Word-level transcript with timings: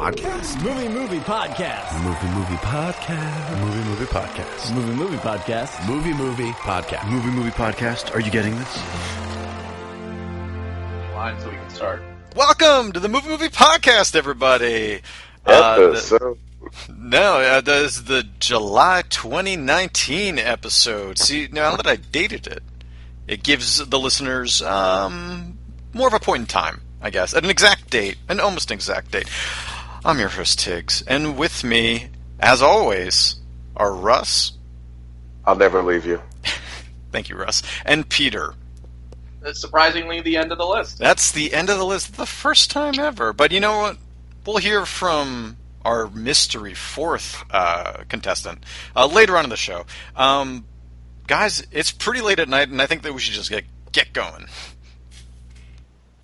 podcast? 0.00 0.62
Movie 0.62 0.88
Movie 0.88 1.18
Podcast. 1.18 1.92
Movie 2.02 2.28
movie 2.28 2.56
podcast. 2.64 3.60
Movie 3.60 3.84
movie 3.84 4.06
podcast. 4.06 4.74
Movie 4.74 4.94
Movie 4.94 5.16
Podcast. 5.18 5.86
Movie 5.86 6.14
movie 6.14 6.52
podcast. 6.52 7.10
Movie 7.10 7.28
movie 7.30 7.50
podcast. 7.50 8.14
Are 8.14 8.20
you 8.20 8.30
getting 8.30 8.56
this? 8.56 8.76
line 11.14 11.38
so 11.38 11.50
we 11.50 11.56
can 11.56 11.68
start. 11.68 12.02
Welcome 12.34 12.92
to 12.92 13.00
the 13.00 13.10
Movie 13.10 13.28
Movie 13.28 13.48
Podcast, 13.50 14.16
everybody. 14.16 15.02
Uh, 15.44 15.76
the- 15.76 16.36
no, 16.96 17.34
uh, 17.40 17.60
that 17.60 17.82
is 17.82 18.04
the 18.04 18.22
July 18.38 19.02
2019 19.10 20.38
episode. 20.38 21.18
See, 21.18 21.48
now 21.52 21.76
that 21.76 21.86
I 21.86 21.96
dated 21.96 22.46
it, 22.46 22.62
it 23.28 23.42
gives 23.42 23.86
the 23.86 23.98
listeners 23.98 24.62
um, 24.62 25.58
more 25.92 26.08
of 26.08 26.14
a 26.14 26.20
point 26.20 26.40
in 26.40 26.46
time, 26.46 26.80
I 27.02 27.10
guess, 27.10 27.34
an 27.34 27.44
exact 27.50 27.90
date, 27.90 28.16
an 28.30 28.40
almost 28.40 28.70
exact 28.70 29.10
date. 29.10 29.28
I'm 30.02 30.18
your 30.18 30.28
host, 30.30 30.58
Tiggs, 30.60 31.02
and 31.02 31.36
with 31.36 31.62
me, 31.62 32.08
as 32.38 32.62
always, 32.62 33.36
are 33.76 33.92
Russ. 33.92 34.52
I'll 35.44 35.56
never 35.56 35.82
leave 35.82 36.06
you. 36.06 36.22
Thank 37.12 37.28
you, 37.28 37.36
Russ, 37.36 37.62
and 37.84 38.08
Peter. 38.08 38.54
That's 39.42 39.60
surprisingly 39.60 40.22
the 40.22 40.38
end 40.38 40.52
of 40.52 40.58
the 40.58 40.66
list. 40.66 40.98
That's 40.98 41.32
the 41.32 41.52
end 41.52 41.68
of 41.68 41.78
the 41.78 41.84
list, 41.84 42.16
the 42.16 42.26
first 42.26 42.70
time 42.70 42.98
ever. 42.98 43.34
But 43.34 43.52
you 43.52 43.60
know 43.60 43.78
what? 43.78 43.98
We'll 44.46 44.56
hear 44.56 44.86
from 44.86 45.58
our 45.84 46.08
mystery 46.08 46.74
fourth 46.74 47.44
uh, 47.50 48.04
contestant 48.08 48.64
uh, 48.96 49.06
later 49.06 49.36
on 49.36 49.44
in 49.44 49.50
the 49.50 49.56
show. 49.56 49.84
Um, 50.16 50.64
guys, 51.26 51.66
it's 51.72 51.90
pretty 51.90 52.22
late 52.22 52.38
at 52.38 52.48
night, 52.48 52.68
and 52.68 52.80
I 52.80 52.86
think 52.86 53.02
that 53.02 53.12
we 53.12 53.20
should 53.20 53.34
just 53.34 53.50
get 53.50 53.64
get 53.92 54.14
going. 54.14 54.46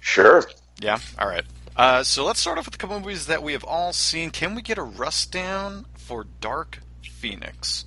Sure. 0.00 0.44
Yeah. 0.80 0.98
All 1.18 1.28
right. 1.28 1.44
Uh, 1.76 2.02
so 2.02 2.24
let's 2.24 2.40
start 2.40 2.56
off 2.58 2.64
with 2.64 2.74
a 2.74 2.78
couple 2.78 2.98
movies 2.98 3.26
that 3.26 3.42
we 3.42 3.52
have 3.52 3.64
all 3.64 3.92
seen. 3.92 4.30
Can 4.30 4.54
we 4.54 4.62
get 4.62 4.78
a 4.78 4.82
rust 4.82 5.30
down 5.30 5.84
for 5.94 6.24
Dark 6.40 6.80
Phoenix? 7.02 7.84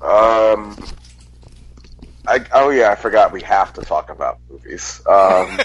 Um. 0.00 0.76
I, 2.26 2.44
oh 2.52 2.70
yeah, 2.70 2.90
I 2.90 2.94
forgot 2.94 3.32
we 3.32 3.42
have 3.42 3.72
to 3.74 3.82
talk 3.82 4.10
about 4.10 4.38
movies. 4.48 5.02
Um, 5.06 5.58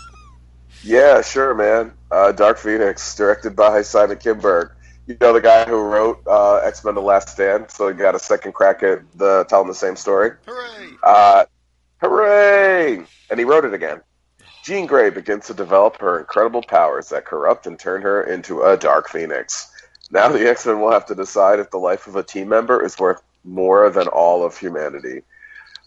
yeah, 0.84 1.20
sure, 1.22 1.54
man. 1.54 1.92
Uh, 2.10 2.32
Dark 2.32 2.58
Phoenix, 2.58 3.14
directed 3.16 3.56
by 3.56 3.82
Simon 3.82 4.16
Kinberg. 4.18 4.72
You 5.06 5.16
know 5.20 5.32
the 5.32 5.40
guy 5.40 5.64
who 5.64 5.82
wrote 5.82 6.22
uh, 6.26 6.56
X 6.56 6.84
Men: 6.84 6.94
The 6.94 7.02
Last 7.02 7.30
Stand, 7.30 7.70
so 7.70 7.88
he 7.88 7.94
got 7.94 8.14
a 8.14 8.18
second 8.18 8.52
crack 8.52 8.82
at 8.82 9.00
the 9.16 9.44
telling 9.48 9.68
the 9.68 9.74
same 9.74 9.96
story. 9.96 10.32
Hooray! 10.46 10.90
Uh, 11.02 11.44
hooray! 12.00 13.04
And 13.30 13.38
he 13.38 13.44
wrote 13.44 13.64
it 13.64 13.74
again. 13.74 14.00
Jean 14.62 14.86
Grey 14.86 15.10
begins 15.10 15.46
to 15.46 15.54
develop 15.54 15.96
her 15.98 16.20
incredible 16.20 16.62
powers 16.62 17.08
that 17.08 17.24
corrupt 17.24 17.66
and 17.66 17.78
turn 17.78 18.02
her 18.02 18.22
into 18.22 18.62
a 18.62 18.76
Dark 18.76 19.08
Phoenix. 19.08 19.70
Now 20.10 20.28
the 20.28 20.48
X 20.48 20.66
Men 20.66 20.80
will 20.80 20.90
have 20.90 21.06
to 21.06 21.14
decide 21.14 21.60
if 21.60 21.70
the 21.70 21.78
life 21.78 22.06
of 22.06 22.16
a 22.16 22.22
team 22.22 22.48
member 22.48 22.84
is 22.84 22.98
worth 22.98 23.22
more 23.44 23.88
than 23.90 24.08
all 24.08 24.44
of 24.44 24.56
humanity. 24.56 25.22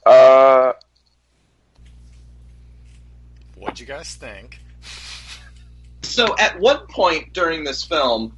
Uh, 0.06 0.74
What'd 3.56 3.80
you 3.80 3.86
guys 3.86 4.16
think? 4.16 4.60
So 6.02 6.36
at 6.40 6.60
one 6.60 6.86
point 6.88 7.34
during 7.34 7.64
this 7.64 7.84
film, 7.84 8.36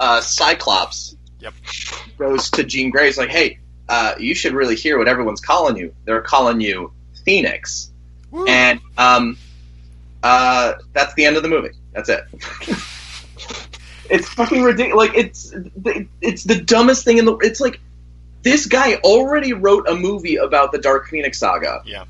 uh, 0.00 0.20
Cyclops 0.20 1.16
Yep. 1.40 1.54
goes 2.18 2.50
to 2.50 2.64
Jean 2.64 2.90
Grey. 2.90 3.06
He's 3.06 3.18
like, 3.18 3.30
"Hey, 3.30 3.58
uh, 3.88 4.14
you 4.18 4.34
should 4.34 4.52
really 4.52 4.74
hear 4.74 4.98
what 4.98 5.06
everyone's 5.08 5.40
calling 5.40 5.76
you. 5.76 5.94
They're 6.04 6.22
calling 6.22 6.60
you 6.60 6.92
Phoenix." 7.24 7.90
And 8.48 8.80
um, 8.98 9.36
uh, 10.22 10.74
that's 10.92 11.14
the 11.14 11.24
end 11.24 11.36
of 11.36 11.42
the 11.42 11.48
movie. 11.48 11.70
That's 11.92 12.08
it. 12.08 12.24
it's 14.10 14.28
fucking 14.28 14.62
ridiculous. 14.62 15.08
Like 15.08 15.16
it's 15.16 15.54
it's 16.20 16.44
the 16.44 16.60
dumbest 16.60 17.04
thing 17.04 17.18
in 17.18 17.24
the. 17.24 17.36
It's 17.38 17.60
like 17.60 17.80
this 18.42 18.66
guy 18.66 18.96
already 18.96 19.52
wrote 19.52 19.88
a 19.88 19.94
movie 19.94 20.36
about 20.36 20.72
the 20.72 20.78
Dark 20.78 21.08
Phoenix 21.08 21.38
saga. 21.38 21.82
Yeah. 21.84 22.04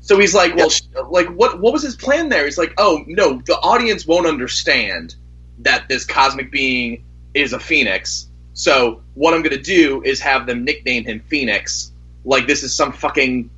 So 0.00 0.18
he's 0.18 0.34
like, 0.34 0.56
well, 0.56 0.70
sh- 0.70 0.82
like 1.10 1.28
what? 1.28 1.60
What 1.60 1.72
was 1.72 1.82
his 1.82 1.96
plan 1.96 2.28
there? 2.28 2.44
He's 2.44 2.58
like, 2.58 2.74
oh 2.78 3.04
no, 3.06 3.40
the 3.44 3.54
audience 3.54 4.06
won't 4.06 4.26
understand 4.26 5.14
that 5.60 5.88
this 5.88 6.04
cosmic 6.04 6.50
being 6.50 7.04
is 7.34 7.52
a 7.52 7.60
phoenix. 7.60 8.28
So 8.54 9.02
what 9.14 9.34
I'm 9.34 9.42
gonna 9.42 9.56
do 9.56 10.02
is 10.02 10.20
have 10.20 10.46
them 10.46 10.64
nickname 10.64 11.04
him 11.04 11.20
Phoenix, 11.20 11.92
like 12.24 12.46
this 12.46 12.62
is 12.62 12.74
some 12.74 12.92
fucking 12.92 13.50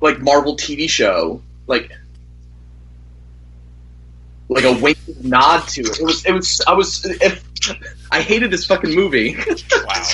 like 0.00 0.20
Marvel 0.20 0.56
TV 0.56 0.88
show, 0.88 1.42
like 1.66 1.92
like 4.50 4.64
a 4.64 4.72
wink 4.72 4.98
nod 5.22 5.66
to 5.68 5.82
it. 5.82 6.00
It 6.00 6.04
was. 6.04 6.24
It 6.26 6.32
was. 6.32 6.60
I 6.66 6.74
was. 6.74 7.04
If, 7.04 7.44
I 8.10 8.20
hated 8.20 8.50
this 8.50 8.66
fucking 8.66 8.94
movie. 8.94 9.36
Wow. 9.86 10.04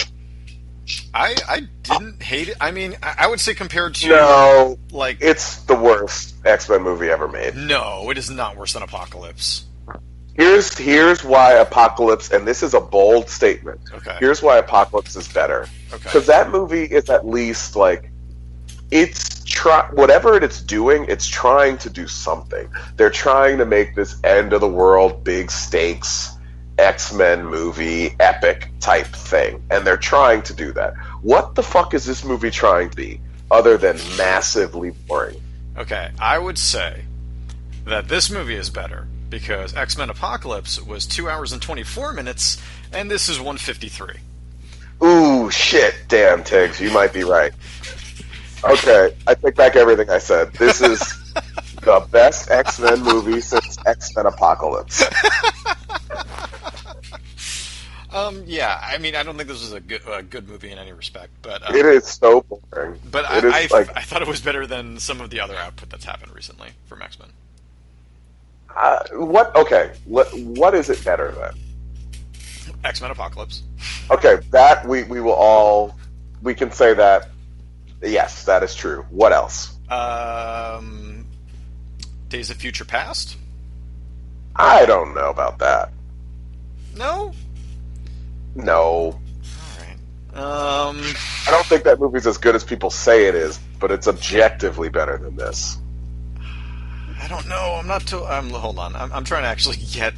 I 1.15 1.35
I 1.49 1.61
didn't 1.83 2.23
hate 2.23 2.49
it. 2.49 2.57
I 2.61 2.71
mean, 2.71 2.97
I, 3.03 3.15
I 3.21 3.27
would 3.27 3.41
say 3.41 3.55
compared 3.55 3.95
to 3.97 4.09
no, 4.09 4.79
like 4.93 5.19
it's 5.21 5.63
the 5.63 5.75
worst 5.75 6.35
X 6.45 6.69
Men 6.69 6.83
movie 6.83 7.09
ever 7.09 7.27
made. 7.27 7.57
No, 7.57 8.11
it 8.11 8.19
is 8.19 8.31
not 8.31 8.57
worse 8.57 8.75
than 8.75 8.83
Apocalypse. 8.83 9.65
Here's 10.35 10.77
here's 10.77 11.25
why 11.25 11.55
Apocalypse, 11.55 12.31
and 12.31 12.47
this 12.47 12.63
is 12.63 12.75
a 12.75 12.81
bold 12.81 13.29
statement. 13.31 13.81
Okay. 13.95 14.17
Here's 14.21 14.43
why 14.43 14.59
Apocalypse 14.59 15.17
is 15.17 15.27
better. 15.27 15.67
Okay. 15.93 16.03
because 16.03 16.27
that 16.27 16.51
movie 16.51 16.85
is 16.85 17.09
at 17.09 17.27
least 17.27 17.75
like 17.75 18.11
it's 18.91 19.36
try 19.57 19.89
whatever 19.93 20.37
it's 20.37 20.61
doing 20.61 21.07
it's 21.09 21.27
trying 21.27 21.79
to 21.79 21.89
do 21.89 22.07
something. 22.07 22.69
They're 22.97 23.17
trying 23.27 23.57
to 23.59 23.65
make 23.65 23.95
this 23.95 24.13
end 24.23 24.53
of 24.53 24.61
the 24.61 24.69
world 24.69 25.25
big 25.25 25.51
stakes 25.51 26.31
x-men 26.79 27.47
movie 27.47 28.15
epic 28.21 28.71
type 28.81 29.07
thing. 29.07 29.63
And 29.71 29.87
they're 29.87 29.97
trying 29.97 30.43
to 30.43 30.53
do 30.53 30.73
that. 30.75 30.93
What 31.23 31.55
the 31.55 31.63
fuck 31.63 31.95
is 31.95 32.05
this 32.05 32.23
movie 32.23 32.51
trying 32.51 32.91
to 32.91 32.97
be 32.97 33.19
other 33.51 33.79
than 33.79 33.97
massively 34.19 34.91
boring? 35.09 35.41
Okay, 35.79 36.11
I 36.21 36.39
would 36.39 36.59
say 36.59 37.05
that 37.87 38.09
this 38.09 38.31
movie 38.31 38.57
is 38.57 38.69
better 38.69 39.09
because 39.31 39.75
X 39.75 39.97
Men 39.97 40.11
Apocalypse 40.11 40.79
was 40.83 41.07
two 41.07 41.31
hours 41.31 41.53
and 41.53 41.63
twenty 41.63 41.83
four 41.83 42.13
minutes, 42.13 42.61
and 42.93 43.11
this 43.11 43.31
is 43.31 43.41
one 43.41 43.57
fifty 43.57 43.89
three. 43.89 44.21
ooh 45.03 45.51
shit 45.51 45.95
damn 46.09 46.43
tiggs 46.43 46.81
you 46.81 46.91
might 46.91 47.13
be 47.13 47.23
right 47.25 47.53
okay 48.71 49.17
i 49.27 49.35
take 49.35 49.55
back 49.55 49.77
everything 49.77 50.09
i 50.11 50.19
said 50.19 50.53
this 50.55 50.81
is 50.81 51.01
the 51.83 52.07
best 52.11 52.51
x-men 52.51 53.01
movie 53.03 53.41
since 53.41 53.79
x-men 53.87 54.27
apocalypse 54.27 55.03
Um, 58.13 58.45
yeah, 58.47 58.81
I 58.83 58.97
mean, 58.97 59.15
I 59.15 59.23
don't 59.25 59.37
think 59.37 59.47
this 59.49 59.61
was 59.61 59.73
a 59.75 59.81
good 59.81 60.01
a 60.11 60.23
good 60.23 60.49
movie 60.49 60.71
in 60.71 60.79
any 60.79 60.93
respect, 60.93 61.33
but 61.43 61.69
um, 61.69 61.77
It 61.77 61.85
is 61.85 62.07
so 62.07 62.41
boring. 62.43 62.99
but 63.11 63.27
it 63.31 63.45
is 63.45 63.53
I, 63.53 63.59
I, 63.59 63.67
like 63.71 63.95
I 63.97 64.01
thought 64.03 64.23
it 64.23 64.29
was 64.29 64.41
better 64.41 64.67
than 64.67 64.99
some 65.01 65.21
of 65.21 65.29
the 65.29 65.41
other 65.41 65.55
output 65.57 65.91
that's 65.91 66.05
happened 66.07 66.33
recently 66.35 66.71
from 66.87 67.03
X 67.03 67.19
Men. 67.19 67.29
uh, 68.75 69.01
what? 69.13 69.55
Okay, 69.55 69.93
what, 70.07 70.29
what 70.39 70.73
is 70.75 70.89
it 70.89 71.05
better 71.05 71.31
than? 71.33 71.53
X 72.85 73.03
Men 73.03 73.11
Apocalypse. 73.11 73.63
Okay, 74.11 74.37
that 74.51 74.87
we 74.87 75.03
we 75.03 75.21
will 75.21 75.35
all 75.35 75.95
we 76.41 76.55
can 76.55 76.71
say 76.71 76.95
that. 76.95 77.29
Yes, 78.03 78.45
that 78.45 78.63
is 78.63 78.75
true. 78.75 79.07
What 79.11 79.33
else? 79.33 79.77
Um, 79.89 81.27
Days 82.29 82.51
of 82.51 82.57
Future 82.57 82.85
Past. 82.85 83.37
I 84.55 84.87
don't 84.87 85.15
know 85.15 85.31
about 85.31 85.59
that. 85.59 85.93
No. 86.97 87.33
No, 88.55 88.75
All 88.75 89.19
right. 89.79 89.97
Um, 90.35 91.03
I 91.47 91.51
don't 91.51 91.67
think 91.67 91.85
that 91.85 92.01
movie's 92.01 92.27
as 92.27 92.39
good 92.39 92.55
as 92.55 92.65
people 92.65 92.89
say 92.89 93.27
it 93.27 93.35
is, 93.35 93.59
but 93.79 93.91
it's 93.91 94.09
objectively 94.09 94.89
better 94.89 95.19
than 95.19 95.37
this. 95.37 95.77
I 97.21 97.29
don't 97.29 97.47
know. 97.49 97.77
I'm 97.79 97.87
not 97.87 98.07
too. 98.07 98.25
I'm 98.25 98.49
hold 98.51 98.79
on. 98.79 98.97
I'm, 98.97 99.13
I'm 99.13 99.25
trying 99.25 99.43
to 99.43 99.49
actually 99.49 99.77
get. 99.77 100.15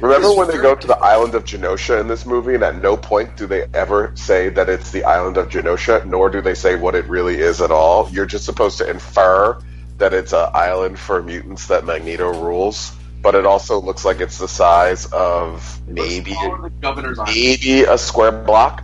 Remember 0.00 0.34
when 0.34 0.48
they 0.48 0.56
go 0.56 0.74
to 0.74 0.86
the 0.86 0.96
island 0.96 1.34
of 1.34 1.44
Genosha 1.44 2.00
in 2.00 2.08
this 2.08 2.26
movie, 2.26 2.54
and 2.54 2.64
at 2.64 2.82
no 2.82 2.96
point 2.96 3.36
do 3.36 3.46
they 3.46 3.66
ever 3.72 4.12
say 4.16 4.48
that 4.48 4.68
it's 4.68 4.90
the 4.90 5.04
island 5.04 5.36
of 5.36 5.48
Genosha, 5.48 6.04
nor 6.04 6.30
do 6.30 6.40
they 6.40 6.54
say 6.54 6.74
what 6.74 6.94
it 6.94 7.06
really 7.06 7.38
is 7.38 7.60
at 7.60 7.70
all. 7.70 8.08
You're 8.10 8.26
just 8.26 8.44
supposed 8.44 8.78
to 8.78 8.90
infer 8.90 9.58
that 9.98 10.12
it's 10.12 10.32
an 10.32 10.48
island 10.52 10.98
for 10.98 11.22
mutants 11.22 11.68
that 11.68 11.84
Magneto 11.84 12.32
rules, 12.42 12.92
but 13.22 13.36
it 13.36 13.46
also 13.46 13.80
looks 13.80 14.04
like 14.04 14.20
it's 14.20 14.38
the 14.38 14.48
size 14.48 15.06
of 15.06 15.80
maybe 15.86 16.32
the 16.32 16.72
governor's 16.80 17.18
on. 17.18 17.26
maybe 17.26 17.84
a 17.84 17.96
square 17.96 18.32
block. 18.32 18.82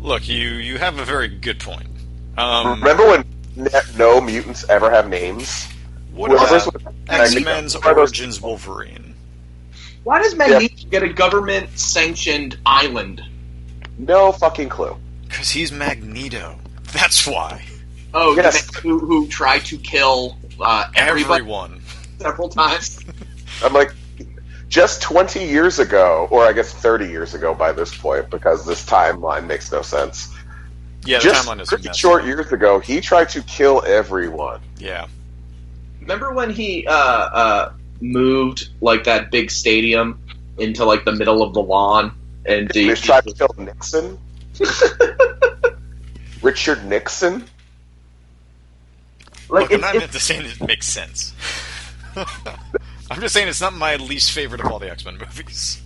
Look, 0.00 0.28
you 0.28 0.48
you 0.50 0.78
have 0.78 0.98
a 0.98 1.04
very 1.04 1.28
good 1.28 1.58
point. 1.58 1.88
Um, 2.36 2.80
Remember 2.80 3.06
when 3.06 3.24
no 3.96 4.20
mutants 4.20 4.68
ever 4.68 4.90
have 4.90 5.08
names? 5.08 5.66
What 6.12 6.30
Whoever's 6.30 6.66
about 6.66 6.94
X 7.08 7.34
Magneto- 7.34 7.44
Men's 7.44 7.74
what 7.76 7.96
Origins 7.96 8.40
Wolverine? 8.40 9.14
Why 10.04 10.22
does 10.22 10.34
Magneto 10.34 10.88
get 10.88 11.02
a 11.02 11.08
government 11.12 11.78
sanctioned 11.78 12.58
island? 12.64 13.22
No 13.98 14.32
fucking 14.32 14.68
clue. 14.68 14.96
Because 15.26 15.50
he's 15.50 15.70
Magneto. 15.72 16.58
That's 16.92 17.26
why. 17.26 17.64
Oh, 18.14 18.34
the 18.34 18.42
Yes. 18.42 18.74
who, 18.76 18.98
who 18.98 19.26
tried 19.28 19.64
to 19.66 19.76
kill 19.76 20.38
uh, 20.60 20.86
everybody 20.94 21.40
Everyone. 21.42 21.82
several 22.20 22.48
times. 22.48 23.00
I'm 23.62 23.72
like, 23.74 23.92
just 24.68 25.02
20 25.02 25.44
years 25.44 25.78
ago, 25.78 26.26
or 26.30 26.44
I 26.46 26.52
guess 26.52 26.72
30 26.72 27.08
years 27.08 27.34
ago 27.34 27.54
by 27.54 27.72
this 27.72 27.94
point, 27.96 28.30
because 28.30 28.64
this 28.64 28.84
timeline 28.86 29.46
makes 29.46 29.70
no 29.70 29.82
sense. 29.82 30.32
Yeah, 31.04 31.18
the 31.18 31.24
just 31.24 31.46
timeline 31.46 31.60
is 31.60 31.68
pretty 31.68 31.88
messy. 31.88 31.98
short 31.98 32.24
years 32.24 32.50
ago, 32.52 32.78
he 32.78 33.00
tried 33.00 33.28
to 33.30 33.42
kill 33.42 33.82
everyone. 33.84 34.60
Yeah. 34.78 35.06
Remember 36.08 36.32
when 36.32 36.48
he 36.48 36.86
uh, 36.86 36.92
uh, 36.94 37.72
moved 38.00 38.70
like 38.80 39.04
that 39.04 39.30
big 39.30 39.50
stadium 39.50 40.18
into 40.56 40.86
like 40.86 41.04
the 41.04 41.12
middle 41.12 41.42
of 41.42 41.52
the 41.52 41.60
lawn 41.60 42.16
and 42.46 42.72
He 42.72 42.88
he, 42.88 42.94
tried 42.94 43.26
to 43.26 43.34
kill 43.34 43.54
Nixon. 43.58 44.18
Richard 46.42 46.86
Nixon. 46.86 47.44
like 49.50 49.68
Look, 49.68 49.72
I'm 49.74 49.80
not 49.82 49.96
it's, 49.96 50.00
meant 50.00 50.12
to 50.12 50.20
saying 50.20 50.46
it 50.46 50.66
makes 50.66 50.86
sense. 50.86 51.34
I'm 52.16 53.20
just 53.20 53.34
saying 53.34 53.48
it's 53.48 53.60
not 53.60 53.74
my 53.74 53.96
least 53.96 54.32
favorite 54.32 54.62
of 54.62 54.72
all 54.72 54.78
the 54.78 54.90
X 54.90 55.04
Men 55.04 55.18
movies. 55.18 55.82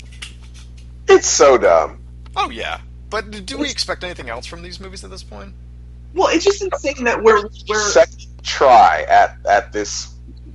It's 1.09 1.27
so 1.27 1.59
dumb. 1.59 1.99
Oh 2.37 2.49
yeah, 2.49 2.81
but 3.11 3.45
do 3.45 3.59
we 3.59 3.69
expect 3.69 4.05
anything 4.05 4.31
else 4.31 4.47
from 4.47 4.63
these 4.63 4.79
movies 4.79 5.03
at 5.03 5.11
this 5.11 5.25
point? 5.25 5.53
well, 6.15 6.29
it's 6.29 6.45
just 6.45 6.63
insane 6.63 7.05
that 7.05 7.23
we're 7.23 7.43
we're 7.69 7.81
Second 7.81 8.27
try 8.43 9.05
at 9.09 9.37
at 9.49 9.73
this 9.73 10.12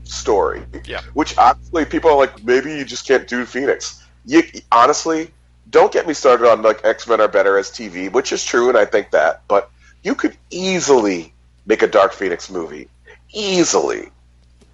story. 0.10 0.64
Yeah. 0.86 1.02
Which 1.14 1.38
honestly, 1.38 1.86
people 1.86 2.10
are 2.10 2.18
like, 2.18 2.44
maybe 2.44 2.76
you 2.76 2.86
just 2.86 3.08
can't 3.08 3.28
do 3.28 3.46
Phoenix. 3.46 4.04
You 4.26 4.44
honestly, 4.72 5.32
don't 5.70 5.92
get 5.92 6.08
me 6.08 6.14
started 6.14 6.50
on 6.50 6.62
like 6.62 6.84
X 6.84 7.08
Men 7.08 7.22
are 7.22 7.28
better 7.28 7.58
as 7.58 7.70
TV, 7.70 8.12
which 8.12 8.32
is 8.32 8.44
true, 8.44 8.70
and 8.70 8.78
I 8.78 8.86
think 8.86 9.12
that. 9.12 9.44
But 9.48 9.70
you 10.04 10.16
could 10.16 10.38
easily 10.50 11.34
make 11.66 11.82
a 11.82 11.88
Dark 11.88 12.14
Phoenix 12.14 12.50
movie, 12.50 12.88
easily, 13.34 14.10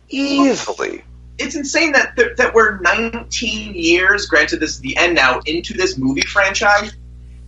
easily. 0.09 1.03
it's 1.39 1.55
insane 1.55 1.91
that 1.93 2.15
th- 2.15 2.37
that 2.37 2.53
we're 2.53 2.79
19 2.79 3.73
years, 3.73 4.25
granted 4.27 4.59
this 4.59 4.71
is 4.71 4.79
the 4.79 4.95
end 4.97 5.15
now, 5.15 5.39
into 5.45 5.73
this 5.73 5.97
movie 5.97 6.21
franchise, 6.21 6.93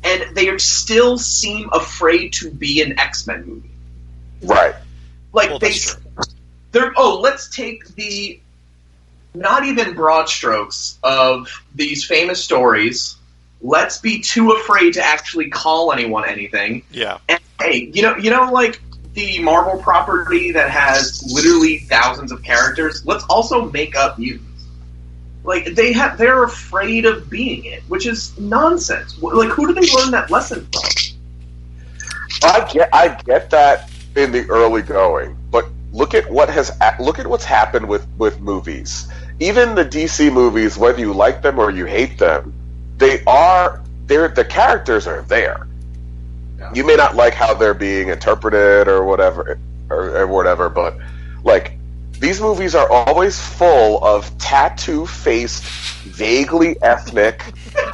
and 0.04 0.36
they 0.36 0.56
still 0.58 1.18
seem 1.18 1.70
afraid 1.72 2.34
to 2.34 2.52
be 2.52 2.82
an 2.82 3.00
X 3.00 3.28
Men 3.28 3.46
movie. 3.46 3.70
Right. 4.42 4.76
Like 5.34 5.50
Well, 5.50 5.60
they, 5.60 5.74
that's 6.75 6.94
oh, 6.98 7.19
let's 7.19 7.56
take 7.56 7.88
the 7.95 8.39
not 9.33 9.66
even 9.66 9.94
broad 9.94 10.30
strokes 10.30 10.98
of 11.04 11.50
these 11.74 12.06
famous 12.06 12.44
stories. 12.44 13.16
Let's 13.62 13.98
be 13.98 14.19
too 14.22 14.51
afraid 14.51 14.94
to 14.94 15.01
actually 15.01 15.50
call 15.50 15.92
anyone 15.92 16.27
anything. 16.27 16.83
Yeah. 16.92 17.18
And 17.30 17.39
hey, 17.60 17.89
you 17.94 18.01
know, 18.01 18.16
you 18.18 18.30
know, 18.30 18.51
like 18.51 18.81
the 19.13 19.39
Marvel 19.42 19.81
property 19.81 20.51
that 20.51 20.69
has 20.69 21.24
literally 21.33 21.80
thousands 21.80 22.31
of 22.31 22.44
characters. 22.44 23.06
Let's 23.06 23.24
also 23.30 23.72
make 23.72 23.95
up 23.95 24.19
mutants. 24.19 24.66
Like 25.44 25.75
they 25.75 25.94
have, 25.94 26.18
they're 26.18 26.44
afraid 26.44 27.06
of 27.06 27.30
being 27.30 27.66
it, 27.66 27.83
which 27.88 28.06
is 28.06 28.38
nonsense. 28.38 29.22
Like, 29.22 29.50
who 29.50 29.68
do 29.68 29.74
they 29.74 29.89
learn 29.94 30.12
that 30.12 30.30
lesson 30.30 30.68
from? 30.72 30.83
I 32.44 32.69
get 32.72 32.89
I 32.94 33.07
get 33.24 33.50
that 33.51 33.89
in 34.16 34.31
the 34.31 34.45
early 34.50 34.81
going, 34.81 35.38
but 35.44 35.44
look 35.95 36.13
at 36.13 36.30
what 36.30 36.50
has 36.50 36.71
look 37.00 37.19
at 37.19 37.25
what's 37.25 37.45
happened 37.45 37.88
with 37.88 38.06
with 38.18 38.39
movies. 38.42 39.07
Even 39.39 39.75
the 39.75 39.86
DC 39.86 40.31
movies, 40.31 40.77
whether 40.77 41.00
you 41.00 41.13
like 41.13 41.42
them 41.42 41.57
or 41.57 41.71
you 41.71 41.86
hate 41.86 42.19
them, 42.19 42.53
they 42.97 43.24
are 43.24 43.81
they're 44.06 44.27
the 44.27 44.45
characters 44.45 45.07
are 45.07 45.21
there. 45.24 45.68
Yeah. 46.59 46.71
You 46.74 46.83
may 46.86 46.95
not 46.95 47.15
like 47.15 47.33
how 47.33 47.53
they're 47.53 47.74
being 47.74 48.09
interpreted 48.09 48.88
or 48.88 49.06
whatever 49.06 49.57
or, 49.89 50.18
or 50.18 50.27
whatever, 50.27 50.69
but 50.69 50.97
like 51.44 51.77
these 52.19 52.41
movies 52.41 52.75
are 52.75 52.89
always 52.89 53.39
full 53.39 54.03
of 54.03 54.38
tattoo 54.38 55.06
faced, 55.06 55.63
vaguely 56.03 56.81
ethnic, 56.81 57.41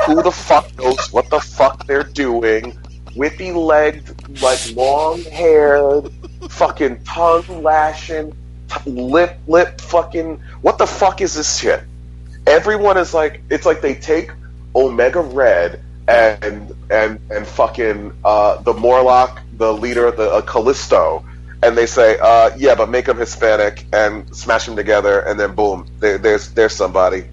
who 0.06 0.22
the 0.24 0.32
fuck 0.32 0.76
knows 0.78 1.12
what 1.14 1.30
the 1.30 1.40
fuck 1.40 1.86
they're 1.86 2.04
doing, 2.04 2.72
whippy 3.16 3.54
legged, 3.54 4.42
like 4.42 4.60
long 4.76 5.22
haired, 5.24 6.12
fucking 6.50 7.04
tongue 7.04 7.64
lashing, 7.64 8.36
t- 8.70 8.90
lip 8.90 9.38
lip 9.48 9.80
fucking. 9.82 10.42
What 10.62 10.78
the 10.78 10.88
fuck 10.88 11.22
is 11.22 11.34
this 11.34 11.60
shit? 11.60 11.84
Everyone 12.48 12.98
is 12.98 13.14
like, 13.14 13.42
it's 13.50 13.66
like 13.66 13.82
they 13.82 13.96
take 13.96 14.32
Omega 14.76 15.22
Red 15.22 15.84
and 16.08 16.76
and 16.90 17.20
and 17.30 17.48
fucking 17.48 18.18
uh, 18.26 18.62
the 18.62 18.74
Morlock, 18.74 19.42
the 19.58 19.74
leader 19.74 20.06
of 20.06 20.18
the 20.18 20.30
uh, 20.32 20.42
Callisto, 20.42 21.26
and 21.64 21.78
they 21.78 21.86
say, 21.86 22.18
uh, 22.20 22.52
yeah, 22.58 22.76
but 22.76 22.90
make 22.90 23.06
them 23.06 23.18
Hispanic 23.18 23.86
and 23.94 24.36
smash 24.36 24.66
them 24.66 24.76
together, 24.76 25.20
and 25.20 25.40
then 25.40 25.56
boom, 25.56 25.88
there, 26.00 26.18
there's 26.18 26.52
there's 26.52 26.74
somebody. 26.74 27.26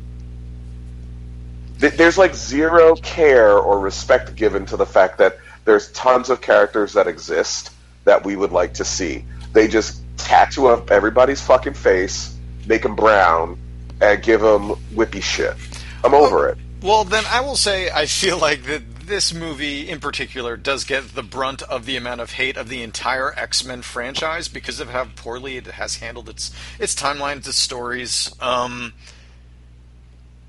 There's 1.79 2.19
like 2.19 2.35
zero 2.35 2.97
care 2.97 3.57
or 3.57 3.79
respect 3.79 4.35
given 4.35 4.67
to 4.67 4.77
the 4.77 4.87
fact 4.87 5.19
that 5.19 5.39
there's 5.65 5.93
tons 5.93 6.29
of 6.29 6.41
characters 6.41 6.95
that 6.95 7.07
exist 7.07 7.71
that 8.09 8.25
we 8.25 8.37
would 8.37 8.53
like 8.53 8.75
to 8.75 8.85
see. 8.85 9.25
They 9.53 9.69
just 9.69 10.03
tattoo 10.17 10.69
up 10.69 10.91
everybody's 10.91 11.43
fucking 11.43 11.75
face, 11.75 12.35
make 12.67 12.83
them 12.83 12.97
brown, 12.97 13.59
and 14.01 14.23
give 14.23 14.41
them 14.41 14.71
whippy 14.95 15.23
shit. 15.23 15.55
I'm 16.03 16.15
over 16.15 16.49
it. 16.49 16.59
Well, 16.83 17.05
then 17.05 17.25
I 17.29 17.41
will 17.41 17.57
say 17.57 17.91
I 17.91 18.07
feel 18.07 18.39
like 18.39 18.63
that 18.65 18.83
this 19.01 19.35
movie 19.35 19.89
in 19.89 20.01
particular 20.01 20.57
does 20.57 20.85
get 20.85 21.15
the 21.15 21.23
brunt 21.23 21.63
of 21.63 21.87
the 21.87 21.97
amount 21.97 22.21
of 22.21 22.33
hate 22.33 22.57
of 22.57 22.69
the 22.69 22.83
entire 22.83 23.33
X 23.39 23.65
Men 23.65 23.83
franchise 23.83 24.49
because 24.49 24.81
of 24.81 24.91
how 24.91 25.09
poorly 25.17 25.57
it 25.57 25.67
has 25.67 25.97
handled 25.97 26.29
its 26.29 26.51
its 26.79 26.95
timelines, 26.95 27.47
its 27.47 27.57
stories. 27.57 28.35
Um, 28.41 28.95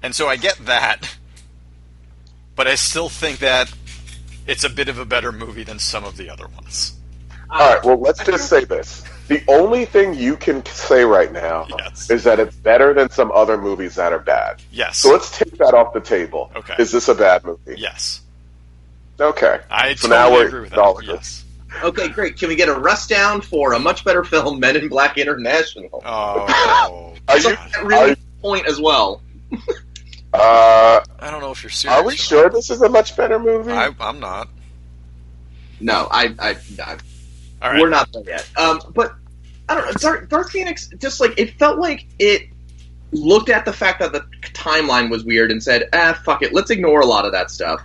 and 0.01 0.15
so 0.15 0.27
I 0.27 0.37
get 0.37 0.57
that, 0.65 1.17
but 2.55 2.67
I 2.67 2.75
still 2.75 3.09
think 3.09 3.39
that 3.39 3.73
it's 4.47 4.63
a 4.63 4.69
bit 4.69 4.87
of 4.87 4.97
a 4.97 5.05
better 5.05 5.31
movie 5.31 5.63
than 5.63 5.79
some 5.79 6.05
of 6.05 6.15
the 6.15 6.29
other 6.29 6.47
ones. 6.47 6.98
All 7.51 7.73
right, 7.73 7.83
well, 7.83 7.99
let's 7.99 8.23
just 8.23 8.47
say 8.49 8.63
this. 8.65 9.03
The 9.27 9.43
only 9.47 9.85
thing 9.85 10.13
you 10.15 10.35
can 10.37 10.65
say 10.65 11.03
right 11.03 11.31
now 11.31 11.67
Yes. 11.77 12.09
is 12.09 12.23
that 12.23 12.39
it's 12.39 12.55
better 12.55 12.93
than 12.93 13.09
some 13.11 13.31
other 13.31 13.57
movies 13.57 13.95
that 13.95 14.11
are 14.13 14.19
bad. 14.19 14.61
Yes. 14.71 14.97
So 14.97 15.11
let's 15.11 15.35
take 15.37 15.57
that 15.59 15.73
off 15.73 15.93
the 15.93 15.99
table. 16.01 16.51
Okay. 16.55 16.75
Is 16.79 16.91
this 16.91 17.07
a 17.09 17.15
bad 17.15 17.43
movie? 17.43 17.75
yes. 17.77 18.21
Okay. 19.19 19.59
I 19.69 19.93
So 19.95 20.07
totally 20.07 20.09
now 20.09 20.31
we're 20.31 20.47
agree 20.47 20.59
with 20.61 20.69
that. 20.71 21.03
Yes. 21.05 21.45
Okay, 21.83 22.07
great. 22.07 22.37
Can 22.37 22.49
we 22.49 22.55
get 22.55 22.69
a 22.69 22.73
rust 22.73 23.09
down 23.09 23.41
for 23.41 23.73
a 23.73 23.79
much 23.79 24.03
better 24.03 24.23
film, 24.23 24.59
Men 24.59 24.75
in 24.75 24.87
Black 24.89 25.17
International? 25.19 26.01
Oh. 26.05 27.13
Are 27.27 27.37
you? 27.37 27.43
that 27.43 27.83
really 27.83 28.11
Are, 28.13 28.15
point 28.41 28.65
as 28.65 28.79
well. 28.81 29.21
uh, 30.33 30.99
I 31.19 31.31
don't 31.31 31.41
know 31.41 31.51
if 31.51 31.61
you're 31.63 31.69
serious. 31.69 31.99
are 31.99 32.03
we 32.05 32.13
or 32.13 32.17
sure 32.17 32.49
this 32.49 32.69
is 32.71 32.81
a 32.81 32.89
much 32.89 33.15
better 33.15 33.37
movie? 33.39 33.71
I, 33.71 33.93
I'm 33.99 34.19
not. 34.19 34.47
No, 35.79 36.07
I, 36.11 36.33
I, 36.39 36.57
I 36.83 36.97
All 37.61 37.71
right. 37.71 37.81
we're 37.81 37.89
not 37.89 38.11
there 38.13 38.23
yet. 38.25 38.49
Um, 38.57 38.79
but 38.95 39.13
I 39.67 39.75
don't 39.75 39.85
know. 39.85 39.91
Dark, 39.93 40.29
Dark 40.29 40.49
Phoenix 40.51 40.89
just 40.97 41.19
like 41.19 41.37
it 41.37 41.57
felt 41.59 41.77
like 41.77 42.05
it 42.19 42.43
looked 43.11 43.49
at 43.49 43.65
the 43.65 43.73
fact 43.73 43.99
that 43.99 44.11
the 44.13 44.21
timeline 44.53 45.09
was 45.09 45.23
weird 45.25 45.51
and 45.51 45.61
said, 45.61 45.89
"Ah, 45.93 46.19
fuck 46.25 46.41
it, 46.41 46.53
let's 46.53 46.69
ignore 46.71 47.01
a 47.01 47.05
lot 47.05 47.25
of 47.25 47.31
that 47.33 47.51
stuff 47.51 47.81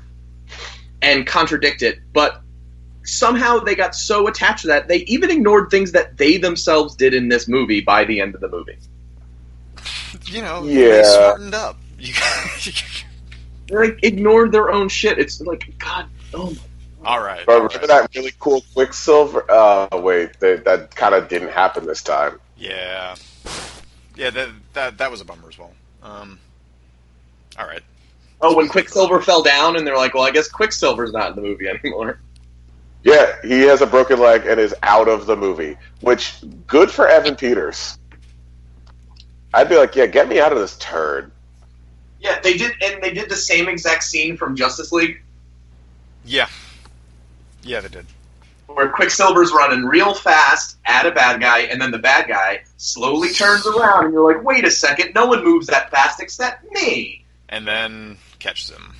and 1.02 1.26
contradict 1.26 1.83
it." 1.83 1.99
But 2.12 2.40
somehow 3.02 3.59
they 3.59 3.75
got 3.75 3.95
so 3.95 4.28
attached 4.28 4.62
to 4.62 4.69
that 4.69 4.88
they 4.88 4.99
even 4.99 5.31
ignored 5.31 5.71
things 5.71 5.93
that 5.93 6.16
they 6.16 6.37
themselves 6.38 6.95
did 6.95 7.12
in 7.14 7.28
this 7.28 7.49
movie 7.49 7.81
by 7.81 8.04
the 8.04 8.21
end 8.21 8.35
of 8.35 8.40
the 8.40 8.49
movie. 8.49 8.78
you 10.26 10.40
know, 10.40 10.64
Yeah. 10.64 10.88
they 10.88 11.02
smartened 11.04 11.54
up. 11.54 11.76
They 13.66 13.76
like 13.76 13.99
ignored 14.02 14.52
their 14.52 14.71
own 14.71 14.90
shit. 14.90 15.19
It's 15.19 15.40
like 15.40 15.73
God, 15.78 16.07
oh 16.35 16.50
my 16.50 16.57
all 17.04 17.20
right. 17.20 17.44
But 17.46 17.52
all 17.52 17.62
remember 17.62 17.78
right. 17.87 17.88
that 17.88 18.14
really 18.14 18.32
cool 18.38 18.64
Quicksilver? 18.75 19.44
Uh, 19.50 19.88
wait, 19.92 20.38
that, 20.40 20.64
that 20.64 20.94
kind 20.94 21.14
of 21.14 21.28
didn't 21.28 21.50
happen 21.50 21.87
this 21.87 22.02
time. 22.02 22.40
Yeah, 22.56 23.16
yeah. 24.16 24.30
That 24.30 24.49
that 24.73 24.99
that 24.99 25.11
was 25.11 25.20
a 25.20 25.25
bummer 25.25 25.49
as 25.49 25.58
well. 25.58 25.73
Um, 26.02 26.38
all 27.58 27.66
right. 27.66 27.82
Oh, 28.40 28.56
when 28.56 28.68
Quicksilver 28.68 29.20
fell 29.20 29.42
down, 29.42 29.76
and 29.76 29.87
they're 29.87 29.96
like, 29.96 30.14
"Well, 30.14 30.25
I 30.25 30.30
guess 30.30 30.49
Quicksilver's 30.49 31.12
not 31.12 31.30
in 31.30 31.37
the 31.37 31.42
movie 31.42 31.68
anymore." 31.68 32.18
Yeah, 33.04 33.37
he 33.42 33.61
has 33.62 33.82
a 33.82 33.87
broken 33.87 34.18
leg 34.18 34.46
and 34.46 34.58
is 34.58 34.75
out 34.82 35.08
of 35.08 35.26
the 35.26 35.37
movie. 35.37 35.76
Which 36.00 36.34
good 36.66 36.90
for 36.90 37.06
Evan 37.06 37.37
Peters. 37.37 37.99
I'd 39.52 39.68
be 39.68 39.76
like, 39.76 39.94
yeah, 39.94 40.06
get 40.06 40.28
me 40.28 40.40
out 40.40 40.52
of 40.52 40.58
this 40.58 40.76
turd. 40.78 41.30
Yeah, 42.18 42.40
they 42.40 42.56
did, 42.56 42.73
and 42.82 43.02
they 43.02 43.12
did 43.12 43.28
the 43.28 43.37
same 43.37 43.68
exact 43.68 44.02
scene 44.02 44.37
from 44.38 44.56
Justice 44.56 44.90
League 44.90 45.23
Yeah, 46.25 46.49
yeah, 47.64 47.80
they 47.80 47.88
did. 47.88 48.06
where 48.66 48.88
Quicksilver's 48.88 49.52
running 49.52 49.85
real 49.85 50.14
fast 50.14 50.76
at 50.87 51.06
a 51.06 51.11
bad 51.11 51.40
guy, 51.40 51.61
and 51.61 51.80
then 51.80 51.90
the 51.90 51.99
bad 51.99 52.26
guy 52.28 52.62
slowly 52.76 53.30
turns 53.33 53.66
around, 53.66 54.04
and 54.06 54.12
you're 54.14 54.33
like, 54.35 54.42
"Wait 54.44 54.64
a 54.64 54.71
second, 54.71 55.12
no 55.14 55.26
one 55.26 55.44
moves 55.44 55.66
that 55.68 55.90
fast 55.90 56.21
except 56.21 56.64
me." 56.73 57.25
And 57.49 57.66
then 57.66 58.16
catches 58.38 58.71
him, 58.71 58.94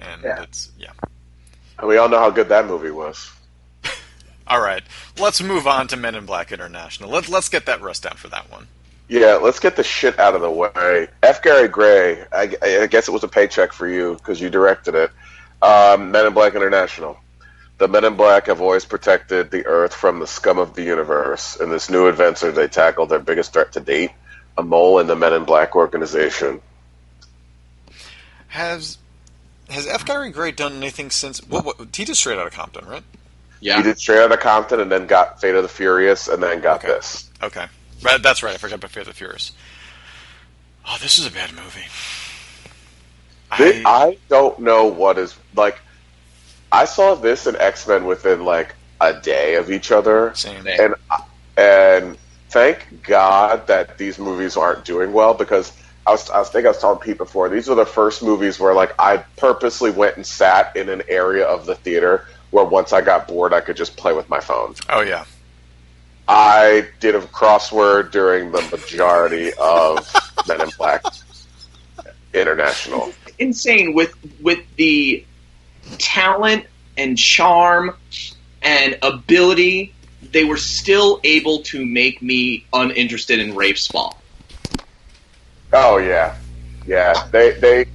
and 0.00 0.22
Yeah. 0.22 0.42
it's 0.42 0.70
yeah. 0.78 0.90
And 1.78 1.88
we 1.88 1.96
all 1.96 2.08
know 2.08 2.18
how 2.18 2.30
good 2.30 2.48
that 2.50 2.66
movie 2.66 2.90
was. 2.90 3.30
All 4.46 4.60
right, 4.60 4.82
let's 5.18 5.40
move 5.42 5.66
on 5.66 5.88
to 5.88 5.96
Men 5.96 6.14
in 6.14 6.26
Black 6.26 6.52
International. 6.52 7.08
Let's 7.10 7.28
let's 7.28 7.48
get 7.48 7.66
that 7.66 7.80
rust 7.80 8.02
down 8.02 8.16
for 8.16 8.28
that 8.28 8.50
one. 8.50 8.66
Yeah, 9.08 9.34
let's 9.34 9.58
get 9.60 9.76
the 9.76 9.82
shit 9.84 10.18
out 10.18 10.34
of 10.34 10.40
the 10.40 10.50
way. 10.50 11.08
F. 11.22 11.42
Gary 11.42 11.68
Gray, 11.68 12.24
I, 12.32 12.54
I 12.62 12.86
guess 12.86 13.06
it 13.06 13.10
was 13.12 13.22
a 13.22 13.28
paycheck 13.28 13.72
for 13.72 13.86
you 13.88 14.14
because 14.14 14.40
you 14.40 14.48
directed 14.50 14.94
it. 14.94 15.10
Um, 15.62 16.10
Men 16.10 16.26
in 16.26 16.32
Black 16.32 16.54
International. 16.54 17.18
The 17.78 17.88
Men 17.88 18.04
in 18.04 18.16
Black 18.16 18.46
have 18.46 18.60
always 18.60 18.84
protected 18.84 19.50
the 19.50 19.66
Earth 19.66 19.92
from 19.94 20.20
the 20.20 20.26
scum 20.26 20.58
of 20.58 20.74
the 20.74 20.82
universe. 20.82 21.56
In 21.56 21.70
this 21.70 21.90
new 21.90 22.06
adventure, 22.06 22.52
they 22.52 22.68
tackle 22.68 23.06
their 23.06 23.18
biggest 23.18 23.52
threat 23.52 23.72
to 23.72 23.80
date 23.80 24.12
a 24.56 24.62
mole 24.62 25.00
in 25.00 25.06
the 25.08 25.16
Men 25.16 25.32
in 25.32 25.44
Black 25.44 25.74
organization. 25.74 26.60
Has 28.48 28.98
has 29.68 29.86
F. 29.86 30.04
Gary 30.04 30.30
Gray 30.30 30.52
done 30.52 30.74
anything 30.74 31.10
since? 31.10 31.40
What, 31.48 31.64
what 31.64 31.76
he 31.96 32.04
did 32.04 32.16
Straight 32.16 32.38
Outta 32.38 32.50
Compton, 32.50 32.84
right? 32.86 33.02
Yeah. 33.60 33.78
He 33.78 33.82
did 33.82 33.98
Straight 33.98 34.20
Outta 34.20 34.36
Compton 34.36 34.78
and 34.80 34.92
then 34.92 35.06
got 35.06 35.40
Fate 35.40 35.54
of 35.54 35.62
the 35.62 35.68
Furious 35.68 36.28
and 36.28 36.42
then 36.42 36.60
got 36.60 36.84
Okay. 36.84 36.88
this. 36.92 37.30
Okay, 37.42 37.66
right, 38.02 38.22
that's 38.22 38.42
right. 38.42 38.54
I 38.54 38.58
forgot 38.58 38.76
about 38.76 38.90
Fear 38.90 39.04
the 39.04 39.12
Furious. 39.12 39.52
Oh, 40.86 40.96
this 41.00 41.18
is 41.18 41.26
a 41.26 41.30
bad 41.30 41.52
movie. 41.52 41.86
Thi- 43.56 43.82
I 43.86 44.18
don't 44.28 44.58
know 44.60 44.86
what 44.86 45.18
is 45.18 45.34
like. 45.56 45.78
I 46.74 46.86
saw 46.86 47.14
this 47.14 47.46
and 47.46 47.56
X 47.56 47.86
Men 47.86 48.04
within 48.04 48.44
like 48.44 48.74
a 49.00 49.14
day 49.14 49.54
of 49.54 49.70
each 49.70 49.92
other, 49.92 50.32
same. 50.34 50.66
and 50.66 50.94
uh, 51.08 51.18
and 51.56 52.18
thank 52.50 53.04
God 53.04 53.68
that 53.68 53.96
these 53.96 54.18
movies 54.18 54.56
aren't 54.56 54.84
doing 54.84 55.12
well 55.12 55.34
because 55.34 55.72
I 56.04 56.10
was 56.10 56.28
I 56.30 56.40
was 56.40 56.48
think 56.50 56.66
I 56.66 56.70
was 56.70 56.78
telling 56.78 56.98
Pete 56.98 57.16
before 57.16 57.48
these 57.48 57.68
are 57.68 57.76
the 57.76 57.86
first 57.86 58.24
movies 58.24 58.58
where 58.58 58.74
like 58.74 58.92
I 58.98 59.18
purposely 59.36 59.92
went 59.92 60.16
and 60.16 60.26
sat 60.26 60.74
in 60.76 60.88
an 60.88 61.02
area 61.08 61.46
of 61.46 61.64
the 61.64 61.76
theater 61.76 62.26
where 62.50 62.64
once 62.64 62.92
I 62.92 63.02
got 63.02 63.28
bored 63.28 63.54
I 63.54 63.60
could 63.60 63.76
just 63.76 63.96
play 63.96 64.12
with 64.12 64.28
my 64.28 64.40
phone. 64.40 64.74
Oh 64.88 65.02
yeah, 65.02 65.26
I 66.26 66.88
did 66.98 67.14
a 67.14 67.20
crossword 67.20 68.10
during 68.10 68.50
the 68.50 68.62
majority 68.62 69.52
of 69.60 70.12
Men 70.48 70.60
in 70.60 70.70
Black 70.76 71.04
International. 72.32 73.12
insane 73.38 73.94
with 73.94 74.12
with 74.40 74.58
the 74.76 75.24
talent 75.98 76.66
and 76.96 77.16
charm 77.18 77.96
and 78.62 78.98
ability. 79.02 79.94
They 80.32 80.44
were 80.44 80.56
still 80.56 81.20
able 81.22 81.62
to 81.64 81.84
make 81.84 82.22
me 82.22 82.64
uninterested 82.72 83.38
in 83.38 83.54
Rafe 83.54 83.78
Spall. 83.78 84.20
Oh 85.72 85.98
yeah, 85.98 86.36
yeah. 86.86 87.28
They 87.30 87.52
they 87.52 87.86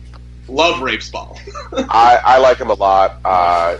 Love 0.49 0.81
Rafe 0.81 1.03
Spall. 1.03 1.37
I, 1.73 2.19
I 2.23 2.37
like 2.39 2.57
him 2.57 2.69
a 2.69 2.73
lot. 2.73 3.17
Uh, 3.23 3.77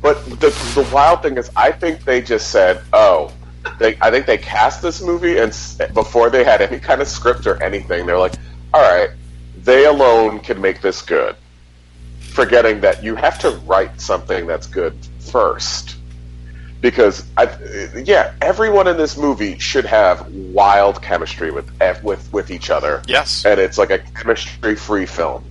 but 0.00 0.24
the 0.26 0.50
the 0.74 0.88
wild 0.92 1.22
thing 1.22 1.36
is, 1.36 1.50
I 1.56 1.72
think 1.72 2.04
they 2.04 2.22
just 2.22 2.50
said, 2.50 2.82
"Oh, 2.92 3.32
they." 3.78 3.98
I 4.00 4.10
think 4.10 4.26
they 4.26 4.38
cast 4.38 4.80
this 4.80 5.02
movie, 5.02 5.38
and 5.38 5.52
before 5.92 6.30
they 6.30 6.44
had 6.44 6.62
any 6.62 6.78
kind 6.78 7.02
of 7.02 7.08
script 7.08 7.46
or 7.46 7.62
anything, 7.62 8.06
they're 8.06 8.18
like, 8.18 8.34
"All 8.72 8.80
right, 8.80 9.10
they 9.56 9.86
alone 9.86 10.38
can 10.40 10.60
make 10.60 10.80
this 10.80 11.02
good." 11.02 11.34
Forgetting 12.38 12.82
that 12.82 13.02
you 13.02 13.16
have 13.16 13.36
to 13.40 13.50
write 13.66 14.00
something 14.00 14.46
that's 14.46 14.68
good 14.68 14.96
first, 15.18 15.96
because 16.80 17.24
I, 17.36 17.48
yeah, 18.04 18.32
everyone 18.40 18.86
in 18.86 18.96
this 18.96 19.16
movie 19.16 19.58
should 19.58 19.84
have 19.86 20.32
wild 20.32 21.02
chemistry 21.02 21.50
with 21.50 21.68
with 22.04 22.32
with 22.32 22.52
each 22.52 22.70
other 22.70 23.02
yes. 23.08 23.44
and 23.44 23.58
it's 23.58 23.76
like 23.76 23.90
a 23.90 23.98
chemistry 23.98 24.76
free 24.76 25.04
film. 25.04 25.42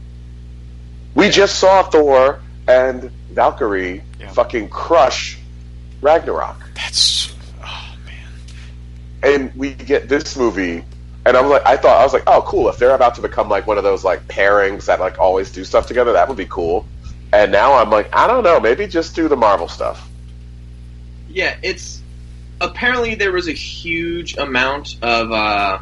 We 1.14 1.30
just 1.30 1.60
saw 1.60 1.84
Thor 1.84 2.40
and 2.70 3.12
Valkyrie 3.32 4.02
Yeah. 4.18 4.32
fucking 4.32 4.70
crush 4.70 5.38
Ragnarok. 6.02 6.56
That's 6.74 7.36
oh 7.62 7.96
man. 8.06 8.32
And 9.24 9.54
we 9.56 9.74
get 9.74 10.08
this 10.08 10.38
movie 10.38 10.86
and 11.28 11.36
I'm 11.38 11.50
like 11.50 11.66
I 11.66 11.78
thought 11.78 12.00
I 12.00 12.04
was 12.04 12.14
like, 12.14 12.24
oh 12.26 12.42
cool, 12.48 12.70
if 12.70 12.78
they're 12.78 12.96
about 12.96 13.16
to 13.16 13.22
become 13.22 13.50
like 13.50 13.68
one 13.68 13.78
of 13.78 13.84
those 13.84 14.04
like 14.04 14.28
pairings 14.28 14.86
that 14.86 15.00
like 15.00 15.20
always 15.20 15.52
do 15.52 15.64
stuff 15.66 15.86
together, 15.88 16.14
that 16.14 16.28
would 16.28 16.38
be 16.38 16.46
cool. 16.46 16.86
And 17.34 17.52
now 17.52 17.74
I'm 17.74 17.90
like, 17.90 18.10
I 18.16 18.26
don't 18.28 18.44
know, 18.44 18.60
maybe 18.60 18.88
just 18.88 19.14
do 19.16 19.28
the 19.28 19.36
Marvel 19.36 19.68
stuff. 19.68 20.10
yeah, 21.28 21.58
it's 21.62 22.02
apparently 22.62 23.16
there 23.16 23.32
was 23.32 23.48
a 23.48 23.54
huge 23.54 24.38
amount 24.38 24.96
of 25.02 25.32
uh, 25.32 25.80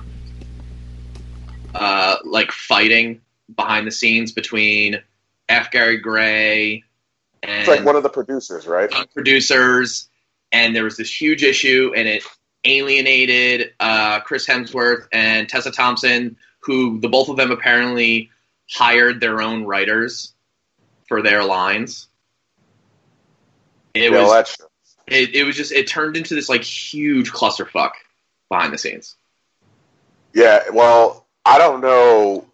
uh, 1.74 2.16
like 2.26 2.52
fighting 2.52 3.22
behind 3.56 3.86
the 3.86 3.92
scenes 3.92 4.32
between 4.32 5.02
F. 5.48 5.70
Gary 5.72 5.98
Gray 5.98 6.84
and 7.44 7.60
It's 7.60 7.68
like 7.70 7.86
one 7.86 7.96
of 7.96 8.04
the 8.04 8.10
producers, 8.10 8.66
right? 8.66 8.92
producers, 9.14 10.10
and 10.52 10.76
there 10.76 10.84
was 10.84 10.98
this 10.98 11.22
huge 11.22 11.44
issue, 11.44 11.94
and 11.96 12.08
it 12.08 12.24
alienated 12.66 13.74
uh, 13.80 14.20
Chris 14.22 14.46
Hemsworth 14.46 15.08
and 15.12 15.48
Tessa 15.48 15.72
Thompson, 15.72 16.38
who 16.60 17.00
the 17.00 17.10
both 17.10 17.30
of 17.30 17.38
them 17.38 17.52
apparently 17.52 18.32
hired 18.70 19.22
their 19.22 19.42
own 19.42 19.66
writers 19.66 20.34
for 21.08 21.22
their 21.22 21.44
lines. 21.44 22.08
It 23.94 24.12
yeah, 24.12 24.24
was 24.24 24.58
it, 25.08 25.36
it 25.36 25.44
was 25.44 25.56
just 25.56 25.72
it 25.72 25.88
turned 25.88 26.18
into 26.18 26.36
this 26.36 26.50
like 26.50 26.64
huge 26.64 27.32
clusterfuck 27.32 27.92
behind 28.50 28.74
the 28.74 28.78
scenes. 28.78 29.16
Yeah, 30.34 30.64
well, 30.74 31.26
I 31.46 31.58
don't 31.58 31.82
know 31.82 32.46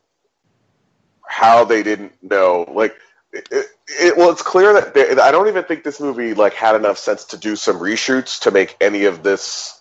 how 1.28 1.66
they 1.66 1.82
didn't 1.82 2.14
know. 2.22 2.66
Like, 2.72 2.96
it, 3.34 3.48
it, 3.88 4.18
well, 4.18 4.30
it's 4.30 4.44
clear 4.44 4.74
that 4.74 4.94
they, 4.94 5.20
I 5.20 5.32
don't 5.32 5.48
even 5.48 5.64
think 5.64 5.84
this 5.84 6.00
movie 6.00 6.34
like 6.34 6.54
had 6.54 6.76
enough 6.76 6.98
sense 7.00 7.26
to 7.26 7.38
do 7.38 7.56
some 7.56 7.80
reshoots 7.80 8.42
to 8.42 8.52
make 8.52 8.78
any 8.80 9.06
of 9.06 9.24
this 9.24 9.81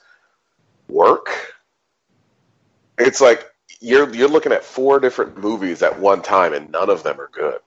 work. 0.93 1.31
It's 2.99 3.21
like 3.21 3.47
you're 3.81 4.15
you're 4.15 4.29
looking 4.29 4.53
at 4.53 4.65
four 4.65 5.01
different 5.01 5.39
movies 5.39 5.83
at 5.83 6.01
one 6.01 6.23
time, 6.23 6.55
and 6.55 6.71
none 6.73 6.91
of 6.91 7.03
them 7.05 7.21
are 7.21 7.31
good. 7.33 7.61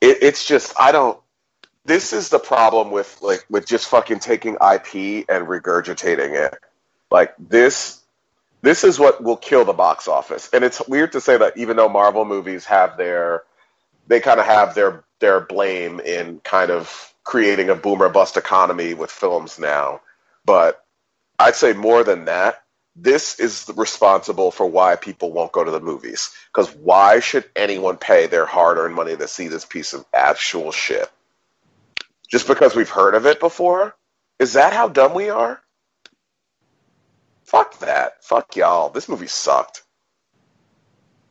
It, 0.00 0.18
it's 0.22 0.46
just 0.46 0.74
I 0.80 0.92
don't. 0.92 1.20
This 1.86 2.12
is 2.12 2.30
the 2.30 2.40
problem 2.40 2.90
with 2.92 3.18
like 3.22 3.44
with 3.50 3.66
just 3.66 3.88
fucking 3.88 4.20
taking 4.20 4.54
IP 4.54 5.26
and 5.28 5.46
regurgitating 5.48 6.34
it 6.46 6.54
like 7.12 7.34
this 7.38 8.02
this 8.62 8.84
is 8.84 8.98
what 8.98 9.22
will 9.24 9.38
kill 9.38 9.64
the 9.66 9.74
box 9.74 10.08
office 10.08 10.50
and 10.54 10.64
it's 10.64 10.86
weird 10.88 11.12
to 11.12 11.20
say 11.22 11.38
that 11.38 11.56
even 11.58 11.76
though 11.76 11.88
marvel 11.90 12.26
movies 12.26 12.66
have 12.66 12.96
their 12.98 13.44
they 14.08 14.20
kind 14.20 14.40
of 14.40 14.46
have 14.46 14.74
their 14.74 15.04
their 15.20 15.40
blame 15.40 16.00
in 16.00 16.40
kind 16.40 16.70
of 16.70 17.14
creating 17.24 17.70
a 17.70 17.74
boomer 17.74 18.08
bust 18.08 18.36
economy 18.36 18.94
with 18.94 19.10
films 19.10 19.58
now 19.58 20.00
but 20.44 20.84
i'd 21.38 21.56
say 21.56 21.72
more 21.72 22.04
than 22.04 22.26
that 22.26 22.62
this 22.96 23.38
is 23.40 23.70
responsible 23.76 24.50
for 24.50 24.66
why 24.66 24.96
people 24.96 25.32
won't 25.32 25.52
go 25.52 25.64
to 25.64 25.70
the 25.70 25.80
movies 25.80 26.30
because 26.52 26.70
why 26.76 27.20
should 27.20 27.44
anyone 27.56 27.96
pay 27.96 28.26
their 28.26 28.46
hard-earned 28.46 28.94
money 28.94 29.16
to 29.16 29.28
see 29.28 29.48
this 29.48 29.64
piece 29.64 29.92
of 29.94 30.04
actual 30.14 30.72
shit 30.72 31.10
just 32.28 32.46
because 32.48 32.76
we've 32.76 32.90
heard 32.90 33.14
of 33.14 33.26
it 33.26 33.40
before 33.40 33.94
is 34.38 34.54
that 34.54 34.72
how 34.72 34.88
dumb 34.88 35.14
we 35.14 35.30
are 35.30 35.60
Fuck 37.48 37.78
that. 37.78 38.22
Fuck 38.22 38.56
y'all. 38.56 38.90
This 38.90 39.08
movie 39.08 39.26
sucked. 39.26 39.82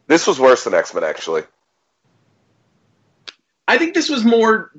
This 0.07 0.25
was 0.25 0.39
worse 0.39 0.63
than 0.63 0.73
X 0.73 0.93
Men, 0.95 1.03
actually. 1.03 1.43
I 3.67 3.77
think 3.77 3.93
this 3.93 4.09
was 4.09 4.25
more 4.25 4.71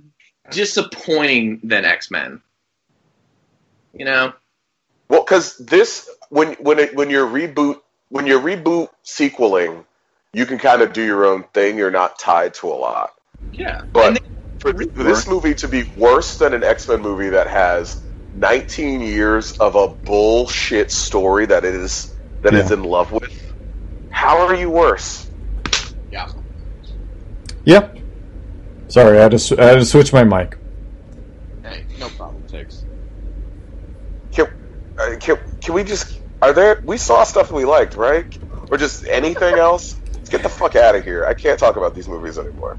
disappointing 0.50 1.61
than 1.62 1.85
X 1.85 2.11
Men. 2.11 2.42
You 3.95 4.04
know, 4.07 4.33
Well, 5.09 5.25
because 5.25 5.57
this 5.59 6.11
when 6.30 6.54
when 6.54 6.78
it 6.80 6.97
when 6.97 7.11
you're 7.11 7.28
reboot 7.28 7.80
when 8.11 8.26
you're 8.26 8.40
reboot 8.40 8.90
sequeling, 9.04 9.87
you 10.35 10.47
can 10.47 10.59
kind 10.59 10.83
of 10.83 10.92
do 10.92 11.04
your 11.04 11.26
own 11.26 11.45
thing. 11.54 11.78
You're 11.78 11.90
not 11.92 12.18
tied 12.18 12.54
to 12.57 12.68
a 12.68 12.75
lot. 12.75 13.12
yeah. 13.52 13.83
But 13.92 14.14
they- 14.14 14.21
for, 14.61 14.73
for 14.95 15.04
this 15.04 15.28
movie 15.28 15.54
to 15.57 15.68
be 15.68 15.85
worse 15.97 16.38
than 16.38 16.54
an 16.54 16.64
X 16.64 16.88
Men 16.88 17.02
movie 17.02 17.30
that 17.30 17.49
has 17.49 18.02
19 18.35 19.00
years 19.02 19.52
of 19.52 19.76
a 19.76 19.88
bullshit 20.04 20.90
story 20.92 21.47
that 21.47 21.64
it 21.64 21.75
is 21.75 22.14
that 22.42 22.57
it's 22.57 22.71
Yeah. 22.71 22.73
in 22.73 22.85
love 22.85 23.12
with, 23.12 23.23
how 24.11 24.47
are 24.47 24.54
you 24.54 24.71
worse? 24.71 25.30
yeah. 26.11 26.26
Yep. 27.64 27.99
Sorry, 28.88 29.18
I 29.18 29.23
had 29.23 29.38
to, 29.38 29.57
I 29.62 29.64
had 29.66 29.75
to 29.76 29.87
switch 29.87 30.12
my 30.12 30.25
mic. 30.25 30.59
Hey, 31.62 31.87
no 31.97 32.11
problem, 32.11 32.27
Tiggs. 32.27 32.27
Can, 32.27 32.27
can, 35.20 35.37
can 35.60 35.75
we 35.75 35.84
just 35.84 36.20
are 36.42 36.52
there 36.52 36.80
we 36.84 36.96
saw 36.96 37.25
stuff 37.25 37.50
we 37.50 37.64
liked 37.64 37.94
right 37.96 38.38
or 38.70 38.76
just 38.76 39.06
anything 39.06 39.54
else 39.58 39.96
let's 40.14 40.28
get 40.28 40.42
the 40.42 40.48
fuck 40.48 40.76
out 40.76 40.94
of 40.94 41.04
here 41.04 41.25
i 41.26 41.34
can't 41.34 41.58
talk 41.58 41.76
about 41.76 41.94
these 41.94 42.08
movies 42.08 42.38
anymore 42.38 42.78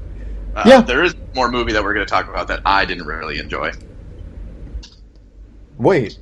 Uh, 0.54 0.62
Yeah. 0.66 0.80
There 0.80 1.02
is 1.04 1.14
more 1.34 1.48
movie 1.50 1.72
that 1.72 1.82
we're 1.84 1.94
going 1.94 2.04
to 2.06 2.10
talk 2.10 2.28
about 2.28 2.48
that 2.48 2.60
I 2.66 2.84
didn't 2.84 3.06
really 3.06 3.38
enjoy. 3.38 3.70
Wait. 5.78 6.18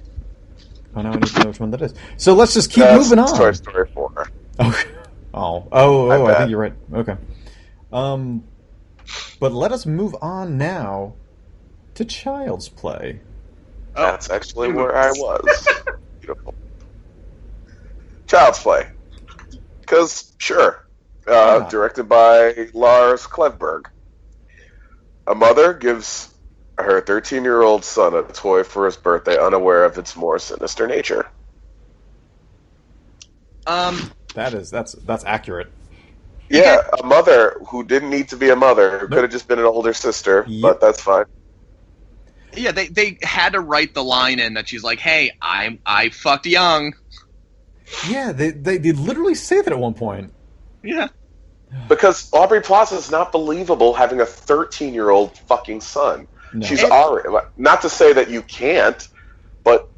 Oh, 0.94 1.00
now 1.02 1.12
I 1.12 1.14
need 1.14 1.26
to 1.26 1.38
know 1.40 1.46
which 1.48 1.60
one 1.60 1.70
that 1.70 1.80
is. 1.82 1.94
So 2.16 2.34
let's 2.34 2.52
just 2.54 2.70
keep 2.70 2.84
That's 2.84 3.04
moving 3.04 3.18
on. 3.18 3.28
toy 3.36 3.52
story 3.52 3.88
4 3.94 4.30
Okay. 4.60 4.90
Oh, 5.34 5.68
oh, 5.72 6.10
oh! 6.10 6.26
I 6.26 6.28
bad. 6.32 6.38
think 6.38 6.50
you're 6.50 6.60
right. 6.60 6.72
Okay. 6.92 7.16
Um, 7.92 8.44
but 9.40 9.52
let 9.52 9.72
us 9.72 9.86
move 9.86 10.14
on 10.20 10.58
now 10.58 11.14
to 11.94 12.04
Child's 12.04 12.68
Play. 12.68 13.20
that's 13.94 14.30
actually 14.30 14.72
where 14.72 14.96
i 14.96 15.10
was 15.10 15.68
beautiful 16.28 16.54
Child's 18.26 18.58
Play. 18.58 18.86
Because, 19.80 20.34
sure. 20.38 20.84
Uh, 21.26 21.60
Yeah. 21.62 21.68
Directed 21.70 22.08
by 22.08 22.68
Lars 22.74 23.26
Klevberg. 23.26 23.84
A 25.26 25.34
mother 25.34 25.72
gives 25.74 26.34
her 26.78 27.00
13 27.00 27.42
year 27.44 27.62
old 27.62 27.84
son 27.84 28.14
a 28.14 28.22
toy 28.22 28.62
for 28.62 28.84
his 28.86 28.96
birthday, 28.96 29.38
unaware 29.38 29.84
of 29.84 29.96
its 29.98 30.14
more 30.16 30.38
sinister 30.38 30.86
nature. 30.86 31.26
Um, 33.66 34.10
That 34.34 34.54
is 34.54 34.70
that's 34.70 34.92
that's 35.04 35.24
accurate. 35.24 35.70
Yeah, 36.50 36.80
a 36.98 37.04
mother 37.04 37.56
who 37.68 37.84
didn't 37.84 38.08
need 38.08 38.28
to 38.28 38.36
be 38.36 38.48
a 38.48 38.56
mother, 38.56 38.98
who 39.00 39.08
could 39.08 39.22
have 39.22 39.30
just 39.30 39.48
been 39.48 39.58
an 39.58 39.66
older 39.66 39.92
sister, 39.92 40.44
Yep. 40.48 40.62
but 40.62 40.80
that's 40.80 41.02
fine. 41.02 41.26
Yeah, 42.60 42.72
they 42.72 42.88
they 42.88 43.18
had 43.22 43.52
to 43.54 43.60
write 43.60 43.94
the 43.94 44.02
line 44.04 44.38
in 44.38 44.54
that 44.54 44.68
she's 44.68 44.82
like, 44.82 44.98
"Hey, 44.98 45.30
I'm 45.40 45.78
I 45.86 46.08
fucked 46.10 46.46
young." 46.46 46.94
Yeah, 48.08 48.32
they, 48.32 48.50
they 48.50 48.78
they 48.78 48.92
literally 48.92 49.34
say 49.34 49.60
that 49.62 49.72
at 49.72 49.78
one 49.78 49.94
point. 49.94 50.32
Yeah, 50.82 51.08
Because 51.88 52.28
Aubrey 52.32 52.60
Plaza 52.60 52.96
is 52.96 53.10
not 53.10 53.32
believable 53.32 53.94
having 53.94 54.20
a 54.20 54.26
13 54.26 54.94
year 54.94 55.10
old 55.10 55.36
fucking 55.38 55.80
son. 55.80 56.28
No. 56.52 56.66
She's 56.66 56.82
And- 56.82 56.92
already 56.92 57.28
not 57.56 57.82
to 57.82 57.88
say 57.88 58.12
that 58.12 58.30
you 58.30 58.42
can't, 58.42 59.06
but 59.64 59.88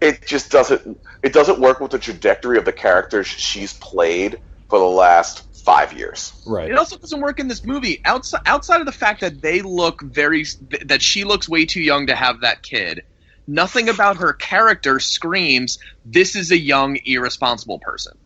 it 0.00 0.26
just 0.26 0.50
doesn't 0.50 0.98
it 1.22 1.32
doesn't 1.32 1.58
work 1.60 1.80
with 1.80 1.92
the 1.92 1.98
trajectory 1.98 2.58
of 2.58 2.64
the 2.64 2.72
characters 2.72 3.26
she's 3.26 3.72
played 3.74 4.38
for 4.68 4.78
the 4.78 4.84
last 4.84 5.44
five 5.64 5.94
years. 5.94 6.32
Right. 6.46 6.70
it 6.70 6.76
also 6.76 6.98
doesn't 6.98 7.20
work 7.20 7.40
in 7.40 7.48
this 7.48 7.64
movie. 7.64 8.00
Outside 8.04 8.42
outside 8.46 8.80
of 8.80 8.86
the 8.86 8.92
fact 8.92 9.22
that 9.22 9.40
they 9.40 9.62
look 9.62 10.02
very 10.02 10.44
that 10.84 11.00
she 11.00 11.24
looks 11.24 11.48
way 11.48 11.64
too 11.64 11.80
young 11.80 12.06
to 12.06 12.14
have 12.14 12.42
that 12.42 12.62
kid. 12.62 13.02
Nothing 13.46 13.88
about 13.88 14.18
her 14.18 14.32
character 14.32 15.00
screams 15.00 15.78
this 16.04 16.36
is 16.36 16.50
a 16.50 16.58
young 16.58 16.98
irresponsible 17.04 17.78
person. 17.78 18.16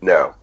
No. 0.00 0.34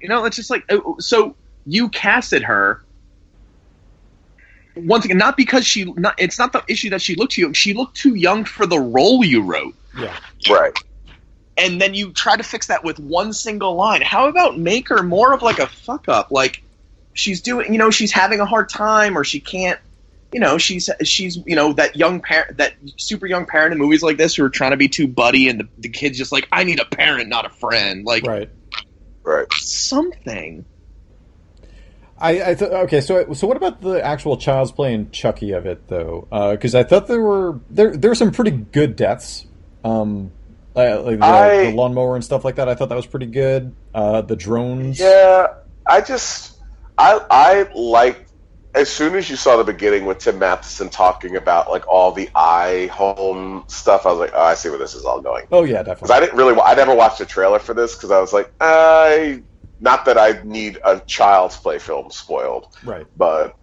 You 0.00 0.08
know, 0.08 0.24
it's 0.24 0.36
just 0.36 0.50
like 0.50 0.64
uh, 0.70 0.78
so 0.98 1.36
you 1.66 1.88
casted 1.90 2.42
her 2.42 2.82
once 4.74 5.04
again 5.04 5.18
not 5.18 5.36
because 5.36 5.66
she 5.66 5.84
not 5.84 6.14
it's 6.18 6.38
not 6.38 6.52
the 6.52 6.64
issue 6.66 6.90
that 6.90 7.02
she 7.02 7.14
looked 7.14 7.32
too 7.32 7.42
young. 7.42 7.52
She 7.52 7.74
looked 7.74 7.96
too 7.96 8.14
young 8.14 8.44
for 8.44 8.64
the 8.64 8.78
role 8.78 9.22
you 9.22 9.42
wrote. 9.42 9.74
Yeah. 9.98 10.16
Right. 10.48 10.76
And 11.56 11.80
then 11.80 11.94
you 11.94 12.12
try 12.12 12.36
to 12.36 12.42
fix 12.42 12.66
that 12.66 12.82
with 12.82 12.98
one 12.98 13.32
single 13.32 13.74
line. 13.76 14.02
How 14.02 14.28
about 14.28 14.58
make 14.58 14.88
her 14.88 15.02
more 15.02 15.32
of 15.32 15.42
like 15.42 15.58
a 15.58 15.68
fuck 15.68 16.08
up? 16.08 16.30
Like 16.30 16.62
she's 17.12 17.40
doing, 17.40 17.72
you 17.72 17.78
know, 17.78 17.90
she's 17.90 18.10
having 18.10 18.40
a 18.40 18.46
hard 18.46 18.68
time 18.68 19.16
or 19.16 19.22
she 19.24 19.38
can't 19.40 19.78
you 20.34 20.40
know, 20.40 20.58
she's 20.58 20.90
she's 21.04 21.38
you 21.46 21.54
know 21.54 21.72
that 21.74 21.94
young 21.94 22.20
parent, 22.20 22.58
that 22.58 22.74
super 22.96 23.24
young 23.24 23.46
parent 23.46 23.72
in 23.72 23.78
movies 23.78 24.02
like 24.02 24.16
this 24.16 24.34
who 24.34 24.44
are 24.44 24.50
trying 24.50 24.72
to 24.72 24.76
be 24.76 24.88
too 24.88 25.06
buddy, 25.06 25.48
and 25.48 25.60
the, 25.60 25.68
the 25.78 25.88
kid's 25.88 26.18
just 26.18 26.32
like, 26.32 26.48
I 26.50 26.64
need 26.64 26.80
a 26.80 26.84
parent, 26.84 27.28
not 27.28 27.46
a 27.46 27.50
friend. 27.50 28.04
Like 28.04 28.26
Right. 28.26 28.50
Right. 29.22 29.46
something. 29.52 30.64
I, 32.18 32.50
I 32.50 32.54
th- 32.54 32.70
okay. 32.70 33.00
So 33.00 33.32
so 33.32 33.46
what 33.46 33.56
about 33.56 33.80
the 33.80 34.04
actual 34.04 34.36
Child's 34.36 34.72
Play 34.72 34.92
and 34.92 35.12
Chucky 35.12 35.52
of 35.52 35.66
it 35.66 35.86
though? 35.86 36.26
Because 36.50 36.74
I 36.74 36.82
thought 36.82 37.06
there 37.06 37.20
were 37.22 37.60
there 37.70 37.96
there 37.96 38.10
were 38.10 38.16
some 38.16 38.32
pretty 38.32 38.50
good 38.50 38.96
deaths. 38.96 39.46
Um, 39.84 40.32
uh, 40.76 41.02
like 41.02 41.18
the, 41.18 41.24
I- 41.24 41.64
the 41.70 41.76
lawnmower 41.76 42.14
and 42.16 42.24
stuff 42.24 42.44
like 42.44 42.56
that. 42.56 42.68
I 42.68 42.74
thought 42.74 42.88
that 42.88 42.96
was 42.96 43.06
pretty 43.06 43.26
good. 43.26 43.74
Uh, 43.94 44.20
the 44.22 44.36
drones. 44.36 44.98
Yeah, 44.98 45.46
I 45.86 46.00
just 46.00 46.58
I 46.98 47.20
I 47.30 47.68
like 47.74 48.26
as 48.74 48.88
soon 48.90 49.14
as 49.14 49.30
you 49.30 49.36
saw 49.36 49.56
the 49.56 49.62
beginning 49.64 50.04
with 50.04 50.18
Tim 50.18 50.38
Matheson 50.40 50.88
talking 50.88 51.36
about 51.36 51.70
like 51.70 51.86
all 51.86 52.10
the 52.10 52.28
i 52.34 52.86
home 52.92 53.64
stuff, 53.68 54.04
I 54.04 54.10
was 54.10 54.18
like, 54.18 54.32
oh, 54.34 54.42
I 54.42 54.54
see 54.54 54.68
where 54.68 54.78
this 54.78 54.94
is 54.94 55.04
all 55.04 55.20
going. 55.20 55.44
Oh 55.52 55.62
yeah, 55.62 55.78
definitely. 55.84 55.94
Because. 56.06 56.10
I 56.10 56.20
didn't 56.20 56.36
really, 56.36 56.60
I 56.60 56.74
never 56.74 56.92
watched 56.94 57.20
a 57.20 57.26
trailer 57.26 57.60
for 57.60 57.72
this 57.72 57.94
because 57.94 58.10
I 58.10 58.18
was 58.20 58.32
like, 58.32 58.52
I 58.60 59.42
not 59.80 60.04
that 60.06 60.18
I 60.18 60.40
need 60.44 60.78
a 60.84 60.98
child's 61.00 61.56
play 61.56 61.78
film 61.78 62.10
spoiled, 62.10 62.66
Right. 62.84 63.06
but 63.16 63.54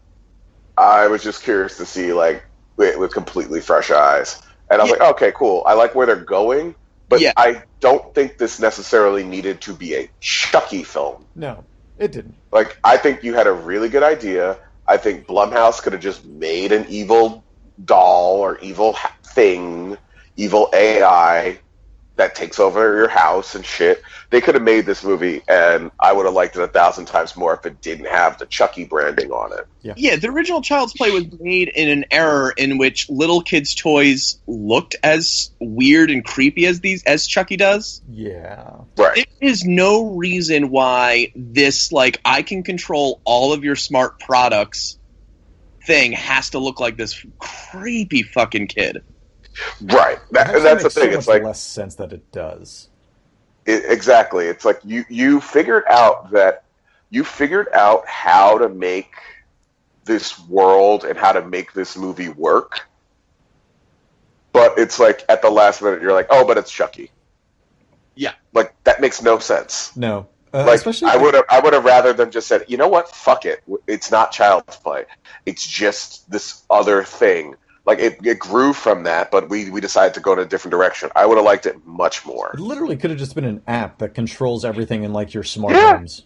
I 0.77 1.07
was 1.07 1.23
just 1.23 1.43
curious 1.43 1.75
to 1.77 1.85
see 1.85 2.13
like 2.13 2.43
with, 2.77 2.97
with 2.97 3.13
completely 3.13 3.59
fresh 3.59 3.91
eyes, 3.91 4.41
and 4.69 4.79
I 4.79 4.83
was 4.85 4.91
like, 4.91 5.01
okay, 5.01 5.33
cool. 5.35 5.63
I 5.65 5.73
like 5.73 5.93
where 5.93 6.05
they're 6.07 6.15
going, 6.15 6.73
but 7.11 7.19
Yeah. 7.19 7.33
I 7.35 7.63
don't 7.81 8.15
think 8.15 8.37
this 8.37 8.59
necessarily 8.59 9.23
needed 9.23 9.59
to 9.61 9.73
be 9.73 9.95
a 9.95 10.09
Chucky 10.21 10.83
film. 10.83 11.25
No, 11.35 11.65
it 11.99 12.13
didn't. 12.13 12.35
Like, 12.51 12.77
I 12.85 12.95
think 12.95 13.21
you 13.23 13.33
had 13.33 13.47
a 13.47 13.51
really 13.51 13.89
good 13.89 14.01
idea. 14.01 14.57
I 14.87 14.95
think 14.95 15.27
Blumhouse 15.27 15.83
could 15.83 15.91
have 15.91 16.01
just 16.01 16.25
made 16.25 16.71
an 16.71 16.85
evil 16.87 17.43
doll 17.83 18.37
or 18.37 18.57
evil 18.59 18.95
thing, 19.23 19.97
evil 20.37 20.69
AI 20.73 21.59
that 22.15 22.35
takes 22.35 22.59
over 22.59 22.97
your 22.97 23.07
house 23.07 23.55
and 23.55 23.65
shit. 23.65 24.03
They 24.29 24.41
could 24.41 24.55
have 24.55 24.63
made 24.63 24.85
this 24.85 25.03
movie, 25.03 25.41
and 25.47 25.91
I 25.99 26.13
would 26.13 26.25
have 26.25 26.33
liked 26.35 26.55
it 26.55 26.61
a 26.61 26.67
thousand 26.67 27.05
times 27.05 27.35
more 27.35 27.53
if 27.53 27.65
it 27.65 27.81
didn't 27.81 28.05
have 28.05 28.37
the 28.37 28.45
Chucky 28.45 28.85
branding 28.85 29.31
on 29.31 29.53
it. 29.53 29.95
Yeah, 29.97 30.15
the 30.17 30.29
original 30.29 30.61
Child's 30.61 30.93
Play 30.93 31.11
was 31.11 31.25
made 31.39 31.69
in 31.69 31.89
an 31.89 32.05
era 32.11 32.51
in 32.55 32.77
which 32.77 33.09
little 33.09 33.41
kids' 33.41 33.75
toys 33.75 34.39
looked 34.45 34.95
as 35.03 35.51
weird 35.59 36.11
and 36.11 36.23
creepy 36.23 36.65
as 36.65 36.79
these 36.79 37.03
as 37.03 37.27
Chucky 37.27 37.57
does. 37.57 38.01
Yeah. 38.09 38.81
Right. 38.97 39.27
There 39.39 39.49
is 39.49 39.63
no 39.65 40.15
reason 40.15 40.69
why 40.69 41.31
this 41.35 41.91
like 41.91 42.19
I 42.23 42.43
can 42.43 42.63
control 42.63 43.21
all 43.23 43.53
of 43.53 43.63
your 43.63 43.75
smart 43.75 44.19
products 44.19 44.97
thing 45.85 46.11
has 46.11 46.51
to 46.51 46.59
look 46.59 46.79
like 46.79 46.97
this 46.97 47.25
creepy 47.39 48.23
fucking 48.23 48.67
kid. 48.67 49.03
Right. 49.81 50.19
That, 50.31 50.47
Actually 50.47 50.61
that's 50.63 50.83
the 50.83 50.83
makes 50.85 50.93
so 50.93 51.01
thing. 51.01 51.13
it's 51.13 51.27
like 51.27 51.43
less 51.43 51.59
sense 51.61 51.95
that 51.95 52.13
it 52.13 52.31
does. 52.31 52.89
it, 53.65 53.83
exactly. 53.91 54.45
It's 54.47 54.65
like 54.65 54.79
you 54.83 55.03
you 55.09 55.41
figured 55.41 55.83
out 55.89 56.31
that 56.31 56.63
you 57.09 57.23
figured 57.23 57.67
out 57.73 58.07
how 58.07 58.57
to 58.57 58.69
make 58.69 59.13
this 60.05 60.39
world 60.47 61.03
and 61.03 61.17
how 61.17 61.31
to 61.33 61.45
make 61.45 61.73
this 61.73 61.97
movie 61.97 62.29
work. 62.29 62.87
But 64.53 64.77
it's 64.77 64.99
like 64.99 65.23
at 65.29 65.41
the 65.41 65.49
last 65.49 65.81
minute 65.81 66.01
you're 66.01 66.13
like, 66.13 66.27
oh, 66.29 66.45
but 66.45 66.57
it's 66.57 66.71
Chucky. 66.71 67.11
Yeah. 68.15 68.33
Like 68.53 68.73
that 68.83 68.99
makes 69.01 69.21
no 69.21 69.39
sense. 69.39 69.95
No. 69.95 70.27
Uh, 70.53 70.65
Like 70.65 70.75
especially 70.75 71.09
I 71.09 71.15
would 71.17 71.33
have 71.33 71.45
I 71.49 71.59
would 71.59 71.73
have 71.73 71.85
rather 71.85 72.11
them 72.13 72.31
just 72.31 72.47
said, 72.47 72.65
you 72.67 72.77
know 72.77 72.87
what, 72.89 73.09
fuck 73.09 73.45
it. 73.45 73.63
It's 73.87 74.11
not 74.11 74.31
child's 74.31 74.75
play. 74.77 75.05
It's 75.45 75.65
just 75.65 76.29
this 76.29 76.63
other 76.69 77.03
thing. 77.03 77.55
Like 77.85 77.99
it, 77.99 78.19
it 78.23 78.37
grew 78.39 78.73
from 78.73 79.03
that, 79.03 79.31
but 79.31 79.49
we, 79.49 79.69
we 79.71 79.81
decided 79.81 80.13
to 80.13 80.19
go 80.19 80.33
in 80.33 80.39
a 80.39 80.45
different 80.45 80.71
direction. 80.71 81.09
I 81.15 81.25
would 81.25 81.37
have 81.37 81.45
liked 81.45 81.65
it 81.65 81.83
much 81.85 82.25
more. 82.25 82.51
It 82.53 82.59
literally 82.59 82.95
could 82.95 83.09
have 83.09 83.17
just 83.19 83.33
been 83.33 83.43
an 83.45 83.61
app 83.67 83.97
that 83.99 84.13
controls 84.13 84.63
everything 84.63 85.03
in 85.03 85.13
like 85.13 85.33
your 85.33 85.43
smart 85.43 85.73
Yeah. 85.75 85.97
homes. 85.97 86.25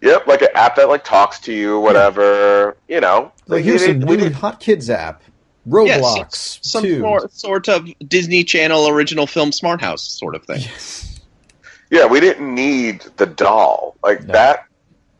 Yep, 0.00 0.26
like 0.26 0.42
an 0.42 0.48
app 0.54 0.76
that 0.76 0.88
like 0.88 1.04
talks 1.04 1.40
to 1.40 1.52
you, 1.52 1.78
whatever. 1.80 2.76
You 2.88 3.00
know, 3.00 3.32
Like 3.46 3.64
here's 3.64 3.82
we 3.82 3.88
some 3.88 4.00
we 4.00 4.16
new 4.16 4.24
didn't- 4.24 4.34
hot 4.36 4.60
kids 4.60 4.88
app, 4.88 5.22
Yeah, 5.66 5.72
Roblox 5.98 6.34
some, 6.36 6.62
some 6.62 6.82
two. 6.84 7.00
sort, 7.00 7.32
sort 7.32 7.68
of 7.68 7.86
Disney 8.06 8.42
Channel 8.44 8.88
original 8.88 9.26
film 9.26 9.52
Smart 9.52 9.80
House 9.82 10.02
sort 10.02 10.34
of 10.34 10.44
thing. 10.44 10.60
Yes. 10.62 11.20
yeah, 11.90 12.06
we 12.06 12.20
didn't 12.20 12.54
need 12.54 13.02
the 13.16 13.26
doll. 13.26 13.96
Like 14.02 14.22
No. 14.24 14.32
that 14.32 14.64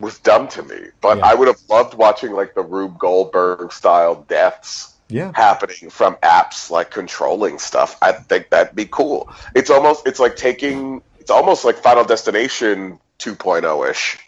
was 0.00 0.18
dumb 0.20 0.46
to 0.48 0.62
me. 0.62 0.78
But 1.02 1.18
Yeah. 1.18 1.26
I 1.26 1.34
would 1.34 1.48
have 1.48 1.58
loved 1.68 1.94
watching 1.94 2.32
like 2.32 2.54
the 2.54 2.62
Rube 2.62 2.98
Goldberg 2.98 3.72
style 3.72 4.24
deaths 4.28 4.94
Yeah. 5.08 5.32
happening 5.34 5.90
from 5.90 6.16
apps 6.16 6.70
like 6.70 6.90
controlling 6.90 7.58
stuff. 7.58 7.96
I 8.02 8.12
think 8.12 8.50
that'd 8.50 8.74
be 8.74 8.86
cool. 8.86 9.30
It's 9.54 9.70
almost 9.70 10.06
it's 10.06 10.20
like 10.20 10.36
taking 10.36 11.02
it's 11.18 11.30
almost 11.30 11.64
like 11.64 11.76
Final 11.76 12.04
Destination 12.04 12.98
2.0 13.18 13.90
ish 13.90 14.18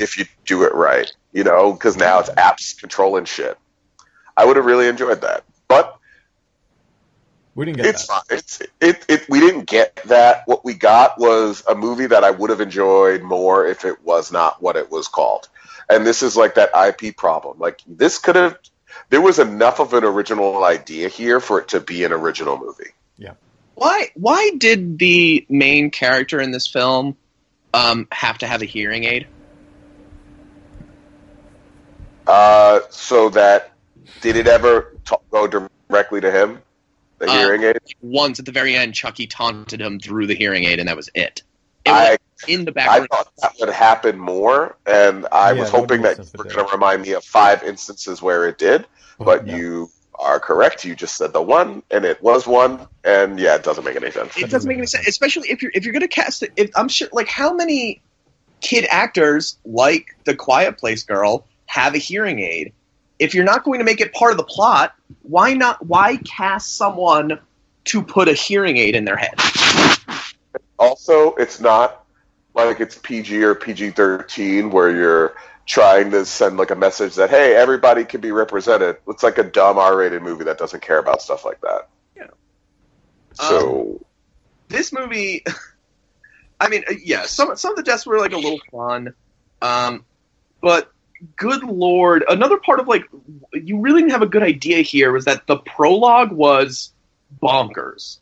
if 0.00 0.18
you 0.18 0.24
do 0.46 0.62
it 0.64 0.74
right. 0.74 1.10
You 1.32 1.44
know, 1.44 1.72
because 1.72 1.96
now 1.96 2.20
it's 2.20 2.30
apps 2.30 2.78
controlling 2.78 3.24
shit. 3.24 3.58
I 4.36 4.44
would 4.44 4.56
have 4.56 4.64
really 4.64 4.88
enjoyed 4.88 5.20
that, 5.22 5.44
but 5.68 5.98
we 7.54 7.66
didn't 7.66 7.78
get 7.78 7.86
it's 7.86 8.06
that. 8.06 8.24
fine. 8.28 8.38
It's 8.38 8.60
it, 8.80 9.04
it. 9.08 9.28
We 9.28 9.40
didn't 9.40 9.66
get 9.66 9.96
that. 10.06 10.42
What 10.46 10.64
we 10.64 10.74
got 10.74 11.18
was 11.18 11.62
a 11.68 11.74
movie 11.74 12.06
that 12.06 12.24
I 12.24 12.30
would 12.30 12.50
have 12.50 12.60
enjoyed 12.60 13.22
more 13.22 13.66
if 13.66 13.84
it 13.84 14.02
was 14.04 14.32
not 14.32 14.62
what 14.62 14.76
it 14.76 14.90
was 14.90 15.08
called. 15.08 15.48
And 15.90 16.06
this 16.06 16.22
is 16.22 16.36
like 16.36 16.54
that 16.54 16.70
IP 16.74 17.16
problem. 17.16 17.58
Like 17.58 17.80
this 17.86 18.18
could 18.18 18.36
have. 18.36 18.56
There 19.12 19.20
was 19.20 19.38
enough 19.38 19.78
of 19.78 19.92
an 19.92 20.04
original 20.04 20.64
idea 20.64 21.06
here 21.10 21.38
for 21.38 21.60
it 21.60 21.68
to 21.68 21.80
be 21.80 22.02
an 22.04 22.12
original 22.12 22.56
movie. 22.56 22.92
Yeah. 23.18 23.34
Why 23.74 24.08
why 24.14 24.52
did 24.56 24.98
the 24.98 25.44
main 25.50 25.90
character 25.90 26.40
in 26.40 26.50
this 26.50 26.66
film 26.66 27.18
um, 27.74 28.08
have 28.10 28.38
to 28.38 28.46
have 28.46 28.62
a 28.62 28.64
hearing 28.64 29.04
aid? 29.04 29.26
Uh, 32.26 32.80
so 32.88 33.28
that 33.28 33.74
did 34.22 34.36
it 34.36 34.46
ever 34.46 34.96
t- 35.04 35.14
go 35.30 35.46
directly 35.46 36.22
to 36.22 36.30
him? 36.30 36.62
The 37.18 37.26
Uh, 37.26 37.32
hearing 37.32 37.64
aid. 37.64 37.80
Once 38.00 38.38
at 38.38 38.46
the 38.46 38.52
very 38.52 38.74
end, 38.74 38.94
Chucky 38.94 39.26
taunted 39.26 39.82
him 39.82 40.00
through 40.00 40.26
the 40.26 40.34
hearing 40.34 40.64
aid, 40.64 40.78
and 40.78 40.88
that 40.88 40.96
was 40.96 41.10
it. 41.14 41.42
It 41.84 41.90
I 41.90 42.12
was 42.12 42.18
in 42.48 42.64
the 42.64 42.72
background. 42.72 43.08
I 43.10 43.16
thought 43.16 43.32
that 43.40 43.52
would 43.60 43.70
happen 43.70 44.18
more, 44.18 44.76
and 44.86 45.26
I 45.32 45.52
Yeah, 45.52 45.60
was 45.60 45.70
hoping 45.70 46.02
that 46.02 46.16
sense 46.16 46.32
you 46.34 46.38
were 46.38 46.44
going 46.44 46.66
to 46.66 46.72
remind 46.72 47.02
me 47.02 47.12
of 47.12 47.24
five 47.24 47.62
instances 47.62 48.22
where 48.22 48.46
it 48.48 48.58
did. 48.58 48.86
But 49.18 49.46
no. 49.46 49.54
you 49.54 49.90
are 50.18 50.40
correct. 50.40 50.84
You 50.84 50.94
just 50.94 51.16
said 51.16 51.32
the 51.32 51.42
one, 51.42 51.82
and 51.90 52.04
it 52.04 52.22
was 52.22 52.46
one, 52.46 52.86
and 53.04 53.38
yeah, 53.38 53.54
it 53.54 53.62
doesn't 53.62 53.84
make 53.84 53.96
any 53.96 54.10
sense. 54.10 54.36
It 54.36 54.50
doesn't 54.50 54.68
make 54.68 54.78
any 54.78 54.86
sense, 54.86 55.06
especially 55.06 55.50
if 55.50 55.62
you're 55.62 55.72
if 55.74 55.84
you're 55.84 55.92
gonna 55.92 56.08
cast 56.08 56.42
it. 56.42 56.52
If, 56.56 56.70
I'm 56.76 56.88
sure, 56.88 57.08
like 57.12 57.28
how 57.28 57.52
many 57.54 58.00
kid 58.60 58.86
actors 58.90 59.58
like 59.64 60.16
the 60.24 60.34
Quiet 60.34 60.78
Place 60.78 61.02
girl 61.02 61.46
have 61.66 61.94
a 61.94 61.98
hearing 61.98 62.40
aid? 62.40 62.72
If 63.18 63.34
you're 63.34 63.44
not 63.44 63.64
going 63.64 63.78
to 63.78 63.84
make 63.84 64.00
it 64.00 64.12
part 64.12 64.32
of 64.32 64.38
the 64.38 64.44
plot, 64.44 64.94
why 65.22 65.54
not? 65.54 65.84
Why 65.86 66.16
cast 66.16 66.76
someone 66.76 67.38
to 67.84 68.02
put 68.02 68.28
a 68.28 68.32
hearing 68.32 68.76
aid 68.76 68.96
in 68.96 69.04
their 69.04 69.16
head? 69.16 69.34
Also, 70.78 71.34
it's 71.34 71.60
not 71.60 72.01
like 72.54 72.80
it's 72.80 72.98
PG 72.98 73.42
or 73.42 73.54
PG 73.54 73.90
thirteen 73.90 74.70
where 74.70 74.94
you're 74.94 75.34
trying 75.64 76.10
to 76.10 76.26
send 76.26 76.56
like 76.56 76.70
a 76.70 76.76
message 76.76 77.14
that 77.16 77.30
hey, 77.30 77.54
everybody 77.54 78.04
can 78.04 78.20
be 78.20 78.32
represented. 78.32 78.96
It's 79.08 79.22
like 79.22 79.38
a 79.38 79.44
dumb 79.44 79.78
R 79.78 79.96
rated 79.96 80.22
movie 80.22 80.44
that 80.44 80.58
doesn't 80.58 80.82
care 80.82 80.98
about 80.98 81.22
stuff 81.22 81.44
like 81.44 81.60
that. 81.60 81.88
Yeah. 82.16 82.26
So 83.34 84.00
this 84.72 84.92
movie 84.92 85.44
i 86.60 86.68
mean 86.68 86.82
uh, 86.88 86.94
yeah 87.04 87.24
some 87.24 87.54
some 87.56 87.70
of 87.70 87.76
the 87.76 87.82
deaths 87.82 88.04
were 88.04 88.18
like 88.18 88.32
a 88.32 88.38
little 88.38 88.60
fun 88.72 89.14
um 89.60 90.04
but 90.60 90.90
good 91.36 91.62
lord 91.62 92.24
another 92.28 92.56
part 92.56 92.80
of 92.80 92.88
like 92.88 93.04
you 93.52 93.78
really 93.78 94.00
didn't 94.00 94.12
have 94.12 94.22
a 94.22 94.26
good 94.26 94.42
idea 94.42 94.82
here 94.82 95.12
was 95.12 95.26
that 95.26 95.46
the 95.46 95.56
prologue 95.56 96.32
was 96.32 96.92
bonkers 97.40 98.18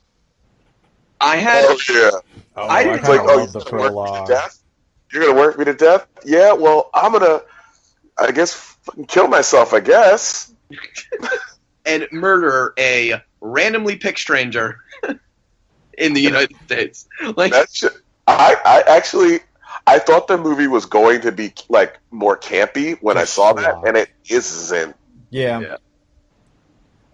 i 1.21 1.37
had 1.37 1.65
oh 1.67 1.79
yeah, 1.89 2.11
Oh, 2.57 2.63
I 2.63 2.67
oh, 2.67 2.69
I, 2.69 2.83
didn't- 2.85 2.99
it's 2.99 3.09
kind 3.09 3.27
like 3.27 3.31
of 3.31 3.41
oh, 3.41 3.47
the 3.47 3.59
you're 3.59 3.65
gonna 3.65 3.93
work 3.93 3.93
me 3.93 4.05
to 4.05 4.11
prologue. 4.11 4.29
death. 4.29 4.59
You're 5.13 5.27
gonna 5.27 5.39
work 5.39 5.59
me 5.59 5.65
to 5.67 5.75
death. 5.75 6.07
Yeah, 6.25 6.53
well, 6.53 6.91
I'm 6.95 7.13
gonna, 7.13 7.43
I 8.19 8.31
guess, 8.33 8.55
fucking 8.55 9.07
kill 9.07 9.29
myself. 9.29 9.73
I 9.73 9.81
guess. 9.81 10.55
and 11.87 12.07
murder 12.13 12.75
a 12.79 13.23
randomly 13.41 13.97
picked 13.97 14.19
stranger 14.19 14.79
in 15.99 16.13
the 16.13 16.21
united 16.21 16.55
states 16.67 17.09
like 17.37 17.51
That's 17.51 17.83
I, 18.29 18.57
I 18.65 18.97
actually 18.97 19.41
I 19.87 19.99
thought 19.99 20.29
the 20.29 20.39
movie 20.39 20.67
was 20.67 20.87
going 20.87 21.23
to 21.23 21.33
be 21.33 21.53
like 21.69 21.99
more 22.11 22.37
campy 22.37 22.99
when 23.01 23.17
I 23.17 23.25
saw 23.25 23.53
that, 23.55 23.83
and 23.87 23.97
it 23.97 24.11
isn't. 24.29 24.95
Yeah. 25.31 25.61
Yeah. 25.61 25.77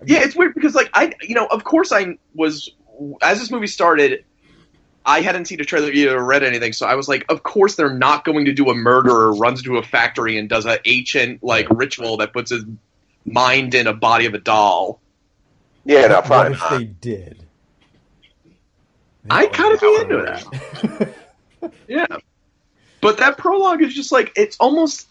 Yeah, 0.05 0.19
it's 0.23 0.37
weird 0.37 0.55
because 0.55 0.75
like 0.75 0.91
I, 0.93 1.13
you 1.23 1.35
know, 1.35 1.47
of 1.47 1.65
course 1.65 1.93
I 1.93 2.19
was 2.35 2.71
as 3.23 3.41
this 3.41 3.51
movie 3.51 3.67
started. 3.67 4.25
I 5.07 5.21
hadn't 5.21 5.45
seen 5.45 5.61
a 5.61 5.65
trailer 5.65 5.91
either 5.91 6.19
or 6.19 6.25
read 6.25 6.43
anything, 6.43 6.73
so 6.73 6.85
I 6.85 6.97
was 6.97 7.09
like, 7.09 7.25
of 7.29 7.45
course 7.45 7.77
they're 7.77 7.95
not 7.95 8.25
going 8.25 8.47
to 8.47 8.53
do 8.53 8.69
a 8.71 8.75
murderer 8.75 9.33
runs 9.33 9.61
into 9.61 9.77
a 9.77 9.83
factory 9.83 10.37
and 10.37 10.49
does 10.49 10.67
a 10.67 10.81
ancient 10.85 11.45
like 11.45 11.69
ritual 11.71 12.17
that 12.17 12.33
puts 12.33 12.51
his 12.51 12.65
mind 13.25 13.75
in 13.75 13.87
a 13.87 13.95
body 13.95 14.27
of 14.27 14.35
a 14.35 14.39
doll. 14.39 15.01
Yeah, 15.85 16.09
no, 16.09 16.17
what 16.17 16.25
probably 16.25 16.53
if 16.53 16.61
not. 16.61 16.79
they 16.79 16.85
did? 16.85 17.43
I 19.31 19.47
kind 19.47 19.75
of 19.75 19.81
be 19.81 19.97
into 20.01 20.23
that. 20.23 21.15
Yeah, 21.89 22.07
but 23.01 23.19
that 23.19 23.39
prologue 23.39 23.83
is 23.83 23.95
just 23.95 24.13
like 24.13 24.33
it's 24.37 24.57
almost, 24.59 25.09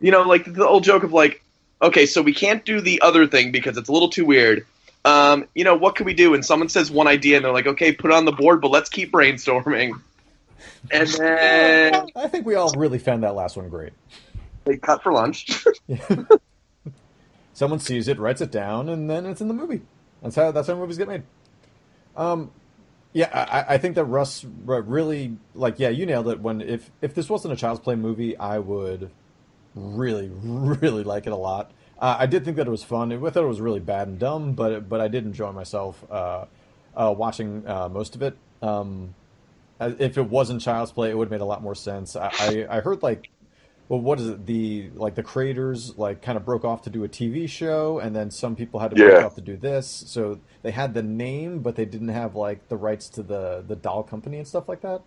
you 0.00 0.10
know, 0.10 0.22
like 0.22 0.50
the 0.50 0.66
old 0.66 0.84
joke 0.84 1.04
of 1.04 1.12
like, 1.12 1.42
okay, 1.80 2.06
so 2.06 2.22
we 2.22 2.34
can't 2.34 2.64
do 2.64 2.80
the 2.80 3.00
other 3.02 3.26
thing 3.26 3.52
because 3.52 3.76
it's 3.76 3.88
a 3.88 3.92
little 3.92 4.10
too 4.10 4.24
weird. 4.24 4.66
Um, 5.06 5.46
you 5.54 5.62
know, 5.62 5.76
what 5.76 5.94
can 5.94 6.04
we 6.04 6.14
do? 6.14 6.34
And 6.34 6.44
someone 6.44 6.68
says 6.68 6.90
one 6.90 7.06
idea, 7.06 7.36
and 7.36 7.44
they're 7.44 7.52
like, 7.52 7.68
okay, 7.68 7.92
put 7.92 8.10
it 8.10 8.14
on 8.14 8.24
the 8.24 8.32
board, 8.32 8.60
but 8.60 8.72
let's 8.72 8.90
keep 8.90 9.12
brainstorming. 9.12 9.92
And 10.90 11.08
then 11.08 12.08
I 12.16 12.26
think 12.26 12.44
we 12.44 12.56
all 12.56 12.72
really 12.76 12.98
found 12.98 13.22
that 13.22 13.36
last 13.36 13.56
one 13.56 13.68
great. 13.68 13.92
they 14.64 14.76
cut 14.76 15.04
for 15.04 15.12
lunch. 15.12 15.64
Someone 17.52 17.78
sees 17.78 18.08
it, 18.08 18.18
writes 18.18 18.40
it 18.40 18.50
down, 18.50 18.88
and 18.88 19.08
then 19.08 19.26
it's 19.26 19.40
in 19.40 19.46
the 19.46 19.54
movie. 19.54 19.82
That's 20.22 20.34
how 20.34 20.50
that's 20.50 20.66
how 20.66 20.74
movies 20.74 20.98
get 20.98 21.06
made. 21.06 21.22
Um, 22.16 22.50
yeah, 23.12 23.30
I, 23.32 23.74
I 23.74 23.78
think 23.78 23.94
that 23.94 24.04
Russ 24.06 24.44
really 24.64 25.36
like. 25.54 25.78
Yeah, 25.78 25.90
you 25.90 26.04
nailed 26.04 26.28
it. 26.28 26.40
When 26.40 26.60
if 26.60 26.90
if 27.00 27.14
this 27.14 27.30
wasn't 27.30 27.54
a 27.54 27.56
Child's 27.56 27.80
Play 27.80 27.94
movie, 27.94 28.36
I 28.36 28.58
would 28.58 29.10
really 29.76 30.30
really 30.42 31.04
like 31.04 31.26
it 31.28 31.32
a 31.32 31.36
lot. 31.36 31.70
Uh, 31.98 32.16
I 32.18 32.26
did 32.26 32.44
think 32.44 32.56
that 32.58 32.66
it 32.66 32.70
was 32.70 32.84
fun. 32.84 33.12
I 33.12 33.16
thought 33.30 33.44
it 33.44 33.48
was 33.48 33.60
really 33.60 33.80
bad 33.80 34.08
and 34.08 34.18
dumb, 34.18 34.52
but 34.52 34.88
but 34.88 35.00
I 35.00 35.08
did 35.08 35.24
enjoy 35.24 35.52
myself 35.52 36.04
uh, 36.10 36.44
uh, 36.94 37.14
watching 37.16 37.66
uh, 37.66 37.88
most 37.88 38.14
of 38.14 38.22
it. 38.22 38.36
Um, 38.60 39.14
if 39.80 40.16
it 40.18 40.28
wasn't 40.28 40.60
Child's 40.60 40.92
Play, 40.92 41.10
it 41.10 41.18
would 41.18 41.26
have 41.26 41.30
made 41.30 41.40
a 41.42 41.46
lot 41.46 41.62
more 41.62 41.74
sense. 41.74 42.16
I, 42.16 42.30
I, 42.38 42.66
I 42.78 42.80
heard 42.80 43.02
like 43.02 43.30
well, 43.88 44.00
what 44.00 44.18
is 44.18 44.28
it? 44.28 44.46
The 44.46 44.90
like 44.94 45.14
the 45.14 45.22
creators 45.22 45.96
like 45.96 46.20
kind 46.20 46.36
of 46.36 46.44
broke 46.44 46.64
off 46.64 46.82
to 46.82 46.90
do 46.90 47.04
a 47.04 47.08
TV 47.08 47.48
show, 47.48 47.98
and 48.00 48.16
then 48.16 48.30
some 48.30 48.56
people 48.56 48.80
had 48.80 48.90
to 48.90 48.96
break 48.96 49.24
off 49.24 49.36
to 49.36 49.40
do 49.40 49.56
this. 49.56 49.86
So 49.86 50.40
they 50.62 50.72
had 50.72 50.94
the 50.94 51.02
name, 51.02 51.60
but 51.60 51.76
they 51.76 51.84
didn't 51.84 52.08
have 52.08 52.34
like 52.34 52.68
the 52.68 52.76
rights 52.76 53.08
to 53.10 53.22
the 53.22 53.64
the 53.66 53.76
doll 53.76 54.02
company 54.02 54.38
and 54.38 54.48
stuff 54.48 54.68
like 54.68 54.80
that. 54.80 55.02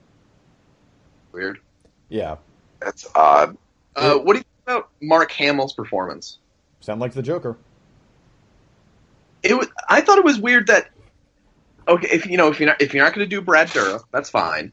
Weird. 1.33 1.59
Yeah, 2.07 2.37
That's 2.79 3.05
odd. 3.13 3.57
Uh, 3.95 4.15
what 4.15 4.33
do 4.33 4.39
you 4.39 4.43
think 4.43 4.63
about 4.65 4.89
Mark 5.01 5.31
Hamill's 5.31 5.73
performance? 5.73 6.38
Sound 6.79 7.01
like 7.01 7.13
the 7.13 7.21
Joker. 7.21 7.57
It 9.43 9.53
was. 9.57 9.67
I 9.87 10.01
thought 10.01 10.17
it 10.17 10.25
was 10.25 10.37
weird 10.39 10.67
that. 10.67 10.89
Okay, 11.87 12.07
if 12.11 12.25
you 12.25 12.37
know 12.37 12.49
if 12.49 12.59
you're 12.59 12.67
not 12.69 12.81
if 12.81 12.93
you're 12.93 13.03
not 13.03 13.13
going 13.13 13.27
to 13.27 13.35
do 13.35 13.41
Brad 13.41 13.67
Dourif, 13.69 14.03
that's 14.11 14.29
fine. 14.29 14.71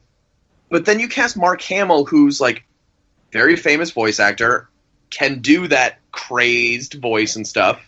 But 0.69 0.85
then 0.85 0.99
you 0.99 1.07
cast 1.07 1.37
Mark 1.37 1.61
Hamill, 1.61 2.05
who's 2.05 2.41
like 2.41 2.63
very 3.31 3.55
famous 3.55 3.91
voice 3.91 4.19
actor, 4.19 4.69
can 5.09 5.39
do 5.39 5.67
that 5.69 5.99
crazed 6.11 6.95
voice 6.95 7.35
and 7.37 7.47
stuff. 7.47 7.79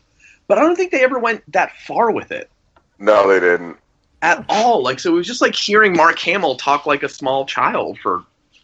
But 0.48 0.58
I 0.58 0.62
don't 0.62 0.76
think 0.76 0.92
they 0.92 1.04
ever 1.04 1.20
went 1.20 1.44
that 1.52 1.74
far 1.86 2.10
with 2.12 2.32
it 2.32 2.50
No, 2.98 3.28
they 3.28 3.40
didn't. 3.40 3.78
at 4.22 4.46
all. 4.50 4.82
Like 4.82 5.00
so, 5.00 5.12
it 5.12 5.16
was 5.16 5.28
just 5.28 5.42
like 5.42 5.54
hearing 5.56 5.96
Mark 5.96 6.18
Hamill 6.20 6.56
talk 6.56 6.86
like 6.86 7.04
a 7.04 7.10
small 7.10 7.46
child 7.46 8.00
for 8.00 8.24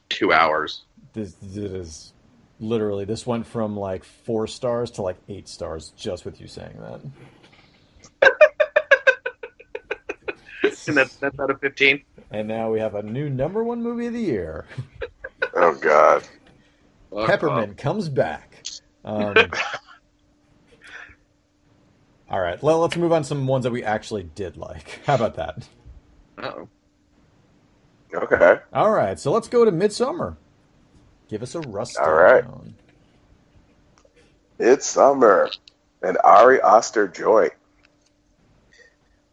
two 0.10 0.32
hours. 0.34 0.82
This, 1.13 1.36
this 1.41 1.72
is 1.72 2.13
literally 2.60 3.06
this 3.06 3.26
went 3.26 3.46
from 3.46 3.78
like 3.78 4.04
four 4.04 4.48
stars 4.48 4.91
to 4.91 5.02
like 5.02 5.18
eight 5.28 5.48
stars 5.48 5.91
just 5.98 6.26
with 6.26 6.39
you 6.39 6.48
saying 6.48 6.78
that. 6.80 7.02
And 10.88 10.98
that's 10.98 11.15
that's 11.15 11.39
out 11.39 11.50
of 11.50 11.60
fifteen. 11.60 12.04
And 12.32 12.48
now 12.48 12.72
we 12.72 12.80
have 12.80 12.96
a 12.96 13.02
new 13.02 13.30
number 13.30 13.63
one 13.63 13.82
movie 13.82 14.08
of 14.08 14.13
the 14.13 14.22
year. 14.22 14.65
Oh 15.58 15.74
God. 15.76 16.24
Peppermint 17.26 17.78
comes 17.78 18.10
back. 18.10 18.62
Um, 19.06 19.34
all 22.30 22.41
right, 22.41 22.62
well, 22.62 22.80
let's 22.80 22.98
move 22.98 23.13
on 23.13 23.22
to 23.22 23.28
some 23.28 23.48
ones 23.48 23.63
that 23.63 23.72
we 23.72 23.84
actually 23.84 24.24
did 24.24 24.58
like. 24.58 25.00
How 25.06 25.15
about 25.15 25.36
that? 25.36 25.65
Uh-oh. 26.38 26.68
Okay. 28.13 28.58
All 28.74 28.91
right, 28.91 29.18
so 29.18 29.32
let's 29.32 29.48
go 29.48 29.63
to 29.63 29.72
Midsommar. 29.72 30.36
Give 31.28 31.42
us 31.42 31.56
a 31.56 31.62
rust. 31.62 31.98
All 31.98 32.14
right. 32.14 32.44
It's 34.60 34.86
summer, 34.86 35.50
and 36.02 36.18
Ari 36.24 36.62
Aster 36.62 37.08
Joy. 37.08 37.50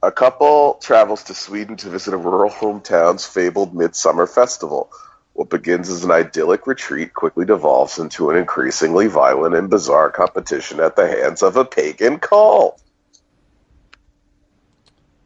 A 0.03 0.11
couple 0.11 0.81
travels 0.83 1.23
to 1.25 1.35
Sweden 1.35 1.77
to 1.77 1.89
visit 1.89 2.13
a 2.13 2.17
rural 2.17 2.51
hometown's 2.51 3.25
fabled 3.25 3.75
midsummer 3.75 4.27
festival. 4.27 4.91
What 5.35 5.49
begins 5.49 5.89
as 5.89 6.05
an 6.05 6.11
idyllic 6.11 6.67
retreat 6.67 7.15
quickly 7.15 7.47
devolves 7.47 7.99
into 7.99 8.31
an 8.31 8.37
increasingly 8.37 9.07
violent 9.07 9.55
and 9.55 9.71
bizarre 9.71 10.11
competition 10.11 10.81
at 10.81 10.97
the 10.97 11.07
hands 11.07 11.43
of 11.43 11.57
a 11.57 11.65
pagan 11.65 12.19
cult. 12.19 12.83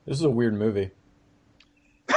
This 0.04 0.18
is 0.18 0.24
a 0.24 0.30
weird 0.30 0.54
movie. 0.54 0.90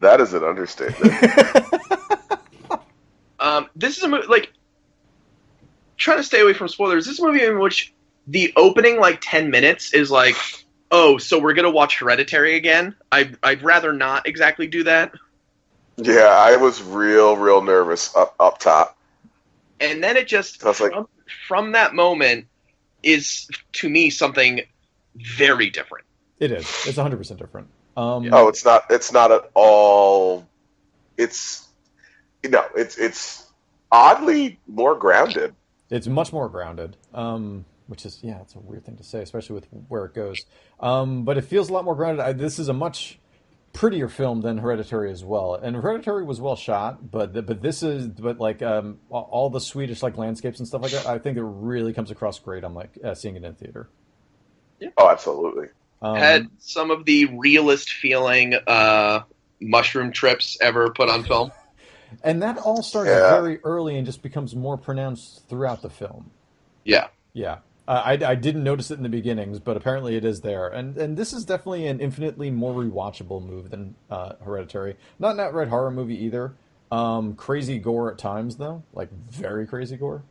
That 0.00 0.22
is 0.22 0.32
an 0.32 0.42
understatement. 0.42 1.12
Um, 3.50 3.68
this 3.74 3.96
is 3.96 4.02
a 4.04 4.08
movie 4.08 4.26
like 4.28 4.52
trying 5.96 6.18
to 6.18 6.22
stay 6.22 6.40
away 6.40 6.52
from 6.52 6.68
spoilers. 6.68 7.04
This 7.06 7.14
is 7.14 7.20
a 7.20 7.26
movie 7.26 7.44
in 7.44 7.58
which 7.58 7.92
the 8.26 8.52
opening 8.56 9.00
like 9.00 9.18
ten 9.20 9.50
minutes 9.50 9.92
is 9.92 10.10
like, 10.10 10.36
oh, 10.90 11.18
so 11.18 11.38
we're 11.38 11.54
gonna 11.54 11.70
watch 11.70 11.98
Hereditary 11.98 12.56
again. 12.56 12.94
I 13.10 13.32
I'd 13.42 13.62
rather 13.62 13.92
not 13.92 14.26
exactly 14.28 14.66
do 14.66 14.84
that. 14.84 15.12
yeah, 15.96 16.26
I 16.28 16.56
was 16.56 16.82
real, 16.82 17.36
real 17.36 17.60
nervous 17.62 18.14
up 18.14 18.34
up 18.38 18.58
top. 18.58 18.96
And 19.80 20.02
then 20.04 20.16
it 20.16 20.28
just 20.28 20.64
I 20.64 20.68
was 20.68 20.80
like- 20.80 20.92
from, 20.92 21.08
from 21.48 21.72
that 21.72 21.94
moment 21.94 22.46
is 23.02 23.48
to 23.72 23.88
me 23.88 24.10
something 24.10 24.60
very 25.16 25.70
different. 25.70 26.04
It 26.38 26.52
is. 26.52 26.64
It's 26.86 26.96
100 26.98 27.16
percent 27.16 27.40
different. 27.40 27.68
Um, 27.96 28.28
Oh, 28.32 28.48
it's 28.48 28.64
not. 28.64 28.84
It's 28.90 29.12
not 29.12 29.32
at 29.32 29.50
all. 29.54 30.46
It's 31.18 31.66
no. 32.48 32.64
It's 32.76 32.96
it's 32.98 33.46
oddly 33.90 34.58
more 34.66 34.94
grounded. 34.94 35.54
It's 35.90 36.06
much 36.06 36.32
more 36.32 36.48
grounded. 36.48 36.96
Um, 37.12 37.64
which 37.86 38.06
is 38.06 38.20
yeah, 38.22 38.40
it's 38.40 38.54
a 38.54 38.60
weird 38.60 38.84
thing 38.84 38.96
to 38.96 39.04
say, 39.04 39.20
especially 39.22 39.54
with 39.54 39.66
where 39.88 40.04
it 40.04 40.14
goes. 40.14 40.44
Um, 40.78 41.24
but 41.24 41.36
it 41.38 41.42
feels 41.42 41.70
a 41.70 41.72
lot 41.72 41.84
more 41.84 41.96
grounded. 41.96 42.24
I, 42.24 42.32
this 42.32 42.58
is 42.58 42.68
a 42.68 42.72
much 42.72 43.18
prettier 43.72 44.08
film 44.08 44.40
than 44.40 44.58
Hereditary 44.58 45.10
as 45.10 45.24
well. 45.24 45.54
And 45.54 45.76
Hereditary 45.76 46.24
was 46.24 46.40
well 46.40 46.56
shot, 46.56 47.10
but 47.10 47.32
the, 47.32 47.42
but 47.42 47.62
this 47.62 47.82
is 47.82 48.06
but 48.08 48.38
like 48.38 48.62
um, 48.62 48.98
all- 49.10 49.28
all 49.30 49.50
the 49.50 49.60
Swedish 49.60 50.02
like 50.02 50.16
landscapes 50.16 50.58
and 50.60 50.68
stuff 50.68 50.82
like 50.82 50.92
that. 50.92 51.06
I 51.06 51.18
think 51.18 51.36
it 51.36 51.42
really 51.44 51.92
comes 51.92 52.10
across 52.10 52.38
great. 52.38 52.62
I'm 52.64 52.74
like 52.74 52.96
uh, 53.04 53.14
seeing 53.14 53.36
it 53.36 53.44
in 53.44 53.54
theater. 53.54 53.88
Oh, 54.96 55.08
absolutely. 55.10 55.68
Um, 56.02 56.16
Had 56.16 56.48
some 56.58 56.90
of 56.90 57.04
the 57.04 57.26
realest 57.26 57.92
feeling 57.92 58.54
uh, 58.54 59.20
mushroom 59.60 60.12
trips 60.12 60.56
ever 60.60 60.90
put 60.90 61.10
on 61.10 61.24
film? 61.24 61.52
And 62.22 62.42
that 62.42 62.58
all 62.58 62.82
starts 62.82 63.08
Yeah. 63.10 63.30
very 63.40 63.58
early 63.64 63.96
and 63.96 64.06
just 64.06 64.22
becomes 64.22 64.54
more 64.54 64.76
pronounced 64.76 65.48
throughout 65.48 65.82
the 65.82 65.90
film. 65.90 66.30
Yeah. 66.84 67.08
Yeah. 67.32 67.58
Uh, 67.88 68.02
I, 68.04 68.12
I 68.12 68.34
didn't 68.36 68.62
notice 68.62 68.90
it 68.90 68.98
in 68.98 69.02
the 69.02 69.08
beginnings, 69.08 69.58
but 69.58 69.76
apparently 69.76 70.14
it 70.16 70.24
is 70.24 70.42
there. 70.42 70.68
And 70.68 70.96
and 70.96 71.16
this 71.16 71.32
is 71.32 71.44
definitely 71.44 71.86
an 71.86 72.00
infinitely 72.00 72.50
more 72.50 72.72
rewatchable 72.72 73.44
move 73.44 73.70
than 73.70 73.96
uh, 74.10 74.34
Hereditary. 74.44 74.96
Not 75.18 75.34
an 75.34 75.40
outright 75.40 75.68
horror 75.68 75.90
movie 75.90 76.24
either. 76.24 76.52
Um, 76.92 77.34
crazy 77.34 77.78
gore 77.78 78.10
at 78.12 78.18
times, 78.18 78.56
though. 78.56 78.82
Like, 78.92 79.10
very 79.30 79.66
crazy 79.66 79.96
gore. 79.96 80.22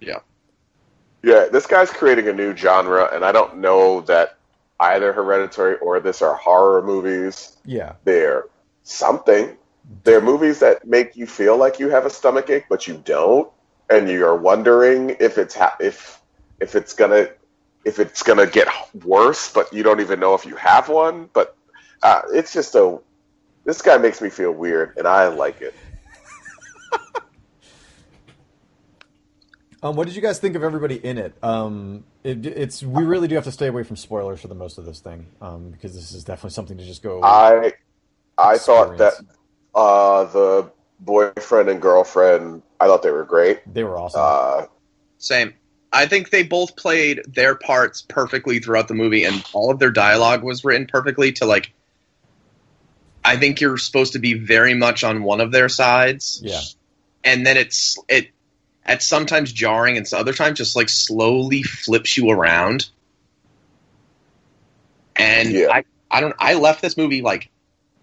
Yeah. 0.00 0.18
Yeah, 1.22 1.46
this 1.52 1.66
guy's 1.66 1.90
creating 1.90 2.28
a 2.28 2.32
new 2.32 2.54
genre, 2.56 3.08
and 3.12 3.24
I 3.24 3.32
don't 3.32 3.58
know 3.58 4.00
that 4.02 4.36
either 4.80 5.12
Hereditary 5.12 5.76
or 5.78 6.00
this 6.00 6.20
are 6.20 6.34
horror 6.34 6.82
movies. 6.82 7.56
Yeah. 7.64 7.94
They're 8.04 8.44
something. 8.82 9.56
They're 10.04 10.20
movies 10.20 10.60
that 10.60 10.86
make 10.86 11.16
you 11.16 11.26
feel 11.26 11.56
like 11.56 11.78
you 11.78 11.88
have 11.90 12.06
a 12.06 12.10
stomach 12.10 12.50
ache, 12.50 12.66
but 12.68 12.86
you 12.86 13.00
don't, 13.04 13.50
and 13.90 14.08
you're 14.08 14.36
wondering 14.36 15.16
if 15.20 15.38
it's 15.38 15.54
ha- 15.54 15.76
if 15.80 16.20
if 16.60 16.74
it's 16.74 16.94
gonna 16.94 17.28
if 17.84 17.98
it's 17.98 18.22
gonna 18.22 18.46
get 18.46 18.68
worse, 19.04 19.52
but 19.52 19.72
you 19.72 19.82
don't 19.82 20.00
even 20.00 20.20
know 20.20 20.34
if 20.34 20.46
you 20.46 20.56
have 20.56 20.88
one. 20.88 21.28
But 21.32 21.56
uh, 22.02 22.22
it's 22.32 22.52
just 22.52 22.74
a 22.74 22.98
this 23.64 23.82
guy 23.82 23.98
makes 23.98 24.20
me 24.20 24.30
feel 24.30 24.52
weird, 24.52 24.96
and 24.96 25.06
I 25.06 25.28
like 25.28 25.60
it. 25.60 25.74
Um, 29.84 29.96
what 29.96 30.06
did 30.06 30.14
you 30.14 30.22
guys 30.22 30.38
think 30.38 30.54
of 30.54 30.62
everybody 30.62 30.94
in 30.94 31.18
it? 31.18 31.34
Um, 31.42 32.04
it? 32.22 32.46
It's 32.46 32.84
we 32.84 33.02
really 33.02 33.26
do 33.26 33.34
have 33.34 33.42
to 33.44 33.50
stay 33.50 33.66
away 33.66 33.82
from 33.82 33.96
spoilers 33.96 34.40
for 34.40 34.46
the 34.46 34.54
most 34.54 34.78
of 34.78 34.84
this 34.84 35.00
thing 35.00 35.26
um, 35.40 35.70
because 35.70 35.92
this 35.92 36.12
is 36.12 36.22
definitely 36.22 36.50
something 36.50 36.78
to 36.78 36.84
just 36.84 37.02
go. 37.02 37.20
I 37.24 37.72
I 38.38 38.58
thought 38.58 38.96
that. 38.98 39.14
Uh, 39.74 40.24
the 40.24 40.70
boyfriend 41.00 41.68
and 41.68 41.80
girlfriend, 41.80 42.62
I 42.80 42.86
thought 42.86 43.02
they 43.02 43.10
were 43.10 43.24
great. 43.24 43.60
they 43.72 43.84
were 43.84 43.98
awesome. 43.98 44.20
Uh, 44.22 44.66
Same. 45.18 45.54
I 45.92 46.06
think 46.06 46.30
they 46.30 46.42
both 46.42 46.74
played 46.76 47.20
their 47.28 47.54
parts 47.54 48.00
perfectly 48.02 48.58
throughout 48.60 48.88
the 48.88 48.94
movie, 48.94 49.24
and 49.24 49.44
all 49.52 49.70
of 49.70 49.78
their 49.78 49.90
dialogue 49.90 50.42
was 50.42 50.64
written 50.64 50.86
perfectly 50.86 51.32
to 51.32 51.46
like. 51.46 51.72
I 53.24 53.36
think 53.36 53.60
you're 53.60 53.78
supposed 53.78 54.14
to 54.14 54.18
be 54.18 54.34
very 54.34 54.74
much 54.74 55.04
on 55.04 55.22
one 55.22 55.40
of 55.40 55.52
their 55.52 55.68
sides. 55.68 56.40
Yeah. 56.42 56.60
And 57.22 57.46
then 57.46 57.56
it's 57.56 57.98
it 58.08 58.30
at 58.84 59.02
sometimes 59.02 59.52
jarring 59.52 59.96
and 59.96 60.12
other 60.12 60.32
times 60.32 60.58
just 60.58 60.74
like 60.74 60.88
slowly 60.88 61.62
flips 61.62 62.16
you 62.16 62.30
around. 62.30 62.88
And 65.14 65.52
Yeah. 65.52 65.68
I 65.70 65.84
I 66.10 66.20
don't 66.20 66.34
I 66.38 66.54
left 66.54 66.82
this 66.82 66.96
movie 66.96 67.22
like 67.22 67.50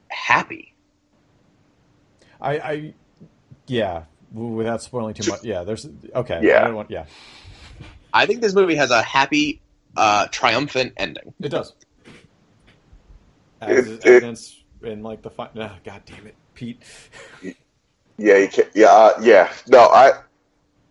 happy. 0.07 0.73
I, 2.41 2.59
I, 2.59 2.93
yeah. 3.67 4.03
Without 4.31 4.81
spoiling 4.83 5.15
too 5.15 5.29
much, 5.29 5.43
yeah. 5.43 5.63
There's 5.63 5.87
okay. 6.15 6.39
Yeah. 6.43 6.67
I 6.67 6.69
want, 6.71 6.91
yeah. 6.91 7.05
I 8.13 8.25
think 8.27 8.41
this 8.41 8.53
movie 8.53 8.75
has 8.75 8.91
a 8.91 9.01
happy, 9.01 9.59
uh, 9.97 10.27
triumphant 10.27 10.93
ending. 10.97 11.33
It 11.41 11.49
does. 11.49 11.73
As 13.61 13.87
It- 13.87 14.05
evidence 14.05 14.55
in 14.83 15.01
like 15.03 15.21
the 15.23 15.31
fi- 15.31 15.49
ah, 15.59 15.77
God 15.83 16.01
damn 16.05 16.27
it, 16.27 16.35
Pete. 16.53 16.81
yeah, 18.17 18.37
you 18.37 18.47
can 18.47 18.65
Yeah, 18.75 18.87
uh, 18.87 19.19
yeah. 19.21 19.51
No, 19.67 19.79
I. 19.79 20.11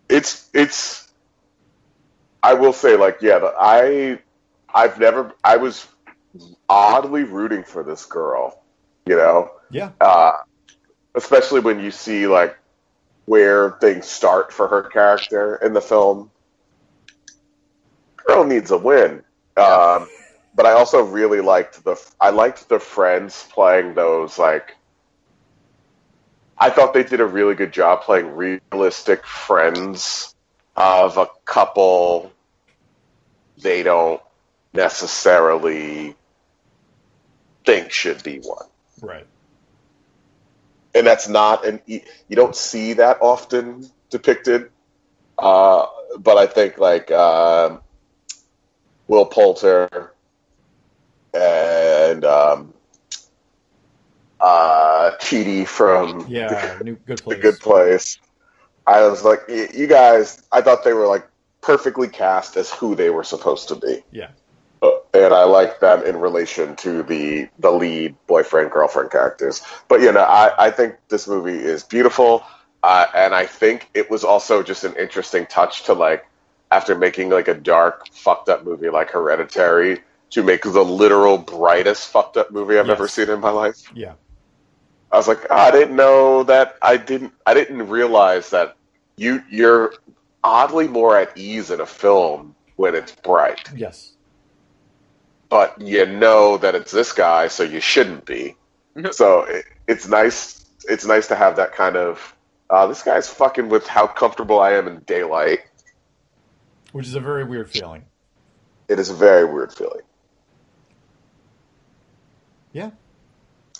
It's 0.09 0.49
it's. 0.53 1.07
I 2.43 2.53
will 2.55 2.73
say, 2.73 2.95
like, 2.95 3.17
yeah, 3.21 3.39
the, 3.39 3.53
I, 3.59 4.19
I've 4.73 4.99
never. 4.99 5.33
I 5.43 5.57
was 5.57 5.87
oddly 6.69 7.23
rooting 7.23 7.63
for 7.63 7.83
this 7.83 8.05
girl. 8.05 8.61
You 9.05 9.15
know, 9.15 9.51
Yeah. 9.71 9.91
uh, 10.01 10.33
especially 11.19 11.59
when 11.59 11.81
you 11.81 11.91
see 11.91 12.27
like 12.27 12.57
where 13.25 13.71
things 13.81 14.07
start 14.07 14.53
for 14.53 14.67
her 14.69 14.83
character 14.83 15.57
in 15.57 15.73
the 15.73 15.81
film. 15.81 16.31
Girl 18.15 18.45
needs 18.45 18.71
a 18.71 18.77
win. 18.77 19.21
Um, 19.57 20.07
but 20.55 20.65
I 20.65 20.71
also 20.71 21.03
really 21.03 21.41
liked 21.41 21.83
the 21.83 21.95
I 22.21 22.29
liked 22.29 22.69
the 22.69 22.79
friends 22.79 23.45
playing 23.51 23.95
those 23.95 24.39
like 24.39 24.75
I 26.57 26.69
thought 26.69 26.93
they 26.93 27.03
did 27.03 27.19
a 27.19 27.25
really 27.25 27.55
good 27.55 27.73
job 27.73 28.01
playing 28.01 28.35
realistic 28.35 29.25
friends 29.25 30.33
of 30.77 31.17
a 31.17 31.27
couple 31.43 32.31
they 33.61 33.83
don't 33.83 34.21
necessarily 34.73 36.15
think 37.65 37.91
should 37.91 38.23
be 38.23 38.39
one 38.39 38.67
Right. 39.01 39.25
And 40.95 41.05
that's 41.05 41.27
not 41.27 41.65
an 41.65 41.81
you 41.85 42.01
don't 42.31 42.55
see 42.55 42.93
that 42.93 43.17
often 43.21 43.89
depicted. 44.09 44.71
Uh, 45.37 45.85
but 46.17 46.37
I 46.37 46.47
think 46.47 46.77
like 46.77 47.11
um, 47.11 47.81
Will 49.07 49.25
Poulter 49.25 50.13
and 51.33 52.25
um, 52.25 52.73
uh, 54.39 55.11
Chidi 55.21 55.67
from 55.67 56.25
Yeah. 56.29 56.79
New 56.83 56.95
good 56.95 57.19
the 57.19 57.23
place. 57.23 57.41
Good 57.41 57.59
Place. 57.59 58.19
I 58.87 59.07
was 59.07 59.23
like, 59.23 59.47
y- 59.47 59.69
you 59.73 59.87
guys. 59.87 60.41
I 60.51 60.61
thought 60.61 60.83
they 60.83 60.93
were 60.93 61.07
like 61.07 61.27
perfectly 61.61 62.07
cast 62.07 62.57
as 62.57 62.71
who 62.71 62.95
they 62.95 63.09
were 63.09 63.23
supposed 63.23 63.67
to 63.69 63.75
be. 63.75 64.03
Yeah. 64.11 64.29
And 65.13 65.33
I 65.33 65.43
like 65.45 65.79
them 65.79 66.03
in 66.05 66.17
relation 66.17 66.75
to 66.77 67.01
the 67.03 67.49
the 67.59 67.71
lead 67.71 68.15
boyfriend 68.27 68.71
girlfriend 68.71 69.09
characters. 69.11 69.61
But 69.87 70.01
you 70.01 70.11
know, 70.11 70.21
I, 70.21 70.67
I 70.67 70.71
think 70.71 70.95
this 71.09 71.27
movie 71.27 71.57
is 71.57 71.83
beautiful, 71.83 72.43
uh, 72.83 73.07
and 73.15 73.33
I 73.33 73.45
think 73.47 73.89
it 73.95 74.09
was 74.11 74.23
also 74.23 74.61
just 74.61 74.83
an 74.83 74.95
interesting 74.97 75.47
touch 75.47 75.83
to 75.85 75.93
like 75.93 76.25
after 76.71 76.93
making 76.95 77.29
like 77.29 77.47
a 77.47 77.55
dark 77.55 78.07
fucked 78.11 78.49
up 78.49 78.63
movie 78.63 78.89
like 78.89 79.09
Hereditary 79.09 80.01
to 80.31 80.43
make 80.43 80.61
the 80.61 80.83
literal 80.85 81.39
brightest 81.39 82.09
fucked 82.11 82.37
up 82.37 82.51
movie 82.51 82.77
I've 82.77 82.85
Yes. 82.85 82.93
ever 82.95 83.07
seen 83.07 83.29
in 83.29 83.39
my 83.39 83.49
life. 83.49 83.81
Yeah. 83.95 84.13
I 85.11 85.17
was 85.17 85.27
like, 85.27 85.47
"Ah, 85.49 85.65
I 85.67 85.71
didn't 85.71 85.95
know 85.95 86.43
that. 86.43 86.75
I 86.83 86.97
didn't. 86.97 87.33
I 87.47 87.55
didn't 87.55 87.89
realize 87.89 88.51
that 88.51 88.77
you 89.17 89.41
you're 89.49 89.93
oddly 90.43 90.87
more 90.87 91.17
at 91.17 91.35
ease 91.35 91.71
in 91.71 91.81
a 91.81 91.85
film 91.87 92.55
when 92.75 92.93
it's 92.93 93.11
bright 93.11 93.69
Yes. 93.75 94.13
But 95.49 95.79
you 95.81 96.05
know 96.05 96.57
that 96.57 96.75
it's 96.75 96.91
this 96.91 97.11
guy, 97.13 97.47
so 97.47 97.63
you 97.63 97.79
shouldn't 97.79 98.25
be. 98.25 98.55
so 99.11 99.41
it, 99.43 99.65
it's 99.87 100.07
nice. 100.07 100.65
It's 100.87 101.05
nice 101.05 101.27
to 101.27 101.35
have 101.35 101.55
that 101.57 101.73
kind 101.73 101.95
of. 101.97 102.35
Uh, 102.69 102.85
this 102.87 103.01
guy's 103.03 103.27
fucking 103.29 103.67
with 103.69 103.87
how 103.87 104.05
comfortable 104.07 104.59
I 104.59 104.73
am 104.73 104.87
in 104.87 104.99
daylight. 104.99 105.59
Which 106.91 107.07
is 107.07 107.15
a 107.15 107.19
very 107.19 107.43
weird 107.43 107.69
feeling. 107.69 108.05
It 108.87 108.99
is 108.99 109.09
a 109.09 109.13
very 109.15 109.45
weird 109.45 109.73
feeling. 109.73 110.01
Yeah. 112.71 112.91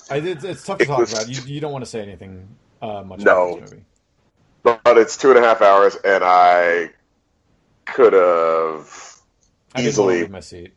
I, 0.09 0.17
it's, 0.17 0.43
it's 0.43 0.63
tough 0.65 0.79
to 0.79 0.83
It 0.83 0.87
talk 0.87 0.99
was- 0.99 1.13
about. 1.13 1.29
You, 1.29 1.41
you 1.53 1.59
don't 1.61 1.71
want 1.71 1.83
to 1.85 1.89
say 1.89 2.01
anything 2.01 2.47
uh, 2.81 3.03
much 3.03 3.19
No. 3.19 3.49
about 3.51 3.61
this 3.61 3.71
movie. 3.71 3.85
But 4.63 4.97
it's 4.97 5.17
two 5.17 5.29
and 5.29 5.39
a 5.39 5.41
half 5.41 5.61
hours, 5.61 5.95
and 6.03 6.21
I 6.23 6.89
could 7.85 8.13
have 8.13 9.15
I 9.73 9.77
didn't 9.77 9.87
easily. 9.89 10.19
leave 10.21 10.29
my 10.29 10.41
seat. 10.41 10.73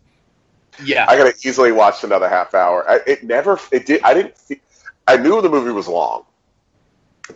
Yeah. 0.83 1.07
I 1.09 1.17
could 1.17 1.27
have 1.27 1.37
easily 1.45 1.73
watched 1.73 2.05
another 2.05 2.29
half 2.29 2.55
hour. 2.55 2.89
I, 2.89 3.01
it 3.07 3.25
never. 3.25 3.59
It 3.71 3.87
did. 3.87 4.03
I 4.03 4.15
didn't. 4.15 4.39
Fe- 4.39 4.61
I 5.07 5.17
knew 5.17 5.41
the 5.43 5.49
movie 5.49 5.73
was 5.73 5.89
long, 5.89 6.25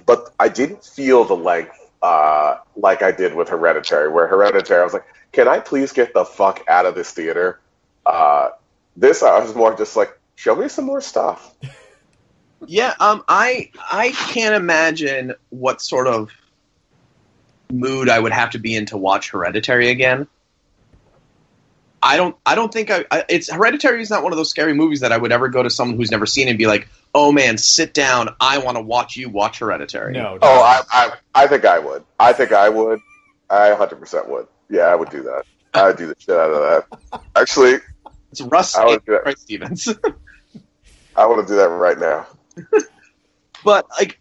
but 0.06 0.32
I 0.38 0.48
didn't 0.48 0.84
feel 0.84 1.24
the 1.24 1.36
length 1.36 1.78
uh, 2.02 2.58
like 2.76 3.02
I 3.02 3.12
did 3.12 3.34
with 3.34 3.48
Hereditary. 3.48 4.08
Where 4.10 4.26
Hereditary, 4.26 4.80
I 4.80 4.84
was 4.84 4.92
like, 4.94 5.06
"Can 5.32 5.48
I 5.48 5.58
please 5.58 5.92
get 5.92 6.14
the 6.14 6.24
fuck 6.24 6.64
out 6.68 6.86
of 6.86 6.94
this 6.94 7.10
theater?" 7.12 7.60
Uh, 8.04 8.50
this, 8.96 9.22
I 9.22 9.38
was 9.40 9.54
more 9.54 9.76
just 9.76 9.96
like, 9.96 10.18
"Show 10.36 10.54
me 10.54 10.68
some 10.68 10.84
more 10.84 11.00
stuff." 11.00 11.54
Yeah, 12.66 12.94
um, 13.00 13.22
I 13.28 13.70
I 13.92 14.12
can't 14.12 14.54
imagine 14.54 15.34
what 15.50 15.82
sort 15.82 16.06
of 16.06 16.30
mood 17.70 18.08
I 18.08 18.18
would 18.18 18.32
have 18.32 18.50
to 18.50 18.58
be 18.58 18.74
in 18.74 18.86
to 18.86 18.96
watch 18.96 19.30
Hereditary 19.30 19.90
again. 19.90 20.26
I 22.06 22.16
don't 22.16 22.36
I 22.46 22.54
don't 22.54 22.72
think 22.72 22.90
I, 22.90 23.04
I 23.10 23.24
it's 23.28 23.50
Hereditary 23.50 24.00
is 24.00 24.10
not 24.10 24.22
one 24.22 24.32
of 24.32 24.36
those 24.36 24.48
scary 24.48 24.74
movies 24.74 25.00
that 25.00 25.10
I 25.10 25.16
would 25.16 25.32
ever 25.32 25.48
go 25.48 25.62
to 25.62 25.70
someone 25.70 25.96
who's 25.96 26.10
never 26.10 26.24
seen 26.24 26.46
it 26.46 26.50
and 26.50 26.58
be 26.58 26.66
like, 26.66 26.88
"Oh 27.14 27.32
man, 27.32 27.58
sit 27.58 27.92
down. 27.92 28.34
I 28.40 28.58
want 28.58 28.76
to 28.76 28.82
watch 28.82 29.16
you 29.16 29.28
watch 29.28 29.58
Hereditary." 29.58 30.12
No. 30.12 30.38
Oh, 30.40 30.62
I, 30.62 30.82
I, 30.90 31.12
I 31.34 31.46
think 31.48 31.64
I 31.64 31.80
would. 31.80 32.04
I 32.20 32.32
think 32.32 32.52
I 32.52 32.68
would. 32.68 33.00
I 33.50 33.70
100% 33.70 34.28
would. 34.28 34.46
Yeah, 34.70 34.82
I 34.82 34.94
would 34.94 35.10
do 35.10 35.22
that. 35.24 35.44
I 35.74 35.88
would 35.88 35.96
do 35.96 36.06
the 36.06 36.16
shit 36.18 36.36
out 36.36 36.50
of 36.50 36.86
that. 37.10 37.22
Actually, 37.36 37.78
It's 38.30 38.40
Russ 38.40 38.76
I 38.76 38.84
would 38.86 39.04
do 39.04 39.12
that. 39.12 39.22
Craig 39.22 39.38
Stevens. 39.38 39.88
I 41.16 41.26
want 41.26 41.46
to 41.46 41.52
do 41.52 41.56
that 41.56 41.68
right 41.68 41.98
now. 41.98 42.26
but 43.64 43.88
like 43.98 44.20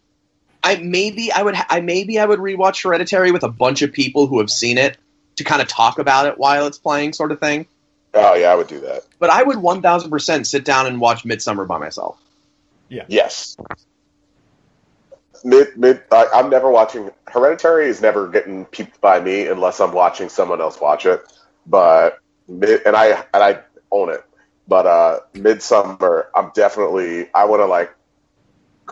I 0.63 0.77
maybe 0.77 1.31
I 1.31 1.43
would 1.43 1.55
ha- 1.55 1.67
I 1.69 1.81
maybe 1.81 2.19
I 2.19 2.25
would 2.25 2.39
rewatch 2.39 2.83
Hereditary 2.83 3.31
with 3.31 3.43
a 3.43 3.49
bunch 3.49 3.83
of 3.83 3.91
people 3.91 4.27
who 4.27 4.39
have 4.39 4.49
seen 4.49 4.77
it 4.77 4.97
to 5.35 5.43
kind 5.43 5.61
of 5.61 5.67
talk 5.67 5.99
about 5.99 6.27
it 6.27 6.37
while 6.37 6.65
it's 6.67 6.77
playing, 6.77 7.13
sort 7.13 7.31
of 7.31 7.39
thing. 7.39 7.67
Oh 8.15 8.33
yeah, 8.33 8.51
I 8.51 8.55
would 8.55 8.67
do 8.67 8.79
that. 8.81 9.03
But 9.19 9.29
I 9.29 9.43
would 9.43 9.57
one 9.57 9.81
thousand 9.81 10.09
percent 10.09 10.47
sit 10.47 10.63
down 10.63 10.87
and 10.87 10.99
watch 11.01 11.23
Midsommar 11.23 11.67
by 11.67 11.77
myself. 11.77 12.19
Yeah. 12.89 13.05
Yes. 13.07 13.57
Mid 15.43 15.77
mid. 15.77 16.01
I, 16.11 16.27
I'm 16.33 16.49
never 16.49 16.69
watching. 16.71 17.11
Hereditary 17.27 17.87
is 17.87 18.01
never 18.01 18.27
getting 18.27 18.65
peeped 18.65 19.01
by 19.01 19.19
me 19.19 19.47
unless 19.47 19.79
I'm 19.79 19.91
watching 19.91 20.29
someone 20.29 20.61
else 20.61 20.79
watch 20.79 21.05
it. 21.05 21.21
But 21.67 22.19
mid 22.47 22.85
and 22.85 22.95
I 22.95 23.25
and 23.33 23.43
I 23.43 23.59
own 23.91 24.09
it. 24.09 24.23
But 24.67 24.87
uh, 24.87 25.19
Midsommar, 25.33 26.27
I'm 26.33 26.51
definitely. 26.55 27.29
I 27.33 27.45
want 27.45 27.61
to 27.61 27.65
like. 27.65 27.93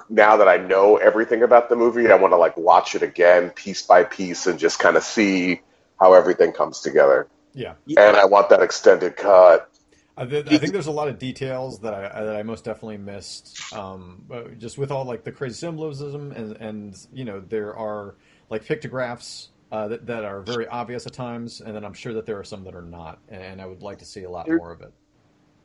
Now 0.09 0.37
that 0.37 0.47
I 0.47 0.57
know 0.57 0.97
everything 0.97 1.43
about 1.43 1.69
the 1.69 1.75
movie, 1.75 2.11
I 2.11 2.15
want 2.15 2.33
to 2.33 2.37
like 2.37 2.57
watch 2.57 2.95
it 2.95 3.03
again, 3.03 3.51
piece 3.51 3.83
by 3.83 4.03
piece, 4.03 4.47
and 4.47 4.59
just 4.59 4.79
kind 4.79 4.97
of 4.97 5.03
see 5.03 5.61
how 5.99 6.13
everything 6.13 6.51
comes 6.51 6.81
together. 6.81 7.27
Yeah. 7.53 7.73
And 7.87 8.17
I 8.17 8.25
want 8.25 8.49
that 8.49 8.61
extended 8.61 9.15
cut. 9.15 9.69
I, 10.15 10.25
th- 10.25 10.45
I 10.51 10.57
think 10.59 10.73
there's 10.73 10.87
a 10.87 10.91
lot 10.91 11.07
of 11.07 11.17
details 11.17 11.79
that 11.79 11.93
I 11.93 12.23
that 12.23 12.35
I 12.35 12.43
most 12.43 12.63
definitely 12.63 12.97
missed. 12.97 13.73
Um, 13.73 14.23
but 14.27 14.59
just 14.59 14.77
with 14.77 14.91
all 14.91 15.05
like 15.05 15.23
the 15.23 15.31
crazy 15.31 15.55
symbolism 15.55 16.31
and 16.31 16.55
and 16.57 17.07
you 17.11 17.25
know 17.25 17.39
there 17.39 17.75
are 17.75 18.15
like 18.49 18.63
pictographs 18.63 19.49
uh, 19.71 19.87
that 19.87 20.05
that 20.05 20.23
are 20.23 20.41
very 20.41 20.67
obvious 20.67 21.07
at 21.07 21.13
times, 21.13 21.61
and 21.61 21.75
then 21.75 21.83
I'm 21.83 21.93
sure 21.95 22.13
that 22.13 22.27
there 22.27 22.37
are 22.37 22.43
some 22.43 22.63
that 22.65 22.75
are 22.75 22.83
not, 22.83 23.17
and 23.29 23.59
I 23.59 23.65
would 23.65 23.81
like 23.81 23.99
to 23.99 24.05
see 24.05 24.23
a 24.23 24.29
lot 24.29 24.45
There- 24.45 24.57
more 24.57 24.71
of 24.71 24.81
it. 24.81 24.93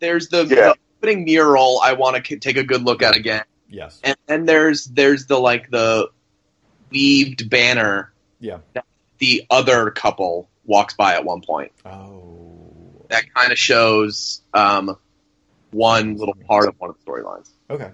There's 0.00 0.28
the, 0.28 0.38
Yeah. 0.46 0.54
the 0.72 0.76
opening 1.02 1.24
mural 1.24 1.80
I 1.82 1.92
want 1.92 2.24
to 2.24 2.36
take 2.38 2.56
a 2.56 2.62
good 2.64 2.82
look 2.84 3.02
at 3.02 3.16
again, 3.16 3.44
Yes. 3.68 4.00
and 4.02 4.16
then 4.26 4.46
there's 4.46 4.86
there's 4.86 5.26
the 5.26 5.38
like 5.38 5.70
the 5.70 6.08
weaved 6.90 7.50
banner 7.50 8.12
Yeah. 8.40 8.58
the 9.18 9.44
other 9.50 9.90
couple 9.90 10.48
walks 10.68 10.94
by 10.94 11.14
at 11.14 11.24
one 11.24 11.40
point. 11.40 11.72
Oh. 11.84 13.06
That 13.08 13.24
kind 13.34 13.50
of 13.50 13.58
shows 13.58 14.42
um, 14.54 14.96
one 15.72 16.16
little 16.16 16.36
part 16.46 16.68
of 16.68 16.74
one 16.78 16.90
of 16.90 16.96
the 17.04 17.10
storylines. 17.10 17.50
Okay. 17.68 17.90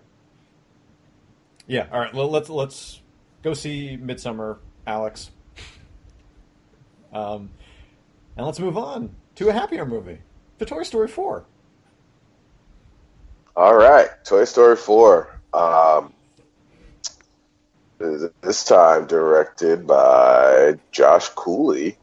Yeah. 1.67 1.87
All 1.91 2.01
right. 2.01 2.13
Well, 2.13 2.29
let's 2.29 2.51
let's 2.51 3.01
go 3.43 3.55
see 3.55 3.97
Midsommar, 3.97 4.59
Alex. 4.87 5.31
Um, 7.13 7.51
and 8.37 8.45
let's 8.45 8.59
move 8.59 8.77
on 8.77 9.15
to 9.37 9.49
a 9.49 9.53
happier 9.53 9.87
movie, 9.87 10.19
to 10.59 10.67
Toy 10.67 10.83
Story 10.83 11.09
Four. 11.09 11.45
All 13.57 13.75
right, 13.75 14.09
Toy 14.25 14.45
Story 14.45 14.75
4. 14.75 15.41
Um, 15.53 16.13
this 17.99 18.65
time 18.65 19.07
directed 19.07 19.87
by 19.87 20.75
Josh 20.91 21.29
Cooley. 21.29 21.97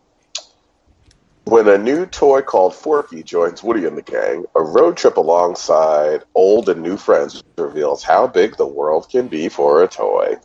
When 1.45 1.67
a 1.67 1.77
new 1.77 2.05
toy 2.05 2.41
called 2.41 2.75
Forky 2.75 3.23
joins 3.23 3.63
Woody 3.63 3.85
and 3.85 3.97
the 3.97 4.03
gang, 4.03 4.45
a 4.55 4.61
road 4.61 4.95
trip 4.95 5.17
alongside 5.17 6.23
old 6.35 6.69
and 6.69 6.81
new 6.81 6.97
friends 6.97 7.43
reveals 7.57 8.03
how 8.03 8.27
big 8.27 8.57
the 8.57 8.67
world 8.67 9.09
can 9.09 9.27
be 9.27 9.49
for 9.49 9.83
a 9.83 9.87
toy. 9.87 10.35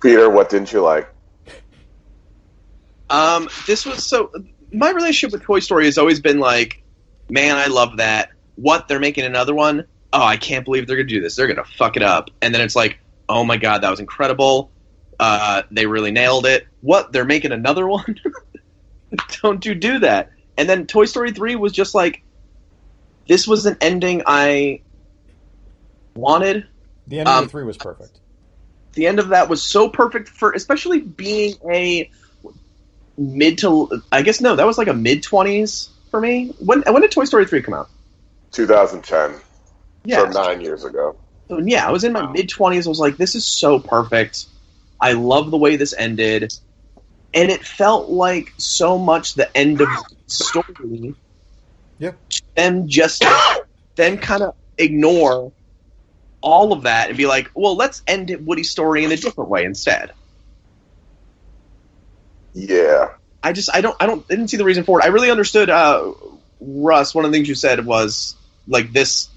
Peter, 0.00 0.30
what 0.30 0.50
didn't 0.50 0.72
you 0.72 0.82
like? 0.82 1.12
Um, 3.10 3.48
this 3.66 3.84
was 3.84 4.06
so. 4.06 4.32
My 4.72 4.90
relationship 4.90 5.32
with 5.32 5.42
Toy 5.42 5.60
Story 5.60 5.84
has 5.84 5.98
always 5.98 6.20
been 6.20 6.38
like, 6.38 6.82
man, 7.28 7.56
I 7.56 7.66
love 7.66 7.98
that. 7.98 8.30
What 8.54 8.88
they're 8.88 9.00
making 9.00 9.24
another 9.24 9.54
one? 9.54 9.86
Oh, 10.12 10.22
I 10.22 10.36
can't 10.36 10.64
believe 10.64 10.86
they're 10.86 10.96
gonna 10.96 11.08
do 11.08 11.20
this. 11.20 11.36
They're 11.36 11.46
gonna 11.46 11.64
fuck 11.64 11.96
it 11.96 12.02
up. 12.02 12.30
And 12.40 12.54
then 12.54 12.62
it's 12.62 12.76
like, 12.76 12.98
oh 13.28 13.44
my 13.44 13.58
god, 13.58 13.82
that 13.82 13.90
was 13.90 14.00
incredible. 14.00 14.70
Uh, 15.20 15.62
they 15.70 15.86
really 15.86 16.10
nailed 16.10 16.46
it. 16.46 16.66
What? 16.80 17.12
They're 17.12 17.24
making 17.24 17.52
another 17.52 17.86
one? 17.98 18.18
Don't 19.42 19.64
you 19.64 19.74
do 19.74 19.98
that? 20.00 20.30
And 20.56 20.68
then 20.68 20.86
Toy 20.86 21.04
Story 21.06 21.32
three 21.32 21.56
was 21.56 21.72
just 21.72 21.94
like, 21.94 22.22
this 23.28 23.46
was 23.46 23.66
an 23.66 23.76
ending 23.80 24.22
I 24.26 24.80
wanted. 26.14 26.66
The 27.06 27.20
ending 27.20 27.34
Um, 27.34 27.44
of 27.44 27.50
three 27.50 27.64
was 27.64 27.76
perfect. 27.76 28.18
the 28.94 29.06
end 29.06 29.18
of 29.18 29.28
that 29.28 29.48
was 29.48 29.62
so 29.62 29.88
perfect 29.88 30.28
for 30.28 30.52
especially 30.52 31.00
being 31.00 31.54
a 31.70 32.10
mid 33.16 33.58
to 33.58 34.02
I 34.10 34.22
guess 34.22 34.40
no, 34.40 34.56
that 34.56 34.66
was 34.66 34.78
like 34.78 34.88
a 34.88 34.94
mid 34.94 35.22
twenties 35.22 35.88
for 36.10 36.20
me. 36.20 36.52
When 36.58 36.82
when 36.82 37.00
did 37.02 37.10
Toy 37.10 37.24
Story 37.24 37.46
three 37.46 37.62
come 37.62 37.74
out? 37.74 37.88
2010, 38.52 39.40
Yeah, 40.04 40.30
so 40.30 40.42
nine 40.42 40.60
years 40.60 40.84
ago. 40.84 41.16
so, 41.48 41.58
yeah, 41.58 41.86
I 41.88 41.90
was 41.90 42.04
in 42.04 42.12
my 42.12 42.30
mid 42.30 42.48
twenties. 42.50 42.86
I 42.86 42.90
was 42.90 42.98
like, 43.00 43.16
this 43.16 43.34
is 43.34 43.46
so 43.46 43.78
perfect. 43.78 44.44
I 45.00 45.12
love 45.12 45.50
the 45.50 45.56
way 45.56 45.76
this 45.76 45.94
ended, 45.96 46.52
and 47.34 47.50
it 47.50 47.64
felt 47.64 48.08
like 48.10 48.52
so 48.58 48.98
much 48.98 49.34
the 49.34 49.54
end 49.56 49.80
of 49.80 49.88
the 49.88 50.14
story. 50.26 51.14
Yeah. 51.98 52.12
Then 52.54 52.88
just 52.88 53.24
then 53.94 54.18
kind 54.18 54.42
of 54.42 54.54
ignore 54.78 55.52
all 56.40 56.72
of 56.72 56.82
that 56.82 57.08
and 57.08 57.16
be 57.16 57.26
like, 57.26 57.50
well, 57.54 57.76
let's 57.76 58.02
end 58.06 58.30
it 58.30 58.44
Woody's 58.44 58.70
story 58.70 59.04
in 59.04 59.12
a 59.12 59.16
different 59.16 59.48
way 59.48 59.64
instead. 59.64 60.12
Yeah. 62.54 63.14
I 63.42 63.52
just 63.52 63.70
I 63.74 63.80
don't 63.80 63.96
I 64.00 64.06
don't 64.06 64.24
I 64.30 64.34
didn't 64.34 64.48
see 64.48 64.56
the 64.56 64.64
reason 64.64 64.84
for 64.84 65.00
it. 65.00 65.04
I 65.04 65.08
really 65.08 65.30
understood 65.30 65.70
uh, 65.70 66.12
Russ. 66.60 67.14
One 67.14 67.24
of 67.24 67.32
the 67.32 67.36
things 67.36 67.48
you 67.48 67.54
said 67.54 67.84
was 67.84 68.36
like 68.68 68.92
this 68.92 69.28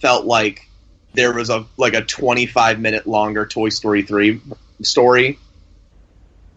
felt 0.00 0.24
like 0.24 0.68
there 1.14 1.32
was 1.32 1.50
a 1.50 1.66
like 1.76 1.94
a 1.94 2.02
25 2.02 2.80
minute 2.80 3.06
longer 3.06 3.46
Toy 3.46 3.68
Story 3.68 4.02
3 4.02 4.40
story 4.82 5.38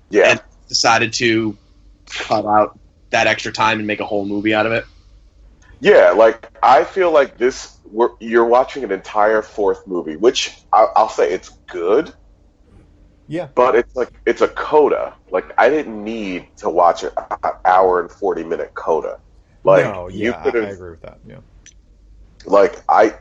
Yeah. 0.09 0.31
And- 0.31 0.41
decided 0.67 1.13
to 1.13 1.57
cut 2.07 2.45
out 2.45 2.79
that 3.11 3.27
extra 3.27 3.51
time 3.51 3.77
and 3.79 3.87
make 3.87 3.99
a 3.99 4.05
whole 4.05 4.25
movie 4.25 4.53
out 4.53 4.65
of 4.65 4.71
it. 4.71 4.85
Yeah, 5.79 6.11
like 6.11 6.49
I 6.63 6.83
feel 6.83 7.11
like 7.11 7.37
this. 7.37 7.71
We're, 7.91 8.09
you're 8.19 8.45
watching 8.45 8.83
an 8.83 8.91
entire 8.91 9.41
fourth 9.41 9.85
movie, 9.87 10.15
which 10.15 10.57
I'll, 10.73 10.91
I'll 10.95 11.09
say 11.09 11.31
it's 11.31 11.49
good, 11.67 12.11
Yeah. 13.27 13.47
but 13.53 13.75
it's 13.75 13.95
like 13.95 14.11
it's 14.25 14.41
a 14.41 14.47
coda. 14.47 15.13
Like 15.29 15.45
I 15.57 15.69
didn't 15.69 16.03
need 16.03 16.47
to 16.57 16.69
watch 16.69 17.03
an 17.03 17.11
hour 17.63 18.01
and 18.01 18.11
forty 18.11 18.43
minute 18.43 18.73
coda. 18.73 19.19
Like 19.63 19.85
no, 19.85 20.07
you 20.07 20.31
yeah, 20.31 20.39
I, 20.39 20.43
could 20.43 20.55
I 20.63 20.65
have, 20.65 20.73
agree 20.75 20.89
with 20.91 21.01
that. 21.01 21.19
Yeah. 21.27 21.37
like 22.45 22.81
I, 22.89 23.15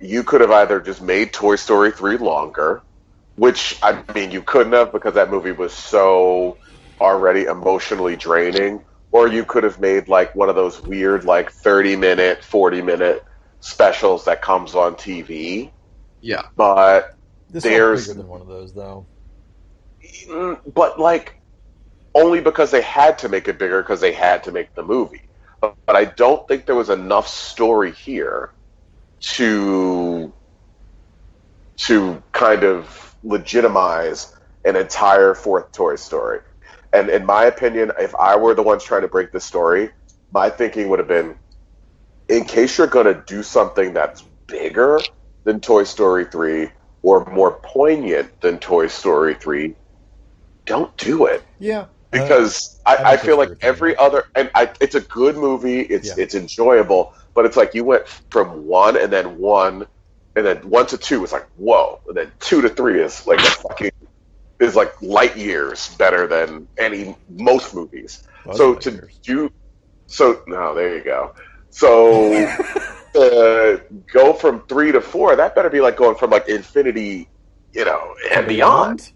you 0.00 0.22
could 0.22 0.40
have 0.42 0.50
either 0.50 0.80
just 0.80 1.00
made 1.02 1.32
Toy 1.32 1.56
Story 1.56 1.90
three 1.90 2.18
longer, 2.18 2.82
which 3.38 3.78
I 3.82 4.02
mean 4.14 4.30
you 4.30 4.42
couldn't 4.42 4.72
have 4.72 4.92
because 4.92 5.14
that 5.14 5.30
movie 5.30 5.52
was 5.52 5.72
so 5.72 6.58
already 7.00 7.44
emotionally 7.44 8.16
draining, 8.16 8.84
or 9.12 9.28
you 9.28 9.44
could 9.44 9.62
have 9.64 9.80
made 9.80 10.08
like 10.08 10.34
one 10.34 10.48
of 10.48 10.56
those 10.56 10.82
weird 10.82 11.24
like 11.24 11.50
thirty 11.52 11.96
minute, 11.96 12.42
forty 12.44 12.82
minute 12.82 13.24
specials 13.60 14.24
that 14.26 14.42
comes 14.42 14.74
on 14.74 14.94
TV. 14.96 15.70
Yeah. 16.20 16.42
But 16.56 17.14
This 17.50 17.62
There's- 17.62 18.06
felt 18.06 18.16
bigger 18.16 18.22
than 18.22 18.28
one 18.30 18.40
of 18.42 18.46
those, 18.48 18.74
though. 18.74 19.06
Mm, 20.26 20.60
but 20.74 20.98
like 21.00 21.40
only 22.14 22.40
because 22.40 22.70
they 22.70 22.82
had 22.82 23.18
to 23.18 23.28
make 23.28 23.46
it 23.48 23.58
bigger 23.58 23.82
because 23.82 24.00
they 24.00 24.12
had 24.12 24.44
to 24.44 24.52
make 24.52 24.74
the 24.74 24.82
movie. 24.82 25.22
But, 25.60 25.76
but 25.86 25.96
I 25.96 26.04
don't 26.06 26.46
think 26.48 26.66
there 26.66 26.74
was 26.74 26.90
enough 26.90 27.28
story 27.28 27.92
here 27.92 28.50
to 29.20 30.32
to 31.78 32.22
kind 32.32 32.64
of 32.64 33.07
legitimize 33.22 34.34
an 34.64 34.76
entire 34.76 35.34
fourth 35.34 35.72
Toy 35.72 35.96
Story. 35.96 36.40
And 36.92 37.10
in 37.10 37.26
my 37.26 37.44
opinion, 37.44 37.92
if 37.98 38.14
I 38.16 38.36
were 38.36 38.54
the 38.54 38.62
ones 38.62 38.84
trying 38.84 39.02
to 39.02 39.08
break 39.08 39.32
the 39.32 39.40
story, 39.40 39.90
my 40.32 40.50
thinking 40.50 40.88
would 40.88 40.98
have 40.98 41.08
been 41.08 41.36
in 42.28 42.44
case 42.44 42.78
you're 42.78 42.86
going 42.86 43.06
to 43.06 43.22
do 43.26 43.42
something 43.42 43.92
that's 43.94 44.24
bigger 44.46 45.08
than 45.44 45.60
Toy 45.60 45.84
Story 45.84 46.26
3 46.26 46.70
or 47.02 47.24
more 47.26 47.60
poignant 47.62 48.40
than 48.40 48.58
Toy 48.58 48.86
Story 48.88 49.34
3, 49.34 49.74
don't 50.66 50.94
do 50.96 51.26
it 51.26 51.44
Yeah. 51.58 51.86
uh, 52.16 52.34
because 52.34 52.80
I 52.86 52.96
I, 52.96 53.12
I 53.12 53.16
feel 53.16 53.36
like 53.38 53.50
with 53.50 53.62
you. 53.62 53.68
every 53.68 53.96
other 53.96 54.24
and 54.34 54.50
I, 54.54 54.70
it's 54.80 54.94
a 54.94 55.00
good 55.00 55.36
movie. 55.36 55.80
It's 55.80 56.08
Yeah. 56.08 56.24
it's 56.24 56.34
enjoyable, 56.34 57.12
but 57.34 57.46
it's 57.46 57.56
like 57.56 57.74
you 57.74 57.84
went 57.84 58.06
from 58.30 58.66
one 58.66 58.96
and 58.96 59.12
then 59.12 59.38
one 59.38 59.86
and 60.38 60.46
then 60.46 60.70
one 60.70 60.86
to 60.86 60.96
two 60.96 61.24
is 61.24 61.32
like 61.32 61.46
whoa, 61.56 62.00
and 62.06 62.16
then 62.16 62.32
two 62.38 62.62
to 62.62 62.68
three 62.68 63.02
is 63.02 63.26
like 63.26 63.40
a 63.40 63.50
fucking 63.50 63.90
is 64.60 64.76
like 64.76 65.00
light 65.02 65.36
years 65.36 65.94
better 65.96 66.26
than 66.26 66.68
any 66.78 67.16
most 67.28 67.74
movies. 67.74 68.22
Buzz 68.46 68.56
so 68.56 68.74
to 68.74 69.08
do 69.22 69.50
so 70.06 70.42
no, 70.46 70.74
there 70.74 70.96
you 70.96 71.04
go. 71.04 71.34
So 71.70 72.32
uh, 73.14 73.78
go 74.12 74.32
from 74.32 74.62
three 74.68 74.92
to 74.92 75.00
four. 75.00 75.34
That 75.36 75.54
better 75.54 75.70
be 75.70 75.80
like 75.80 75.96
going 75.96 76.16
from 76.16 76.30
like 76.30 76.48
infinity, 76.48 77.28
you 77.72 77.84
know, 77.84 78.14
and 78.32 78.46
beyond. 78.46 79.12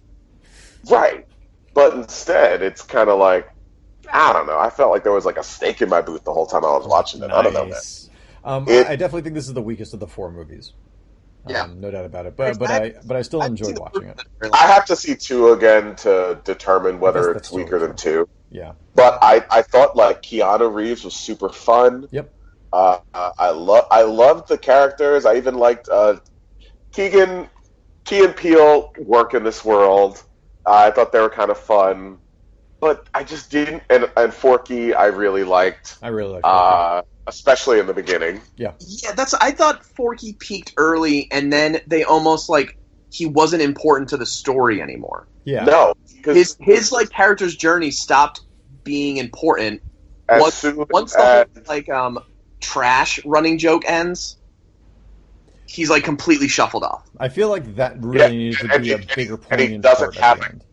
Right. 0.90 1.26
But 1.74 1.94
instead, 1.94 2.62
it's 2.62 2.82
kind 2.82 3.08
of 3.08 3.18
like, 3.18 3.48
I 4.12 4.32
don't 4.32 4.46
know. 4.46 4.58
I 4.58 4.68
felt 4.70 4.90
like 4.90 5.04
there 5.04 5.12
was 5.12 5.24
like 5.24 5.38
a 5.38 5.44
snake 5.44 5.80
in 5.80 5.88
my 5.88 6.02
boot 6.02 6.24
the 6.24 6.32
whole 6.32 6.46
time 6.46 6.64
I 6.64 6.72
was 6.72 6.86
watching 6.86 7.22
it. 7.22 7.30
I 7.30 7.42
don't 7.42 7.54
know. 7.54 7.70
Um, 8.44 8.68
It- 8.68 8.86
I 8.86 8.96
definitely 8.96 9.22
think 9.22 9.34
this 9.34 9.46
is 9.46 9.54
the 9.54 9.62
weakest 9.62 9.94
of 9.94 10.00
the 10.00 10.06
four 10.06 10.30
movies. 10.30 10.72
Yeah. 11.48 11.62
Um, 11.62 11.80
no 11.80 11.90
doubt 11.90 12.04
about 12.04 12.26
it. 12.26 12.36
But 12.36 12.58
but 12.58 12.70
I 12.70 12.94
but 13.04 13.16
I 13.16 13.22
still 13.22 13.42
I've 13.42 13.50
enjoyed 13.50 13.68
seen 13.68 13.76
watching 13.76 14.04
it. 14.04 14.20
I 14.52 14.66
have 14.68 14.84
to 14.86 14.96
see 14.96 15.16
two 15.16 15.52
again 15.52 15.96
to 15.96 16.40
determine 16.44 17.00
whether 17.00 17.32
it's 17.32 17.50
weaker 17.50 17.78
than 17.78 17.96
two. 17.96 18.28
Yeah. 18.50 18.72
But 18.94 19.18
I, 19.22 19.44
I 19.50 19.62
thought 19.62 19.96
like 19.96 20.22
Keanu 20.22 20.72
Reeves 20.72 21.04
was 21.04 21.14
super 21.14 21.48
fun. 21.48 22.06
Yep. 22.10 22.32
Uh, 22.72 22.98
I 23.12 23.50
love 23.50 23.86
I 23.90 24.02
loved 24.02 24.48
the 24.48 24.56
characters. 24.56 25.26
I 25.26 25.36
even 25.36 25.56
liked 25.56 25.88
uh, 25.88 26.16
Keegan 26.92 27.48
Key 28.04 28.24
and 28.24 28.36
Peele 28.36 28.92
work 28.98 29.34
in 29.34 29.42
this 29.42 29.64
world. 29.64 30.22
Uh, 30.64 30.74
I 30.74 30.90
thought 30.90 31.12
they 31.12 31.20
were 31.20 31.30
kind 31.30 31.50
of 31.50 31.58
fun, 31.58 32.18
but 32.82 33.08
I 33.14 33.24
just 33.24 33.50
didn't. 33.50 33.82
And 33.88 34.10
and 34.18 34.34
Forky, 34.34 34.92
I 34.92 35.06
really 35.06 35.44
liked, 35.44 35.96
I 36.02 36.08
really 36.08 36.32
liked. 36.32 36.46
uh, 36.46 37.02
especially 37.28 37.78
in 37.80 37.86
the 37.86 37.94
beginning. 37.94 38.42
Yeah, 38.58 38.72
Yeah, 38.80 39.12
that's. 39.12 39.32
I 39.34 39.52
thought 39.52 39.84
Forky 39.96 40.36
peaked 40.38 40.74
early, 40.76 41.28
and 41.32 41.50
then 41.50 41.80
they 41.86 42.04
almost 42.04 42.50
like 42.50 42.76
he 43.10 43.24
wasn't 43.24 43.62
important 43.62 44.10
to 44.10 44.16
the 44.18 44.26
story 44.26 44.82
anymore. 44.82 45.28
yeah, 45.44 45.64
No, 45.64 45.94
His 46.24 46.56
his 46.60 46.92
like 46.92 47.08
character's 47.10 47.56
journey 47.56 47.90
stopped 47.92 48.40
being 48.84 49.16
important 49.18 49.82
as 50.28 50.42
once, 50.42 50.54
soon 50.54 50.84
once 50.90 51.14
as 51.14 51.16
the 51.16 51.26
whole, 51.26 51.44
like 51.68 51.88
um 51.88 52.18
trash 52.60 53.24
running 53.24 53.58
joke 53.58 53.84
ends. 53.86 54.36
He's 55.66 55.88
like 55.88 56.04
completely 56.04 56.48
shuffled 56.48 56.84
off. 56.84 57.02
I 57.18 57.28
feel 57.28 57.48
like 57.48 57.76
that 57.76 57.96
really 58.02 58.18
Yeah, 58.18 58.28
needs 58.36 58.58
to 58.60 58.68
be 58.68 58.88
he- 58.88 58.92
a 58.92 58.98
bigger 58.98 59.36
point. 59.36 59.50
and 59.52 59.60
he 59.60 59.68
poignant 59.68 59.82
doesn't 59.82 60.10
part 60.10 60.16
have 60.16 60.40
it. 60.40 60.64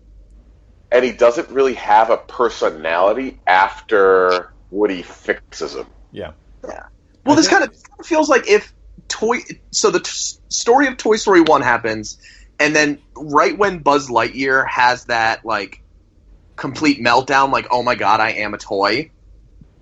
End. 0.91 0.97
and 0.97 1.05
he 1.05 1.11
doesn't 1.17 1.49
really 1.49 1.75
have 1.75 2.09
a 2.09 2.17
personality 2.17 3.39
after 3.47 4.53
Woody 4.71 5.01
fixes 5.03 5.75
him. 5.75 5.87
Yeah, 6.11 6.31
Well, 7.25 7.35
this 7.35 7.47
kind 7.47 7.63
of 7.63 7.75
feels 8.05 8.29
like 8.29 8.47
if 8.49 8.73
toy. 9.07 9.39
So 9.71 9.91
the 9.91 9.99
t- 9.99 10.11
story 10.49 10.87
of 10.87 10.97
Toy 10.97 11.15
Story 11.17 11.41
one 11.41 11.61
happens, 11.61 12.17
and 12.59 12.75
then 12.75 12.99
right 13.15 13.57
when 13.57 13.79
Buzz 13.79 14.09
Lightyear 14.09 14.67
has 14.67 15.05
that 15.05 15.45
like 15.45 15.77
complete 16.57 16.99
meltdown, 16.99 17.51
like 17.51 17.67
"Oh 17.71 17.83
my 17.83 17.95
god, 17.95 18.19
I 18.19 18.31
am 18.31 18.53
a 18.53 18.57
toy," 18.57 19.11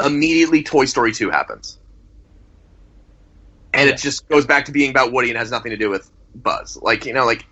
immediately 0.03 0.63
Toy 0.63 0.85
Story 0.85 1.13
two 1.13 1.29
happens, 1.29 1.79
and 3.73 3.87
Yeah. 3.87 3.95
it 3.95 3.97
just 3.97 4.27
goes 4.27 4.45
back 4.45 4.65
to 4.65 4.71
being 4.71 4.89
about 4.91 5.11
Woody 5.11 5.29
and 5.29 5.37
has 5.37 5.51
nothing 5.51 5.71
to 5.71 5.77
do 5.77 5.89
with 5.89 6.09
Buzz. 6.35 6.77
Like 6.81 7.05
you 7.05 7.13
know, 7.13 7.25
like 7.25 7.45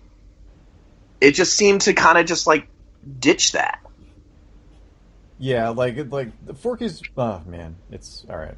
it 1.20 1.32
just 1.32 1.56
seemed 1.56 1.82
to 1.82 1.94
kind 1.94 2.18
of 2.18 2.26
just 2.26 2.46
like 2.46 2.68
ditch 3.18 3.52
that. 3.52 3.80
yeah, 5.38 5.68
like 5.70 6.10
like 6.10 6.28
the 6.46 6.54
fork 6.54 6.82
is. 6.82 7.02
Oh 7.16 7.42
man, 7.46 7.76
it's 7.90 8.24
all 8.28 8.36
right. 8.38 8.56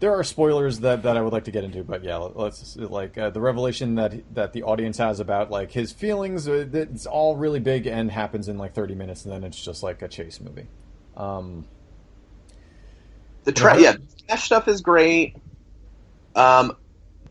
There 0.00 0.12
are 0.12 0.24
spoilers 0.24 0.80
that, 0.80 1.04
that 1.04 1.16
I 1.16 1.20
would 1.20 1.32
like 1.32 1.44
to 1.44 1.52
get 1.52 1.62
into, 1.62 1.84
but 1.84 2.02
yeah, 2.02 2.16
let's 2.16 2.76
like 2.76 3.16
uh, 3.16 3.30
the 3.30 3.40
revelation 3.40 3.94
that 3.94 4.34
that 4.34 4.52
the 4.52 4.64
audience 4.64 4.98
has 4.98 5.20
about 5.20 5.50
like 5.50 5.70
his 5.70 5.92
feelings. 5.92 6.48
Uh, 6.48 6.66
it's 6.72 7.06
all 7.06 7.36
really 7.36 7.60
big 7.60 7.86
and 7.86 8.10
happens 8.10 8.48
in 8.48 8.58
like 8.58 8.74
thirty 8.74 8.94
minutes, 8.96 9.24
and 9.24 9.32
then 9.32 9.44
it's 9.44 9.62
just 9.64 9.82
like 9.82 10.02
a 10.02 10.08
chase 10.08 10.40
movie. 10.40 10.66
Um, 11.16 11.66
The 13.44 13.52
tra- 13.52 13.76
Yeah. 13.76 13.80
yeah, 13.80 13.92
the 13.92 14.22
trash 14.26 14.44
stuff 14.44 14.66
is 14.68 14.80
great. 14.80 15.36
Um, 16.34 16.76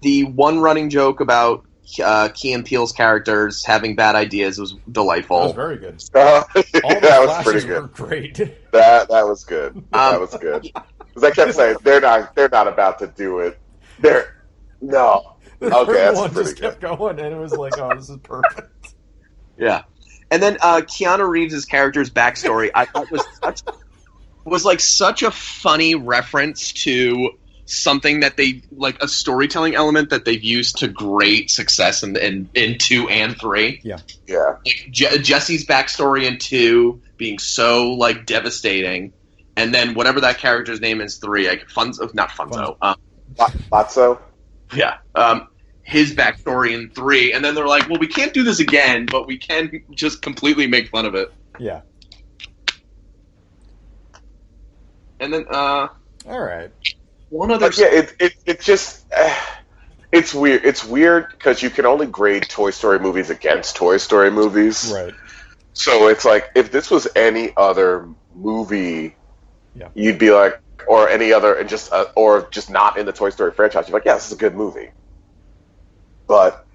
the 0.01 0.23
one 0.23 0.59
running 0.59 0.89
joke 0.89 1.19
about 1.19 1.65
uh, 1.99 2.29
Key 2.29 2.53
and 2.53 2.65
Peele's 2.65 2.91
characters 2.91 3.65
having 3.65 3.95
bad 3.95 4.15
ideas 4.15 4.59
was 4.59 4.75
delightful. 4.91 5.39
that 5.39 5.45
was 5.47 5.55
very 5.55 5.77
good. 5.77 6.03
Uh, 6.13 6.43
All 6.83 6.95
the 6.95 6.99
that 7.01 7.19
was 7.21 7.29
flashes 7.43 7.43
pretty 7.65 7.67
were 7.67 7.81
good. 7.81 7.93
great. 7.93 8.37
That 8.71 9.09
that 9.09 9.27
was 9.27 9.43
good. 9.43 9.83
that 9.91 10.13
Um, 10.13 10.21
was 10.21 10.35
good. 10.37 10.61
Because 10.63 11.23
I 11.23 11.31
kept 11.31 11.53
saying 11.55 11.75
they're 11.83 11.99
not 11.99 12.33
they're 12.35 12.47
not 12.49 12.67
about 12.69 12.99
to 12.99 13.07
do 13.07 13.39
it. 13.39 13.59
They're 13.99 14.43
no. 14.79 15.35
The 15.59 15.67
Okay, 15.77 15.85
third 15.93 15.95
that's 15.97 16.17
one 16.17 16.29
pretty 16.31 16.49
just 16.49 16.59
kept 16.61 16.81
going, 16.81 17.19
and 17.19 17.35
it 17.35 17.37
was 17.37 17.51
like, 17.53 17.77
oh, 17.77 17.93
this 17.95 18.09
is 18.09 18.17
perfect. 18.23 18.95
Yeah, 19.59 19.83
and 20.31 20.41
then 20.41 20.57
uh, 20.61 20.77
Keanu 20.81 21.27
Reeves' 21.29 21.65
character's 21.65 22.09
backstory 22.09 22.71
I 22.73 22.85
thought 22.85 23.11
was 23.11 23.23
such, 23.43 23.61
was 24.43 24.65
like 24.65 24.79
such 24.79 25.21
a 25.21 25.29
funny 25.29 25.93
reference 25.93 26.71
to 26.85 27.29
something 27.71 28.19
that 28.19 28.37
they 28.37 28.61
like 28.71 29.01
a 29.01 29.07
storytelling 29.07 29.75
element 29.75 30.09
that 30.09 30.25
they've 30.25 30.43
used 30.43 30.79
to 30.79 30.87
great 30.87 31.49
success 31.49 32.03
in 32.03 32.15
in, 32.17 32.49
in 32.53 32.77
two 32.77 33.07
and 33.09 33.37
three. 33.39 33.79
Yeah. 33.83 33.97
Like 34.65 34.87
Je- 34.91 35.19
Jesse's 35.19 35.65
backstory 35.65 36.25
in 36.25 36.37
two 36.37 37.01
being 37.17 37.39
so 37.39 37.91
like 37.91 38.25
devastating, 38.25 39.13
and 39.55 39.73
then 39.73 39.93
whatever 39.93 40.21
that 40.21 40.37
character's 40.37 40.81
name 40.81 41.01
is 41.01 41.17
three, 41.17 41.47
like 41.47 41.67
Funzo, 41.69 42.13
not 42.13 42.29
Funzo. 42.29 42.75
Um, 42.81 42.95
Lotso. 43.37 44.19
yeah. 44.75 44.97
Um, 45.15 45.47
his 45.83 46.13
backstory 46.13 46.73
in 46.73 46.89
three, 46.89 47.33
and 47.33 47.43
then 47.43 47.55
they're 47.55 47.67
like, 47.67 47.89
"Well, 47.89 47.99
we 47.99 48.07
can't 48.07 48.33
do 48.33 48.43
this 48.43 48.59
again, 48.59 49.05
but 49.05 49.27
we 49.27 49.37
can 49.37 49.83
just 49.91 50.21
completely 50.21 50.67
make 50.67 50.89
fun 50.89 51.05
of 51.05 51.15
it." 51.15 51.31
Yeah. 51.59 51.81
And 55.19 55.33
then 55.33 55.45
uh, 55.51 55.87
All 56.27 56.39
right. 56.41 56.71
One 57.31 57.49
other. 57.51 57.67
But 57.67 57.77
yeah, 57.77 57.87
it 57.87 58.15
it 58.19 58.33
it 58.45 58.61
just 58.61 59.05
eh, 59.11 59.35
it's 60.11 60.33
weird. 60.33 60.63
It's 60.63 60.85
weird 60.85 61.31
because 61.31 61.63
you 61.63 61.69
can 61.71 61.85
only 61.87 62.05
grade 62.05 62.43
Toy 62.49 62.69
Story 62.69 62.99
movies 62.99 63.29
against 63.31 63.75
Toy 63.75 63.97
Story 63.97 64.29
movies. 64.29 64.91
Right. 64.93 65.13
So 65.73 66.07
it's 66.09 66.25
like 66.25 66.49
if 66.55 66.71
this 66.71 66.91
was 66.91 67.07
any 67.15 67.53
other 67.57 68.07
movie, 68.35 69.15
Yeah. 69.75 69.87
you'd 69.93 70.19
be 70.19 70.29
like, 70.31 70.59
or 70.87 71.07
any 71.09 71.31
other, 71.33 71.55
and 71.55 71.67
just 71.69 71.91
uh, 71.93 72.05
or 72.15 72.47
just 72.51 72.69
not 72.69 72.97
in 72.97 73.05
the 73.05 73.13
Toy 73.13 73.29
Story 73.29 73.51
franchise, 73.51 73.87
you're 73.87 73.97
like, 73.97 74.05
yeah, 74.05 74.15
this 74.15 74.27
is 74.27 74.33
a 74.33 74.37
good 74.37 74.53
movie. 74.55 74.91
But 76.27 76.65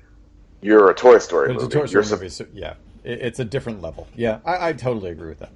you're 0.62 0.90
a 0.90 0.94
Toy 0.94 1.18
Story 1.18 1.48
But 1.48 1.54
it's 1.56 1.62
a 1.62 1.66
movie. 1.66 1.88
Toy 1.88 1.92
You're 1.92 2.02
Story 2.02 2.18
movie, 2.20 2.28
so 2.30 2.46
yeah, 2.52 2.74
it, 3.04 3.20
it's 3.20 3.38
a 3.38 3.44
different 3.44 3.82
level. 3.82 4.06
Yeah, 4.14 4.40
I, 4.44 4.68
I 4.68 4.72
totally 4.72 5.10
agree 5.10 5.28
with 5.28 5.40
that. 5.40 5.52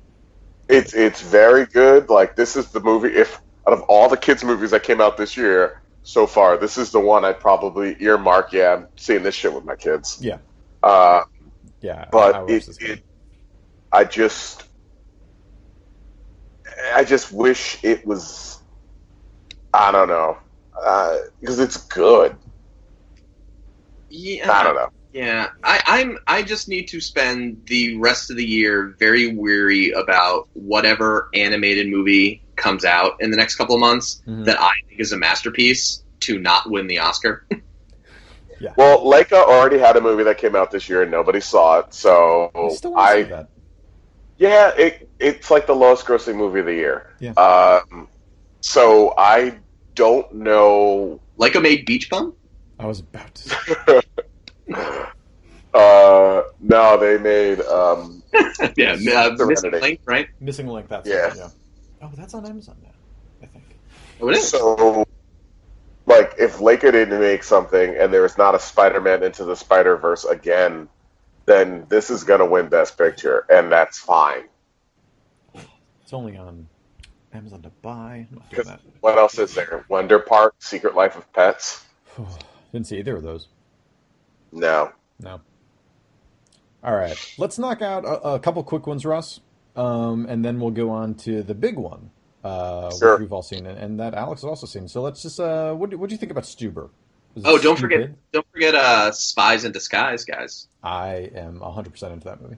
It's 0.68 0.94
it's 0.94 1.20
very 1.22 1.66
good. 1.66 2.09
Like 2.11 2.36
this 2.36 2.57
is 2.57 2.68
the 2.70 2.80
movie. 2.80 3.09
If 3.09 3.40
out 3.71 3.79
of 3.79 3.83
all 3.89 4.09
the 4.09 4.16
kids 4.16 4.43
movies 4.43 4.71
that 4.73 4.83
came 4.83 5.01
out 5.01 5.16
this 5.16 5.37
year 5.37 5.81
so 6.03 6.27
far, 6.27 6.57
this 6.57 6.77
is 6.77 6.91
the 6.91 7.01
one 7.01 7.25
I'd 7.25 7.41
probably 7.41 7.97
earmark. 8.01 8.53
Yeah, 8.53 8.75
I'm 8.75 8.89
seeing 8.97 9.23
this 9.23 9.35
shit 9.35 9.53
with 9.53 9.64
my 9.64 9.77
kids. 9.77 10.18
Yeah. 10.21 10.39
Uh, 10.83 11.23
Yeah, 11.81 11.95
I, 11.95 12.03
I 12.03 12.11
but 12.12 12.35
watched 12.43 12.68
it, 12.68 12.83
it, 12.83 13.05
I 13.93 14.05
just, 14.05 14.64
I 16.95 17.05
just 17.05 17.33
wish 17.33 17.79
it 17.85 18.07
was. 18.07 18.61
I 19.73 19.93
don't 19.93 20.09
know, 20.09 20.39
because 21.41 21.61
it's 21.61 21.77
good. 21.77 22.37
yeah, 24.09 24.51
I 24.51 24.64
don't 24.64 24.75
know. 24.75 24.89
Yeah, 25.12 25.48
I, 25.64 25.82
I'm. 25.86 26.18
I 26.26 26.42
just 26.42 26.68
need 26.68 26.86
to 26.88 27.00
spend 27.00 27.62
the 27.66 27.96
rest 27.98 28.30
of 28.30 28.36
the 28.36 28.44
year 28.44 28.94
very 28.98 29.34
weary 29.34 29.90
about 29.90 30.48
whatever 30.52 31.28
animated 31.34 31.88
movie 31.88 32.42
comes 32.54 32.84
out 32.84 33.14
in 33.20 33.30
the 33.30 33.36
next 33.36 33.56
couple 33.56 33.74
of 33.74 33.80
months 33.80 34.22
Mhm. 34.26 34.44
that 34.44 34.61
I 34.61 34.70
think 34.88 35.00
is 35.00 35.12
a 35.12 35.16
masterpiece 35.16 36.04
to 36.20 36.38
not 36.38 36.70
win 36.70 36.86
the 36.86 36.98
Oscar. 37.00 37.44
Well, 38.76 39.06
Laika 39.06 39.32
already 39.42 39.78
had 39.78 39.96
a 39.96 40.02
movie 40.02 40.24
that 40.24 40.36
came 40.36 40.54
out 40.54 40.70
this 40.70 40.86
year 40.86 41.00
and 41.00 41.11
nobody 41.11 41.40
saw 41.40 41.78
it. 41.78 41.94
So 41.94 42.50
I 42.54 42.68
still 42.74 42.94
I 42.94 43.22
see 43.22 43.28
that. 43.30 43.48
Yeah, 44.36 44.72
it 44.76 45.08
it's 45.18 45.50
like 45.50 45.66
the 45.66 45.74
lowest 45.74 46.04
grossing 46.04 46.36
movie 46.36 46.61
of 46.61 46.66
the 46.66 46.74
year. 46.74 47.06
Yeah. 47.20 47.30
Um, 47.32 48.06
so 48.61 49.14
I 49.16 49.58
don't 49.94 50.30
know. 50.34 51.20
like 51.38 51.54
a 51.54 51.61
made 51.61 51.86
Beach 51.86 52.11
Bum. 52.11 52.34
I 52.78 52.84
was 52.84 53.00
about 53.00 53.34
to. 53.34 54.02
Say. 54.75 55.07
Uh, 55.73 56.43
no, 56.61 56.97
they 56.99 57.18
made. 57.18 57.61
Um, 57.61 58.23
yeah, 58.77 58.93
uh, 58.93 59.37
Missing 59.39 59.73
Link, 59.73 60.01
right? 60.05 60.29
Missing 60.41 60.66
Link. 60.66 60.89
That's 60.89 61.09
Yeah. 61.09 61.29
it, 61.29 61.37
yeah. 61.37 61.49
Oh, 62.03 62.11
that's 62.16 62.35
on 62.35 62.47
Amazon 62.47 62.77
now. 62.83 62.91
I 63.43 63.47
think. 63.47 63.64
Oh, 64.21 64.29
it 64.29 64.37
is. 64.37 64.49
so, 64.49 65.05
like, 66.07 66.35
if 66.39 66.59
Laika 66.59 66.91
didn't 66.93 67.21
make 67.21 67.45
something 67.45 67.97
and 67.97 68.12
there 68.12 68.25
is 68.25 68.37
not 68.37 68.55
a 68.55 68.59
Spider-Man 68.59 69.23
into 69.23 69.45
the 69.45 69.55
Spider 69.55 69.97
Verse 69.97 70.25
again, 70.25 70.89
then 71.47 71.87
this 71.89 72.11
is 72.11 72.25
gonna 72.25 72.47
win 72.47 72.68
Best 72.68 72.99
Picture, 72.99 73.47
and 73.49 73.71
that's 73.71 73.99
fine. 73.99 74.45
It's 75.55 76.12
only 76.12 76.37
on 76.37 76.66
Amazon 77.33 77.62
to 77.62 77.71
buy. 77.83 78.27
I'm 78.31 78.39
not 78.39 78.51
doing 78.51 78.62
Because 78.64 78.81
what 79.01 79.18
else 79.18 79.39
is 79.39 79.55
there? 79.55 79.85
Wonder 79.89 80.18
Park, 80.18 80.55
Secret 80.59 80.97
Life 80.97 81.16
of 81.16 81.33
Pets. 81.33 81.85
Didn't 82.73 82.89
see 82.89 82.99
either 82.99 83.16
of 83.16 83.23
those. 83.23 83.47
No. 84.53 84.92
No. 85.20 85.40
All 86.82 86.94
right, 86.94 87.34
let's 87.38 87.59
knock 87.59 87.82
out 87.82 88.05
a, 88.07 88.20
a 88.34 88.40
couple 88.40 88.62
quick 88.64 88.86
ones, 88.86 89.05
Russ, 89.05 89.40
um, 89.76 90.24
and 90.28 90.42
then 90.44 90.59
we'll 90.61 90.70
go 90.70 90.88
on 90.90 91.14
to 91.16 91.42
the 91.42 91.55
big 91.55 91.76
one, 91.76 92.11
uh, 92.42 92.90
Sure. 92.96 93.12
which 93.14 93.20
we've 93.20 93.32
all 93.34 93.42
seen, 93.42 93.66
and, 93.66 93.78
and 93.78 94.01
that 94.01 94.14
Alex 94.14 94.40
has 94.40 94.48
also 94.48 94.66
seen. 94.66 94.88
So 94.88 95.03
let's 95.03 95.22
just, 95.22 95.38
uh, 95.38 95.74
what 95.74 95.90
do, 95.90 95.98
what 95.98 96.09
do 96.09 96.14
you 96.14 96.18
think 96.18 96.32
about 96.32 96.44
Stuber? 96.44 96.88
Was 97.34 97.44
it 97.44 97.46
Oh, 97.46 97.59
don't 97.59 97.78
forget, 97.78 98.11
don't 98.32 98.46
forget, 98.51 98.74
uh, 98.74 99.12
Spies 99.12 99.66
in 99.66 99.72
Disguise, 99.72 100.24
guys. 100.24 100.68
I 100.82 101.30
am 101.34 101.61
100% 101.61 102.12
into 102.12 102.24
that 102.24 102.40
movie. 102.40 102.57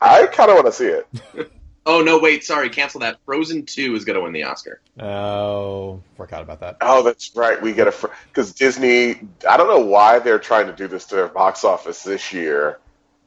I 0.00 0.26
kind 0.26 0.50
of 0.50 0.56
want 0.56 0.66
to 0.66 0.72
see 0.72 0.86
it. 0.88 1.06
Oh 1.88 2.02
no, 2.02 2.18
wait, 2.18 2.44
sorry, 2.44 2.68
cancel 2.68 3.00
that. 3.00 3.18
Frozen 3.24 3.64
Two 3.64 3.96
is 3.96 4.04
going 4.04 4.16
to 4.16 4.22
win 4.22 4.32
the 4.32 4.44
Oscar. 4.44 4.80
Oh, 5.00 6.02
forgot 6.16 6.42
about 6.42 6.60
that. 6.60 6.76
Oh, 6.82 7.02
that's 7.02 7.34
right. 7.34 7.60
We 7.60 7.72
get 7.72 7.88
a 7.88 8.10
because 8.26 8.52
Disney. 8.52 9.20
I 9.48 9.56
don't 9.56 9.68
know 9.68 9.84
why 9.84 10.18
they're 10.20 10.38
trying 10.38 10.66
to 10.66 10.72
do 10.74 10.86
this 10.86 11.06
to 11.06 11.16
their 11.16 11.28
box 11.28 11.64
office 11.64 12.02
this 12.02 12.32
year, 12.32 12.78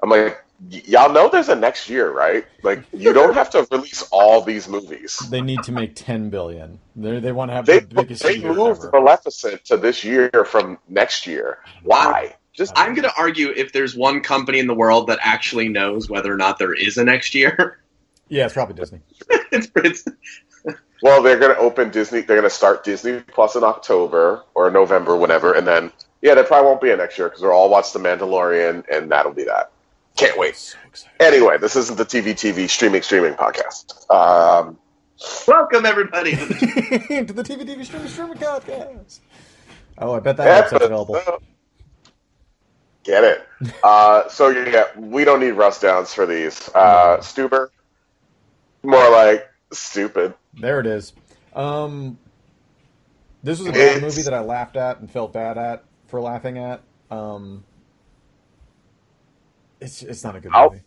I'm 0.01 0.09
like, 0.09 0.43
y- 0.71 0.81
y'all 0.85 1.11
know 1.11 1.29
there's 1.29 1.49
a 1.49 1.55
next 1.55 1.89
year, 1.89 2.11
right? 2.11 2.45
Like, 2.63 2.83
you 2.93 3.13
don't 3.19 3.33
have 3.33 3.49
to 3.51 3.67
release 3.71 4.07
all 4.11 4.41
these 4.41 4.67
movies. 4.67 5.27
They 5.29 5.41
need 5.41 5.63
to 5.63 5.71
make 5.71 5.95
ten 5.95 6.29
billion. 6.29 6.79
They 6.95 7.19
they 7.19 7.31
want 7.31 7.51
to 7.51 7.55
have 7.55 7.65
They 7.65 7.79
the 7.79 7.85
biggest 7.85 8.23
they 8.23 8.37
year 8.37 8.53
moved 8.53 8.81
ever. 8.81 8.91
Maleficent 8.93 9.65
to 9.65 9.77
this 9.77 10.03
year 10.03 10.29
from 10.45 10.77
next 10.87 11.27
year. 11.27 11.59
Why? 11.83 12.35
Just 12.53 12.73
I'm 12.75 12.93
going 12.93 13.07
to 13.07 13.13
argue 13.17 13.53
if 13.55 13.71
there's 13.71 13.95
one 13.95 14.19
company 14.21 14.59
in 14.59 14.67
the 14.67 14.73
world 14.73 15.07
that 15.07 15.19
actually 15.21 15.69
knows 15.69 16.09
whether 16.09 16.33
or 16.33 16.37
not 16.37 16.59
there 16.59 16.73
is 16.73 16.97
a 16.97 17.03
next 17.03 17.33
year, 17.33 17.79
Yeah, 18.31 18.45
it's 18.45 18.53
probably 18.53 18.75
Disney. 18.75 19.01
it's, 19.51 19.69
it's 19.75 20.05
well, 21.03 21.21
they're 21.21 21.37
going 21.37 21.53
to 21.53 21.59
open 21.59 21.91
Disney. 21.91 22.21
They're 22.21 22.37
going 22.37 22.49
to 22.49 22.55
start 22.55 22.85
Disney 22.85 23.19
Plus 23.19 23.57
in 23.57 23.63
October 23.63 24.43
or 24.55 24.71
November, 24.71 25.17
whenever, 25.17 25.53
and 25.53 25.67
then 25.67 25.91
yeah, 26.21 26.33
there 26.35 26.45
probably 26.45 26.67
won't 26.69 26.81
be 26.81 26.91
a 26.91 26.97
next 26.97 27.17
year 27.17 27.27
because 27.27 27.41
we'll 27.41 27.51
all 27.51 27.69
watch 27.69 27.91
The 27.91 27.99
Mandalorian, 27.99 28.85
and 28.89 29.11
that'll 29.11 29.33
be 29.33 29.43
that. 29.43 29.71
Can't 30.15 30.37
wait. 30.37 30.55
So. 30.55 30.77
Anyway, 31.19 31.57
this 31.57 31.75
isn't 31.75 31.97
the 31.97 32.05
TV 32.05 32.31
TV 32.33 32.69
streaming 32.69 33.01
streaming 33.01 33.33
podcast. 33.33 34.09
Um, 34.09 34.77
welcome 35.47 35.85
everybody 35.85 36.31
to 36.31 36.45
the 36.45 36.53
TV 37.43 37.65
TV 37.65 37.83
streaming 37.85 38.07
streaming 38.07 38.37
podcast. 38.37 39.19
Oh, 39.97 40.13
I 40.15 40.19
bet 40.21 40.37
that 40.37 40.65
website's 40.71 40.83
available. 40.85 41.17
episode- 41.17 41.43
Get 43.03 43.23
it. 43.23 43.47
Uh, 43.83 44.29
so 44.29 44.49
yeah, 44.49 44.85
we 44.95 45.25
don't 45.25 45.39
need 45.39 45.51
rust 45.51 45.81
downs 45.81 46.13
for 46.13 46.25
these. 46.27 46.69
Uh, 46.75 47.17
Stuber, 47.17 47.69
more 48.83 49.09
like 49.11 49.49
stupid. 49.71 50.33
There 50.53 50.79
it 50.79 50.85
is. 50.85 51.13
Um, 51.53 52.17
this 53.43 53.59
was 53.59 53.67
a 53.69 53.71
bad 53.71 53.97
It's- 53.97 54.01
movie 54.01 54.21
that 54.23 54.33
I 54.33 54.39
laughed 54.41 54.75
at 54.75 54.99
and 54.99 55.09
felt 55.09 55.33
bad 55.33 55.57
at 55.57 55.83
for 56.07 56.21
laughing 56.21 56.57
at. 56.57 56.81
Um, 57.09 57.63
it's 59.79 60.01
it's 60.03 60.23
not 60.23 60.35
a 60.35 60.39
good 60.39 60.51
I'll- 60.53 60.71
movie. 60.71 60.83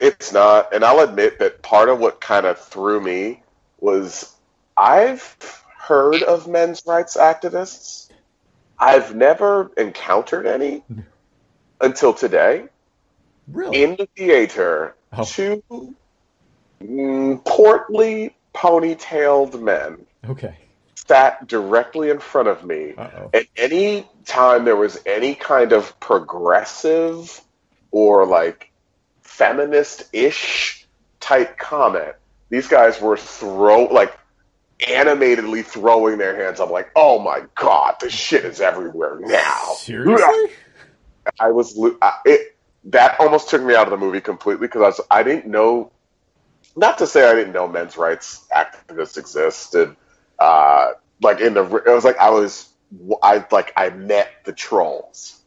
It's 0.00 0.32
not, 0.32 0.74
and 0.74 0.84
I'll 0.84 1.00
admit 1.00 1.38
that 1.38 1.62
part 1.62 1.88
of 1.88 1.98
what 2.00 2.20
kind 2.20 2.44
of 2.46 2.58
threw 2.58 3.00
me 3.00 3.42
was 3.80 4.34
I've 4.76 5.36
heard 5.78 6.22
of 6.22 6.48
men's 6.48 6.82
rights 6.84 7.16
activists. 7.16 8.08
I've 8.78 9.14
never 9.14 9.70
encountered 9.76 10.46
any 10.46 10.82
until 11.80 12.12
today. 12.12 12.64
Really? 13.48 13.82
In 13.82 13.96
the 13.96 14.08
theater, 14.16 14.96
Oh. 15.12 15.24
two 15.24 15.62
mm, 16.84 17.44
portly, 17.44 18.36
ponytailed 18.54 19.60
men 19.60 20.06
okay. 20.28 20.56
sat 20.94 21.46
directly 21.46 22.10
in 22.10 22.18
front 22.18 22.48
of 22.48 22.64
me. 22.64 22.94
Uh 22.96 23.08
oh. 23.16 23.30
At 23.34 23.46
any 23.56 24.08
time 24.24 24.64
there 24.64 24.76
was 24.76 24.98
any 25.06 25.34
kind 25.34 25.72
of 25.72 25.98
progressive 26.00 27.40
or 27.90 28.26
like 28.26 28.70
feminist-ish 29.22 30.86
type 31.20 31.58
comment, 31.58 32.14
these 32.50 32.68
guys 32.68 33.00
were 33.00 33.16
throw 33.16 33.84
like 33.86 34.16
animatedly 34.88 35.62
throwing 35.62 36.18
their 36.18 36.36
hands 36.36 36.60
up 36.60 36.70
like, 36.70 36.90
"Oh 36.94 37.18
my 37.18 37.42
god, 37.54 37.96
this 38.00 38.12
shit 38.12 38.44
is 38.44 38.60
everywhere 38.60 39.18
now." 39.20 39.74
Seriously? 39.76 40.52
I 41.40 41.50
was 41.50 41.78
I- 42.02 42.18
it 42.24 42.56
that 42.84 43.18
almost 43.18 43.48
took 43.48 43.62
me 43.62 43.74
out 43.74 43.86
of 43.86 43.90
the 43.90 43.96
movie 43.96 44.20
completely 44.20 44.66
because 44.66 44.82
I 44.82 44.86
was 44.86 45.00
I 45.10 45.22
didn't 45.22 45.46
know. 45.46 45.90
Not 46.76 46.98
to 46.98 47.06
say 47.06 47.28
I 47.28 47.34
didn't 47.34 47.52
know 47.52 47.68
men's 47.68 47.96
rights 47.96 48.46
activists 48.54 49.16
existed. 49.16 49.96
Uh, 50.38 50.92
like 51.22 51.40
in 51.40 51.54
the, 51.54 51.62
it 51.62 51.90
was 51.90 52.04
like 52.04 52.18
I 52.18 52.30
was 52.30 52.68
I 53.22 53.44
like 53.50 53.72
I 53.76 53.90
met 53.90 54.28
the 54.44 54.52
trolls 54.52 55.40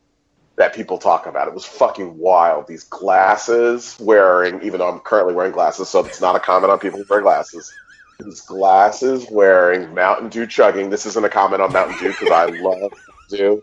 that 0.55 0.73
people 0.73 0.97
talk 0.97 1.25
about. 1.25 1.47
It 1.47 1.53
was 1.53 1.65
fucking 1.65 2.17
wild. 2.17 2.67
These 2.67 2.85
glasses 2.85 3.95
wearing, 3.99 4.61
even 4.63 4.79
though 4.79 4.89
I'm 4.89 4.99
currently 4.99 5.33
wearing 5.33 5.51
glasses, 5.51 5.89
so 5.89 6.05
it's 6.05 6.21
not 6.21 6.35
a 6.35 6.39
comment 6.39 6.71
on 6.71 6.79
people 6.79 6.99
who 6.99 7.05
wear 7.09 7.21
glasses. 7.21 7.71
These 8.19 8.41
glasses 8.41 9.27
wearing 9.29 9.93
Mountain 9.93 10.29
Dew 10.29 10.47
chugging. 10.47 10.89
This 10.89 11.05
isn't 11.05 11.23
a 11.23 11.29
comment 11.29 11.61
on 11.61 11.71
Mountain 11.71 11.97
Dew 11.99 12.09
because 12.09 12.31
I 12.31 12.45
love 12.45 12.91
Dew. 13.29 13.61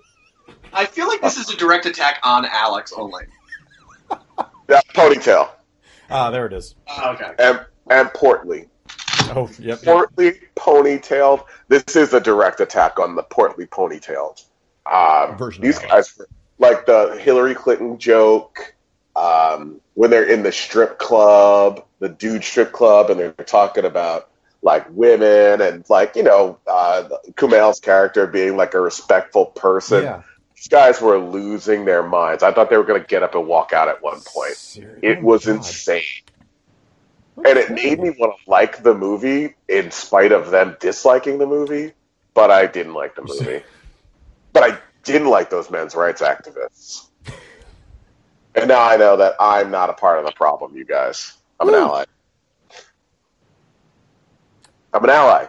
I 0.73 0.85
feel 0.87 1.09
like 1.09 1.21
this 1.21 1.37
is 1.37 1.51
a 1.51 1.57
direct 1.57 1.87
attack 1.87 2.21
on 2.23 2.45
Alex 2.45 2.93
only. 2.97 3.25
That 4.67 4.87
ponytail 4.95 5.51
Ah, 6.15 6.31
there 6.31 6.47
it 6.47 6.53
is. 6.53 6.77
Oh, 6.87 7.11
okay. 7.15 7.33
and 7.41 7.67
and 7.91 8.09
portly. 8.15 8.69
Oh, 9.35 9.51
yep. 9.59 9.59
yep. 9.59 9.83
portly 9.83 10.35
ponytailed. 10.55 11.45
This 11.67 11.97
is 11.97 12.15
a 12.15 12.21
direct 12.21 12.61
attack 12.61 13.01
on 13.01 13.17
the 13.17 13.25
portly 13.25 13.67
ponytailed. 13.67 14.45
Um, 14.87 15.37
Version 15.37 15.65
these 15.65 15.81
guys, 15.81 16.21
like 16.61 16.87
the 16.87 17.19
Hillary 17.21 17.57
Clinton 17.57 17.99
joke, 17.99 18.75
um, 19.17 19.81
when 19.95 20.11
they're 20.11 20.31
in 20.31 20.45
the 20.45 20.53
strip 20.53 21.01
club, 21.01 21.85
the 21.99 22.11
dude 22.11 22.45
strip 22.45 22.71
club, 22.71 23.11
and 23.11 23.19
they're 23.19 23.33
talking 23.33 23.85
about 23.85 24.31
like 24.63 24.87
women 24.91 25.61
and 25.61 25.85
like 25.91 26.15
you 26.15 26.23
know 26.23 26.61
uh, 26.69 27.09
Kumail's 27.33 27.81
character 27.81 28.29
being 28.29 28.57
like 28.57 28.75
a 28.75 28.81
respectful 28.81 29.47
person. 29.47 30.05
Yeah. 30.05 30.23
These 30.57 30.69
guys 30.69 31.01
were 31.01 31.19
losing 31.19 31.85
their 31.85 32.03
minds. 32.03 32.43
I 32.43 32.53
thought 32.53 32.71
they 32.71 32.77
were 32.77 32.85
going 32.85 33.01
to 33.01 33.07
get 33.07 33.23
up 33.23 33.35
and 33.35 33.47
walk 33.47 33.73
out 33.73 33.89
at 33.89 34.03
one 34.03 34.21
point. 34.21 34.55
Seri- 34.55 35.01
It 35.03 35.19
oh 35.19 35.23
was 35.23 35.47
God. 35.47 35.57
insane. 35.57 36.03
And 37.37 37.59
it 37.59 37.71
made 37.71 37.99
me 38.01 38.11
want 38.11 38.35
to 38.45 38.51
like 38.51 38.83
the 38.83 38.95
movie 38.95 39.55
in 39.69 39.91
spite 39.91 40.33
of 40.33 40.51
them 40.51 40.77
disliking 40.81 41.39
the 41.39 41.47
movie 41.47 41.93
but 42.35 42.51
i 42.51 42.67
didn't 42.67 42.95
like 42.95 43.15
the 43.15 43.23
movie. 43.27 43.63
but 44.53 44.63
i 44.73 44.79
didn't 45.05 45.29
like 45.29 45.51
those 45.51 45.71
men's 45.71 45.95
rights 45.95 46.23
activists. 46.23 47.09
And 48.55 48.69
now 48.69 48.83
i 48.83 48.97
know 48.97 49.17
that 49.17 49.35
i'm 49.41 49.71
not 49.71 49.91
a 49.91 49.95
part 49.95 50.19
of 50.21 50.27
the 50.27 50.33
problem 50.33 50.77
you 50.77 50.85
guys. 50.85 51.33
I'm 51.61 51.69
an 51.69 51.75
ally. 51.75 52.05
I'm 54.93 55.05
an 55.05 55.11
ally. 55.11 55.47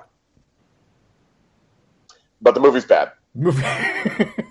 But 2.41 2.53
the 2.55 2.59
movie's 2.59 2.85
bad. 2.85 3.11
Movie. 3.35 3.63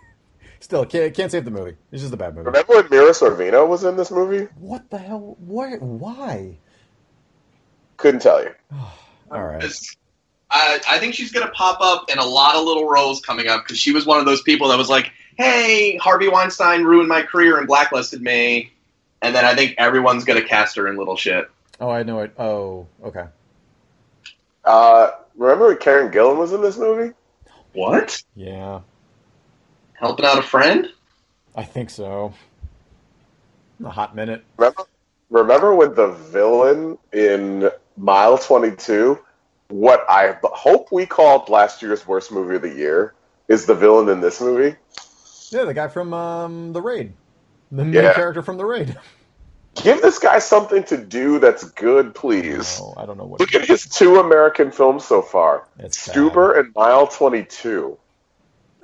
Still, 0.64 0.86
can't, 0.86 1.12
can't 1.12 1.30
save 1.30 1.44
the 1.44 1.50
movie. 1.50 1.76
It's 1.92 2.00
just 2.00 2.14
a 2.14 2.16
bad 2.16 2.34
movie. 2.34 2.46
remember 2.46 2.76
when 2.76 2.88
mira 2.88 3.10
sorvino 3.10 3.68
was 3.68 3.84
in 3.84 3.98
this 3.98 4.10
movie 4.10 4.48
What 4.58 4.88
the 4.88 4.96
hell? 4.96 5.36
Where? 5.38 5.76
Why? 5.76 6.56
couldn't 7.98 8.22
tell 8.22 8.42
you 8.42 8.50
All 9.30 9.42
right. 9.44 9.62
I, 10.50 10.80
I 10.88 10.98
think 11.00 11.12
she's 11.14 11.32
going 11.32 11.44
to 11.44 11.52
pop 11.52 11.82
up 11.82 12.10
in 12.10 12.16
a 12.16 12.24
lot 12.24 12.54
of 12.54 12.64
little 12.64 12.88
roles 12.88 13.20
coming 13.20 13.46
up 13.46 13.62
because 13.62 13.78
she 13.78 13.92
was 13.92 14.06
one 14.06 14.18
of 14.18 14.24
those 14.24 14.40
people 14.40 14.68
that 14.68 14.78
was 14.78 14.88
like, 14.88 15.12
hey, 15.36 15.98
Harvey 15.98 16.28
Weinstein 16.28 16.84
ruined 16.84 17.10
my 17.10 17.20
career 17.22 17.58
and 17.58 17.66
blacklisted 17.66 18.22
me. 18.22 18.72
And 19.20 19.34
then 19.34 19.44
I 19.44 19.54
think 19.54 19.74
everyone's 19.76 20.24
going 20.24 20.40
to 20.40 20.48
cast 20.48 20.76
her 20.76 20.88
in 20.88 20.96
little 20.96 21.16
shit. 21.16 21.46
Oh, 21.78 21.90
I 21.90 22.04
know 22.04 22.20
it. 22.20 22.32
Oh, 22.38 22.86
okay. 23.04 23.26
uh, 24.64 25.10
remember 25.36 25.68
when 25.68 25.76
karen 25.76 26.10
gillan 26.10 26.38
was 26.38 26.52
in 26.54 26.62
this 26.62 26.78
movie 26.78 27.12
What? 27.74 28.22
Yeah, 28.34 28.80
Helping 30.04 30.26
out 30.26 30.38
a 30.38 30.42
friend? 30.42 30.88
I 31.56 31.62
think 31.64 31.88
so. 31.88 32.34
A 33.82 33.88
hot 33.88 34.14
minute. 34.14 34.44
Remember, 34.58 34.82
remember 35.30 35.74
when 35.74 35.94
the 35.94 36.08
villain 36.08 36.98
in 37.14 37.70
Mile 37.96 38.36
22, 38.36 39.18
what 39.68 40.04
I 40.08 40.36
hope 40.42 40.92
we 40.92 41.06
called 41.06 41.48
last 41.48 41.80
year's 41.80 42.06
worst 42.06 42.30
movie 42.30 42.56
of 42.56 42.62
the 42.62 42.68
year, 42.74 43.14
is 43.48 43.64
the 43.64 43.74
villain 43.74 44.10
in 44.10 44.20
this 44.20 44.42
movie? 44.42 44.76
Yeah, 45.48 45.64
the 45.64 45.72
guy 45.72 45.88
from 45.88 46.12
um, 46.12 46.74
the 46.74 46.82
raid, 46.82 47.14
the 47.72 47.84
main 47.84 47.94
Yeah. 47.94 48.12
character 48.14 48.42
from 48.42 48.58
the 48.58 48.66
raid. 48.66 48.94
Give 49.76 50.02
this 50.02 50.18
guy 50.18 50.38
something 50.38 50.84
to 50.84 50.98
do 50.98 51.38
that's 51.38 51.64
good, 51.70 52.14
please. 52.14 52.78
Oh, 52.80 52.94
I 52.96 53.06
don't 53.06 53.16
know 53.16 53.24
what. 53.24 53.40
Look 53.40 53.54
at 53.54 53.64
his 53.64 53.86
two 53.88 54.20
American 54.20 54.70
films 54.70 55.04
so 55.04 55.20
far 55.22 55.66
It's 55.78 56.06
bad. 56.06 56.14
Stuber 56.14 56.58
and 56.60 56.72
Mile 56.76 57.06
22. 57.06 57.98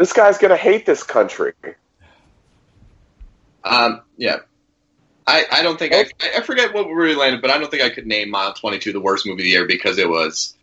This 0.01 0.15
guy's 0.15 0.39
going 0.39 0.49
to 0.51 0.57
hate 0.57 0.87
this 0.87 1.03
country. 1.03 1.53
Um, 3.63 4.01
yeah. 4.17 4.39
I, 5.27 5.45
I 5.53 5.63
don't 5.63 5.79
think 5.79 5.93
I, 5.95 6.07
I 6.39 6.41
forget 6.41 6.73
what 6.73 6.87
we 6.87 6.95
really 6.95 7.15
landed, 7.15 7.43
but 7.43 7.51
I 7.51 7.59
don't 7.59 7.71
think 7.71 7.83
I 7.83 7.91
could 7.91 8.07
name 8.07 8.31
Mile 8.31 8.55
22 8.55 8.95
the 8.95 9.01
worst 9.01 9.27
movie 9.27 9.43
of 9.43 9.45
the 9.45 9.51
year 9.51 9.67
because 9.67 9.99
it 9.99 10.09
was, 10.09 10.57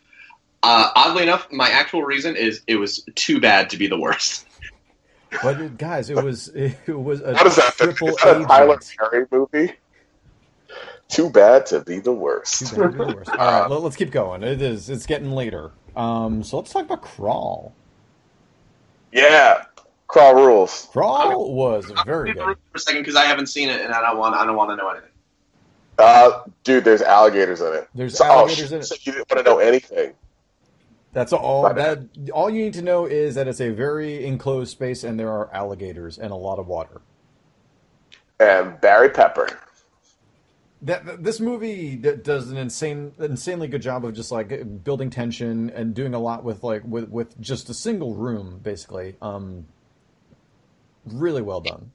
uh, 0.63 0.89
oddly 0.95 1.21
enough, 1.21 1.51
my 1.51 1.69
actual 1.69 2.01
reason 2.01 2.35
is 2.35 2.61
it 2.65 2.77
was 2.77 3.05
too 3.13 3.39
bad 3.39 3.69
to 3.69 3.77
be 3.77 3.85
the 3.87 3.99
worst. 3.99 4.45
But 5.43 5.77
guys, 5.77 6.09
it 6.09 6.23
was 6.23 6.47
it 6.47 6.87
was 6.87 7.19
a 7.19 7.35
How 7.35 7.43
does 7.43 7.57
that 7.57 7.73
triple 7.75 8.07
Is 8.07 8.15
that 8.15 8.37
a 8.37 8.43
A 8.43 8.47
Tyler. 8.47 8.79
Perry 8.97 9.25
movie? 9.29 9.73
Too 11.09 11.29
bad 11.29 11.65
to 11.67 11.81
be 11.81 11.99
the 11.99 12.13
worst. 12.13 12.69
Too 12.69 12.77
bad 12.77 12.91
to 12.93 12.97
be 12.97 13.11
the 13.11 13.15
worst. 13.17 13.29
All 13.31 13.37
right, 13.37 13.67
let- 13.69 13.81
let's 13.81 13.97
keep 13.97 14.09
going. 14.09 14.41
It 14.43 14.61
is. 14.61 14.89
It's 14.89 15.05
getting 15.05 15.31
later. 15.31 15.71
Um, 15.97 16.43
so 16.43 16.57
let's 16.57 16.71
talk 16.71 16.85
about 16.85 17.01
Crawl. 17.01 17.75
Yeah. 19.11 19.63
Crawl 20.07 20.35
rules. 20.35 20.87
Crawl 20.91 21.53
was 21.53 21.91
I'm 21.95 22.05
very 22.05 22.33
good. 22.33 22.43
for 22.43 22.57
a 22.75 22.79
second 22.79 23.01
because 23.01 23.15
I 23.15 23.25
haven't 23.25 23.47
seen 23.47 23.67
it 23.69 23.81
and 23.81 23.93
I 23.93 24.01
don't 24.01 24.17
want 24.17 24.35
I 24.35 24.45
don't 24.45 24.55
want 24.55 24.69
to 24.71 24.75
know 24.77 24.89
anything. 24.89 25.09
Uh, 25.97 26.43
dude, 26.63 26.83
there's 26.85 27.01
alligators 27.01 27.59
in 27.59 27.73
it. 27.73 27.89
There's 27.95 28.17
So- 28.17 28.25
oh, 28.25 28.27
alligators 28.29 28.57
shit, 28.69 28.71
in 28.73 28.79
it. 28.79 28.83
so 28.85 28.95
you 29.01 29.11
didn't 29.13 29.29
want 29.31 29.45
to 29.45 29.51
know 29.51 29.57
anything. 29.59 30.13
That's 31.13 31.33
all. 31.33 31.63
My 31.63 31.73
That 31.73 32.13
bad. 32.13 32.29
all 32.31 32.49
you 32.49 32.61
need 32.63 32.73
to 32.75 32.81
know 32.83 33.05
is 33.05 33.35
that 33.35 33.47
it's 33.47 33.59
a 33.59 33.69
very 33.71 34.23
enclosed 34.25 34.71
space 34.71 35.03
and 35.03 35.19
there 35.19 35.29
are 35.31 35.49
alligators 35.53 36.17
and 36.19 36.31
a 36.31 36.35
lot 36.35 36.59
of 36.59 36.67
water. 36.67 37.01
And 38.39 38.79
Barry 38.79 39.09
Pepper. 39.09 39.47
That, 40.83 41.23
this 41.23 41.39
movie 41.39 41.95
does 41.97 42.51
an 42.51 42.57
insane, 42.57 43.13
insanely 43.19 43.67
good 43.67 43.81
job 43.81 44.05
of 44.05 44.13
just 44.13 44.31
like 44.31 44.83
building 44.83 45.09
tension 45.09 45.69
and 45.71 45.93
doing 45.93 46.13
a 46.13 46.19
lot 46.19 46.43
with 46.43 46.63
like 46.63 46.83
with 46.85 47.09
with 47.09 47.39
just 47.41 47.69
a 47.69 47.73
single 47.73 48.13
room, 48.15 48.59
basically. 48.63 49.15
Um, 49.21 49.67
really 51.05 51.41
well 51.41 51.61
done. 51.61 51.91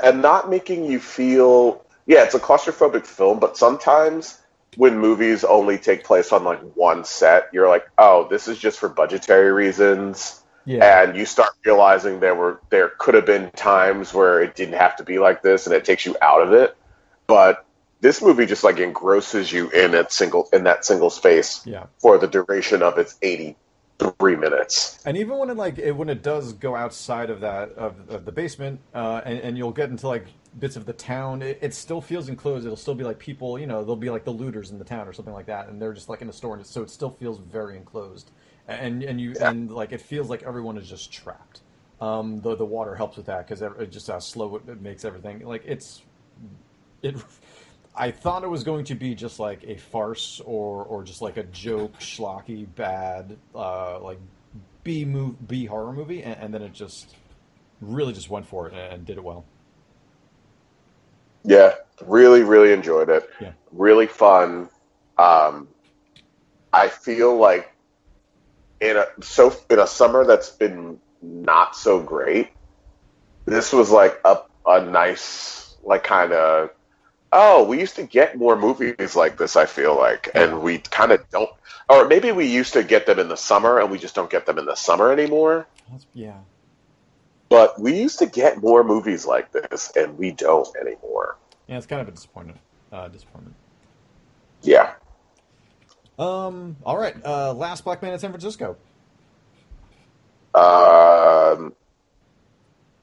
and 0.00 0.22
not 0.22 0.50
making 0.50 0.84
you 0.84 0.98
feel 0.98 1.84
yeah 2.06 2.24
it's 2.24 2.34
a 2.34 2.40
claustrophobic 2.40 3.06
film 3.06 3.38
but 3.38 3.56
sometimes 3.56 4.38
when 4.76 4.98
movies 4.98 5.44
only 5.44 5.78
take 5.78 6.04
place 6.04 6.32
on 6.32 6.44
like 6.44 6.60
one 6.74 7.04
set 7.04 7.48
you're 7.52 7.68
like 7.68 7.86
oh 7.98 8.26
this 8.30 8.48
is 8.48 8.58
just 8.58 8.78
for 8.78 8.88
budgetary 8.88 9.52
reasons 9.52 10.42
Yeah, 10.64 11.02
and 11.02 11.16
you 11.16 11.26
start 11.26 11.50
realizing 11.64 12.20
there 12.20 12.34
were 12.34 12.60
there 12.70 12.90
could 12.98 13.14
have 13.14 13.26
been 13.26 13.50
times 13.52 14.14
where 14.14 14.40
it 14.42 14.54
didn't 14.54 14.74
have 14.78 14.96
to 14.96 15.04
be 15.04 15.18
like 15.18 15.42
this 15.42 15.66
and 15.66 15.74
it 15.74 15.84
takes 15.84 16.06
you 16.06 16.16
out 16.22 16.42
of 16.42 16.52
it 16.52 16.76
but 17.26 17.64
this 18.02 18.20
movie 18.20 18.44
just 18.44 18.64
like 18.64 18.78
engrosses 18.78 19.50
you 19.50 19.70
in 19.70 19.92
that 19.92 20.12
single 20.12 20.48
in 20.52 20.64
that 20.64 20.84
single 20.84 21.08
space 21.08 21.66
yeah. 21.66 21.86
for 21.98 22.18
the 22.18 22.26
duration 22.26 22.82
of 22.82 22.98
its 22.98 23.16
83 23.22 24.36
minutes 24.36 25.00
And 25.06 25.16
even 25.16 25.38
when 25.38 25.48
it 25.48 25.56
like 25.56 25.78
it, 25.78 25.92
when 25.92 26.08
it 26.08 26.22
does 26.22 26.52
go 26.52 26.76
outside 26.76 27.30
of 27.30 27.40
that 27.40 27.70
of, 27.70 28.10
of 28.10 28.24
the 28.24 28.32
basement, 28.32 28.80
uh, 28.94 29.22
and, 29.24 29.38
and 29.38 29.56
you'll 29.56 29.72
get 29.72 29.88
into 29.88 30.06
like 30.08 30.26
bits 30.58 30.76
of 30.76 30.84
the 30.84 30.92
town, 30.92 31.40
it, 31.42 31.58
it 31.62 31.74
still 31.74 32.00
feels 32.00 32.28
enclosed. 32.28 32.66
It'll 32.66 32.76
still 32.76 32.94
be 32.94 33.04
like 33.04 33.18
people, 33.18 33.58
you 33.58 33.66
know, 33.66 33.80
there'll 33.80 33.96
be 33.96 34.10
like 34.10 34.24
the 34.24 34.32
looters 34.32 34.70
in 34.70 34.78
the 34.78 34.84
town 34.84 35.08
or 35.08 35.12
something 35.12 35.32
like 35.32 35.46
that, 35.46 35.68
and 35.68 35.80
they're 35.80 35.92
just 35.92 36.08
like 36.08 36.20
in 36.20 36.28
a 36.28 36.32
store, 36.32 36.56
and 36.56 36.66
so 36.66 36.82
it 36.82 36.90
still 36.90 37.10
feels 37.10 37.38
very 37.38 37.76
enclosed. 37.76 38.30
And 38.68 39.02
and 39.02 39.20
you 39.20 39.34
and 39.40 39.70
like 39.70 39.92
it 39.92 40.00
feels 40.00 40.28
like 40.28 40.42
everyone 40.42 40.76
is 40.76 40.88
just 40.88 41.12
trapped. 41.12 41.60
Um, 42.00 42.40
the 42.40 42.56
the 42.56 42.64
water 42.64 42.94
helps 42.94 43.16
with 43.16 43.26
that 43.26 43.46
because 43.46 43.62
it 43.62 43.90
just 43.90 44.08
how 44.08 44.18
slow 44.18 44.56
it, 44.56 44.68
it 44.68 44.80
makes 44.80 45.04
everything. 45.04 45.40
Like 45.46 45.62
it's 45.64 46.02
it. 47.02 47.16
I 47.94 48.10
thought 48.10 48.42
it 48.42 48.48
was 48.48 48.64
going 48.64 48.84
to 48.86 48.94
be 48.94 49.14
just 49.14 49.38
like 49.38 49.64
a 49.64 49.76
farce 49.76 50.40
or 50.44 50.84
or 50.84 51.02
just 51.02 51.20
like 51.20 51.36
a 51.36 51.44
joke, 51.44 51.94
schlocky, 52.00 52.66
bad, 52.74 53.36
uh, 53.54 54.00
like 54.00 54.18
B 54.84 55.04
move 55.04 55.46
B 55.46 55.66
horror 55.66 55.92
movie, 55.92 56.22
and, 56.22 56.38
and 56.40 56.54
then 56.54 56.62
it 56.62 56.72
just 56.72 57.14
really 57.80 58.12
just 58.12 58.30
went 58.30 58.46
for 58.46 58.68
it 58.68 58.74
and, 58.74 58.92
and 58.92 59.06
did 59.06 59.18
it 59.18 59.24
well. 59.24 59.44
Yeah, 61.44 61.74
really, 62.06 62.42
really 62.42 62.72
enjoyed 62.72 63.08
it. 63.08 63.28
Yeah. 63.40 63.52
Really 63.72 64.06
fun. 64.06 64.68
Um, 65.18 65.68
I 66.72 66.88
feel 66.88 67.36
like 67.36 67.72
in 68.80 68.96
a 68.96 69.06
so 69.20 69.54
in 69.68 69.78
a 69.78 69.86
summer 69.86 70.24
that's 70.24 70.50
been 70.50 70.98
not 71.20 71.76
so 71.76 72.00
great, 72.00 72.50
this 73.44 73.72
was 73.72 73.90
like 73.90 74.20
a 74.24 74.38
a 74.66 74.84
nice 74.84 75.76
like 75.82 76.04
kind 76.04 76.32
of 76.32 76.70
oh 77.32 77.64
we 77.64 77.80
used 77.80 77.96
to 77.96 78.04
get 78.04 78.36
more 78.36 78.56
movies 78.56 79.16
like 79.16 79.36
this. 79.38 79.56
I 79.56 79.66
feel 79.66 79.96
like, 79.96 80.28
and 80.34 80.62
we 80.62 80.78
kind 80.78 81.12
of 81.12 81.28
don't, 81.30 81.50
or 81.88 82.06
maybe 82.06 82.32
we 82.32 82.46
used 82.46 82.72
to 82.74 82.82
get 82.84 83.06
them 83.06 83.18
in 83.18 83.28
the 83.28 83.36
summer 83.36 83.78
and 83.80 83.90
we 83.90 83.98
just 83.98 84.14
don't 84.14 84.30
get 84.30 84.46
them 84.46 84.58
in 84.58 84.64
the 84.66 84.74
summer 84.74 85.10
anymore. 85.12 85.66
Yeah, 86.14 86.38
But 87.48 87.78
we 87.80 87.98
used 88.00 88.18
to 88.20 88.26
get 88.26 88.58
more 88.62 88.82
movies 88.84 89.26
like 89.26 89.52
this, 89.52 89.92
and 89.96 90.16
we 90.16 90.30
don't 90.30 90.68
anymore. 90.76 91.36
yeah, 91.66 91.76
it's 91.76 91.86
kind 91.86 92.00
of 92.00 92.08
a 92.08 92.12
disappointment. 92.12 92.58
Uh, 92.90 93.08
disappointment. 93.08 93.56
Yeah. 94.62 94.94
Um. 96.18 96.76
All 96.84 96.96
right. 96.98 97.14
Uh, 97.24 97.52
last 97.54 97.84
Black 97.84 98.00
Man 98.02 98.12
in 98.12 98.18
San 98.18 98.30
Francisco. 98.30 98.76
Um, 100.54 101.72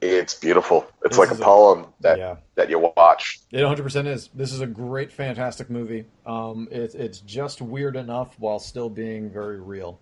it's 0.02 0.34
beautiful. 0.34 0.88
It's 1.04 1.18
This 1.18 1.30
like 1.30 1.38
a 1.38 1.42
poem 1.42 1.88
that 2.02 2.18
yeah. 2.18 2.38
that 2.56 2.70
you 2.70 2.80
watch. 2.80 3.40
It 3.52 3.58
100% 3.60 4.08
is. 4.08 4.30
This 4.34 4.54
is 4.54 4.62
a 4.62 4.68
great, 4.68 5.12
fantastic 5.12 5.70
movie. 5.70 6.06
Um, 6.26 6.68
it, 6.72 6.96
it's 6.96 7.20
just 7.20 7.62
weird 7.62 7.96
enough 7.96 8.34
while 8.40 8.60
still 8.60 8.90
being 8.90 9.30
very 9.30 9.60
real. 9.60 10.00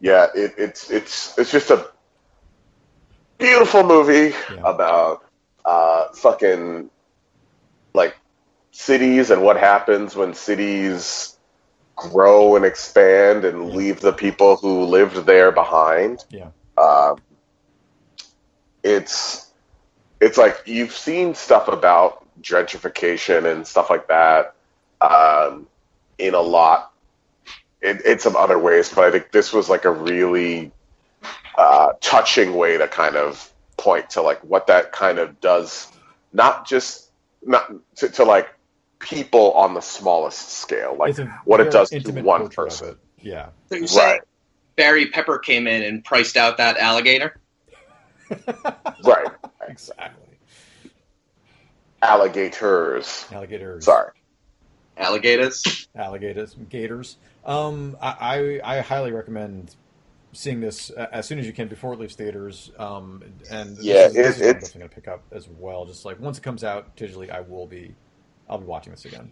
Yeah, 0.00 0.28
it, 0.34 0.54
it's 0.56 0.90
it's 0.90 1.36
it's 1.38 1.50
just 1.50 1.70
a 1.70 1.88
beautiful 3.38 3.82
movie 3.84 4.34
Yeah. 4.54 4.60
about 4.64 5.24
uh, 5.64 6.08
fucking 6.14 6.90
like 7.94 8.16
cities 8.70 9.30
and 9.30 9.42
what 9.42 9.56
happens 9.58 10.14
when 10.16 10.34
cities 10.34 11.36
grow 11.96 12.54
and 12.56 12.64
expand 12.64 13.44
and 13.44 13.68
Yeah. 13.68 13.74
leave 13.76 14.00
the 14.00 14.12
people 14.12 14.56
who 14.56 14.84
lived 14.84 15.26
there 15.26 15.50
behind. 15.52 16.24
Yeah. 16.30 16.50
Um, 16.76 17.16
it's 18.88 19.50
it's 20.20 20.38
like 20.38 20.62
you've 20.64 20.92
seen 20.92 21.34
stuff 21.34 21.68
about 21.68 22.24
gentrification 22.42 23.50
and 23.50 23.66
stuff 23.66 23.90
like 23.90 24.08
that 24.08 24.54
um, 25.00 25.66
in 26.18 26.34
a 26.34 26.40
lot 26.40 26.92
in, 27.82 28.00
in 28.04 28.18
some 28.18 28.34
other 28.34 28.58
ways, 28.58 28.92
but 28.92 29.04
I 29.04 29.10
think 29.10 29.30
this 29.30 29.52
was 29.52 29.68
like 29.68 29.84
a 29.84 29.90
really 29.92 30.72
uh, 31.56 31.92
touching 32.00 32.54
way 32.54 32.78
to 32.78 32.88
kind 32.88 33.16
of 33.16 33.52
point 33.76 34.10
to 34.10 34.22
like 34.22 34.40
what 34.42 34.66
that 34.66 34.92
kind 34.92 35.18
of 35.18 35.40
does, 35.40 35.88
not 36.32 36.66
just 36.66 37.10
not 37.44 37.70
to, 37.96 38.08
to 38.08 38.24
like 38.24 38.48
people 38.98 39.52
on 39.52 39.74
the 39.74 39.80
smallest 39.80 40.48
scale, 40.48 40.96
like 40.98 41.16
what 41.44 41.60
it 41.60 41.70
does 41.70 41.90
to 41.90 42.12
one 42.22 42.48
person. 42.48 42.96
Yeah. 43.20 43.50
So 43.68 43.76
you're 43.76 43.86
Right, 43.88 44.20
Barry 44.76 45.06
Pepper 45.06 45.38
came 45.38 45.66
in 45.66 45.82
and 45.82 46.04
priced 46.04 46.36
out 46.36 46.56
that 46.56 46.78
alligator? 46.78 47.38
Right. 49.04 49.26
Exactly. 49.68 50.24
Alligators. 52.00 53.26
Alligators. 53.32 53.84
Sorry. 53.84 54.12
Alligators? 54.96 55.88
alligators, 55.96 56.56
gators. 56.68 57.16
Um, 57.44 57.96
I, 58.00 58.60
I 58.64 58.78
I 58.78 58.80
highly 58.80 59.12
recommend 59.12 59.74
seeing 60.32 60.60
this 60.60 60.90
as 60.90 61.26
soon 61.26 61.38
as 61.38 61.46
you 61.46 61.52
can 61.52 61.68
before 61.68 61.92
it 61.92 62.00
leaves 62.00 62.14
theaters. 62.14 62.70
Um, 62.78 63.22
and 63.50 63.76
this 63.76 63.84
Yeah, 63.84 64.06
is, 64.06 64.14
this 64.14 64.16
it- 64.16 64.30
is 64.30 64.40
what 64.40 64.44
I'm 64.44 64.50
it's- 64.50 64.64
definitely 64.64 64.78
gonna 64.80 64.88
pick 64.94 65.08
up 65.08 65.22
as 65.32 65.48
well. 65.48 65.84
Just 65.84 66.04
like 66.04 66.18
once 66.18 66.38
it 66.38 66.42
comes 66.42 66.64
out 66.64 66.96
digitally, 66.96 67.30
I 67.30 67.40
will 67.40 67.66
be, 67.66 67.94
I'll 68.48 68.58
be 68.58 68.64
watching 68.66 68.92
this 68.92 69.04
again. 69.04 69.30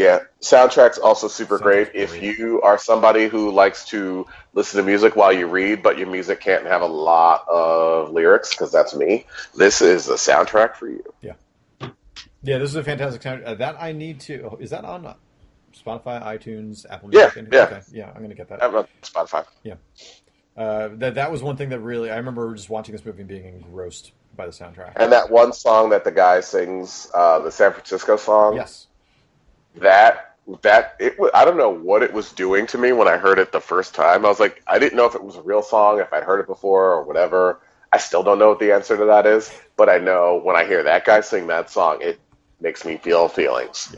Yeah, 0.00 0.20
soundtrack's 0.40 0.96
also 0.98 1.28
super 1.28 1.58
Soundtrack's 1.58 1.62
great. 1.90 1.92
great. 1.92 2.02
If 2.02 2.22
you 2.22 2.62
are 2.62 2.78
somebody 2.78 3.28
who 3.28 3.50
likes 3.50 3.84
to 3.86 4.26
listen 4.54 4.78
to 4.80 4.86
music 4.86 5.14
while 5.14 5.30
you 5.32 5.46
read, 5.46 5.82
but 5.82 5.98
your 5.98 6.06
music 6.08 6.40
can't 6.40 6.64
have 6.64 6.80
a 6.80 6.86
lot 6.86 7.44
of 7.48 8.10
lyrics, 8.10 8.48
because 8.50 8.72
that's 8.72 8.94
me, 8.94 9.26
this 9.54 9.82
is 9.82 10.08
a 10.08 10.14
soundtrack 10.14 10.74
for 10.76 10.88
you. 10.88 11.04
Yeah, 11.20 11.34
Yeah, 12.42 12.56
this 12.58 12.70
is 12.70 12.76
a 12.76 12.82
fantastic 12.84 13.20
soundtrack. 13.20 13.46
Uh, 13.46 13.54
that 13.56 13.76
I 13.78 13.92
need 13.92 14.20
to. 14.20 14.42
oh, 14.52 14.56
Is 14.58 14.70
that 14.70 14.86
on 14.86 15.04
uh, 15.04 15.14
Spotify, 15.74 16.22
iTunes, 16.22 16.86
Apple 16.88 17.10
Yeah, 17.12 17.30
Music? 17.34 17.36
anything? 17.36 17.52
yeah. 17.52 17.64
Okay, 17.64 17.80
yeah. 17.92 18.12
I'm 18.14 18.22
gonna 18.22 18.34
get 18.34 18.48
that. 18.48 18.64
I'm 18.64 18.74
on 18.74 18.86
Spotify. 19.02 19.44
Yeah. 19.64 19.74
Uh, 20.56 20.88
that 20.94 21.14
that 21.16 21.30
was 21.30 21.42
one 21.42 21.56
thing 21.58 21.68
that 21.68 21.80
really 21.80 22.10
I 22.10 22.16
remember 22.16 22.54
just 22.54 22.70
watching 22.70 22.92
this 22.94 23.04
movie 23.04 23.20
and 23.20 23.28
being 23.28 23.44
engrossed 23.44 24.12
by 24.34 24.46
the 24.46 24.52
soundtrack. 24.52 24.92
And 24.96 25.12
that 25.12 25.30
one 25.30 25.52
song 25.52 25.90
that 25.90 26.04
the 26.04 26.10
guy 26.10 26.40
sings, 26.40 27.08
uh, 27.14 27.40
the 27.40 27.50
San 27.50 27.72
Francisco 27.72 28.16
song, 28.16 28.56
yes. 28.56 28.86
That 29.76 30.36
that 30.62 30.96
it 30.98 31.16
I 31.34 31.44
don't 31.44 31.56
know 31.56 31.70
what 31.70 32.02
it 32.02 32.12
was 32.12 32.32
doing 32.32 32.66
to 32.68 32.78
me 32.78 32.92
when 32.92 33.08
I 33.08 33.16
heard 33.16 33.38
it 33.38 33.52
the 33.52 33.60
first 33.60 33.94
time. 33.94 34.24
I 34.24 34.28
was 34.28 34.40
like, 34.40 34.62
I 34.66 34.78
didn't 34.78 34.96
know 34.96 35.06
if 35.06 35.14
it 35.14 35.22
was 35.22 35.36
a 35.36 35.42
real 35.42 35.62
song, 35.62 36.00
if 36.00 36.12
I'd 36.12 36.24
heard 36.24 36.40
it 36.40 36.46
before 36.46 36.92
or 36.92 37.04
whatever. 37.04 37.60
I 37.92 37.98
still 37.98 38.22
don't 38.22 38.38
know 38.38 38.50
what 38.50 38.60
the 38.60 38.72
answer 38.72 38.96
to 38.96 39.04
that 39.06 39.26
is, 39.26 39.52
but 39.76 39.88
I 39.88 39.98
know 39.98 40.40
when 40.42 40.56
I 40.56 40.64
hear 40.64 40.82
that 40.84 41.04
guy 41.04 41.20
sing 41.20 41.48
that 41.48 41.70
song, 41.70 41.98
it 42.00 42.20
makes 42.60 42.84
me 42.84 42.98
feel 42.98 43.28
feelings. 43.28 43.94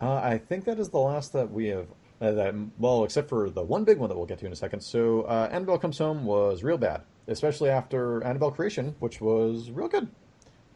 Uh, 0.00 0.14
I 0.14 0.38
think 0.38 0.64
that 0.64 0.78
is 0.78 0.88
the 0.90 0.98
last 0.98 1.32
that 1.32 1.50
we 1.50 1.66
have. 1.68 1.86
Uh, 2.20 2.32
that 2.32 2.54
well, 2.78 3.04
except 3.04 3.28
for 3.28 3.48
the 3.48 3.62
one 3.62 3.84
big 3.84 3.98
one 3.98 4.08
that 4.08 4.16
we'll 4.16 4.26
get 4.26 4.40
to 4.40 4.46
in 4.46 4.52
a 4.52 4.56
second. 4.56 4.80
So, 4.80 5.22
uh, 5.22 5.48
Annabelle 5.52 5.78
Comes 5.78 5.98
Home 5.98 6.24
was 6.24 6.64
real 6.64 6.78
bad, 6.78 7.02
especially 7.28 7.70
after 7.70 8.24
Annabelle 8.24 8.50
Creation, 8.50 8.96
which 8.98 9.20
was 9.20 9.70
real 9.70 9.86
good. 9.86 10.08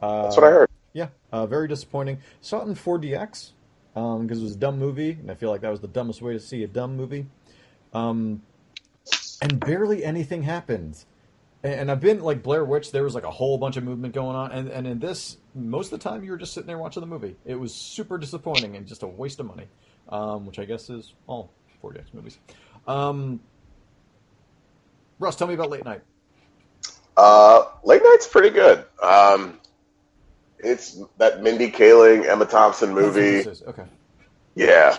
Uh, 0.01 0.23
That's 0.23 0.37
what 0.37 0.45
I 0.45 0.51
heard. 0.51 0.72
Yeah, 0.93 1.09
uh, 1.31 1.47
very 1.47 1.69
disappointing. 1.69 2.19
Saw 2.41 2.63
it 2.63 2.69
in 2.69 2.75
4DX 2.75 3.53
because 3.95 4.41
it 4.41 4.43
was 4.43 4.55
a 4.55 4.59
dumb 4.59 4.79
movie, 4.79 5.13
and 5.13 5.31
I 5.31 5.35
feel 5.35 5.51
like 5.51 5.63
that 5.63 5.71
was 5.71 5.81
the 5.81 5.89
dumbest 5.89 6.23
way 6.23 6.33
to 6.33 6.41
see 6.41 6.63
a 6.65 6.69
dumb 6.69 6.97
movie. 6.97 7.27
Um, 7.93 8.43
and 9.41 9.59
barely 9.61 10.05
anything 10.05 10.43
happened. 10.43 11.05
And, 11.63 11.75
and 11.75 11.91
I've 11.91 12.01
been 12.01 12.21
like 12.21 12.43
Blair 12.43 12.65
Witch. 12.65 12.93
There 12.93 13.03
was 13.03 13.15
like 13.15 13.25
a 13.25 13.31
whole 13.31 13.59
bunch 13.59 13.77
of 13.77 13.85
movement 13.85 14.15
going 14.15 14.37
on, 14.37 14.53
and 14.53 14.69
and 14.69 14.87
in 14.87 14.99
this, 14.99 15.37
most 15.55 15.93
of 15.93 15.99
the 16.01 16.09
time 16.09 16.25
you 16.25 16.31
were 16.31 16.37
just 16.37 16.55
sitting 16.55 16.67
there 16.67 16.79
watching 16.79 17.01
the 17.01 17.07
movie. 17.07 17.37
It 17.45 17.57
was 17.57 17.75
super 17.75 18.19
disappointing 18.19 18.77
and 18.77 18.87
just 18.87 19.03
a 19.03 19.07
waste 19.07 19.41
of 19.41 19.47
money, 19.47 19.67
um, 20.09 20.47
which 20.47 20.59
I 20.59 20.65
guess 20.65 20.89
is 20.91 21.13
all 21.27 21.51
4DX 21.83 22.15
movies. 22.15 22.39
Um, 22.87 23.41
Russ, 25.19 25.37
tell 25.37 25.47
me 25.47 25.55
about 25.55 25.71
Late 25.71 25.85
Night. 25.85 26.03
Uh, 27.17 27.65
Late 27.85 28.03
Night's 28.03 28.27
pretty 28.27 28.51
good. 28.51 28.85
Um, 29.03 29.61
it's 30.63 31.01
that 31.19 31.43
Mindy 31.43 31.71
Kaling, 31.71 32.27
Emma 32.27 32.47
Thompson 32.47 32.95
movie. 32.95 33.49
Okay. 33.67 33.85
Yeah. 34.55 34.99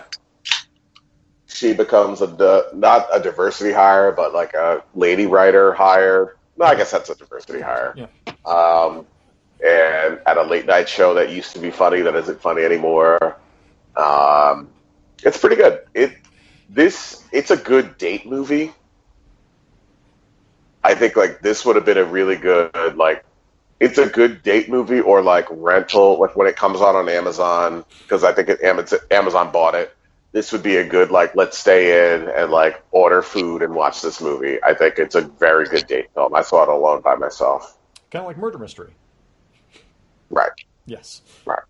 She 1.46 1.72
becomes 1.72 2.20
a 2.20 2.26
di- 2.26 2.76
not 2.76 3.06
a 3.12 3.20
diversity 3.20 3.72
hire, 3.72 4.12
but 4.12 4.34
like 4.34 4.54
a 4.54 4.82
lady 4.94 5.26
writer 5.26 5.72
hire. 5.72 6.36
No, 6.56 6.66
I 6.66 6.74
guess 6.74 6.90
that's 6.90 7.10
a 7.10 7.14
diversity 7.14 7.60
hire. 7.60 7.94
Yeah. 7.96 8.06
Um, 8.44 9.06
and 9.64 10.20
at 10.26 10.36
a 10.36 10.42
late 10.42 10.66
night 10.66 10.88
show 10.88 11.14
that 11.14 11.30
used 11.30 11.52
to 11.54 11.60
be 11.60 11.70
funny 11.70 12.00
that 12.02 12.14
isn't 12.14 12.40
funny 12.40 12.62
anymore. 12.62 13.36
Um, 13.96 14.68
it's 15.22 15.38
pretty 15.38 15.56
good. 15.56 15.84
It 15.94 16.16
this 16.68 17.24
it's 17.32 17.50
a 17.50 17.56
good 17.56 17.96
date 17.98 18.26
movie. 18.26 18.72
I 20.82 20.94
think 20.94 21.16
like 21.16 21.40
this 21.40 21.64
would 21.64 21.76
have 21.76 21.84
been 21.84 21.98
a 21.98 22.04
really 22.04 22.36
good 22.36 22.96
like 22.96 23.24
it's 23.80 23.98
a 23.98 24.06
good 24.06 24.42
date 24.42 24.68
movie 24.68 25.00
or 25.00 25.22
like 25.22 25.46
rental 25.50 26.18
like 26.18 26.36
when 26.36 26.46
it 26.46 26.56
comes 26.56 26.80
out 26.80 26.94
on 26.96 27.08
Amazon 27.08 27.84
because 28.02 28.24
I 28.24 28.32
think 28.32 28.48
it, 28.48 28.60
Amazon 29.10 29.52
bought 29.52 29.74
it. 29.74 29.94
This 30.32 30.52
would 30.52 30.62
be 30.62 30.76
a 30.76 30.86
good 30.86 31.10
like 31.10 31.34
let's 31.36 31.58
stay 31.58 32.14
in 32.14 32.28
and 32.28 32.50
like 32.50 32.82
order 32.90 33.22
food 33.22 33.62
and 33.62 33.74
watch 33.74 34.02
this 34.02 34.20
movie. 34.20 34.58
I 34.62 34.74
think 34.74 34.98
it's 34.98 35.14
a 35.14 35.22
very 35.22 35.66
good 35.66 35.86
date 35.86 36.06
film. 36.14 36.34
I 36.34 36.42
saw 36.42 36.62
it 36.64 36.68
alone 36.68 37.02
by 37.02 37.14
myself. 37.16 37.76
Kind 38.10 38.22
of 38.22 38.26
like 38.28 38.38
murder 38.38 38.58
mystery. 38.58 38.94
Right. 40.30 40.50
Yes. 40.86 41.22
Right. 41.44 41.62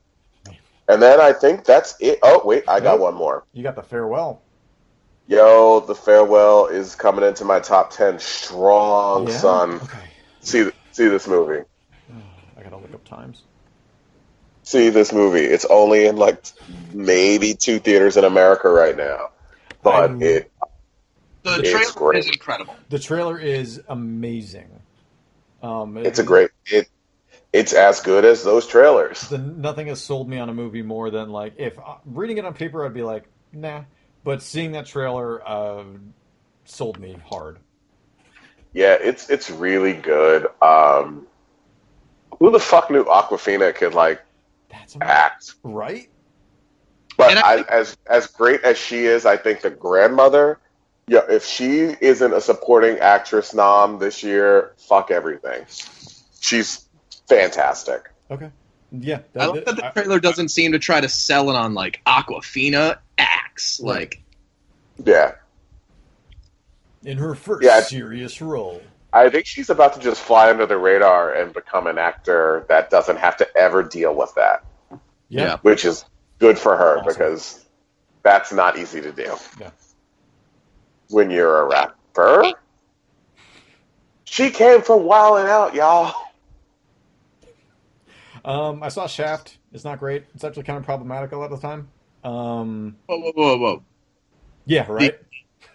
And 0.89 1.01
then 1.03 1.21
I 1.21 1.33
think 1.33 1.65
that's 1.65 1.97
it. 2.01 2.19
Oh 2.23 2.43
wait, 2.45 2.65
I 2.69 2.81
got 2.81 3.01
one 3.01 3.15
more. 3.15 3.45
You 3.53 3.63
got 3.63 3.75
the 3.77 3.83
farewell. 3.83 4.43
Yo, 5.27 5.81
the 5.81 5.95
farewell 5.95 6.67
is 6.67 6.95
coming 6.95 7.25
into 7.25 7.47
my 7.47 7.59
top 7.59 7.91
ten 7.91 8.19
strong, 8.19 9.27
Yeah? 9.27 9.39
son. 9.39 9.75
Okay. 9.77 9.99
See 10.41 10.71
see 10.93 11.09
this 11.09 11.27
movie. 11.27 11.65
I 12.65 12.71
gotta 12.71 12.81
look 12.83 12.95
up 12.95 13.05
times. 13.05 13.43
See 14.63 14.89
this 14.89 15.13
movie. 15.13 15.41
It's 15.45 15.67
only 15.67 16.07
in 16.07 16.17
like 16.17 16.43
maybe 16.93 17.55
two 17.55 17.79
theaters 17.79 18.17
in 18.17 18.25
America 18.25 18.69
right 18.71 18.97
now, 18.97 19.31
but 19.83 20.11
I'm- 20.11 20.23
it 20.23 20.51
The 21.43 21.57
It's 21.61 21.71
trailer 21.71 21.93
great. 21.93 22.19
is 22.21 22.27
incredible. 22.29 22.75
The 22.89 22.99
trailer 22.99 23.39
is 23.39 23.83
amazing. 23.89 24.81
Um, 25.63 25.99
it's 25.99 26.19
a 26.19 26.23
great 26.23 26.51
it. 26.67 26.89
It's 27.53 27.73
as 27.75 28.01
good 28.01 28.25
as 28.25 28.43
those 28.43 28.67
trailers. 28.67 29.21
The, 29.29 29.39
nothing 29.39 29.89
has 29.89 30.03
sold 30.03 30.29
me 30.29 30.39
on 30.39 30.49
a 30.49 30.55
movie 30.55 30.83
more 30.83 31.11
than 31.11 31.29
like 31.31 31.55
if 31.59 31.79
uh, 31.79 31.97
reading 32.07 32.39
it 32.39 32.45
on 32.47 32.55
paper, 32.55 32.85
I'd 32.85 32.95
be 32.95 33.03
like, 33.03 33.25
nah. 33.53 33.85
But 34.25 34.41
seeing 34.43 34.73
that 34.73 34.87
trailer 34.87 35.47
uh, 35.47 35.85
sold 36.65 36.99
me 36.99 37.19
hard. 37.29 37.59
Yeah, 38.73 38.97
it's 39.01 39.29
it's 39.29 39.51
really 39.51 39.93
good. 39.93 40.47
Um, 40.63 41.27
who 42.39 42.51
the 42.51 42.61
fuck 42.61 42.91
knew 42.91 43.05
Awkwafina 43.05 43.75
could 43.75 43.95
like 43.95 44.23
That's 44.71 44.97
act? 45.01 45.55
right. 45.63 46.09
But 47.17 47.37
I 47.39 47.59
I, 47.59 47.63
as 47.69 47.97
as 48.09 48.27
great 48.27 48.63
as 48.63 48.77
she 48.77 49.05
is, 49.05 49.25
I 49.27 49.37
think 49.37 49.61
the 49.61 49.71
grandmother. 49.71 50.59
Yeah, 51.07 51.21
if 51.29 51.45
she 51.45 51.95
isn't 52.01 52.33
a 52.33 52.41
supporting 52.41 52.99
actress 52.99 53.53
nom 53.55 53.99
this 53.99 54.23
year, 54.23 54.73
fuck 54.79 55.11
everything. 55.11 55.67
She's 56.41 56.89
fantastic. 57.29 58.11
Okay. 58.31 58.51
Yeah. 58.91 59.21
I 59.37 59.47
love 59.47 59.65
that 59.67 59.77
the 59.77 59.91
trailer 59.95 60.19
doesn't 60.19 60.49
seem 60.49 60.73
to 60.73 60.79
try 60.79 61.01
to 61.01 61.09
sell 61.09 61.51
it 61.51 61.57
on 61.57 61.75
like 61.75 62.01
Awkwafina 62.07 62.97
acts. 63.19 63.81
Like 63.81 64.23
Yeah, 65.05 65.33
in 67.05 67.19
her 67.19 67.35
first 67.35 67.65
Yeah. 67.65 67.83
serious 67.83 68.41
role. 68.41 68.81
I 69.15 69.31
think 69.31 69.47
she's 69.47 69.71
about 69.71 69.95
to 69.95 70.01
just 70.01 70.21
fly 70.21 70.51
under 70.51 70.67
the 70.67 70.77
radar 70.77 71.33
and 71.33 71.53
become 71.55 71.87
an 71.87 71.99
actor 71.99 72.67
that 72.69 72.91
doesn't 72.91 73.19
have 73.19 73.37
to 73.39 73.57
ever 73.57 73.83
deal 73.85 74.15
with 74.15 74.35
that, 74.35 74.65
Yeah. 74.91 74.99
Yeah. 75.43 75.57
which 75.63 75.85
is 75.85 76.05
good 76.41 76.59
for 76.59 76.77
her 76.77 76.99
Awesome. 76.99 77.07
because 77.07 77.65
that's 78.25 78.53
not 78.53 78.77
easy 78.77 79.01
to 79.01 79.13
do. 79.13 79.37
Yeah. 79.61 79.71
When 81.11 81.31
you're 81.31 81.61
a 81.61 81.69
rapper, 81.69 82.53
she 84.25 84.51
came 84.51 84.83
from 84.83 85.01
Wildin' 85.03 85.47
Out, 85.49 85.75
y'all. 85.75 86.13
Um, 88.45 88.83
I 88.83 88.89
saw 88.89 89.07
Shaft. 89.07 89.59
It's 89.73 89.85
not 89.85 89.99
great. 90.01 90.25
It's 90.35 90.45
actually 90.45 90.65
kind 90.65 90.79
of 90.79 90.85
problematic 90.85 91.33
a 91.33 91.37
lot 91.37 91.53
of 91.53 91.61
the 91.61 91.67
time. 91.67 91.89
Um, 92.25 92.97
whoa, 93.07 93.19
whoa, 93.19 93.33
whoa, 93.35 93.57
whoa! 93.59 93.83
yeah. 94.67 94.87
Right. 94.89 95.19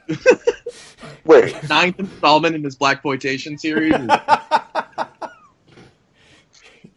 Wait, 1.26 1.70
Ninth 1.70 2.00
installment 2.00 2.56
in 2.56 2.64
his 2.64 2.76
Black 2.76 2.98
Exploitation 2.98 3.58
series. 3.58 3.94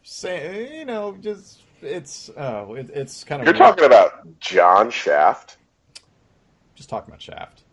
Say, 0.03 0.79
you 0.79 0.85
know, 0.85 1.17
just 1.19 1.61
it's 1.81 2.29
oh, 2.37 2.73
it, 2.75 2.89
it's 2.93 3.23
kind 3.23 3.41
of 3.41 3.45
you're 3.45 3.53
weird. 3.53 3.57
talking 3.77 3.85
about 3.85 4.39
John 4.39 4.89
Shaft? 4.91 5.57
just 6.75 6.89
talking 6.89 7.09
about 7.09 7.21
Shaft. 7.21 7.63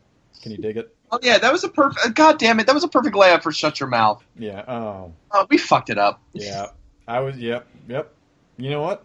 Can 0.42 0.52
you 0.52 0.58
dig 0.58 0.76
it? 0.76 0.94
oh 1.12 1.18
yeah, 1.22 1.38
that 1.38 1.52
was 1.52 1.64
a 1.64 1.68
perfect. 1.68 2.06
Uh, 2.06 2.10
God 2.10 2.38
damn 2.38 2.60
it, 2.60 2.66
that 2.66 2.74
was 2.74 2.84
a 2.84 2.88
perfect 2.88 3.14
layout 3.16 3.42
for 3.42 3.52
Shut 3.52 3.78
Your 3.80 3.88
Mouth. 3.88 4.24
Yeah. 4.38 4.64
Oh, 4.66 5.12
Oh, 5.32 5.46
we 5.50 5.58
fucked 5.58 5.90
it 5.90 5.98
up. 5.98 6.20
yeah. 6.32 6.66
I 7.06 7.20
was. 7.20 7.36
Yep. 7.36 7.66
Yep. 7.88 8.14
You 8.56 8.70
know 8.70 8.80
what? 8.82 9.04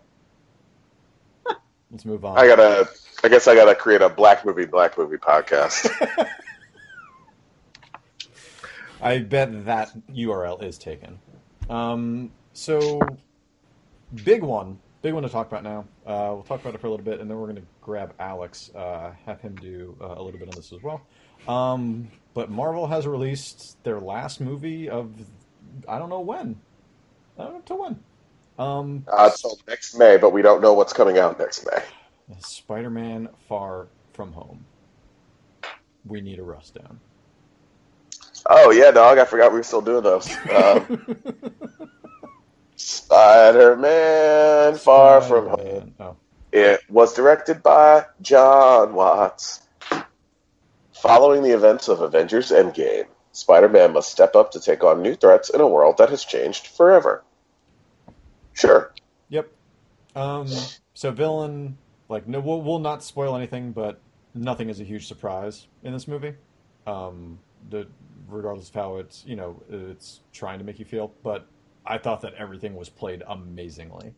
Let's 1.92 2.06
move 2.06 2.26
on. 2.26 2.38
I 2.38 2.48
gotta. 2.48 2.90
I 3.24 3.30
guess 3.30 3.48
I 3.48 3.56
gotta 3.56 3.76
create 3.76 4.02
a 4.02 4.10
black 4.10 4.46
movie, 4.46 4.66
black 4.66 4.98
movie 4.98 5.18
podcast. 5.18 5.90
I 9.02 9.20
bet 9.20 9.66
that 9.66 9.92
URL 10.12 10.64
is 10.64 10.78
taken. 10.78 11.20
Um, 11.70 12.32
so, 12.54 13.00
big 14.24 14.42
one, 14.42 14.80
big 15.02 15.14
one 15.14 15.24
to 15.24 15.30
talk 15.30 15.48
about 15.48 15.64
now. 15.64 15.86
Uh, 16.06 16.32
we'll 16.34 16.44
talk 16.44 16.62
about 16.62 16.76
it 16.76 16.82
for 16.82 16.88
a 16.88 16.90
little 16.90 17.06
bit, 17.06 17.20
and 17.20 17.30
then 17.30 17.38
we're 17.38 17.46
going 17.46 17.58
to 17.58 17.68
grab 17.82 18.14
Alex, 18.20 18.72
uh, 18.76 19.12
have 19.26 19.42
him 19.42 19.56
do 19.56 19.96
uh, 20.02 20.16
a 20.18 20.22
little 20.22 20.40
bit 20.40 20.48
on 20.50 20.56
this 20.56 20.74
as 20.74 20.82
well. 20.82 21.02
Um, 21.48 22.10
but 22.34 22.50
Marvel 22.50 22.88
has 22.88 23.06
released 23.06 23.78
their 23.84 24.00
last 24.00 24.42
movie 24.42 24.90
of 24.90 25.12
I 25.88 26.00
don't 26.00 26.10
know 26.10 26.22
when. 26.22 26.60
I 27.38 27.44
don't 27.44 27.54
know 27.54 27.62
till 27.66 27.80
when. 27.80 28.00
Um, 28.58 29.06
uh, 29.12 29.32
till 29.32 29.58
next 29.68 29.98
May, 29.98 30.18
but 30.18 30.32
we 30.32 30.42
don't 30.42 30.62
know 30.62 30.74
what's 30.74 30.94
coming 30.94 31.18
out 31.18 31.40
next 31.40 31.66
May. 31.66 31.84
Spider-Man: 32.40 33.30
Far 33.50 33.88
From 34.14 34.32
Home. 34.34 34.66
We 36.06 36.22
need 36.22 36.40
a 36.40 36.44
rust 36.44 36.76
down. 36.76 37.00
Oh 38.48 38.72
yeah, 38.72 38.92
dog! 38.92 39.18
I 39.18 39.26
forgot 39.26 39.52
we 39.52 39.58
were 39.58 39.64
still 39.64 39.82
doing 39.82 40.04
those. 40.04 40.30
Um, 40.50 41.06
Spider-Man: 42.76 44.78
Far 44.78 45.22
From 45.22 45.48
Home. 45.50 45.96
Oh, 46.00 46.16
It 46.52 46.82
was 46.90 47.14
directed 47.14 47.62
by 47.62 48.06
John 48.22 48.94
Watts. 48.94 49.62
Following 50.94 51.44
the 51.44 51.52
events 51.52 51.88
of 51.88 52.02
Avengers 52.02 52.52
Endgame, 52.52 53.06
Spider-Man 53.32 53.94
must 53.94 54.12
step 54.12 54.36
up 54.36 54.52
to 54.52 54.60
take 54.60 54.84
on 54.84 55.02
new 55.02 55.16
threats 55.16 55.50
in 55.50 55.62
a 55.62 55.68
world 55.68 55.98
that 55.98 56.10
has 56.10 56.24
changed 56.24 56.68
forever. 56.68 57.24
Sure. 58.56 58.94
Yep. 59.30 59.52
Um, 60.16 60.48
so 60.94 61.12
villain, 61.12 61.78
like 62.10 62.28
no, 62.28 62.40
we'll, 62.40 62.62
we'll 62.62 62.80
not 62.80 63.04
spoil 63.04 63.36
anything, 63.36 63.72
but 63.72 64.00
nothing 64.34 64.70
is 64.70 64.80
a 64.80 64.84
huge 64.84 65.08
surprise 65.08 65.68
in 65.84 65.94
this 65.94 66.08
movie. 66.08 66.34
Um, 66.88 67.38
the 67.70 67.88
regardless 68.28 68.70
of 68.70 68.76
how 68.76 68.98
it's 68.98 69.24
you 69.28 69.36
know 69.36 69.62
it's 69.70 70.22
trying 70.32 70.60
to 70.60 70.66
make 70.66 70.80
you 70.80 70.86
feel, 70.86 71.14
but 71.22 71.48
I 71.86 71.98
thought 71.98 72.22
that 72.22 72.34
everything 72.36 72.76
was 72.76 72.90
played 72.90 73.24
amazingly. 73.28 74.14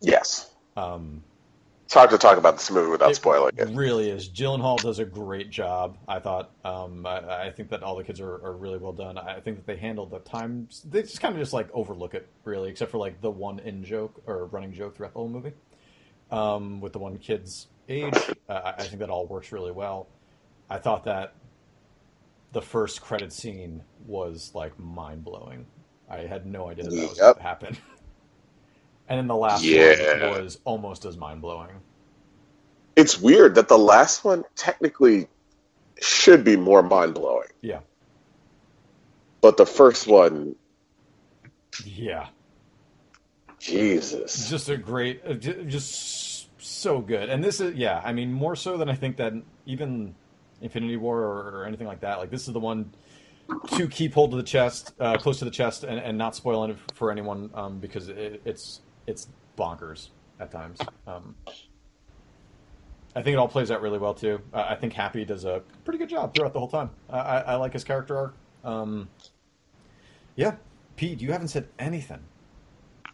Yes. 0.00 0.54
Um, 0.76 1.22
It's 1.90 1.94
hard 1.96 2.10
to 2.10 2.18
talk 2.18 2.38
about 2.38 2.56
this 2.56 2.70
movie 2.70 2.88
without 2.88 3.10
it 3.10 3.16
spoiling 3.16 3.50
it. 3.56 3.68
really 3.70 4.10
is. 4.10 4.28
Gyllenhaal 4.28 4.80
does 4.80 5.00
a 5.00 5.04
great 5.04 5.50
job. 5.50 5.98
I 6.06 6.20
thought. 6.20 6.52
Um, 6.64 7.04
I, 7.04 7.46
I 7.46 7.50
think 7.50 7.68
that 7.70 7.82
all 7.82 7.96
the 7.96 8.04
kids 8.04 8.20
are, 8.20 8.34
are 8.46 8.52
really 8.56 8.78
well 8.78 8.92
done. 8.92 9.18
I 9.18 9.40
think 9.40 9.56
that 9.56 9.66
they 9.66 9.74
handled 9.74 10.12
the 10.12 10.20
time. 10.20 10.68
They 10.88 11.02
just 11.02 11.20
kind 11.20 11.34
of 11.34 11.40
just 11.40 11.52
like 11.52 11.68
overlook 11.72 12.14
it, 12.14 12.28
really, 12.44 12.70
except 12.70 12.92
for 12.92 12.98
like 12.98 13.20
the 13.20 13.30
one 13.32 13.58
in 13.58 13.82
joke 13.82 14.22
or 14.26 14.46
running 14.46 14.72
joke 14.72 14.94
throughout 14.96 15.14
the 15.14 15.18
whole 15.18 15.28
movie. 15.28 15.52
Um, 16.30 16.80
with 16.80 16.92
the 16.92 17.00
one 17.00 17.18
kid's 17.18 17.66
age, 17.88 18.14
uh, 18.48 18.72
I 18.78 18.84
think 18.84 19.00
that 19.00 19.10
all 19.10 19.26
works 19.26 19.50
really 19.50 19.72
well. 19.72 20.06
I 20.70 20.78
thought 20.78 21.02
that 21.06 21.34
the 22.52 22.62
first 22.62 23.00
credit 23.00 23.32
scene 23.32 23.82
was 24.06 24.52
like 24.54 24.78
mind 24.78 25.24
blowing. 25.24 25.66
I 26.08 26.18
had 26.18 26.46
no 26.46 26.68
idea 26.68 26.84
that, 26.84 26.94
that 26.94 27.08
was 27.08 27.18
Yep. 27.18 27.18
going 27.18 27.34
to 27.34 27.42
happen. 27.42 27.76
And 29.10 29.18
then 29.18 29.26
the 29.26 29.36
last 29.36 29.64
Yeah. 29.64 30.30
one 30.30 30.42
was 30.44 30.58
almost 30.64 31.04
as 31.04 31.16
mind 31.18 31.42
blowing. 31.42 31.80
It's 32.96 33.18
weird 33.20 33.56
that 33.56 33.66
the 33.68 33.76
last 33.78 34.24
one 34.24 34.44
technically 34.54 35.26
should 36.00 36.44
be 36.44 36.56
more 36.56 36.82
mind-blowing, 36.82 37.48
Yeah. 37.60 37.80
but 39.42 39.56
the 39.56 39.66
first 39.66 40.06
one, 40.06 40.54
Yeah. 41.84 42.28
Jesus. 43.58 44.48
just 44.48 44.68
a 44.70 44.76
great 44.76 45.20
uh, 45.26 45.34
just 45.34 46.48
so 46.62 47.00
good 47.00 47.28
and 47.28 47.44
this 47.44 47.60
is 47.60 47.74
yeah 47.74 48.00
i 48.04 48.12
mean 48.12 48.32
more 48.32 48.56
so 48.56 48.78
than 48.78 48.88
i 48.88 48.94
think 48.94 49.18
that 49.18 49.34
even 49.66 50.14
infinity 50.62 50.96
war 50.96 51.18
or, 51.20 51.60
or 51.60 51.64
anything 51.66 51.86
like 51.86 52.00
that 52.00 52.18
like 52.18 52.30
this 52.30 52.46
is 52.46 52.54
the 52.54 52.60
one 52.60 52.90
to 53.72 53.86
keep 53.86 54.14
hold 54.14 54.32
of 54.32 54.38
the 54.38 54.42
chest 54.42 54.94
uh, 54.98 55.16
close 55.18 55.38
to 55.40 55.44
the 55.44 55.50
chest 55.50 55.84
and, 55.84 55.98
and 55.98 56.16
not 56.16 56.34
spoil 56.34 56.64
it 56.64 56.76
for 56.94 57.10
anyone 57.10 57.50
um, 57.54 57.78
because 57.78 58.08
it, 58.08 58.40
it's 58.46 58.80
it's 59.10 59.28
bonkers 59.58 60.08
at 60.38 60.50
times 60.50 60.78
um, 61.06 61.34
i 63.14 63.22
think 63.22 63.34
it 63.34 63.36
all 63.36 63.48
plays 63.48 63.70
out 63.70 63.82
really 63.82 63.98
well 63.98 64.14
too 64.14 64.40
uh, 64.54 64.64
i 64.68 64.74
think 64.74 64.92
happy 64.92 65.24
does 65.24 65.44
a 65.44 65.62
pretty 65.84 65.98
good 65.98 66.08
job 66.08 66.34
throughout 66.34 66.52
the 66.52 66.58
whole 66.58 66.68
time 66.68 66.90
i, 67.10 67.18
I, 67.18 67.38
I 67.40 67.54
like 67.56 67.72
his 67.72 67.84
character 67.84 68.16
arc 68.16 68.34
um, 68.64 69.08
yeah 70.36 70.54
Pete, 71.00 71.22
you 71.22 71.32
haven't 71.32 71.48
said 71.48 71.66
anything. 71.78 72.18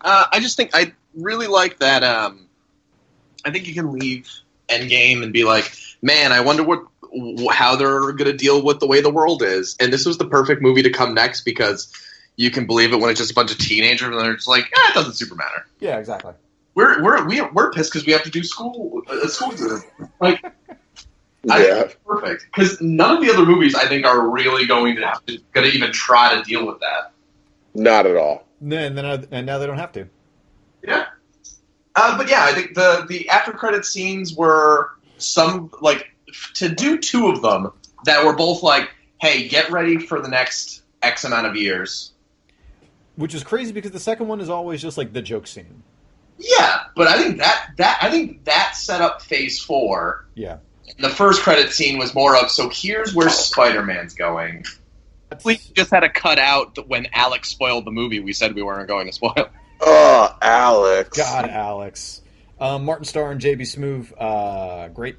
Uh, 0.01 0.25
I 0.33 0.41
just 0.41 0.57
think 0.57 0.73
I 0.75 0.93
really 1.15 1.47
like 1.47 1.79
that. 1.79 2.03
Um, 2.03 2.49
I 3.45 3.53
think 3.53 3.69
you 3.69 3.75
can 3.75 3.93
leave 3.93 4.29
Endgame 4.69 5.23
and 5.23 5.33
be 5.33 5.45
like, 5.45 5.73
man, 6.03 6.33
I 6.33 6.41
wonder 6.41 6.65
what 6.65 6.83
how 7.53 7.77
they're 7.77 8.11
going 8.11 8.25
to 8.25 8.37
deal 8.37 8.61
with 8.61 8.81
the 8.81 8.89
way 8.89 9.01
the 9.01 9.11
world 9.11 9.41
is. 9.45 9.77
And 9.79 9.93
this 9.93 10.05
was 10.05 10.19
the 10.19 10.27
perfect 10.27 10.63
movie 10.63 10.83
to 10.83 10.91
come 10.91 11.15
next 11.15 11.43
because 11.43 11.93
you 12.37 12.51
can 12.51 12.66
believe 12.66 12.93
it 12.93 13.01
when 13.01 13.11
it's 13.11 13.18
just 13.18 13.30
a 13.30 13.34
bunch 13.34 13.51
of 13.51 13.59
teenagers 13.59 14.09
and 14.09 14.20
they're 14.20 14.34
just 14.34 14.49
like, 14.49 14.70
ah, 14.76 14.91
it 14.91 14.95
doesn't 14.95 15.14
super 15.14 15.34
matter. 15.34 15.66
Yeah, 15.80 15.99
exactly. 15.99 16.34
We're 16.74 17.03
we're 17.03 17.26
we, 17.26 17.41
we're 17.41 17.70
pissed 17.72 17.93
because 17.93 18.07
we 18.07 18.12
have 18.12 18.22
to 18.24 18.30
do 18.30 18.43
school 18.43 19.03
uh, 19.09 19.26
school 19.28 19.55
year. 19.55 19.80
Like 20.20 20.45
Yeah. 21.45 21.82
think 21.82 21.99
perfect 22.05 22.47
because 22.47 22.80
none 22.80 23.16
of 23.16 23.22
the 23.22 23.32
other 23.32 23.47
movies 23.47 23.74
I 23.74 23.87
think 23.87 24.05
are 24.05 24.28
really 24.28 24.66
going 24.66 24.97
to 24.97 25.07
have 25.07 25.24
to 25.26 25.39
going 25.53 25.70
to 25.70 25.76
even 25.76 25.93
try 25.93 26.34
to 26.34 26.43
deal 26.43 26.66
with 26.66 26.80
that. 26.80 27.12
Not 27.74 28.07
at 28.07 28.16
all. 28.16 28.47
Then, 28.61 28.95
then 28.95 29.05
I, 29.05 29.22
and 29.30 29.47
now 29.47 29.59
they 29.59 29.66
don't 29.66 29.78
have 29.78 29.93
to. 29.93 30.09
Yeah. 30.82 31.07
Uh, 31.95 32.18
but 32.18 32.28
yeah, 32.28 32.45
I 32.45 32.53
think 32.53 32.74
the 32.74 33.07
the 33.09 33.28
after 33.28 33.53
credit 33.53 33.84
scenes 33.84 34.34
were 34.34 34.91
some 35.18 35.70
like 35.80 36.11
to 36.55 36.68
do 36.68 36.99
two 36.99 37.28
of 37.28 37.43
them 37.43 37.70
that 38.05 38.24
were 38.24 38.34
both 38.34 38.62
like, 38.62 38.91
hey, 39.20 39.49
get 39.49 39.70
ready 39.70 39.99
for 39.99 40.20
the 40.20 40.28
next 40.28 40.82
X 41.03 41.24
amount 41.24 41.47
of 41.47 41.57
years. 41.57 42.12
Which 43.17 43.35
is 43.35 43.43
crazy 43.43 43.73
because 43.73 43.91
the 43.91 44.01
second 44.01 44.29
one 44.29 44.41
is 44.41 44.49
always 44.51 44.81
just 44.83 44.97
like 44.99 45.12
the 45.12 45.23
joke 45.23 45.47
scene. 45.47 45.83
Yeah, 46.39 46.81
but 46.95 47.09
I 47.09 47.17
think 47.19 47.39
that 47.39 47.71
that 47.79 47.99
I 48.03 48.11
think 48.11 48.45
that 48.45 48.77
set 48.77 49.01
up 49.01 49.23
Phase 49.23 49.61
Four. 49.61 50.27
Yeah. 50.35 50.59
The 50.99 51.09
first 51.09 51.43
credit 51.43 51.73
scene 51.73 51.99
was 51.99 52.14
more 52.14 52.37
of 52.37 52.51
so 52.51 52.69
here's 52.73 53.14
where 53.14 53.29
Spider 53.31 53.83
Man's 53.83 54.14
going. 54.14 54.64
We 55.45 55.57
just 55.75 55.91
had 55.91 56.01
to 56.01 56.09
cut 56.09 56.39
out 56.39 56.87
when 56.89 57.09
Alex 57.12 57.49
spoiled 57.49 57.85
the 57.85 57.91
movie. 57.91 58.21
We 58.21 58.33
said 58.33 58.55
we 58.55 58.62
weren't 58.62 58.87
going 58.87 59.07
to 59.07 59.12
spoil. 59.12 59.49
Oh, 59.81 60.37
Alex. 60.43 61.17
God, 61.17 61.49
Alex. 61.51 62.23
Um, 62.61 62.85
Martin 62.85 63.05
Starr 63.05 63.33
and 63.33 63.41
JB 63.41 63.62
Smoove, 63.62 64.12
uh, 64.19 64.89
great. 64.89 65.17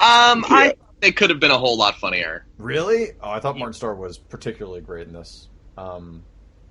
Um, 0.00 0.44
Yeah. 0.48 0.56
I 0.56 0.74
they 1.00 1.12
could 1.12 1.30
have 1.30 1.40
been 1.40 1.50
a 1.50 1.58
whole 1.58 1.76
lot 1.76 1.98
funnier. 1.98 2.46
Really? 2.58 3.10
Oh, 3.20 3.30
I 3.30 3.40
thought 3.40 3.58
Martin 3.58 3.74
Starr 3.74 3.94
was 3.94 4.18
particularly 4.18 4.80
great 4.80 5.08
in 5.08 5.12
this. 5.12 5.48
Um, 5.76 6.22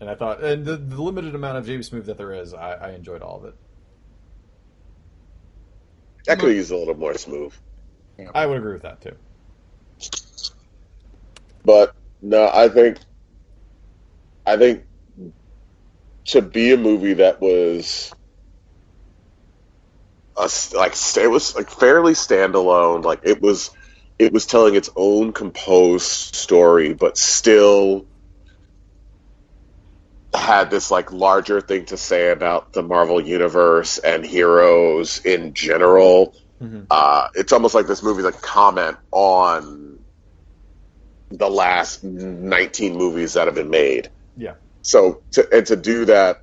and 0.02 0.12
I 0.12 0.16
thought, 0.16 0.44
and 0.44 0.66
the, 0.66 0.78
the 0.78 1.02
limited 1.04 1.36
amount 1.36 1.60
of 1.60 1.68
JB 1.68 1.82
Smoove 1.90 2.08
that 2.08 2.20
there 2.20 2.34
is, 2.34 2.54
I, 2.56 2.74
I 2.74 2.92
enjoyed 2.94 3.24
all 3.24 3.40
of 3.40 3.46
it. 3.46 3.56
I 6.30 6.36
could 6.36 6.50
have 6.50 6.58
used 6.58 6.72
a 6.72 6.78
little 6.78 6.96
more 6.96 7.14
Smoove. 7.14 7.54
I 8.34 8.46
would 8.48 8.58
agree 8.58 8.74
with 8.74 8.84
that 8.84 9.02
too. 9.02 9.18
But 11.66 11.94
no, 12.22 12.50
I 12.54 12.70
think 12.70 13.00
I 14.46 14.58
think 14.58 14.86
to 16.28 16.42
be 16.42 16.74
a 16.74 16.78
movie 16.78 17.16
that 17.16 17.42
was 17.42 18.14
a, 20.40 20.44
s- 20.44 20.74
like 20.74 20.94
it 21.18 21.32
was 21.32 21.56
like 21.56 21.70
fairly 21.70 22.14
standalone, 22.14 23.04
like 23.04 23.22
it 23.24 23.42
was 23.42 23.72
it 24.20 24.34
was 24.34 24.46
telling 24.48 24.76
its 24.76 24.90
own 24.96 25.34
composed 25.34 26.36
story, 26.36 26.94
but 26.94 27.18
still 27.18 28.08
had 30.34 30.70
this 30.70 30.92
like 30.92 31.12
larger 31.12 31.62
thing 31.62 31.86
to 31.86 31.98
say 31.98 32.32
about 32.32 32.74
the 32.74 32.82
Marvel 32.82 33.20
universe 33.20 33.98
and 33.98 34.26
heroes 34.26 35.24
in 35.26 35.54
general. 35.54 36.36
Mhm. 36.62 36.86
Uh, 36.90 37.28
it's 37.36 37.52
almost 37.52 37.76
like 37.76 37.88
this 37.88 38.04
movie's 38.04 38.26
a 38.26 38.32
comment 38.32 38.98
on 39.12 40.00
the 41.30 41.50
last 41.50 42.04
19 42.04 42.96
movies 42.96 43.34
that 43.34 43.48
have 43.48 43.56
been 43.56 43.70
made. 43.70 44.10
Yeah. 44.38 44.54
So 44.82 45.22
to, 45.32 45.48
and 45.52 45.66
to 45.68 45.76
do 45.76 46.06
that, 46.06 46.42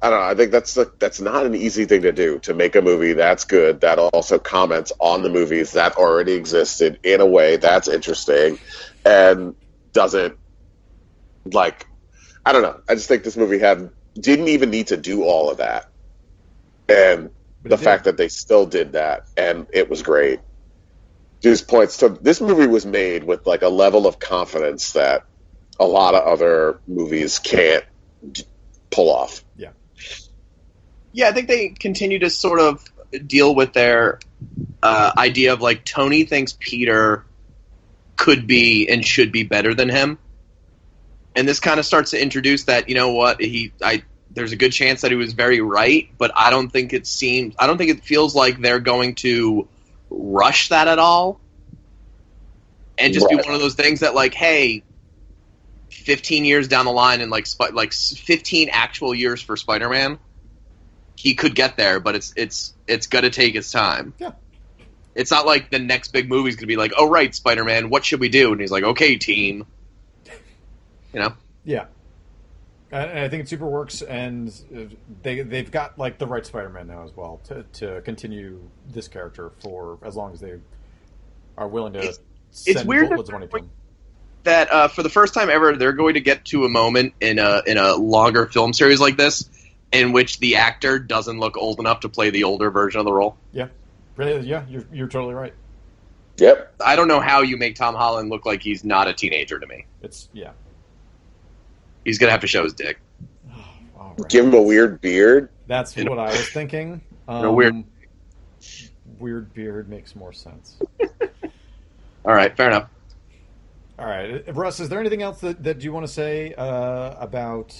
I 0.00 0.10
don't 0.10 0.20
know. 0.20 0.26
I 0.26 0.34
think 0.34 0.52
that's 0.52 0.74
the, 0.74 0.92
that's 0.98 1.20
not 1.20 1.46
an 1.46 1.54
easy 1.54 1.86
thing 1.86 2.02
to 2.02 2.12
do. 2.12 2.38
To 2.40 2.54
make 2.54 2.76
a 2.76 2.82
movie 2.82 3.14
that's 3.14 3.44
good 3.44 3.80
that 3.80 3.98
also 3.98 4.38
comments 4.38 4.92
on 4.98 5.22
the 5.22 5.30
movies 5.30 5.72
that 5.72 5.96
already 5.96 6.34
existed 6.34 7.00
in 7.02 7.20
a 7.20 7.26
way 7.26 7.56
that's 7.56 7.88
interesting 7.88 8.58
and 9.04 9.54
doesn't 9.92 10.36
like 11.50 11.86
I 12.46 12.52
don't 12.52 12.62
know. 12.62 12.80
I 12.88 12.94
just 12.94 13.08
think 13.08 13.24
this 13.24 13.36
movie 13.36 13.58
had 13.58 13.90
didn't 14.14 14.48
even 14.48 14.70
need 14.70 14.86
to 14.88 14.96
do 14.96 15.24
all 15.24 15.50
of 15.50 15.58
that, 15.58 15.90
and 16.88 17.30
the 17.62 17.76
did. 17.76 17.84
fact 17.84 18.04
that 18.04 18.16
they 18.16 18.28
still 18.28 18.64
did 18.64 18.92
that 18.92 19.26
and 19.36 19.66
it 19.72 19.90
was 19.90 20.02
great 20.02 20.40
just 21.42 21.68
points 21.68 21.98
to 21.98 22.08
this 22.08 22.40
movie 22.40 22.66
was 22.66 22.86
made 22.86 23.24
with 23.24 23.46
like 23.46 23.62
a 23.62 23.68
level 23.68 24.06
of 24.06 24.18
confidence 24.18 24.92
that 24.92 25.24
a 25.78 25.84
lot 25.84 26.14
of 26.14 26.22
other 26.22 26.80
movies 26.86 27.38
can't 27.38 27.84
d- 28.32 28.44
pull 28.90 29.10
off. 29.10 29.44
Yeah. 29.56 29.70
Yeah, 31.12 31.28
I 31.28 31.32
think 31.32 31.48
they 31.48 31.68
continue 31.68 32.18
to 32.20 32.30
sort 32.30 32.60
of 32.60 32.84
deal 33.26 33.54
with 33.54 33.72
their 33.72 34.18
uh, 34.82 35.12
idea 35.16 35.52
of 35.52 35.60
like 35.60 35.84
Tony 35.84 36.24
thinks 36.24 36.56
Peter 36.58 37.24
could 38.16 38.46
be 38.46 38.88
and 38.88 39.04
should 39.04 39.32
be 39.32 39.42
better 39.42 39.74
than 39.74 39.88
him, 39.88 40.18
and 41.36 41.46
this 41.46 41.60
kind 41.60 41.78
of 41.78 41.86
starts 41.86 42.10
to 42.12 42.20
introduce 42.22 42.64
that 42.64 42.88
you 42.88 42.96
know 42.96 43.12
what 43.12 43.40
he 43.40 43.72
I 43.82 44.02
there's 44.30 44.52
a 44.52 44.56
good 44.56 44.72
chance 44.72 45.02
that 45.02 45.12
he 45.12 45.16
was 45.16 45.34
very 45.34 45.60
right, 45.60 46.08
but 46.18 46.32
I 46.36 46.50
don't 46.50 46.70
think 46.70 46.92
it 46.92 47.06
seems 47.06 47.54
I 47.58 47.66
don't 47.68 47.78
think 47.78 47.90
it 47.92 48.04
feels 48.04 48.34
like 48.34 48.60
they're 48.60 48.80
going 48.80 49.14
to 49.16 49.68
rush 50.10 50.70
that 50.70 50.88
at 50.88 50.98
all, 50.98 51.40
and 52.98 53.14
just 53.14 53.26
Right. 53.26 53.38
be 53.38 53.44
one 53.44 53.54
of 53.54 53.60
those 53.60 53.74
things 53.74 54.00
that 54.00 54.14
like 54.14 54.34
hey. 54.34 54.82
15 55.90 56.44
years 56.44 56.68
down 56.68 56.84
the 56.84 56.92
line 56.92 57.20
and 57.20 57.30
like 57.32 57.46
like 57.72 57.92
15 57.92 58.68
actual 58.70 59.14
years 59.14 59.42
for 59.42 59.56
Spider-Man 59.56 60.18
he 61.16 61.34
could 61.34 61.54
get 61.54 61.76
there, 61.76 61.98
but 61.98 62.14
it's 62.14 62.32
it's 62.36 62.74
it's 62.86 63.06
gonna 63.06 63.30
take 63.30 63.54
its 63.54 63.70
time. 63.70 64.14
Yeah. 64.18 64.32
It's 65.14 65.30
not 65.30 65.46
like 65.46 65.70
the 65.70 65.78
next 65.78 66.12
big 66.12 66.28
movie's 66.28 66.56
gonna 66.56 66.66
be 66.66 66.76
like, 66.76 66.92
oh 66.96 67.08
right, 67.08 67.34
Spider 67.34 67.64
Man, 67.64 67.88
what 67.88 68.04
should 68.04 68.20
we 68.20 68.28
do? 68.28 68.52
And 68.52 68.60
he's 68.60 68.70
like, 68.70 68.84
okay, 68.84 69.16
team. 69.16 69.66
You 71.16 71.22
know, 71.22 71.34
Yeah. 71.64 71.86
And 72.92 73.10
and 73.10 73.18
I 73.18 73.28
think 73.28 73.42
it 73.42 73.48
super 73.48 73.66
works, 73.66 74.02
and 74.02 74.48
uh, 74.72 74.94
they 75.22 75.40
they've 75.40 75.70
got 75.70 75.98
like 75.98 76.18
the 76.18 76.26
right 76.26 76.46
Spider-Man 76.46 76.86
now 76.86 77.02
as 77.02 77.10
well 77.16 77.40
to 77.44 77.64
to 77.80 78.00
continue 78.02 78.60
this 78.92 79.08
character 79.08 79.50
for 79.60 79.98
as 80.04 80.14
long 80.14 80.32
as 80.32 80.40
they 80.40 80.60
are 81.58 81.66
willing 81.66 81.94
to. 81.94 81.98
It's- 81.98 82.18
send 82.52 82.76
it's 82.76 82.86
weird 82.86 83.10
that- 83.10 83.26
to 83.26 83.38
him. 83.38 83.70
that 84.44 84.72
uh, 84.72 84.88
for 84.88 85.02
the 85.02 85.08
first 85.08 85.34
time 85.34 85.50
ever, 85.50 85.74
they're 85.76 85.92
going 85.92 86.14
to 86.14 86.20
get 86.20 86.44
to 86.46 86.64
a 86.64 86.68
moment 86.68 87.12
in 87.20 87.38
a 87.40 87.60
in 87.66 87.76
a 87.76 87.94
longer 87.96 88.46
film 88.46 88.72
series 88.72 89.00
like 89.00 89.16
this 89.16 89.50
in 89.92 90.12
which 90.12 90.38
the 90.38 90.54
actor 90.56 90.98
doesn't 91.00 91.40
look 91.40 91.56
old 91.56 91.80
enough 91.80 92.00
to 92.00 92.08
play 92.08 92.30
the 92.30 92.44
older 92.44 92.70
version 92.70 93.00
of 93.00 93.04
the 93.04 93.12
role. 93.12 93.36
Yeah. 93.52 93.68
Really, 94.16 94.46
yeah, 94.46 94.64
you're 94.68 94.84
you're 94.92 95.08
totally 95.08 95.34
right. 95.34 95.54
Yep. 96.38 96.74
I 96.84 96.94
don't 96.96 97.08
know 97.08 97.20
how 97.20 97.40
you 97.42 97.56
make 97.56 97.74
Tom 97.74 97.94
Holland 97.96 98.30
look 98.30 98.46
like 98.46 98.62
he's 98.62 98.84
not 98.84 99.08
a 99.08 99.12
teenager 99.12 99.58
to 99.58 99.66
me. 99.66 99.86
It's 100.02 100.28
yeah. 100.32 100.52
He's 102.06 102.18
gonna 102.18 102.30
have 102.30 102.42
to 102.42 102.46
show 102.46 102.62
his 102.62 102.72
dick. 102.72 102.98
All 103.98 104.14
right. 104.16 104.28
Give 104.30 104.44
him 104.46 104.54
a 104.54 104.62
weird 104.62 105.00
beard. 105.00 105.50
That's 105.66 105.96
You 105.96 106.04
know- 106.04 106.10
what 106.12 106.20
I 106.20 106.30
was 106.30 106.48
thinking. 106.48 107.00
Um, 107.28 107.42
know, 107.42 107.52
weird- 107.54 107.82
Weird 109.18 109.52
beard 109.52 109.88
makes 109.88 110.14
more 110.14 110.32
sense. 110.32 110.78
All 112.24 112.32
right, 112.32 112.56
fair 112.56 112.68
enough. 112.68 112.88
All 113.98 114.06
right, 114.06 114.44
Russ, 114.54 114.78
is 114.78 114.88
there 114.88 115.00
anything 115.00 115.22
else 115.22 115.40
that, 115.40 115.64
that 115.64 115.82
you 115.82 115.92
want 115.92 116.06
to 116.06 116.12
say 116.12 116.54
uh, 116.54 117.16
about 117.18 117.74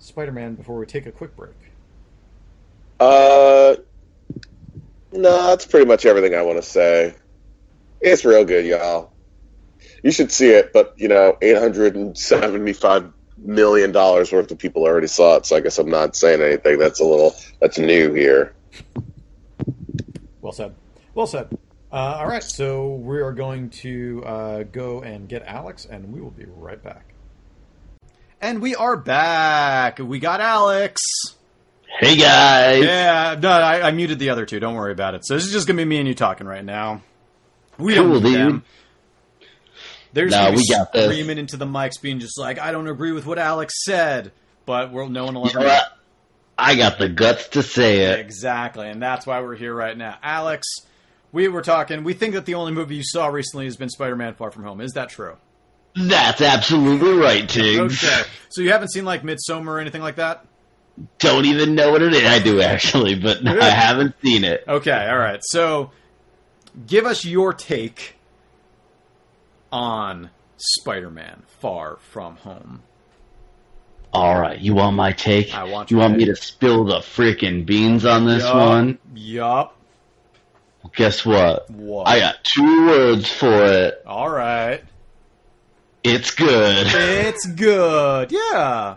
Spider-Man 0.00 0.56
before 0.56 0.76
we 0.80 0.86
take 0.86 1.06
a 1.06 1.12
quick 1.12 1.36
break? 1.36 1.52
Uh, 2.98 3.76
no, 5.12 5.46
that's 5.46 5.64
pretty 5.64 5.86
much 5.86 6.04
everything 6.04 6.34
I 6.34 6.42
want 6.42 6.56
to 6.58 6.68
say. 6.68 7.14
It's 8.00 8.24
real 8.24 8.44
good, 8.44 8.66
y'all. 8.66 9.12
You 10.02 10.10
should 10.10 10.32
see 10.32 10.50
it, 10.50 10.72
but 10.72 10.94
you 10.96 11.06
know, 11.06 11.38
eight 11.40 11.56
hundred 11.56 11.94
and 11.94 12.18
seventy-five 12.18 13.12
million 13.38 13.92
dollars 13.92 14.32
worth 14.32 14.50
of 14.50 14.58
people 14.58 14.84
already 14.84 15.06
saw 15.06 15.36
it. 15.36 15.46
So 15.46 15.56
I 15.56 15.60
guess 15.60 15.78
I'm 15.78 15.90
not 15.90 16.16
saying 16.16 16.42
anything 16.42 16.78
that's 16.78 17.00
a 17.00 17.04
little 17.04 17.34
that's 17.60 17.78
new 17.78 18.12
here. 18.12 18.54
Well 20.40 20.52
said. 20.52 20.74
Well 21.14 21.26
said. 21.26 21.56
Uh, 21.90 22.16
all 22.18 22.26
right, 22.26 22.42
so 22.42 22.94
we 22.94 23.20
are 23.20 23.32
going 23.32 23.70
to 23.70 24.22
uh, 24.26 24.62
go 24.64 25.00
and 25.00 25.26
get 25.26 25.42
Alex, 25.46 25.86
and 25.86 26.12
we 26.12 26.20
will 26.20 26.30
be 26.30 26.44
right 26.44 26.82
back. 26.82 27.14
And 28.42 28.60
we 28.60 28.74
are 28.74 28.96
back. 28.96 29.98
We 29.98 30.18
got 30.18 30.40
Alex. 30.40 31.02
Hey 31.98 32.16
guys. 32.16 32.84
Yeah, 32.84 33.36
no, 33.40 33.48
I, 33.50 33.88
I 33.88 33.90
muted 33.90 34.18
the 34.18 34.30
other 34.30 34.44
two. 34.46 34.60
Don't 34.60 34.74
worry 34.74 34.92
about 34.92 35.14
it. 35.14 35.26
So 35.26 35.34
this 35.34 35.46
is 35.46 35.52
just 35.52 35.66
gonna 35.66 35.78
be 35.78 35.84
me 35.84 35.98
and 35.98 36.06
you 36.06 36.14
talking 36.14 36.46
right 36.46 36.64
now. 36.64 37.02
We 37.78 37.94
don't 37.94 38.12
need 38.22 38.22
dude. 38.22 38.34
them. 38.34 38.64
They're 40.18 40.26
No, 40.26 40.50
we 40.50 40.66
got 40.66 40.92
this. 40.92 41.04
screaming 41.04 41.38
into 41.38 41.56
the 41.56 41.64
mics, 41.64 42.02
being 42.02 42.18
just 42.18 42.36
like, 42.40 42.58
"I 42.58 42.72
don't 42.72 42.88
agree 42.88 43.12
with 43.12 43.24
what 43.24 43.38
Alex 43.38 43.72
said," 43.84 44.32
but 44.66 44.90
we're, 44.90 45.06
no 45.08 45.26
one 45.26 45.36
will 45.36 45.48
ever 45.48 45.60
know. 45.60 45.78
I 46.58 46.74
got 46.74 46.98
the 46.98 47.08
guts 47.08 47.50
to 47.50 47.62
say 47.62 48.00
it. 48.00 48.18
Exactly, 48.18 48.88
and 48.88 49.00
that's 49.00 49.28
why 49.28 49.40
we're 49.42 49.54
here 49.54 49.72
right 49.72 49.96
now. 49.96 50.16
Alex, 50.20 50.66
we 51.30 51.46
were 51.46 51.62
talking. 51.62 52.02
We 52.02 52.14
think 52.14 52.34
that 52.34 52.46
the 52.46 52.54
only 52.54 52.72
movie 52.72 52.96
you 52.96 53.04
saw 53.04 53.28
recently 53.28 53.66
has 53.66 53.76
been 53.76 53.88
Spider-Man: 53.88 54.34
Far 54.34 54.50
From 54.50 54.64
Home. 54.64 54.80
Is 54.80 54.94
that 54.94 55.08
true? 55.08 55.36
That's 55.94 56.40
absolutely 56.40 57.12
right, 57.12 57.48
Tiggs. 57.48 58.02
Okay. 58.02 58.22
So 58.48 58.62
you 58.62 58.72
haven't 58.72 58.88
seen 58.88 59.04
like 59.04 59.22
Midsommar 59.22 59.68
or 59.68 59.78
anything 59.78 60.02
like 60.02 60.16
that? 60.16 60.44
Don't 61.20 61.44
even 61.44 61.76
know 61.76 61.92
what 61.92 62.02
it 62.02 62.12
is. 62.12 62.24
I 62.24 62.40
do 62.40 62.60
actually, 62.60 63.14
but 63.14 63.46
I 63.62 63.70
haven't 63.70 64.16
seen 64.20 64.42
it. 64.42 64.64
Okay, 64.66 65.06
all 65.08 65.16
right. 65.18 65.38
So 65.44 65.92
give 66.88 67.06
us 67.06 67.24
your 67.24 67.52
take 67.54 68.16
on 69.72 70.30
Spider-Man: 70.56 71.42
Far 71.60 71.96
From 71.96 72.36
Home. 72.36 72.82
All 74.12 74.40
right, 74.40 74.58
you 74.58 74.74
want 74.74 74.96
my 74.96 75.12
take? 75.12 75.54
I 75.54 75.64
want 75.64 75.90
you 75.90 75.98
want 75.98 76.16
me 76.16 76.24
to 76.26 76.36
spill 76.36 76.84
the 76.84 76.98
freaking 76.98 77.66
beans 77.66 78.04
on 78.06 78.24
this 78.24 78.42
Yup. 78.42 78.54
one? 78.54 78.98
Yup. 79.14 79.76
Well, 80.82 80.92
guess 80.96 81.26
what? 81.26 81.70
What? 81.70 82.08
I 82.08 82.18
got 82.20 82.42
two 82.42 82.86
words 82.86 83.30
for 83.30 83.64
it. 83.64 84.02
All 84.06 84.30
right. 84.30 84.82
It's 86.04 86.30
good. 86.30 86.86
It's 86.88 87.46
good. 87.46 88.32
Yeah. 88.32 88.96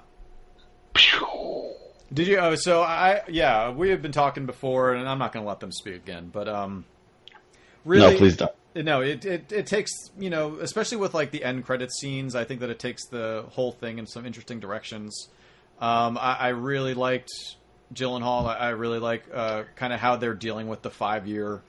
Did 2.13 2.28
you? 2.28 2.38
Oh, 2.38 2.55
so 2.55 2.82
I 2.82 3.22
yeah, 3.28 3.72
we 3.72 3.89
have 3.89 4.01
been 4.01 4.11
talking 4.11 4.45
before, 4.45 4.93
and 4.93 5.07
I'm 5.07 5.17
not 5.17 5.34
going 5.34 5.43
to 5.43 5.49
let 5.49 5.59
them 5.59 5.72
speak 5.72 5.95
again. 5.95 6.30
But 6.32 6.47
um, 6.47 6.86
really, 7.86 8.13
No, 8.13 8.17
please 8.17 8.38
don't. 8.38 8.51
No, 8.74 9.01
it, 9.01 9.26
it 9.26 9.51
it 9.51 9.67
takes 9.67 9.91
you 10.17 10.30
know, 10.30 10.57
especially 10.61 10.97
with 10.97 11.13
like 11.13 11.32
the 11.32 11.43
end 11.43 11.65
credit 11.65 11.91
scenes. 11.91 12.36
I 12.36 12.45
think 12.45 12.61
that 12.61 12.69
it 12.69 12.80
takes 12.80 13.05
the 13.07 13.45
whole 13.49 13.72
thing 13.72 13.99
in 13.99 14.07
some 14.07 14.26
interesting 14.26 14.59
directions. 14.59 15.28
Um, 15.80 16.17
I, 16.17 16.38
I 16.39 16.47
really 16.49 16.93
liked 16.93 17.32
Gyllenhaal. 17.93 18.45
I, 18.45 18.55
I 18.55 18.69
really 18.69 18.99
like 18.99 19.24
uh, 19.34 19.63
kind 19.76 19.91
of 19.91 19.99
how 19.99 20.15
they're 20.15 20.34
dealing 20.34 20.67
with 20.67 20.82
the 20.84 20.91
five 20.91 21.28
year 21.28 21.61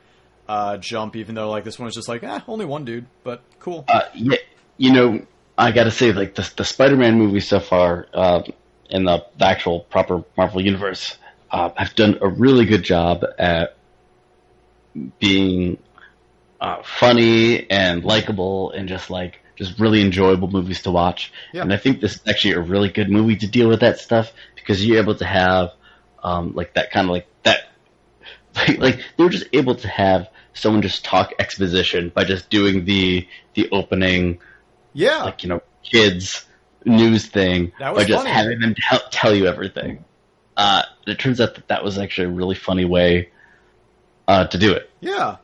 uh, 0.49 0.77
jump, 0.77 1.17
even 1.17 1.35
though 1.35 1.51
like 1.51 1.65
this 1.65 1.79
one 1.79 1.87
was 1.87 1.95
just 1.95 2.09
like, 2.09 2.23
eh, 2.23 2.41
only 2.47 2.65
one 2.65 2.85
dude, 2.85 3.07
but 3.25 3.43
cool. 3.59 3.85
Uh, 3.89 4.03
yeah, 4.15 4.37
you 4.77 4.93
know, 4.93 5.27
I 5.57 5.73
got 5.73 5.85
to 5.85 5.91
say, 5.91 6.13
like 6.13 6.35
the 6.35 6.49
the 6.57 6.65
Spider-Man 6.65 7.19
movies 7.19 7.49
so 7.49 7.61
far 7.61 8.07
uh, 8.15 8.43
in 8.91 9.05
the, 9.05 9.25
the 9.39 9.47
actual 9.47 9.81
proper 9.81 10.23
Marvel 10.37 10.61
universe 10.61 11.17
uh, 11.51 11.71
have 11.77 11.95
done 11.95 12.19
a 12.21 12.29
really 12.29 12.65
good 12.65 12.83
job 12.83 13.25
at 13.39 13.77
being 15.19 15.79
uh, 16.63 16.81
funny 16.85 17.69
and 17.69 18.05
likable 18.05 18.71
and 18.71 18.89
just 18.89 19.11
like 19.11 19.41
just 19.57 19.81
really 19.81 20.01
enjoyable 20.01 20.49
movies 20.49 20.83
to 20.83 20.93
watch. 20.93 21.33
Yeah. 21.53 21.63
And 21.63 21.73
I 21.73 21.77
think 21.77 22.01
this 22.01 22.15
is 22.15 22.23
actually 22.27 22.55
a 22.55 22.61
really 22.61 22.89
good 22.89 23.11
movie 23.11 23.37
to 23.37 23.49
deal 23.49 23.69
with 23.69 23.81
that 23.81 23.99
stuff 23.99 24.33
because 24.55 24.87
you're 24.87 24.99
able 24.99 25.17
to 25.17 25.25
have 25.25 25.73
um, 26.23 26.55
like 26.55 26.75
that 26.75 26.93
kind 26.93 27.09
of 27.09 27.11
like 27.11 27.27
that 27.43 27.69
like, 28.55 28.79
like 28.79 29.01
they're 29.17 29.29
just 29.29 29.49
able 29.53 29.75
to 29.75 29.89
have 29.89 30.29
someone 30.55 30.83
just 30.83 31.05
talk 31.05 31.33
exposition 31.41 32.11
by 32.15 32.23
just 32.23 32.49
doing 32.49 32.85
the 32.85 33.27
the 33.55 33.69
opening 33.73 34.39
yeah, 34.95 35.25
like 35.25 35.43
you 35.43 35.49
know 35.49 35.63
kids 35.83 36.47
news 36.85 37.27
thing 37.27 37.73
by 37.81 38.05
just 38.05 38.23
funny. 38.23 38.31
having 38.31 38.61
them 38.61 38.77
tell, 38.79 39.01
tell 39.11 39.35
you 39.35 39.47
everything. 39.47 40.05
Uh, 40.57 40.83
it 41.09 41.19
turns 41.19 41.41
out 41.41 41.57
that 41.57 41.67
that 41.69 41.83
was 41.83 41.99
actually 41.99 42.29
a 42.29 42.31
really 42.31 42.55
funny 42.55 42.85
way 42.85 43.31
uh, 44.29 44.47
to 44.47 44.59
do 44.59 44.73
it. 44.73 44.91
Yeah. 45.01 45.39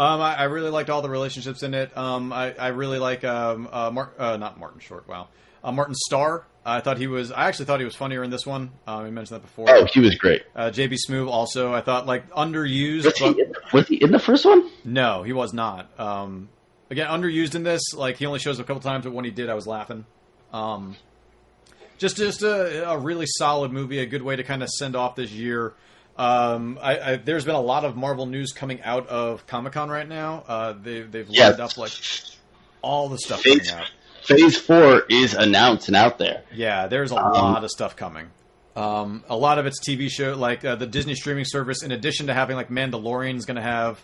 Um, 0.00 0.22
I, 0.22 0.34
I 0.34 0.42
really 0.44 0.70
liked 0.70 0.88
all 0.88 1.02
the 1.02 1.10
relationships 1.10 1.62
in 1.62 1.74
it. 1.74 1.94
Um, 1.94 2.32
I, 2.32 2.54
I 2.54 2.68
really 2.68 2.98
like 2.98 3.22
um, 3.22 3.68
uh, 3.70 3.90
Mar- 3.90 4.12
uh, 4.18 4.38
not 4.38 4.58
Martin 4.58 4.80
Short. 4.80 5.06
Wow, 5.06 5.28
uh, 5.62 5.72
Martin 5.72 5.94
Starr. 5.94 6.46
I 6.64 6.80
thought 6.80 6.96
he 6.96 7.06
was. 7.06 7.30
I 7.30 7.48
actually 7.48 7.66
thought 7.66 7.80
he 7.80 7.84
was 7.84 7.96
funnier 7.96 8.24
in 8.24 8.30
this 8.30 8.46
one. 8.46 8.70
Um, 8.86 9.04
we 9.04 9.10
mentioned 9.10 9.36
that 9.36 9.42
before. 9.42 9.66
Oh, 9.68 9.84
he 9.84 10.00
was 10.00 10.14
great. 10.14 10.42
Uh, 10.56 10.70
JB 10.70 10.96
Smoove 11.06 11.28
also. 11.28 11.74
I 11.74 11.82
thought 11.82 12.06
like 12.06 12.30
underused. 12.30 13.04
Was 13.04 13.18
he, 13.18 13.26
but 13.26 13.38
in, 13.38 13.52
was 13.74 13.88
he 13.88 13.96
in 13.96 14.10
the 14.10 14.18
first 14.18 14.46
one? 14.46 14.70
no, 14.86 15.22
he 15.22 15.34
was 15.34 15.52
not. 15.52 15.90
Um, 16.00 16.48
again, 16.88 17.06
underused 17.06 17.54
in 17.54 17.62
this. 17.62 17.92
Like 17.92 18.16
he 18.16 18.24
only 18.24 18.38
shows 18.38 18.58
up 18.58 18.64
a 18.64 18.66
couple 18.66 18.80
times, 18.80 19.04
but 19.04 19.12
when 19.12 19.26
he 19.26 19.30
did, 19.30 19.50
I 19.50 19.54
was 19.54 19.66
laughing. 19.66 20.06
Um, 20.50 20.96
just 21.98 22.16
just 22.16 22.42
a, 22.42 22.90
a 22.90 22.96
really 22.96 23.26
solid 23.26 23.70
movie. 23.70 23.98
A 23.98 24.06
good 24.06 24.22
way 24.22 24.36
to 24.36 24.44
kind 24.44 24.62
of 24.62 24.70
send 24.70 24.96
off 24.96 25.14
this 25.14 25.30
year. 25.30 25.74
Um, 26.20 26.78
I, 26.82 26.98
I, 27.12 27.16
there's 27.16 27.44
been 27.46 27.54
a 27.54 27.60
lot 27.60 27.84
of 27.86 27.96
Marvel 27.96 28.26
news 28.26 28.52
coming 28.52 28.82
out 28.82 29.06
of 29.08 29.46
Comic 29.46 29.72
Con 29.72 29.88
right 29.88 30.06
now. 30.08 30.44
Uh, 30.46 30.74
they, 30.74 31.00
they've 31.00 31.26
Yeah. 31.30 31.48
lined 31.48 31.60
up 31.60 31.78
like 31.78 31.92
all 32.82 33.08
the 33.08 33.18
stuff 33.18 33.42
coming 33.42 33.60
Phase, 33.60 33.72
out. 33.72 33.90
phase 34.24 34.58
four 34.58 35.04
is 35.08 35.32
announced 35.34 35.88
and 35.88 35.96
out 35.96 36.18
there. 36.18 36.42
Yeah, 36.54 36.88
there's 36.88 37.10
a 37.10 37.16
Um, 37.16 37.32
lot 37.32 37.64
of 37.64 37.70
stuff 37.70 37.96
coming. 37.96 38.26
Um, 38.76 39.24
a 39.28 39.36
lot 39.36 39.58
of 39.58 39.64
it's 39.66 39.80
TV 39.80 40.10
show, 40.10 40.34
like 40.34 40.64
uh, 40.64 40.76
the 40.76 40.86
Disney 40.86 41.14
streaming 41.14 41.44
service. 41.46 41.82
In 41.82 41.90
addition 41.90 42.26
to 42.28 42.34
having 42.34 42.54
like 42.56 42.68
Mandalorian 42.68 43.36
is 43.36 43.46
going 43.46 43.56
to 43.56 43.62
have 43.62 44.00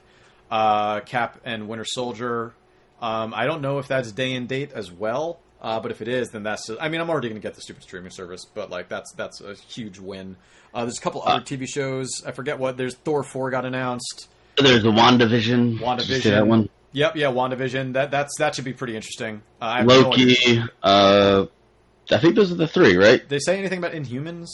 uh, 0.50 1.00
Cap 1.00 1.40
and 1.44 1.68
Winter 1.68 1.84
Soldier. 1.84 2.54
Um, 3.00 3.34
I 3.34 3.44
don't 3.44 3.60
know 3.60 3.78
if 3.78 3.88
that's 3.88 4.10
day 4.10 4.32
and 4.34 4.48
date 4.48 4.72
as 4.74 4.90
well, 4.90 5.38
uh, 5.60 5.80
but 5.80 5.90
if 5.90 6.00
it 6.02 6.08
is, 6.08 6.30
then 6.30 6.42
that's. 6.44 6.70
I 6.80 6.88
mean, 6.88 7.00
I'm 7.00 7.10
already 7.10 7.28
going 7.28 7.40
to 7.40 7.46
get 7.46 7.54
the 7.54 7.60
stupid 7.60 7.82
streaming 7.82 8.10
service, 8.10 8.44
but 8.54 8.70
like 8.70 8.88
that's 8.88 9.12
that's 9.12 9.40
a 9.40 9.54
huge 9.54 9.98
win. 9.98 10.36
Uh, 10.76 10.84
there's 10.84 10.98
a 10.98 11.00
couple 11.00 11.22
other 11.24 11.42
TV 11.42 11.66
shows. 11.66 12.22
I 12.26 12.32
forget 12.32 12.58
what. 12.58 12.76
There's 12.76 12.94
Thor 12.94 13.22
four 13.22 13.50
got 13.50 13.64
announced. 13.64 14.28
There's 14.58 14.82
the 14.82 14.90
WandaVision. 14.90 16.20
See 16.20 16.28
that 16.28 16.46
one? 16.46 16.68
Yep, 16.92 17.16
yeah, 17.16 17.28
WandaVision. 17.28 17.94
That 17.94 18.10
that's 18.10 18.32
that 18.38 18.54
should 18.54 18.66
be 18.66 18.74
pretty 18.74 18.94
interesting. 18.94 19.40
Uh, 19.60 19.64
I 19.64 19.76
have 19.78 19.86
no. 19.86 20.00
Loki. 20.00 20.62
Uh, 20.82 21.46
I 22.10 22.18
think 22.18 22.34
those 22.36 22.52
are 22.52 22.56
the 22.56 22.68
three, 22.68 22.94
right? 22.98 23.20
Did 23.20 23.28
they 23.30 23.38
say 23.38 23.58
anything 23.58 23.78
about 23.78 23.92
Inhumans? 23.92 24.48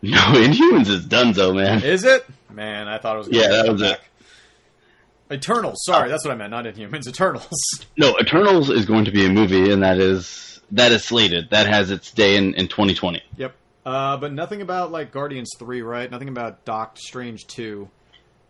No, 0.00 0.18
Inhumans 0.18 0.88
is 0.88 1.06
Dunzo, 1.06 1.54
man. 1.54 1.82
Is 1.82 2.04
it? 2.04 2.24
Man, 2.52 2.86
I 2.86 2.98
thought 2.98 3.16
it 3.16 3.18
was. 3.18 3.28
Yeah, 3.30 3.48
be 3.48 3.52
that 3.54 3.72
was 3.72 3.82
it. 3.82 4.00
Eternals. 5.32 5.78
Sorry, 5.84 6.08
that's 6.08 6.24
what 6.24 6.30
I 6.32 6.36
meant. 6.36 6.52
Not 6.52 6.66
Inhumans. 6.66 7.08
Eternals. 7.08 7.48
No, 7.98 8.16
Eternals 8.18 8.70
is 8.70 8.86
going 8.86 9.04
to 9.06 9.10
be 9.10 9.26
a 9.26 9.28
movie, 9.28 9.70
and 9.72 9.82
that 9.82 9.98
is 9.98 10.60
that 10.70 10.92
is 10.92 11.04
slated. 11.04 11.50
That 11.50 11.66
has 11.66 11.90
its 11.90 12.12
day 12.12 12.36
in, 12.36 12.54
in 12.54 12.68
2020. 12.68 13.22
yep. 13.36 13.54
Uh, 13.84 14.16
but 14.18 14.32
nothing 14.32 14.62
about 14.62 14.92
like 14.92 15.10
Guardians 15.12 15.50
three, 15.58 15.82
right? 15.82 16.10
Nothing 16.10 16.28
about 16.28 16.64
Doctor 16.64 17.00
Strange 17.00 17.46
two. 17.46 17.88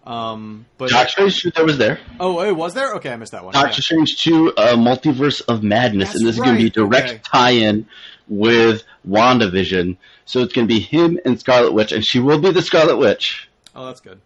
Um, 0.05 0.67
but 0.79 0.91
Doctor 0.91 1.31
Strange, 1.31 1.55
that 1.55 1.65
was 1.65 1.79
there. 1.79 2.01
oh, 2.19 2.41
it 2.41 2.57
was 2.57 2.75
there? 2.75 2.95
Okay, 2.95 3.13
I 3.13 3.17
missed 3.17 3.33
that 3.33 3.45
one. 3.45 3.53
Doctor 3.53 3.83
Strange 3.83 4.17
2, 4.17 4.55
uh, 4.57 4.75
Multiverse 4.75 5.43
of 5.47 5.63
Madness, 5.63 6.09
That's 6.09 6.21
and 6.21 6.27
this 6.27 6.37
is 6.37 6.41
going 6.41 6.57
to 6.57 6.63
be 6.63 6.69
a 6.69 6.71
direct 6.71 7.09
okay. 7.11 7.21
tie-in 7.23 7.87
with 8.27 8.83
WandaVision. 9.07 9.99
So 10.25 10.41
it's 10.41 10.55
going 10.55 10.67
to 10.67 10.75
be 10.75 10.81
him 10.81 11.21
and 11.27 11.39
Scarlet 11.39 11.73
Witch, 11.73 11.93
and 11.93 12.03
she 12.05 12.19
will 12.19 12.41
be 12.41 12.51
the 12.51 12.63
Scarlet 12.63 12.97
Witch. 12.97 13.49
Oh, 13.75 13.87
that's 13.87 14.01
good. 14.01 14.21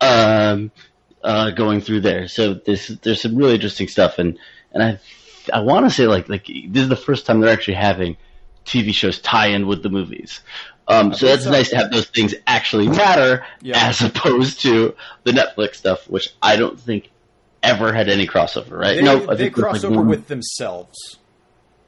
um, 0.00 0.72
uh, 1.22 1.50
going 1.50 1.80
through 1.80 2.00
there. 2.00 2.26
So 2.26 2.54
there's 2.54 2.88
there's 2.88 3.22
some 3.22 3.36
really 3.36 3.54
interesting 3.54 3.86
stuff, 3.88 4.18
and 4.18 4.38
and 4.72 4.82
I 4.82 4.98
I 5.52 5.60
want 5.60 5.86
to 5.86 5.90
say 5.90 6.06
like 6.06 6.28
like 6.28 6.46
this 6.46 6.82
is 6.82 6.88
the 6.88 6.96
first 6.96 7.26
time 7.26 7.40
they're 7.40 7.52
actually 7.52 7.74
having 7.74 8.16
TV 8.64 8.92
shows 8.94 9.20
tie 9.20 9.48
in 9.48 9.66
with 9.66 9.82
the 9.82 9.88
movies. 9.90 10.40
Um, 10.88 11.14
so 11.14 11.26
that's 11.26 11.44
so. 11.44 11.50
nice 11.50 11.70
to 11.70 11.76
have 11.76 11.90
those 11.90 12.06
things 12.06 12.34
actually 12.46 12.88
matter 12.88 13.44
Yeah. 13.62 13.88
as 13.88 14.02
opposed 14.02 14.60
to 14.62 14.94
the 15.24 15.30
Netflix 15.32 15.76
stuff, 15.76 16.08
which 16.08 16.30
I 16.42 16.56
don't 16.56 16.78
think 16.78 17.10
ever 17.62 17.92
had 17.92 18.08
any 18.08 18.26
crossover, 18.26 18.72
right? 18.72 18.96
They, 18.96 19.02
no, 19.02 19.22
I 19.28 19.34
they 19.34 19.44
think 19.44 19.56
there's, 19.56 19.84
like, 19.84 19.92
over 19.92 20.02
with 20.02 20.26
themselves, 20.26 21.18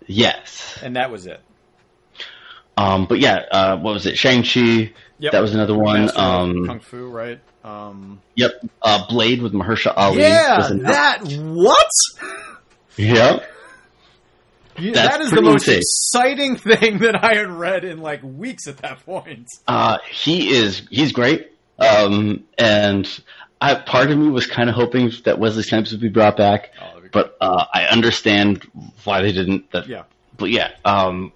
yes. 0.06 0.78
and 0.82 0.96
that 0.96 1.10
was 1.10 1.26
it. 1.26 1.40
Um, 2.76 3.06
but 3.06 3.18
yeah, 3.18 3.44
uh, 3.50 3.76
what 3.78 3.94
was 3.94 4.06
it? 4.06 4.16
Shang 4.18 4.42
Chi. 4.42 4.92
Yep. 5.18 5.32
That 5.32 5.40
was 5.40 5.54
another 5.54 5.76
one. 5.78 6.10
Um, 6.16 6.66
Kung 6.66 6.80
Fu, 6.80 7.06
right? 7.08 7.40
Um, 7.62 8.20
yep. 8.34 8.52
Uh, 8.82 9.06
Blade 9.08 9.42
with 9.42 9.52
Mahershala 9.52 9.94
Ali. 9.96 10.20
yeah, 10.20 10.68
that 10.82 11.22
what? 11.24 11.90
Yep. 12.96 13.48
You- 14.78 14.92
That's 14.92 15.30
the 15.30 15.42
most 15.42 15.68
insane. 15.68 15.78
exciting 15.80 16.56
thing 16.78 16.98
that 16.98 17.22
I 17.24 17.34
had 17.34 17.48
read 17.48 17.84
in 17.84 17.98
like 18.00 18.22
weeks 18.22 18.66
at 18.66 18.78
that 18.78 19.04
point. 19.04 19.48
Uh, 19.68 19.98
he 20.10 20.50
is 20.50 20.82
he's 20.90 21.12
great. 21.12 21.50
Um, 21.78 22.44
and 22.58 23.08
I, 23.60 23.74
part 23.74 24.10
of 24.10 24.18
me 24.18 24.28
was 24.30 24.46
kind 24.46 24.68
of 24.68 24.76
hoping 24.76 25.10
that 25.24 25.38
Wesley 25.38 25.62
Snipes 25.64 25.90
would 25.92 26.00
be 26.00 26.08
brought 26.08 26.36
back, 26.36 26.70
Oh, 26.80 27.00
be 27.00 27.08
but 27.08 27.36
uh, 27.40 27.64
I 27.72 27.84
understand 27.86 28.62
why 29.04 29.22
they 29.22 29.32
didn't. 29.32 29.70
That, 29.72 29.88
Yeah. 29.88 30.04
But 30.36 30.50
yeah, 30.50 30.70
um, 30.84 31.32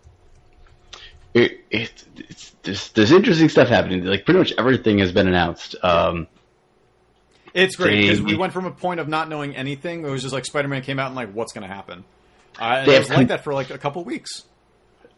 it, 1.35 1.61
it 1.71 2.05
it's 2.17 2.55
there's, 2.63 2.91
there's 2.93 3.13
interesting 3.13 3.49
stuff 3.49 3.69
happening. 3.69 4.05
Like 4.05 4.25
pretty 4.25 4.39
much 4.39 4.53
everything 4.59 4.99
has 4.99 5.13
been 5.13 5.29
announced. 5.29 5.75
Um, 5.83 6.27
It's 7.55 7.77
great 7.77 8.01
because 8.03 8.21
we 8.23 8.37
went 8.37 8.53
from 8.53 8.67
a 8.67 8.71
point 8.71 9.01
of 9.01 9.09
not 9.09 9.29
knowing 9.29 9.57
anything. 9.57 10.05
It 10.05 10.11
was 10.11 10.23
just 10.23 10.35
like 10.35 10.45
Spider-Man 10.45 10.83
came 10.83 10.99
out 10.99 11.07
and 11.09 11.17
like, 11.17 11.33
what's 11.33 11.53
going 11.53 11.67
to 11.69 11.73
happen? 11.75 12.05
And 12.59 12.87
They 12.89 12.95
have 12.95 13.03
was 13.03 13.09
con- 13.09 13.19
like 13.19 13.29
that 13.29 13.45
for 13.45 13.55
like 13.55 13.71
a 13.71 13.79
couple 13.79 14.03
weeks. 14.05 14.45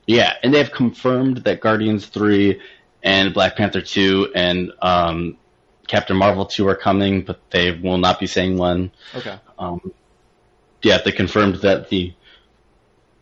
yeah, 0.07 0.35
and 0.43 0.53
they 0.53 0.59
have 0.59 0.73
confirmed 0.73 1.39
that 1.39 1.61
Guardians 1.61 2.07
three 2.07 2.61
and 3.03 3.33
Black 3.33 3.57
Panther 3.57 3.81
two 3.81 4.31
and 4.35 4.73
um, 4.83 5.37
Captain 5.87 6.17
Marvel 6.17 6.47
two 6.47 6.69
are 6.69 6.77
coming, 6.77 7.23
but 7.23 7.41
they 7.51 7.73
will 7.73 7.99
not 7.99 8.21
be 8.21 8.27
saying 8.27 8.59
when. 8.59 8.91
Okay. 9.15 9.39
Um, 9.59 9.93
yeah, 10.83 10.99
they 11.05 11.13
confirmed 11.13 11.57
that 11.57 11.89
the 11.91 12.13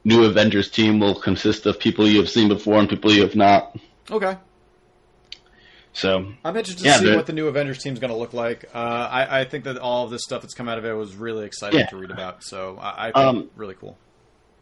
new 0.05 0.25
Avengers 0.25 0.71
team 0.71 1.01
will 1.01 1.15
consist 1.15 1.67
of 1.67 1.79
people 1.79 2.07
you 2.09 2.19
have 2.19 2.29
seen 2.31 2.49
before 2.49 2.79
and 2.79 2.89
people 2.89 3.11
you 3.13 3.23
have 3.23 3.35
not. 3.37 3.77
Okay. 4.11 4.37
So 5.93 6.33
I'm 6.45 6.57
interested 6.57 6.85
Yeah, 6.85 6.99
to 6.99 7.07
see 7.07 7.17
what 7.17 7.27
the 7.27 7.33
new 7.33 7.49
Avengers 7.49 7.79
team 7.79 7.93
is 7.95 7.99
going 7.99 8.13
to 8.13 8.17
look 8.17 8.33
like. 8.33 8.67
Uh, 8.73 8.79
I, 8.79 9.41
I 9.41 9.45
think 9.45 9.65
that 9.65 9.79
all 9.79 10.05
of 10.05 10.11
this 10.11 10.23
stuff 10.23 10.43
that's 10.43 10.55
come 10.55 10.69
out 10.69 10.79
of 10.79 10.85
it 10.85 10.93
was 10.93 11.17
really 11.17 11.45
exciting 11.45 11.81
Yeah. 11.81 11.87
to 11.87 11.97
read 11.97 12.11
about. 12.13 12.45
So 12.45 12.79
I, 12.81 13.09
I 13.09 13.13
think 13.13 13.17
Um, 13.17 13.51
really 13.57 13.75
cool. 13.75 13.99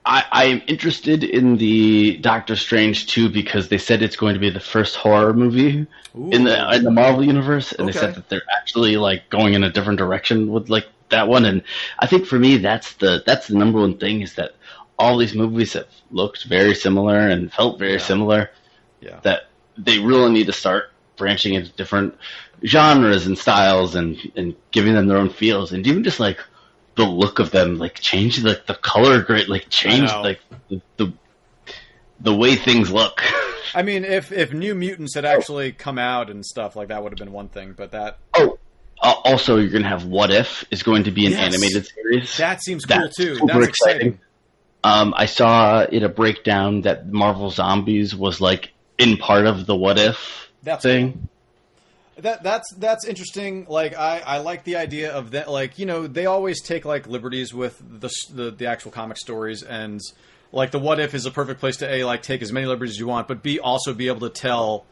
I, 0.07 0.25
I 0.31 0.45
am 0.47 0.63
interested 0.69 1.25
in 1.25 1.57
the 1.57 2.17
Doctor 2.19 2.55
Strange 2.55 3.07
2 3.09 3.29
because 3.29 3.69
they 3.69 3.79
said 3.79 4.03
it's 4.03 4.15
going 4.17 4.35
to 4.35 4.41
be 4.41 4.51
the 4.51 4.61
first 4.61 4.95
horror 4.95 5.35
movie 5.35 5.87
in 6.15 6.45
the 6.45 6.75
in 6.75 6.85
the 6.85 6.93
Marvel 6.93 7.25
universe, 7.25 7.73
and 7.73 7.89
they 7.89 7.93
said 7.93 8.15
that 8.15 8.29
they're 8.29 8.43
actually 8.57 8.97
like 8.97 9.29
going 9.31 9.55
in 9.55 9.65
a 9.65 9.71
different 9.73 9.99
direction 9.99 10.53
with 10.53 10.69
like 10.71 10.87
that 11.09 11.27
one. 11.29 11.45
And 11.45 11.63
I 11.99 12.07
think 12.07 12.27
for 12.27 12.39
me, 12.39 12.59
that's 12.59 12.95
the 12.95 13.23
that's 13.27 13.49
the 13.49 13.57
number 13.59 13.81
one 13.81 13.99
thing 13.99 14.23
is 14.23 14.35
that 14.37 14.53
all 14.99 15.19
these 15.19 15.35
movies 15.35 15.73
have 15.73 15.89
looked 16.13 16.45
very 16.45 16.75
similar 16.75 17.19
and 17.19 17.53
felt 17.53 17.79
very 17.79 17.95
Yeah. 17.95 17.99
similar. 17.99 18.51
Yeah. 19.01 19.19
That 19.23 19.49
they 19.77 19.99
really 19.99 20.31
need 20.33 20.47
to 20.47 20.53
start 20.53 20.93
branching 21.17 21.55
into 21.55 21.71
different 21.73 22.15
genres 22.65 23.27
and 23.27 23.37
styles 23.37 23.97
and 23.97 24.17
and 24.37 24.55
giving 24.71 24.95
them 24.95 25.09
their 25.09 25.19
own 25.19 25.31
feels 25.31 25.73
and 25.73 25.87
even 25.87 26.05
just 26.05 26.21
like 26.21 26.39
the 26.97 27.05
look 27.05 27.39
of 27.39 27.51
them, 27.51 27.79
like 27.79 27.95
change 28.01 28.39
the 28.39 28.61
the 28.67 28.75
color 28.75 29.23
grade, 29.23 29.49
like 29.49 29.69
change 29.69 30.11
like 30.11 30.41
the, 30.69 30.81
the 30.97 31.13
the 32.21 32.35
way 32.35 32.57
things 32.57 32.91
look. 32.91 33.23
I 33.75 33.83
mean, 33.83 34.05
if 34.05 34.33
if 34.33 34.53
New 34.53 34.75
Mutants 34.75 35.15
had 35.15 35.25
actually 35.25 35.73
come 35.73 35.99
out 35.99 36.31
and 36.31 36.45
stuff 36.45 36.77
like 36.77 36.89
that 36.89 37.03
would 37.03 37.13
have 37.13 37.19
been 37.19 37.33
one 37.33 37.49
thing, 37.49 37.75
but 37.77 37.93
that 37.93 38.19
oh, 38.35 38.59
uh, 39.03 39.15
also 39.25 39.57
you're 39.59 39.71
gonna 39.71 39.89
have 39.89 40.05
What 40.07 40.31
If 40.31 40.65
is 40.71 40.83
going 40.83 41.05
to 41.05 41.11
be 41.11 41.27
an 41.27 41.33
Yes. 41.33 41.41
animated 41.55 41.87
series. 41.87 42.37
that 42.39 42.63
seems 42.63 42.85
cool 42.87 43.03
That's 43.03 43.17
too. 43.17 43.35
super 43.37 43.47
That's 43.53 43.67
exciting. 43.69 43.97
exciting. 44.09 44.21
Um, 44.85 45.15
I 45.17 45.27
saw 45.27 45.85
in 45.85 46.05
a 46.05 46.09
breakdown 46.09 46.83
that 46.83 47.07
Marvel 47.09 47.51
Zombies 47.51 48.15
was 48.15 48.41
like 48.41 48.73
in 48.99 49.17
part 49.19 49.47
of 49.47 49.67
the 49.67 49.75
What 49.77 49.99
If 49.99 50.49
That's 50.63 50.83
thing. 50.83 51.29
That 52.19 52.43
that's 52.43 52.73
that's 52.75 53.05
interesting. 53.05 53.67
Like 53.69 53.95
I, 53.95 54.21
I 54.21 54.39
like 54.39 54.65
the 54.65 54.77
idea 54.77 55.13
of 55.13 55.33
that. 55.33 55.51
Like 55.51 55.79
you 55.79 55.85
know 55.87 56.07
they 56.07 56.27
always 56.27 56.63
take 56.63 56.85
like 56.85 57.07
liberties 57.07 57.53
with 57.53 57.79
the 57.79 58.11
the, 58.33 58.51
the 58.51 58.67
actual 58.67 58.91
comic 58.91 59.19
stories 59.19 59.63
and 59.63 60.01
like 60.51 60.71
the 60.71 60.79
what 60.79 60.99
if 60.99 61.15
is 61.15 61.27
a 61.27 61.31
perfect 61.31 61.61
place 61.61 61.77
to 61.79 61.93
a 61.93 62.05
like 62.05 62.23
take 62.23 62.41
as 62.41 62.53
many 62.53 62.67
liberties 62.67 62.95
as 62.95 62.99
you 62.99 63.07
want, 63.07 63.29
but 63.29 63.43
b 63.43 63.59
also 63.59 63.93
be 63.93 64.09
able 64.09 64.21
to 64.21 64.31
tell 64.31 64.87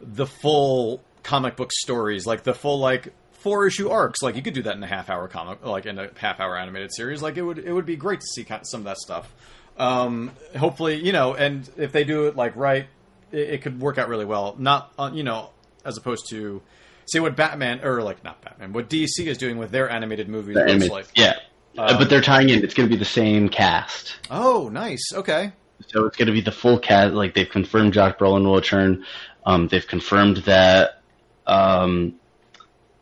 the 0.00 0.26
full 0.26 1.02
comic 1.22 1.56
book 1.56 1.72
stories, 1.72 2.26
like 2.26 2.42
the 2.42 2.54
full 2.54 2.78
like 2.78 3.14
four 3.32 3.66
issue 3.66 3.88
arcs. 3.88 4.22
Like 4.22 4.36
you 4.36 4.42
could 4.42 4.54
do 4.54 4.62
that 4.62 4.76
in 4.76 4.82
a 4.82 4.86
half 4.86 5.08
hour 5.08 5.28
comic, 5.28 5.64
like 5.64 5.86
in 5.86 5.98
a 5.98 6.10
half 6.16 6.40
hour 6.40 6.58
animated 6.58 6.92
series. 6.94 7.22
Like 7.22 7.38
it 7.38 7.42
would 7.42 7.58
it 7.58 7.72
would 7.72 7.86
be 7.86 7.96
great 7.96 8.20
to 8.20 8.26
see 8.26 8.46
some 8.64 8.80
of 8.80 8.84
that 8.84 8.98
stuff. 8.98 9.32
Um, 9.78 10.30
hopefully, 10.56 11.02
you 11.02 11.12
know, 11.12 11.34
and 11.34 11.68
if 11.76 11.90
they 11.92 12.04
do 12.04 12.26
it 12.26 12.36
like 12.36 12.54
right, 12.54 12.86
it, 13.32 13.38
it 13.38 13.62
could 13.62 13.80
work 13.80 13.98
out 13.98 14.08
really 14.08 14.24
well. 14.24 14.54
Not 14.58 14.92
on, 14.98 15.14
you 15.14 15.24
know, 15.24 15.50
as 15.84 15.96
opposed 15.96 16.28
to 16.30 16.62
see 17.06 17.20
what 17.20 17.36
Batman 17.36 17.80
or 17.84 18.02
like 18.02 18.22
not 18.24 18.42
Batman, 18.42 18.72
what 18.72 18.88
DC 18.88 19.26
is 19.26 19.38
doing 19.38 19.58
with 19.58 19.70
their 19.70 19.90
animated 19.90 20.28
movies. 20.28 20.54
The 20.54 20.64
anime- 20.64 20.88
like, 20.88 21.06
yeah, 21.14 21.38
um, 21.76 21.98
but 21.98 22.08
they're 22.08 22.20
tying 22.20 22.48
in. 22.48 22.62
It's 22.64 22.74
going 22.74 22.88
to 22.88 22.94
be 22.94 22.98
the 22.98 23.04
same 23.04 23.48
cast, 23.48 24.16
oh, 24.30 24.68
nice, 24.72 25.12
okay, 25.12 25.52
so 25.88 26.06
it's 26.06 26.16
going 26.16 26.26
to 26.26 26.32
be 26.32 26.40
the 26.40 26.52
full 26.52 26.78
cast. 26.78 27.14
Like 27.14 27.34
they've 27.34 27.48
confirmed, 27.48 27.92
Josh 27.92 28.14
Brolin 28.14 28.44
will 28.44 28.56
return. 28.56 29.04
Um, 29.44 29.68
they've 29.68 29.86
confirmed 29.86 30.38
that 30.38 31.02
um, 31.46 32.14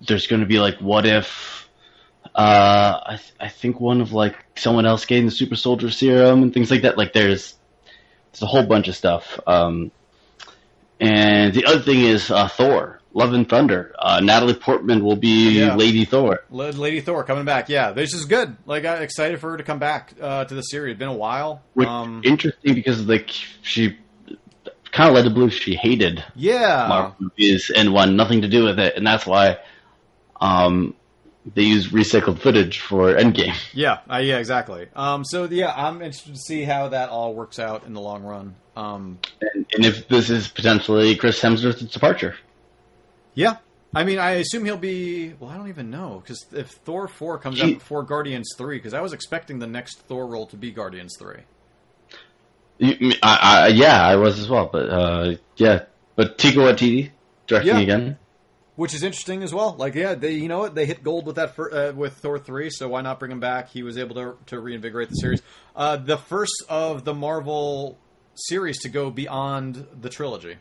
there's 0.06 0.26
going 0.26 0.40
to 0.40 0.46
be 0.46 0.58
like, 0.58 0.78
what 0.78 1.06
if? 1.06 1.68
Uh, 2.34 2.98
I 3.04 3.16
th- 3.16 3.34
I 3.38 3.48
think 3.48 3.78
one 3.78 4.00
of 4.00 4.12
like 4.12 4.36
someone 4.56 4.86
else 4.86 5.04
getting 5.04 5.26
the 5.26 5.30
super 5.30 5.56
soldier 5.56 5.90
serum 5.90 6.42
and 6.42 6.54
things 6.54 6.70
like 6.70 6.82
that. 6.82 6.96
Like 6.96 7.12
there's 7.12 7.54
there's 8.32 8.42
a 8.42 8.46
whole 8.46 8.64
bunch 8.64 8.88
of 8.88 8.96
stuff. 8.96 9.38
Um, 9.46 9.90
and 11.02 11.52
the 11.54 11.64
other 11.66 11.80
thing 11.80 12.00
is 12.00 12.30
uh, 12.30 12.48
Thor, 12.48 13.00
Love 13.12 13.32
and 13.34 13.48
Thunder. 13.48 13.94
Uh, 13.98 14.20
Natalie 14.20 14.54
Portman 14.54 15.04
will 15.04 15.16
be 15.16 15.58
Yeah. 15.58 15.74
Lady 15.74 16.04
Thor. 16.04 16.40
La- 16.50 16.66
Lady 16.68 17.00
Thor 17.00 17.24
coming 17.24 17.44
back. 17.44 17.68
Yeah, 17.68 17.90
this 17.92 18.14
is 18.14 18.24
good. 18.24 18.56
Like 18.66 18.84
I'm 18.84 19.02
excited 19.02 19.40
for 19.40 19.50
her 19.50 19.56
to 19.56 19.64
come 19.64 19.78
back 19.78 20.14
uh, 20.20 20.44
to 20.44 20.54
the 20.54 20.62
series. 20.62 20.92
It's 20.92 20.98
been 20.98 21.08
a 21.08 21.12
while. 21.14 21.62
Which 21.74 21.88
Um, 21.88 22.22
interesting 22.24 22.74
because 22.74 23.06
like 23.06 23.28
she 23.62 23.98
kind 24.92 25.08
of 25.08 25.14
led 25.14 25.24
to 25.24 25.30
believe 25.30 25.52
she 25.54 25.74
hated 25.74 26.22
yeah, 26.36 26.86
Marvel 26.88 27.16
movies 27.18 27.70
and 27.74 27.92
wanted 27.92 28.12
nothing 28.14 28.42
to 28.42 28.48
do 28.48 28.64
with 28.64 28.78
it, 28.78 28.96
and 28.96 29.06
that's 29.06 29.26
why 29.26 29.56
um, 30.40 30.94
they 31.54 31.62
use 31.62 31.88
recycled 31.88 32.38
footage 32.38 32.80
for 32.80 33.12
Endgame. 33.14 33.54
yeah, 33.74 33.98
uh, 34.10 34.18
yeah, 34.18 34.38
exactly. 34.38 34.86
Um, 34.94 35.24
so 35.24 35.44
yeah, 35.44 35.72
I'm 35.76 35.96
interested 36.02 36.34
to 36.34 36.40
see 36.40 36.62
how 36.62 36.88
that 36.88 37.08
all 37.08 37.34
works 37.34 37.58
out 37.58 37.84
in 37.86 37.94
the 37.94 38.00
long 38.00 38.22
run. 38.22 38.54
Um, 38.76 39.18
And, 39.40 39.66
and 39.74 39.84
if 39.84 40.06
this 40.08 40.30
is 40.30 40.48
potentially 40.48 41.14
Chris 41.16 41.40
Hemsworth's 41.40 41.82
departure, 41.82 42.36
yeah, 43.34 43.56
I 43.94 44.04
mean, 44.04 44.18
I 44.18 44.32
assume 44.32 44.64
he'll 44.64 44.76
be. 44.76 45.34
Well, 45.38 45.50
I 45.50 45.56
don't 45.56 45.68
even 45.68 45.90
know 45.90 46.22
because 46.22 46.46
if 46.52 46.70
Thor 46.70 47.08
four 47.08 47.38
comes 47.38 47.60
He- 47.60 47.72
out 47.74 47.78
before 47.80 48.02
Guardians 48.04 48.54
three, 48.56 48.78
because 48.78 48.94
I 48.94 49.00
was 49.00 49.12
expecting 49.12 49.58
the 49.58 49.66
next 49.66 49.98
Thor 50.08 50.26
role 50.26 50.46
to 50.46 50.56
be 50.56 50.70
Guardians 50.70 51.16
three. 51.18 51.40
I, 52.80 53.16
I, 53.22 53.66
yeah, 53.68 54.02
I 54.04 54.16
was 54.16 54.38
as 54.38 54.48
well, 54.48 54.68
but 54.72 54.88
uh, 54.88 55.34
yeah, 55.56 55.84
but 56.16 56.38
Taika 56.38 56.54
Waititi 56.54 57.10
directing 57.46 57.74
Yeah. 57.76 57.80
again. 57.80 58.18
Which 58.82 58.94
is 58.94 59.04
interesting 59.04 59.44
as 59.44 59.54
well. 59.54 59.76
Like, 59.78 59.94
yeah, 59.94 60.14
they 60.16 60.32
you 60.32 60.48
know 60.48 60.58
what 60.58 60.74
they 60.74 60.86
hit 60.86 61.04
gold 61.04 61.24
with 61.24 61.36
that 61.36 61.54
fir- 61.54 61.90
uh, 61.90 61.92
with 61.92 62.14
Thor 62.14 62.36
three, 62.40 62.68
so 62.68 62.88
why 62.88 63.00
not 63.00 63.20
bring 63.20 63.30
him 63.30 63.38
back? 63.38 63.68
He 63.70 63.84
was 63.84 63.96
able 63.96 64.16
to 64.16 64.36
to 64.46 64.58
reinvigorate 64.58 65.08
the 65.08 65.14
series. 65.14 65.40
Uh, 65.76 65.96
the 65.98 66.16
first 66.16 66.64
of 66.68 67.04
the 67.04 67.14
Marvel 67.14 67.96
series 68.34 68.80
to 68.80 68.88
go 68.88 69.08
beyond 69.12 69.86
the 70.00 70.08
trilogy, 70.08 70.56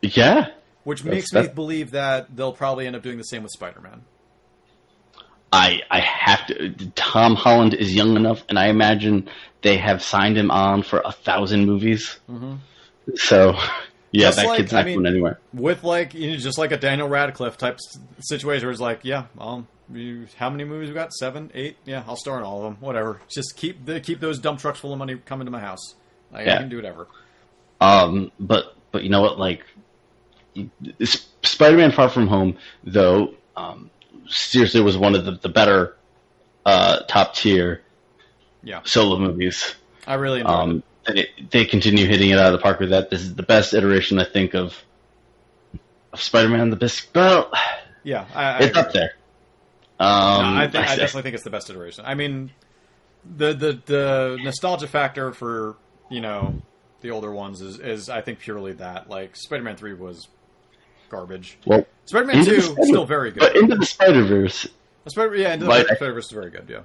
Yeah, 0.00 0.46
which 0.84 1.02
That's- 1.02 1.30
makes 1.32 1.48
me 1.48 1.52
believe 1.54 1.90
that 1.90 2.34
they'll 2.34 2.54
probably 2.54 2.86
end 2.86 2.96
up 2.96 3.02
doing 3.02 3.18
the 3.18 3.24
same 3.24 3.42
with 3.42 3.52
Spider 3.52 3.82
Man. 3.82 4.04
I 5.52 5.80
I 5.90 6.00
have 6.00 6.46
to. 6.46 6.70
Tom 6.94 7.34
Holland 7.34 7.74
is 7.74 7.94
young 7.94 8.16
enough, 8.16 8.42
and 8.48 8.58
I 8.58 8.68
imagine 8.68 9.28
they 9.60 9.76
have 9.76 10.02
signed 10.02 10.38
him 10.38 10.50
on 10.50 10.82
for 10.82 11.02
a 11.04 11.12
thousand 11.12 11.66
movies. 11.66 12.18
So, 13.16 13.54
yeah, 14.12 14.26
Just 14.28 14.36
that 14.38 14.46
like- 14.46 14.56
kid's 14.58 14.72
I 14.72 14.76
not 14.78 14.86
mean- 14.86 14.94
going 15.02 15.06
anywhere. 15.06 15.38
With 15.52 15.82
like 15.84 16.14
you 16.14 16.30
know, 16.30 16.36
just 16.36 16.58
like 16.58 16.70
a 16.72 16.76
Daniel 16.76 17.08
Radcliffe 17.08 17.58
type 17.58 17.78
situation 18.20 18.66
where 18.66 18.70
it's 18.72 18.80
like, 18.80 19.00
yeah, 19.02 19.24
um, 19.38 19.66
you, 19.92 20.26
how 20.38 20.48
many 20.48 20.64
movies 20.64 20.88
we 20.88 20.94
got? 20.94 21.12
Seven, 21.12 21.50
eight? 21.54 21.76
Yeah, 21.84 22.04
I'll 22.06 22.16
star 22.16 22.38
in 22.38 22.44
all 22.44 22.58
of 22.58 22.62
them. 22.64 22.76
Whatever. 22.80 23.20
Just 23.28 23.56
keep 23.56 23.84
the, 23.84 24.00
keep 24.00 24.20
those 24.20 24.38
dump 24.38 24.60
trucks 24.60 24.78
full 24.78 24.92
of 24.92 24.98
money 24.98 25.16
coming 25.26 25.44
to 25.46 25.50
my 25.50 25.60
house. 25.60 25.94
Like, 26.32 26.46
I 26.48 26.58
can 26.58 26.68
do 26.68 26.76
whatever. 26.76 27.08
Um, 27.80 28.30
but 28.38 28.76
but 28.92 29.02
you 29.02 29.10
know 29.10 29.20
what? 29.20 29.38
Like, 29.38 29.64
Spider-Man: 31.42 31.92
Far 31.92 32.08
From 32.08 32.26
Home, 32.28 32.56
though, 32.84 33.34
um, 33.56 33.90
seriously 34.28 34.80
was 34.80 34.96
one 34.96 35.14
of 35.14 35.24
the, 35.24 35.32
the 35.32 35.48
better 35.48 35.96
uh, 36.64 37.00
top 37.08 37.34
tier 37.34 37.82
Yeah, 38.62 38.80
solo 38.84 39.18
movies. 39.18 39.74
I 40.06 40.14
really 40.14 40.40
enjoyed 40.40 40.54
it. 40.54 40.60
Um, 40.60 40.82
it, 41.06 41.50
they 41.50 41.64
continue 41.64 42.06
hitting 42.06 42.30
it 42.30 42.38
out 42.38 42.46
of 42.46 42.52
the 42.52 42.62
park 42.62 42.80
with 42.80 42.90
that. 42.90 43.10
This 43.10 43.22
is 43.22 43.34
the 43.34 43.42
best 43.42 43.74
iteration 43.74 44.18
I 44.18 44.24
think 44.24 44.54
of 44.54 44.76
of 46.12 46.22
Spider-Man. 46.22 46.70
The 46.70 46.76
best, 46.76 47.08
well, 47.14 47.50
Yeah, 48.04 48.26
I, 48.34 48.44
I 48.44 48.58
it's 48.58 48.66
agree. 48.70 48.80
up 48.82 48.92
there. 48.92 49.10
Um, 49.98 50.08
No, 50.08 50.60
I, 50.62 50.68
think, 50.70 50.84
I, 50.84 50.86
say. 50.88 50.96
definitely 50.96 51.22
think 51.22 51.34
it's 51.36 51.44
the 51.44 51.50
best 51.50 51.70
iteration. 51.70 52.04
I 52.06 52.14
mean, 52.14 52.50
the 53.36 53.52
the 53.54 53.80
the 53.86 54.38
nostalgia 54.42 54.88
factor 54.88 55.32
for 55.32 55.76
you 56.10 56.20
know 56.20 56.60
the 57.00 57.10
older 57.10 57.32
ones 57.32 57.60
is 57.60 57.78
is 57.78 58.08
I 58.08 58.20
think 58.20 58.40
purely 58.40 58.72
that. 58.74 59.08
Like 59.08 59.36
Spider 59.36 59.62
Man 59.62 59.76
three 59.76 59.94
was 59.94 60.28
garbage. 61.08 61.56
well, 61.66 61.86
Spider 62.06 62.26
Man 62.26 62.44
two 62.44 62.60
Spider- 62.60 62.82
still 62.84 63.04
very 63.06 63.30
good. 63.30 63.40
but 63.40 63.56
into 63.56 63.76
the 63.76 63.86
Spider 63.86 64.24
Verse. 64.24 64.66
Spider 65.08 65.36
yeah, 65.36 65.54
into 65.54 65.66
the 65.66 65.84
Spider 65.94 66.12
Verse 66.14 66.26
is 66.26 66.32
very 66.32 66.50
good. 66.50 66.66
Yeah. 66.68 66.80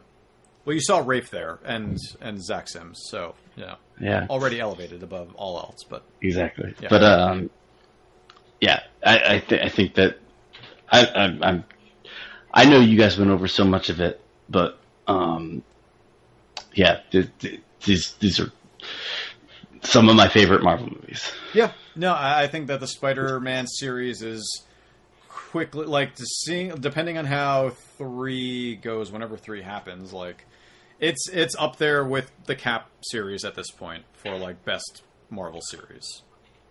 Well, 0.68 0.74
you 0.74 0.82
saw 0.82 0.98
Rafe 0.98 1.30
there 1.30 1.60
and 1.64 1.98
and 2.20 2.44
Zach 2.44 2.68
Sims, 2.68 3.00
so 3.10 3.36
yeah, 3.56 3.76
Yeah, 4.02 4.28
already 4.30 4.60
elevated 4.60 5.02
above 5.02 5.34
all 5.36 5.58
else. 5.60 5.86
But 5.90 6.04
exactly. 6.22 6.76
Yeah. 6.82 6.90
But 6.90 7.04
um, 7.04 7.50
yeah, 8.60 8.82
I 9.02 9.36
I, 9.36 9.40
th- 9.40 9.62
I 9.62 9.70
think 9.70 9.94
that 9.94 10.20
I, 10.92 11.06
I 11.06 11.24
I'm 11.42 11.64
I 12.54 12.66
know 12.66 12.82
you 12.82 12.98
guys 12.98 13.18
went 13.18 13.32
over 13.32 13.48
so 13.48 13.64
much 13.64 13.88
of 13.88 14.02
it, 14.02 14.20
but 14.50 14.78
um, 15.08 15.64
yeah, 16.74 17.00
th- 17.12 17.30
th- 17.40 17.62
these 17.86 18.16
these 18.16 18.42
are 18.42 18.52
some 19.84 20.10
of 20.10 20.18
my 20.18 20.28
favorite 20.28 20.64
Marvel 20.64 20.90
movies. 20.90 21.32
Yeah, 21.54 21.72
no, 21.96 22.12
I, 22.12 22.44
I 22.44 22.48
think 22.48 22.68
that 22.68 22.82
the 22.82 22.88
Spider-Man 22.88 23.68
series 23.68 24.22
is 24.22 24.66
quickly 25.52 25.86
like 25.86 26.16
to 26.16 26.26
seeing 26.26 26.70
depending 26.76 27.18
on 27.18 27.26
how 27.26 27.70
three 27.98 28.76
goes, 28.76 29.12
whenever 29.12 29.38
three 29.38 29.62
happens, 29.62 30.12
like 30.14 30.46
it's 31.00 31.30
it's 31.30 31.56
up 31.58 31.78
there 31.78 32.04
with 32.04 32.32
the 32.46 32.56
Cap 32.56 32.90
series 33.02 33.46
at 33.46 33.56
this 33.56 33.72
point 33.72 34.04
for 34.14 34.38
like 34.38 34.64
best 34.66 35.04
Marvel 35.30 35.62
series. 35.62 36.22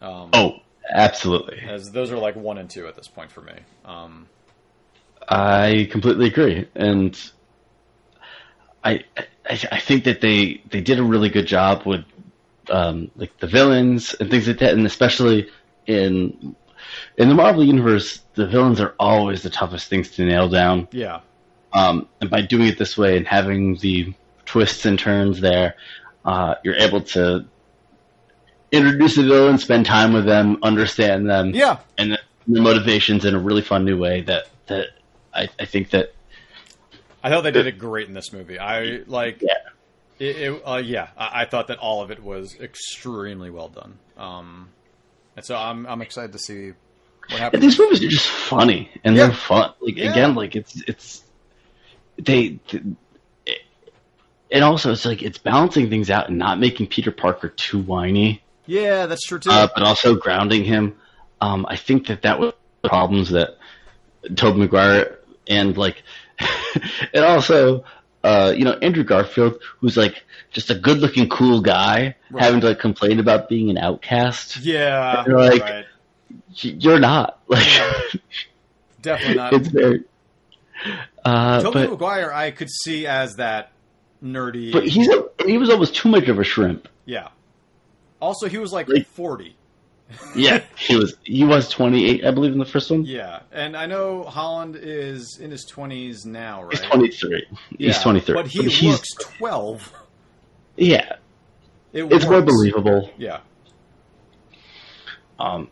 Um, 0.02 0.30
Oh, 0.32 0.56
absolutely. 0.90 1.60
as 1.66 1.90
those 1.90 2.12
are 2.12 2.18
like 2.18 2.36
one 2.36 2.58
and 2.58 2.68
two 2.68 2.86
at 2.86 2.96
this 2.96 3.08
point 3.08 3.30
for 3.30 3.40
me. 3.40 3.54
Um, 3.84 4.28
I 5.28 5.88
completely 5.90 6.26
agree, 6.26 6.68
and 6.74 7.18
I, 8.84 9.04
I 9.48 9.58
I 9.72 9.80
think 9.80 10.04
that 10.04 10.20
they 10.20 10.60
they 10.70 10.80
did 10.80 10.98
a 10.98 11.02
really 11.02 11.30
good 11.30 11.46
job 11.46 11.84
with 11.86 12.04
um, 12.70 13.10
like 13.16 13.36
the 13.38 13.46
villains 13.46 14.14
and 14.14 14.30
things 14.30 14.46
like 14.46 14.58
that, 14.58 14.74
and 14.74 14.86
especially 14.86 15.48
in 15.86 16.54
in 17.16 17.28
the 17.28 17.34
Marvel 17.34 17.64
universe, 17.64 18.20
the 18.34 18.46
villains 18.46 18.80
are 18.80 18.94
always 18.98 19.42
the 19.42 19.50
toughest 19.50 19.88
things 19.88 20.10
to 20.12 20.24
nail 20.24 20.48
down. 20.48 20.88
Yeah. 20.92 21.20
Um, 21.72 22.08
and 22.20 22.30
by 22.30 22.42
doing 22.42 22.68
it 22.68 22.78
this 22.78 22.96
way 22.96 23.16
and 23.16 23.26
having 23.26 23.76
the 23.76 24.14
twists 24.44 24.84
and 24.86 24.98
turns 24.98 25.40
there, 25.40 25.74
uh, 26.24 26.54
you're 26.64 26.76
able 26.76 27.00
to 27.02 27.44
introduce 28.72 29.16
the 29.16 29.22
villain, 29.24 29.58
spend 29.58 29.86
time 29.86 30.12
with 30.12 30.24
them, 30.24 30.58
understand 30.62 31.28
them, 31.28 31.50
Yeah. 31.54 31.78
and 31.98 32.12
the, 32.12 32.18
the 32.48 32.60
motivations 32.60 33.24
in 33.24 33.34
a 33.34 33.38
really 33.38 33.62
fun 33.62 33.84
new 33.84 33.98
way. 33.98 34.22
That 34.22 34.44
that 34.66 34.88
I, 35.34 35.48
I 35.58 35.64
think 35.66 35.90
that 35.90 36.12
I 37.22 37.30
thought 37.30 37.42
they 37.42 37.50
did 37.50 37.66
it 37.66 37.78
great 37.78 38.08
in 38.08 38.14
this 38.14 38.32
movie. 38.32 38.58
I 38.58 39.02
like. 39.06 39.42
Yeah. 39.42 39.52
It, 40.18 40.36
it, 40.36 40.62
uh, 40.66 40.76
yeah, 40.76 41.08
I, 41.18 41.42
I 41.42 41.44
thought 41.44 41.66
that 41.68 41.78
all 41.78 42.02
of 42.02 42.10
it 42.10 42.22
was 42.22 42.56
extremely 42.58 43.50
well 43.50 43.68
done. 43.68 43.98
Um, 44.16 44.70
and 45.36 45.44
so 45.44 45.56
I'm 45.56 45.86
I'm 45.86 46.02
excited 46.02 46.32
to 46.32 46.38
see 46.38 46.72
what 47.28 47.40
happens. 47.40 47.62
these 47.62 47.78
movies 47.78 48.02
are 48.04 48.08
just 48.08 48.28
funny 48.28 48.90
and 49.04 49.16
Yeah. 49.16 49.26
they're 49.26 49.34
fun. 49.34 49.72
Like 49.80 49.96
Yeah. 49.96 50.10
again, 50.10 50.34
like 50.34 50.56
it's 50.56 50.80
it's 50.88 51.22
they, 52.18 52.58
it, 52.70 52.82
and 54.50 54.64
also 54.64 54.92
it's 54.92 55.04
like 55.04 55.22
it's 55.22 55.38
balancing 55.38 55.90
things 55.90 56.08
out 56.10 56.28
and 56.28 56.38
not 56.38 56.58
making 56.58 56.86
Peter 56.86 57.10
Parker 57.12 57.48
too 57.50 57.80
whiny, 57.82 58.42
Yeah, 58.66 59.06
that's 59.06 59.26
true 59.26 59.38
too. 59.38 59.50
uh, 59.50 59.68
but 59.74 59.82
also 59.82 60.14
grounding 60.14 60.64
him. 60.64 60.96
Um, 61.40 61.66
I 61.68 61.76
think 61.76 62.06
that 62.06 62.22
that 62.22 62.40
was 62.40 62.54
the 62.82 62.88
problems 62.88 63.30
that 63.30 63.58
Tobey 64.34 64.60
Maguire 64.60 65.18
and 65.46 65.76
like, 65.76 66.02
and 67.12 67.24
also. 67.24 67.84
Uh, 68.26 68.50
you 68.56 68.64
know 68.64 68.72
Andrew 68.82 69.04
Garfield, 69.04 69.60
who's 69.80 69.96
like 69.96 70.24
just 70.52 70.70
a 70.70 70.74
good-looking, 70.74 71.28
cool 71.28 71.60
guy, 71.60 72.16
Right. 72.30 72.42
having 72.42 72.60
to 72.62 72.68
like 72.68 72.78
complain 72.80 73.20
about 73.20 73.48
being 73.48 73.70
an 73.70 73.78
outcast. 73.78 74.56
yeah, 74.58 75.22
They're 75.26 75.38
like- 75.38 75.62
right. 75.62 75.84
You're 76.58 76.98
not 76.98 77.38
like. 77.48 77.66
Definitely 79.00 79.34
not. 79.36 79.52
it's 79.52 79.68
very. 79.68 80.02
Uh, 81.24 81.62
Tobey 81.62 81.86
Maguire, 81.86 82.32
I 82.32 82.50
could 82.50 82.68
see 82.70 83.06
as 83.06 83.34
that 83.36 83.70
nerdy. 84.22 84.72
but 84.72 84.86
he's 84.86 85.08
a, 85.08 85.24
he 85.44 85.58
was 85.58 85.70
almost 85.70 85.94
too 85.94 86.08
much 86.08 86.28
of 86.28 86.38
a 86.38 86.44
shrimp. 86.44 86.88
yeah. 87.04 87.28
Also, 88.20 88.48
he 88.48 88.56
was 88.58 88.72
like, 88.72 88.88
Like- 88.88 89.06
forty. 89.06 89.54
Yeah, 90.36 90.62
he 90.76 90.96
was 90.96 91.16
he 91.24 91.44
was 91.44 91.68
28, 91.70 92.24
I 92.24 92.30
believe, 92.30 92.52
in 92.52 92.58
the 92.58 92.64
first 92.64 92.90
one. 92.90 93.04
Yeah, 93.04 93.40
and 93.52 93.76
I 93.76 93.86
know 93.86 94.22
Holland 94.22 94.76
is 94.80 95.38
in 95.38 95.50
his 95.50 95.64
twenties 95.64 96.24
now, 96.26 96.62
right? 96.64 96.72
He's 96.78 96.88
23. 96.88 97.46
Yeah, 97.78 97.86
He's 97.88 98.02
23. 98.02 98.34
but 98.34 98.46
he 98.46 98.62
he's, 98.68 98.82
looks 98.92 99.14
twelve. 99.14 99.92
yeah, 100.76 101.16
It 101.92 102.04
it's 102.12 102.24
more 102.26 102.42
believable. 102.42 103.10
Yeah, 103.18 103.40
Um, 105.38 105.68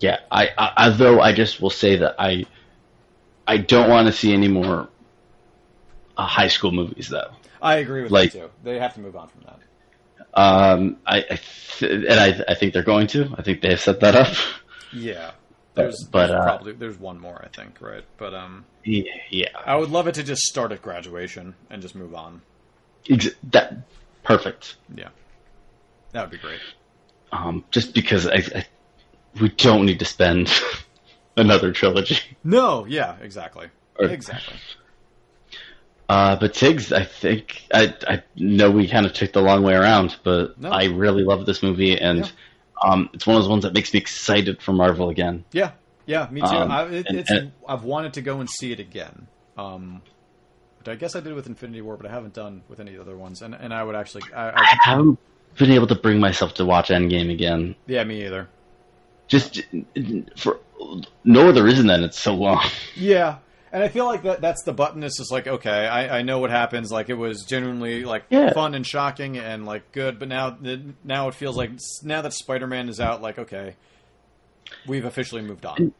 yeah, 0.00 0.18
I, 0.30 0.48
I 0.58 0.88
although 0.88 1.20
I 1.20 1.32
just 1.32 1.60
will 1.60 1.70
say 1.70 1.96
that 1.96 2.16
I 2.18 2.44
I 3.46 3.56
don't 3.58 3.88
want 3.88 4.06
to 4.06 4.12
see 4.12 4.32
any 4.32 4.48
more 4.48 4.88
uh, 6.16 6.26
high 6.26 6.48
school 6.48 6.72
movies 6.72 7.08
though. 7.08 7.30
I 7.60 7.76
agree 7.76 8.02
with 8.02 8.10
Like- 8.12 8.32
that 8.32 8.38
too. 8.38 8.50
They 8.64 8.78
have 8.78 8.94
to 8.94 9.00
move 9.00 9.16
on 9.16 9.28
from 9.28 9.42
that. 9.42 9.58
Um, 10.34 10.96
I, 11.06 11.18
I 11.18 11.40
th- 11.78 12.06
and 12.08 12.20
I 12.20 12.42
I 12.48 12.54
think 12.54 12.72
they're 12.72 12.82
going 12.82 13.06
to. 13.08 13.34
I 13.36 13.42
think 13.42 13.60
they 13.60 13.70
have 13.70 13.80
set 13.80 14.00
that 14.00 14.14
up. 14.14 14.34
Yeah, 14.92 15.32
there's, 15.74 16.04
but, 16.10 16.28
there's 16.28 16.40
uh, 16.40 16.42
probably 16.44 16.72
there's 16.72 16.98
one 16.98 17.20
more, 17.20 17.40
I 17.44 17.48
think, 17.48 17.80
right? 17.80 18.04
But 18.16 18.34
um, 18.34 18.64
yeah, 18.84 19.04
yeah. 19.30 19.48
I 19.66 19.76
would 19.76 19.90
love 19.90 20.06
it 20.06 20.14
to 20.14 20.22
just 20.22 20.42
start 20.42 20.72
at 20.72 20.80
graduation 20.82 21.54
and 21.70 21.82
just 21.82 21.94
move 21.94 22.14
on. 22.14 22.40
Ex- 23.10 23.28
that 23.50 23.74
perfect. 24.22 24.76
Yeah, 24.94 25.08
that 26.12 26.22
would 26.22 26.30
be 26.30 26.38
great. 26.38 26.60
um, 27.32 27.64
just 27.70 27.92
because 27.94 28.26
I, 28.26 28.36
I, 28.54 28.66
we 29.40 29.48
don't 29.50 29.84
need 29.86 29.98
to 29.98 30.04
spend 30.06 30.50
another 31.36 31.72
trilogy. 31.72 32.18
No, 32.44 32.86
yeah, 32.86 33.16
exactly, 33.20 33.66
Or- 33.98 34.06
exactly. 34.06 34.56
Uh, 36.12 36.36
but 36.36 36.52
Tiggs, 36.52 36.92
I 36.92 37.04
think 37.04 37.62
I 37.72 37.94
I 38.06 38.22
know 38.36 38.70
we 38.70 38.86
kind 38.86 39.06
of 39.06 39.12
took 39.14 39.32
the 39.32 39.40
long 39.40 39.62
way 39.62 39.72
around, 39.74 40.16
but 40.22 40.60
No. 40.60 40.68
I 40.70 40.84
really 40.86 41.22
love 41.24 41.46
this 41.46 41.62
movie, 41.62 41.98
and 41.98 42.18
Yeah. 42.20 42.90
um, 42.90 43.08
it's 43.14 43.26
one 43.26 43.36
of 43.36 43.42
those 43.42 43.48
ones 43.48 43.62
that 43.62 43.72
makes 43.72 43.94
me 43.94 44.00
excited 44.00 44.60
for 44.60 44.72
Marvel 44.72 45.08
again. 45.08 45.44
Yeah, 45.52 45.70
yeah, 46.04 46.28
me 46.30 46.40
too. 46.42 46.46
Um, 46.48 46.70
I, 46.70 46.82
it, 46.84 47.06
and- 47.08 47.18
it's 47.18 47.30
and- 47.30 47.52
I've 47.66 47.84
wanted 47.84 48.12
to 48.14 48.20
go 48.20 48.40
and 48.40 48.50
see 48.50 48.72
it 48.72 48.80
again. 48.80 49.26
Um, 49.56 50.02
but 50.84 50.92
I 50.92 50.96
guess 50.96 51.16
I 51.16 51.20
did 51.20 51.32
with 51.32 51.46
Infinity 51.46 51.80
War, 51.80 51.96
but 51.96 52.06
I 52.06 52.10
haven't 52.12 52.34
done 52.34 52.62
with 52.68 52.78
any 52.80 52.98
other 52.98 53.16
ones. 53.16 53.40
And 53.40 53.54
and 53.54 53.72
I 53.72 53.82
would 53.82 53.94
actually, 53.94 54.24
I, 54.34 54.50
I 54.50 54.60
I, 54.60 54.76
haven't 54.82 55.18
been 55.56 55.70
able 55.70 55.86
to 55.86 55.94
bring 55.94 56.20
myself 56.20 56.54
to 56.54 56.64
watch 56.66 56.88
Endgame 56.90 57.30
again. 57.32 57.74
yeah, 57.86 58.04
me 58.04 58.24
either. 58.26 58.48
Just 59.28 59.62
for 60.36 60.58
no 61.24 61.48
other 61.48 61.62
reason 61.62 61.86
than 61.86 62.02
it's 62.04 62.18
so 62.18 62.34
long. 62.34 62.60
Yeah, 62.96 63.36
and 63.72 63.82
I 63.82 63.88
feel 63.88 64.04
like 64.04 64.22
that 64.24 64.40
that's 64.40 64.62
the 64.64 64.72
button. 64.72 65.02
It's 65.02 65.18
just 65.18 65.32
like 65.32 65.46
okay, 65.46 65.86
I, 65.86 66.18
I 66.18 66.22
know 66.22 66.38
what 66.38 66.50
happens. 66.50 66.90
Like 66.92 67.08
it 67.08 67.14
was 67.14 67.44
genuinely 67.44 68.04
like 68.04 68.24
Yeah. 68.30 68.52
fun 68.52 68.74
and 68.74 68.86
shocking 68.86 69.38
and 69.38 69.64
like 69.66 69.90
good, 69.92 70.18
but 70.18 70.28
now 70.28 70.56
now 71.04 71.28
it 71.28 71.34
feels 71.34 71.56
like 71.56 71.70
now 72.02 72.22
that 72.22 72.32
Spider 72.32 72.66
Man 72.66 72.88
is 72.88 73.00
out, 73.00 73.22
like 73.22 73.38
okay, 73.38 73.76
we've 74.86 75.04
officially 75.04 75.42
moved 75.42 75.64
on. 75.66 75.92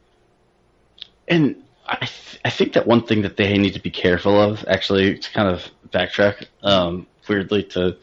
And 1.27 1.63
I, 1.87 1.97
th- 1.97 2.39
I 2.45 2.49
think 2.49 2.73
that 2.73 2.85
one 2.87 3.05
thing 3.05 3.21
that 3.21 3.37
they 3.37 3.57
need 3.57 3.73
to 3.73 3.79
be 3.81 3.89
careful 3.91 4.39
of, 4.39 4.63
actually, 4.67 5.17
to 5.17 5.31
kind 5.31 5.47
of 5.47 5.65
backtrack, 5.89 6.45
um, 6.63 7.07
weirdly 7.27 7.63
to, 7.63 7.97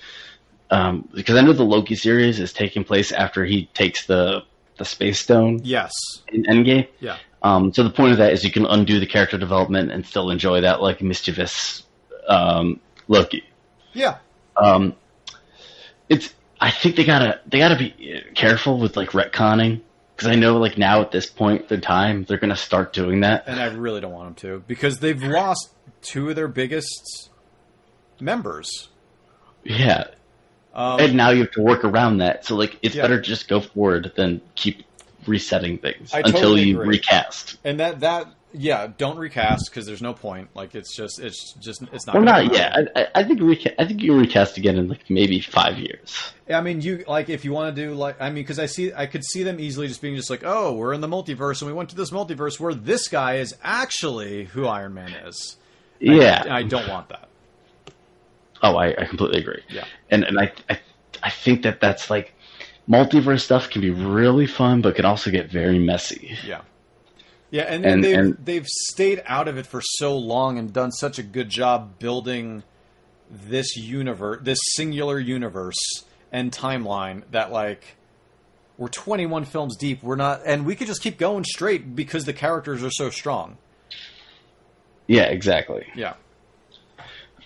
um, 0.71 1.09
because 1.15 1.37
I 1.37 1.43
know 1.43 1.53
the 1.53 1.63
Loki 1.65 1.95
series 1.97 2.41
is 2.41 2.53
taking 2.53 2.83
place 2.85 3.13
after 3.13 3.45
he 3.45 3.67
takes 3.75 4.07
the 4.07 4.43
the 4.79 4.85
Space 4.87 5.21
Stone 5.21 5.61
Yes, 5.63 5.93
in 6.29 6.45
Endgame. 6.45 6.89
yeah, 7.01 7.19
Um, 7.43 7.73
so 7.73 7.83
the 7.85 7.91
point 7.91 8.13
of 8.13 8.19
that 8.19 8.33
is 8.33 8.45
you 8.45 8.53
can 8.53 8.67
undo 8.67 9.01
the 9.01 9.07
character 9.07 9.39
development 9.39 9.91
and 9.91 10.05
still 10.07 10.31
enjoy 10.31 10.61
that 10.63 10.83
like 10.83 11.01
mischievous 11.01 11.83
um, 12.29 12.81
Loki. 13.09 13.45
yeah, 13.95 14.19
Um, 14.57 14.95
it's 16.09 16.35
I 16.61 16.71
think 16.71 16.97
they 16.97 17.05
gotta 17.05 17.41
they 17.47 17.59
gotta 17.59 17.77
be 17.79 18.23
careful 18.35 18.79
with 18.79 18.97
like 18.97 19.11
retconning 19.11 19.81
because 20.15 20.29
I 20.29 20.35
know 20.35 20.59
like 20.59 20.77
now 20.77 21.01
at 21.01 21.11
this 21.13 21.27
point 21.27 21.71
in 21.73 21.81
time 21.81 22.25
they're 22.25 22.37
gonna 22.39 22.57
start 22.57 22.93
doing 22.93 23.21
that. 23.21 23.45
and 23.47 23.59
I 23.59 23.67
really 23.69 24.01
don't 24.03 24.13
want 24.13 24.27
them 24.27 24.51
to 24.61 24.65
because 24.67 24.99
they've 24.99 25.23
lost 25.23 25.71
two 26.03 26.29
of 26.29 26.37
their 26.37 26.49
biggest 26.49 27.31
members. 28.21 28.89
Yeah, 29.65 30.05
Um, 30.75 31.01
and 31.01 31.15
now 31.17 31.31
you 31.31 31.41
have 31.43 31.51
to 31.53 31.63
work 31.63 31.85
around 31.85 32.19
that. 32.19 32.45
So 32.45 32.55
like, 32.57 32.79
it's 32.83 32.95
Yeah. 32.95 33.03
better 33.03 33.17
to 33.17 33.23
just 33.27 33.49
go 33.49 33.61
forward 33.61 34.13
than 34.17 34.41
keep 34.55 34.85
resetting 35.27 35.79
things 35.79 36.13
I 36.15 36.19
until 36.19 36.33
totally 36.41 36.63
you 36.65 36.81
agree. 36.81 36.97
recast. 36.99 37.59
and 37.65 37.81
that 37.81 38.01
that 38.01 38.27
yeah, 38.53 38.89
don't 38.99 39.17
recast 39.17 39.71
because 39.71 39.87
there's 39.87 40.03
no 40.03 40.13
point. 40.13 40.49
Like 40.55 40.75
it's 40.75 40.97
just 40.97 41.21
it's 41.21 41.53
just 41.61 41.83
it's 41.93 42.05
not. 42.09 42.15
Gonna 42.15 42.25
not 42.27 42.43
happen. 42.53 42.57
yet. 42.57 42.93
I, 43.15 43.21
I- 43.21 43.25
think 43.25 43.39
reca- 43.41 43.75
I 43.79 43.87
think 43.87 44.03
you 44.03 44.19
recast 44.19 44.59
again 44.59 44.77
in 44.77 44.89
like 44.89 45.09
maybe 45.09 45.41
five 45.41 45.79
years. 45.79 46.33
I 46.53 46.61
mean, 46.61 46.81
you 46.81 47.05
like 47.07 47.29
if 47.29 47.45
you 47.45 47.53
want 47.53 47.77
to 47.77 47.81
do 47.87 47.95
like 47.95 48.21
I 48.21 48.27
mean, 48.27 48.43
because 48.43 48.59
I 48.59 48.67
see 48.67 48.93
I 48.93 49.07
could 49.07 49.25
see 49.25 49.45
them 49.45 49.61
easily 49.61 49.87
just 49.87 50.03
being 50.03 50.17
just 50.17 50.31
like, 50.31 50.43
oh, 50.45 50.73
we're 50.73 50.93
in 50.95 51.01
the 51.01 51.07
multiverse 51.07 51.63
and 51.63 51.71
we 51.71 51.73
went 51.73 51.91
to 51.91 51.97
this 51.97 52.11
multiverse 52.11 52.59
where 52.59 52.75
this 52.75 53.07
guy 53.07 53.37
is 53.37 53.55
actually 53.63 54.47
who 54.47 54.67
Iron 54.67 54.95
Man 54.95 55.13
is. 55.13 55.57
Yeah. 56.01 56.45
I, 56.51 56.59
I 56.59 56.63
don't 56.65 56.89
want 56.89 57.09
that. 57.11 57.29
oh, 58.63 58.75
I, 58.77 58.89
I 59.01 59.05
completely 59.05 59.41
agree. 59.43 59.63
Yeah. 59.69 59.85
And 60.11 60.25
and 60.25 60.41
I, 60.41 60.53
I 60.69 60.81
I 61.23 61.31
think 61.31 61.63
that 61.63 61.81
that's 61.81 62.11
like 62.11 62.35
multiverse 62.89 63.41
stuff 63.41 63.71
can 63.71 63.81
be 63.81 63.91
really 63.91 64.47
fun, 64.47 64.83
but 64.83 64.95
can 64.97 65.05
also 65.05 65.31
get 65.31 65.51
very 65.51 65.79
messy. 65.79 66.37
Yeah. 66.45 66.63
Yeah, 67.51 67.63
and, 67.63 67.85
And- 67.85 68.05
they've 68.05 68.19
and- 68.19 68.37
they've 68.45 68.67
stayed 68.67 69.23
out 69.27 69.49
of 69.49 69.59
it 69.59 69.67
for 69.67 69.81
so 69.83 70.17
long 70.17 70.59
and 70.59 70.73
done 70.73 70.93
such 70.93 71.19
a 71.19 71.23
good 71.23 71.49
job 71.49 71.99
building 71.99 72.63
this 73.31 73.77
universe, 73.77 74.41
this 74.43 74.59
singular 74.75 75.19
universe 75.19 75.79
and 76.33 76.53
timeline 76.53 77.23
that 77.33 77.51
like 77.53 77.97
we're 78.79 78.89
21 78.89 79.45
films 79.45 79.77
deep. 79.77 80.03
We're 80.03 80.17
not, 80.17 80.41
and 80.47 80.65
we 80.65 80.75
could 80.75 80.87
just 80.87 81.03
keep 81.03 81.19
going 81.19 81.45
straight 81.45 81.95
because 81.95 82.25
the 82.25 82.33
characters 82.33 82.83
are 82.83 82.91
so 82.91 83.11
strong. 83.11 83.59
Yeah, 85.07 85.25
exactly. 85.25 85.87
Yeah. 85.95 86.15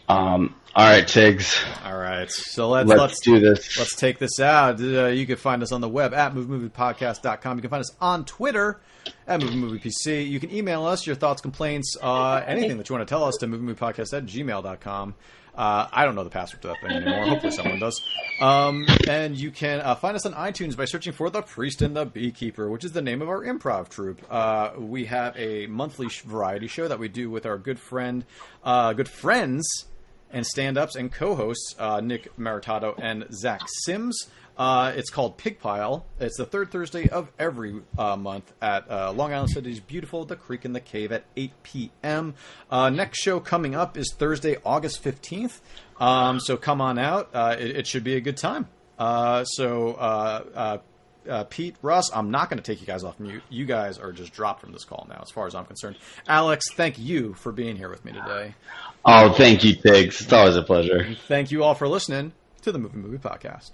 Um. 0.08 0.54
All 0.76 0.84
right, 0.84 1.06
Tiggs. 1.06 1.62
All 1.84 1.96
right. 1.96 2.28
So 2.28 2.68
let's 2.68 2.88
Let's, 2.88 3.00
let's 3.00 3.20
do 3.20 3.38
this. 3.38 3.78
Let's 3.78 3.94
take 3.94 4.18
this 4.18 4.40
out. 4.40 4.80
Uh, 4.80 5.06
you 5.06 5.24
can 5.24 5.36
find 5.36 5.62
us 5.62 5.70
on 5.70 5.80
the 5.80 5.88
web 5.88 6.12
at 6.12 6.34
moviemoviepodcast.com. 6.34 7.58
You 7.58 7.60
can 7.60 7.70
find 7.70 7.80
us 7.80 7.94
on 8.00 8.24
Twitter 8.24 8.80
at 9.28 9.40
moviemoviepc. 9.40 10.28
You 10.28 10.40
can 10.40 10.52
email 10.52 10.84
us 10.84 11.06
your 11.06 11.14
thoughts, 11.14 11.40
complaints, 11.40 11.96
uh, 12.02 12.42
anything 12.44 12.78
that 12.78 12.88
you 12.88 12.96
want 12.96 13.06
to 13.06 13.12
tell 13.12 13.22
us 13.22 13.36
to 13.36 13.46
moviemoviepodcast 13.46 14.18
at 14.18 14.26
gmail.com. 14.26 15.14
Uh, 15.54 15.86
I 15.92 16.04
don't 16.04 16.16
know 16.16 16.24
the 16.24 16.30
password 16.30 16.62
to 16.62 16.68
that 16.68 16.80
thing 16.80 16.90
anymore. 16.90 17.28
Hopefully 17.28 17.52
someone 17.52 17.78
does. 17.78 18.02
Um, 18.40 18.84
and 19.06 19.36
you 19.36 19.52
can 19.52 19.80
uh, 19.80 19.94
find 19.94 20.16
us 20.16 20.26
on 20.26 20.32
iTunes 20.32 20.76
by 20.76 20.86
searching 20.86 21.12
for 21.12 21.30
The 21.30 21.42
Priest 21.42 21.82
and 21.82 21.94
the 21.94 22.04
Beekeeper, 22.04 22.68
which 22.68 22.84
is 22.84 22.90
the 22.90 23.02
name 23.02 23.22
of 23.22 23.28
our 23.28 23.42
improv 23.44 23.88
troupe. 23.90 24.20
Uh, 24.28 24.70
we 24.76 25.04
have 25.04 25.36
a 25.38 25.68
monthly 25.68 26.08
variety 26.24 26.66
show 26.66 26.88
that 26.88 26.98
we 26.98 27.06
do 27.06 27.30
with 27.30 27.46
our 27.46 27.58
good 27.58 27.78
friend, 27.78 28.24
uh, 28.64 28.92
good 28.94 29.08
friends 29.08 29.86
and 30.34 30.44
stand-ups 30.46 30.96
and 30.96 31.10
co-hosts 31.10 31.74
uh, 31.78 32.00
Nick 32.00 32.36
Maritato 32.36 32.94
and 33.00 33.24
Zach 33.32 33.62
Sims. 33.84 34.28
Uh, 34.56 34.92
it's 34.94 35.10
called 35.10 35.36
Pig 35.36 35.58
Pile. 35.58 36.06
It's 36.20 36.36
the 36.36 36.44
third 36.44 36.70
Thursday 36.70 37.08
of 37.08 37.32
every 37.38 37.80
uh, 37.98 38.16
month 38.16 38.52
at 38.62 38.88
uh, 38.90 39.12
Long 39.12 39.32
Island 39.32 39.50
City's 39.50 39.80
beautiful 39.80 40.24
The 40.24 40.36
Creek 40.36 40.64
and 40.64 40.74
the 40.74 40.80
Cave 40.80 41.10
at 41.10 41.24
8 41.36 41.52
p.m. 41.62 42.34
Uh, 42.70 42.90
next 42.90 43.20
show 43.20 43.40
coming 43.40 43.74
up 43.74 43.96
is 43.96 44.14
Thursday, 44.16 44.56
August 44.64 45.02
15th. 45.02 45.60
Um, 45.98 46.38
so 46.38 46.56
come 46.56 46.80
on 46.80 46.98
out. 46.98 47.30
Uh, 47.34 47.56
it, 47.58 47.78
it 47.78 47.86
should 47.86 48.04
be 48.04 48.14
a 48.14 48.20
good 48.20 48.36
time. 48.36 48.68
Uh, 48.96 49.42
so, 49.44 50.80
uh, 51.28 51.44
Pete, 51.44 51.76
Russ, 51.82 52.10
I'm 52.14 52.30
not 52.30 52.50
going 52.50 52.58
to 52.58 52.64
take 52.64 52.80
you 52.80 52.86
guys 52.86 53.04
off 53.04 53.18
mute. 53.20 53.42
You 53.48 53.64
guys 53.66 53.98
are 53.98 54.12
just 54.12 54.32
dropped 54.32 54.60
from 54.60 54.72
this 54.72 54.84
call 54.84 55.06
now, 55.08 55.20
as 55.22 55.30
far 55.30 55.46
as 55.46 55.54
I'm 55.54 55.64
concerned. 55.64 55.96
Alex, 56.28 56.66
thank 56.74 56.98
you 56.98 57.34
for 57.34 57.52
being 57.52 57.76
here 57.76 57.88
with 57.88 58.04
me 58.04 58.12
today. 58.12 58.54
Oh, 59.04 59.32
thank 59.32 59.64
you, 59.64 59.74
Tiggs. 59.74 60.20
It's 60.20 60.32
always 60.32 60.56
a 60.56 60.62
pleasure. 60.62 61.14
Thank 61.28 61.50
you 61.50 61.62
all 61.64 61.74
for 61.74 61.88
listening 61.88 62.32
to 62.62 62.72
the 62.72 62.78
Movie 62.78 62.98
Movie 62.98 63.18
Podcast. 63.18 63.72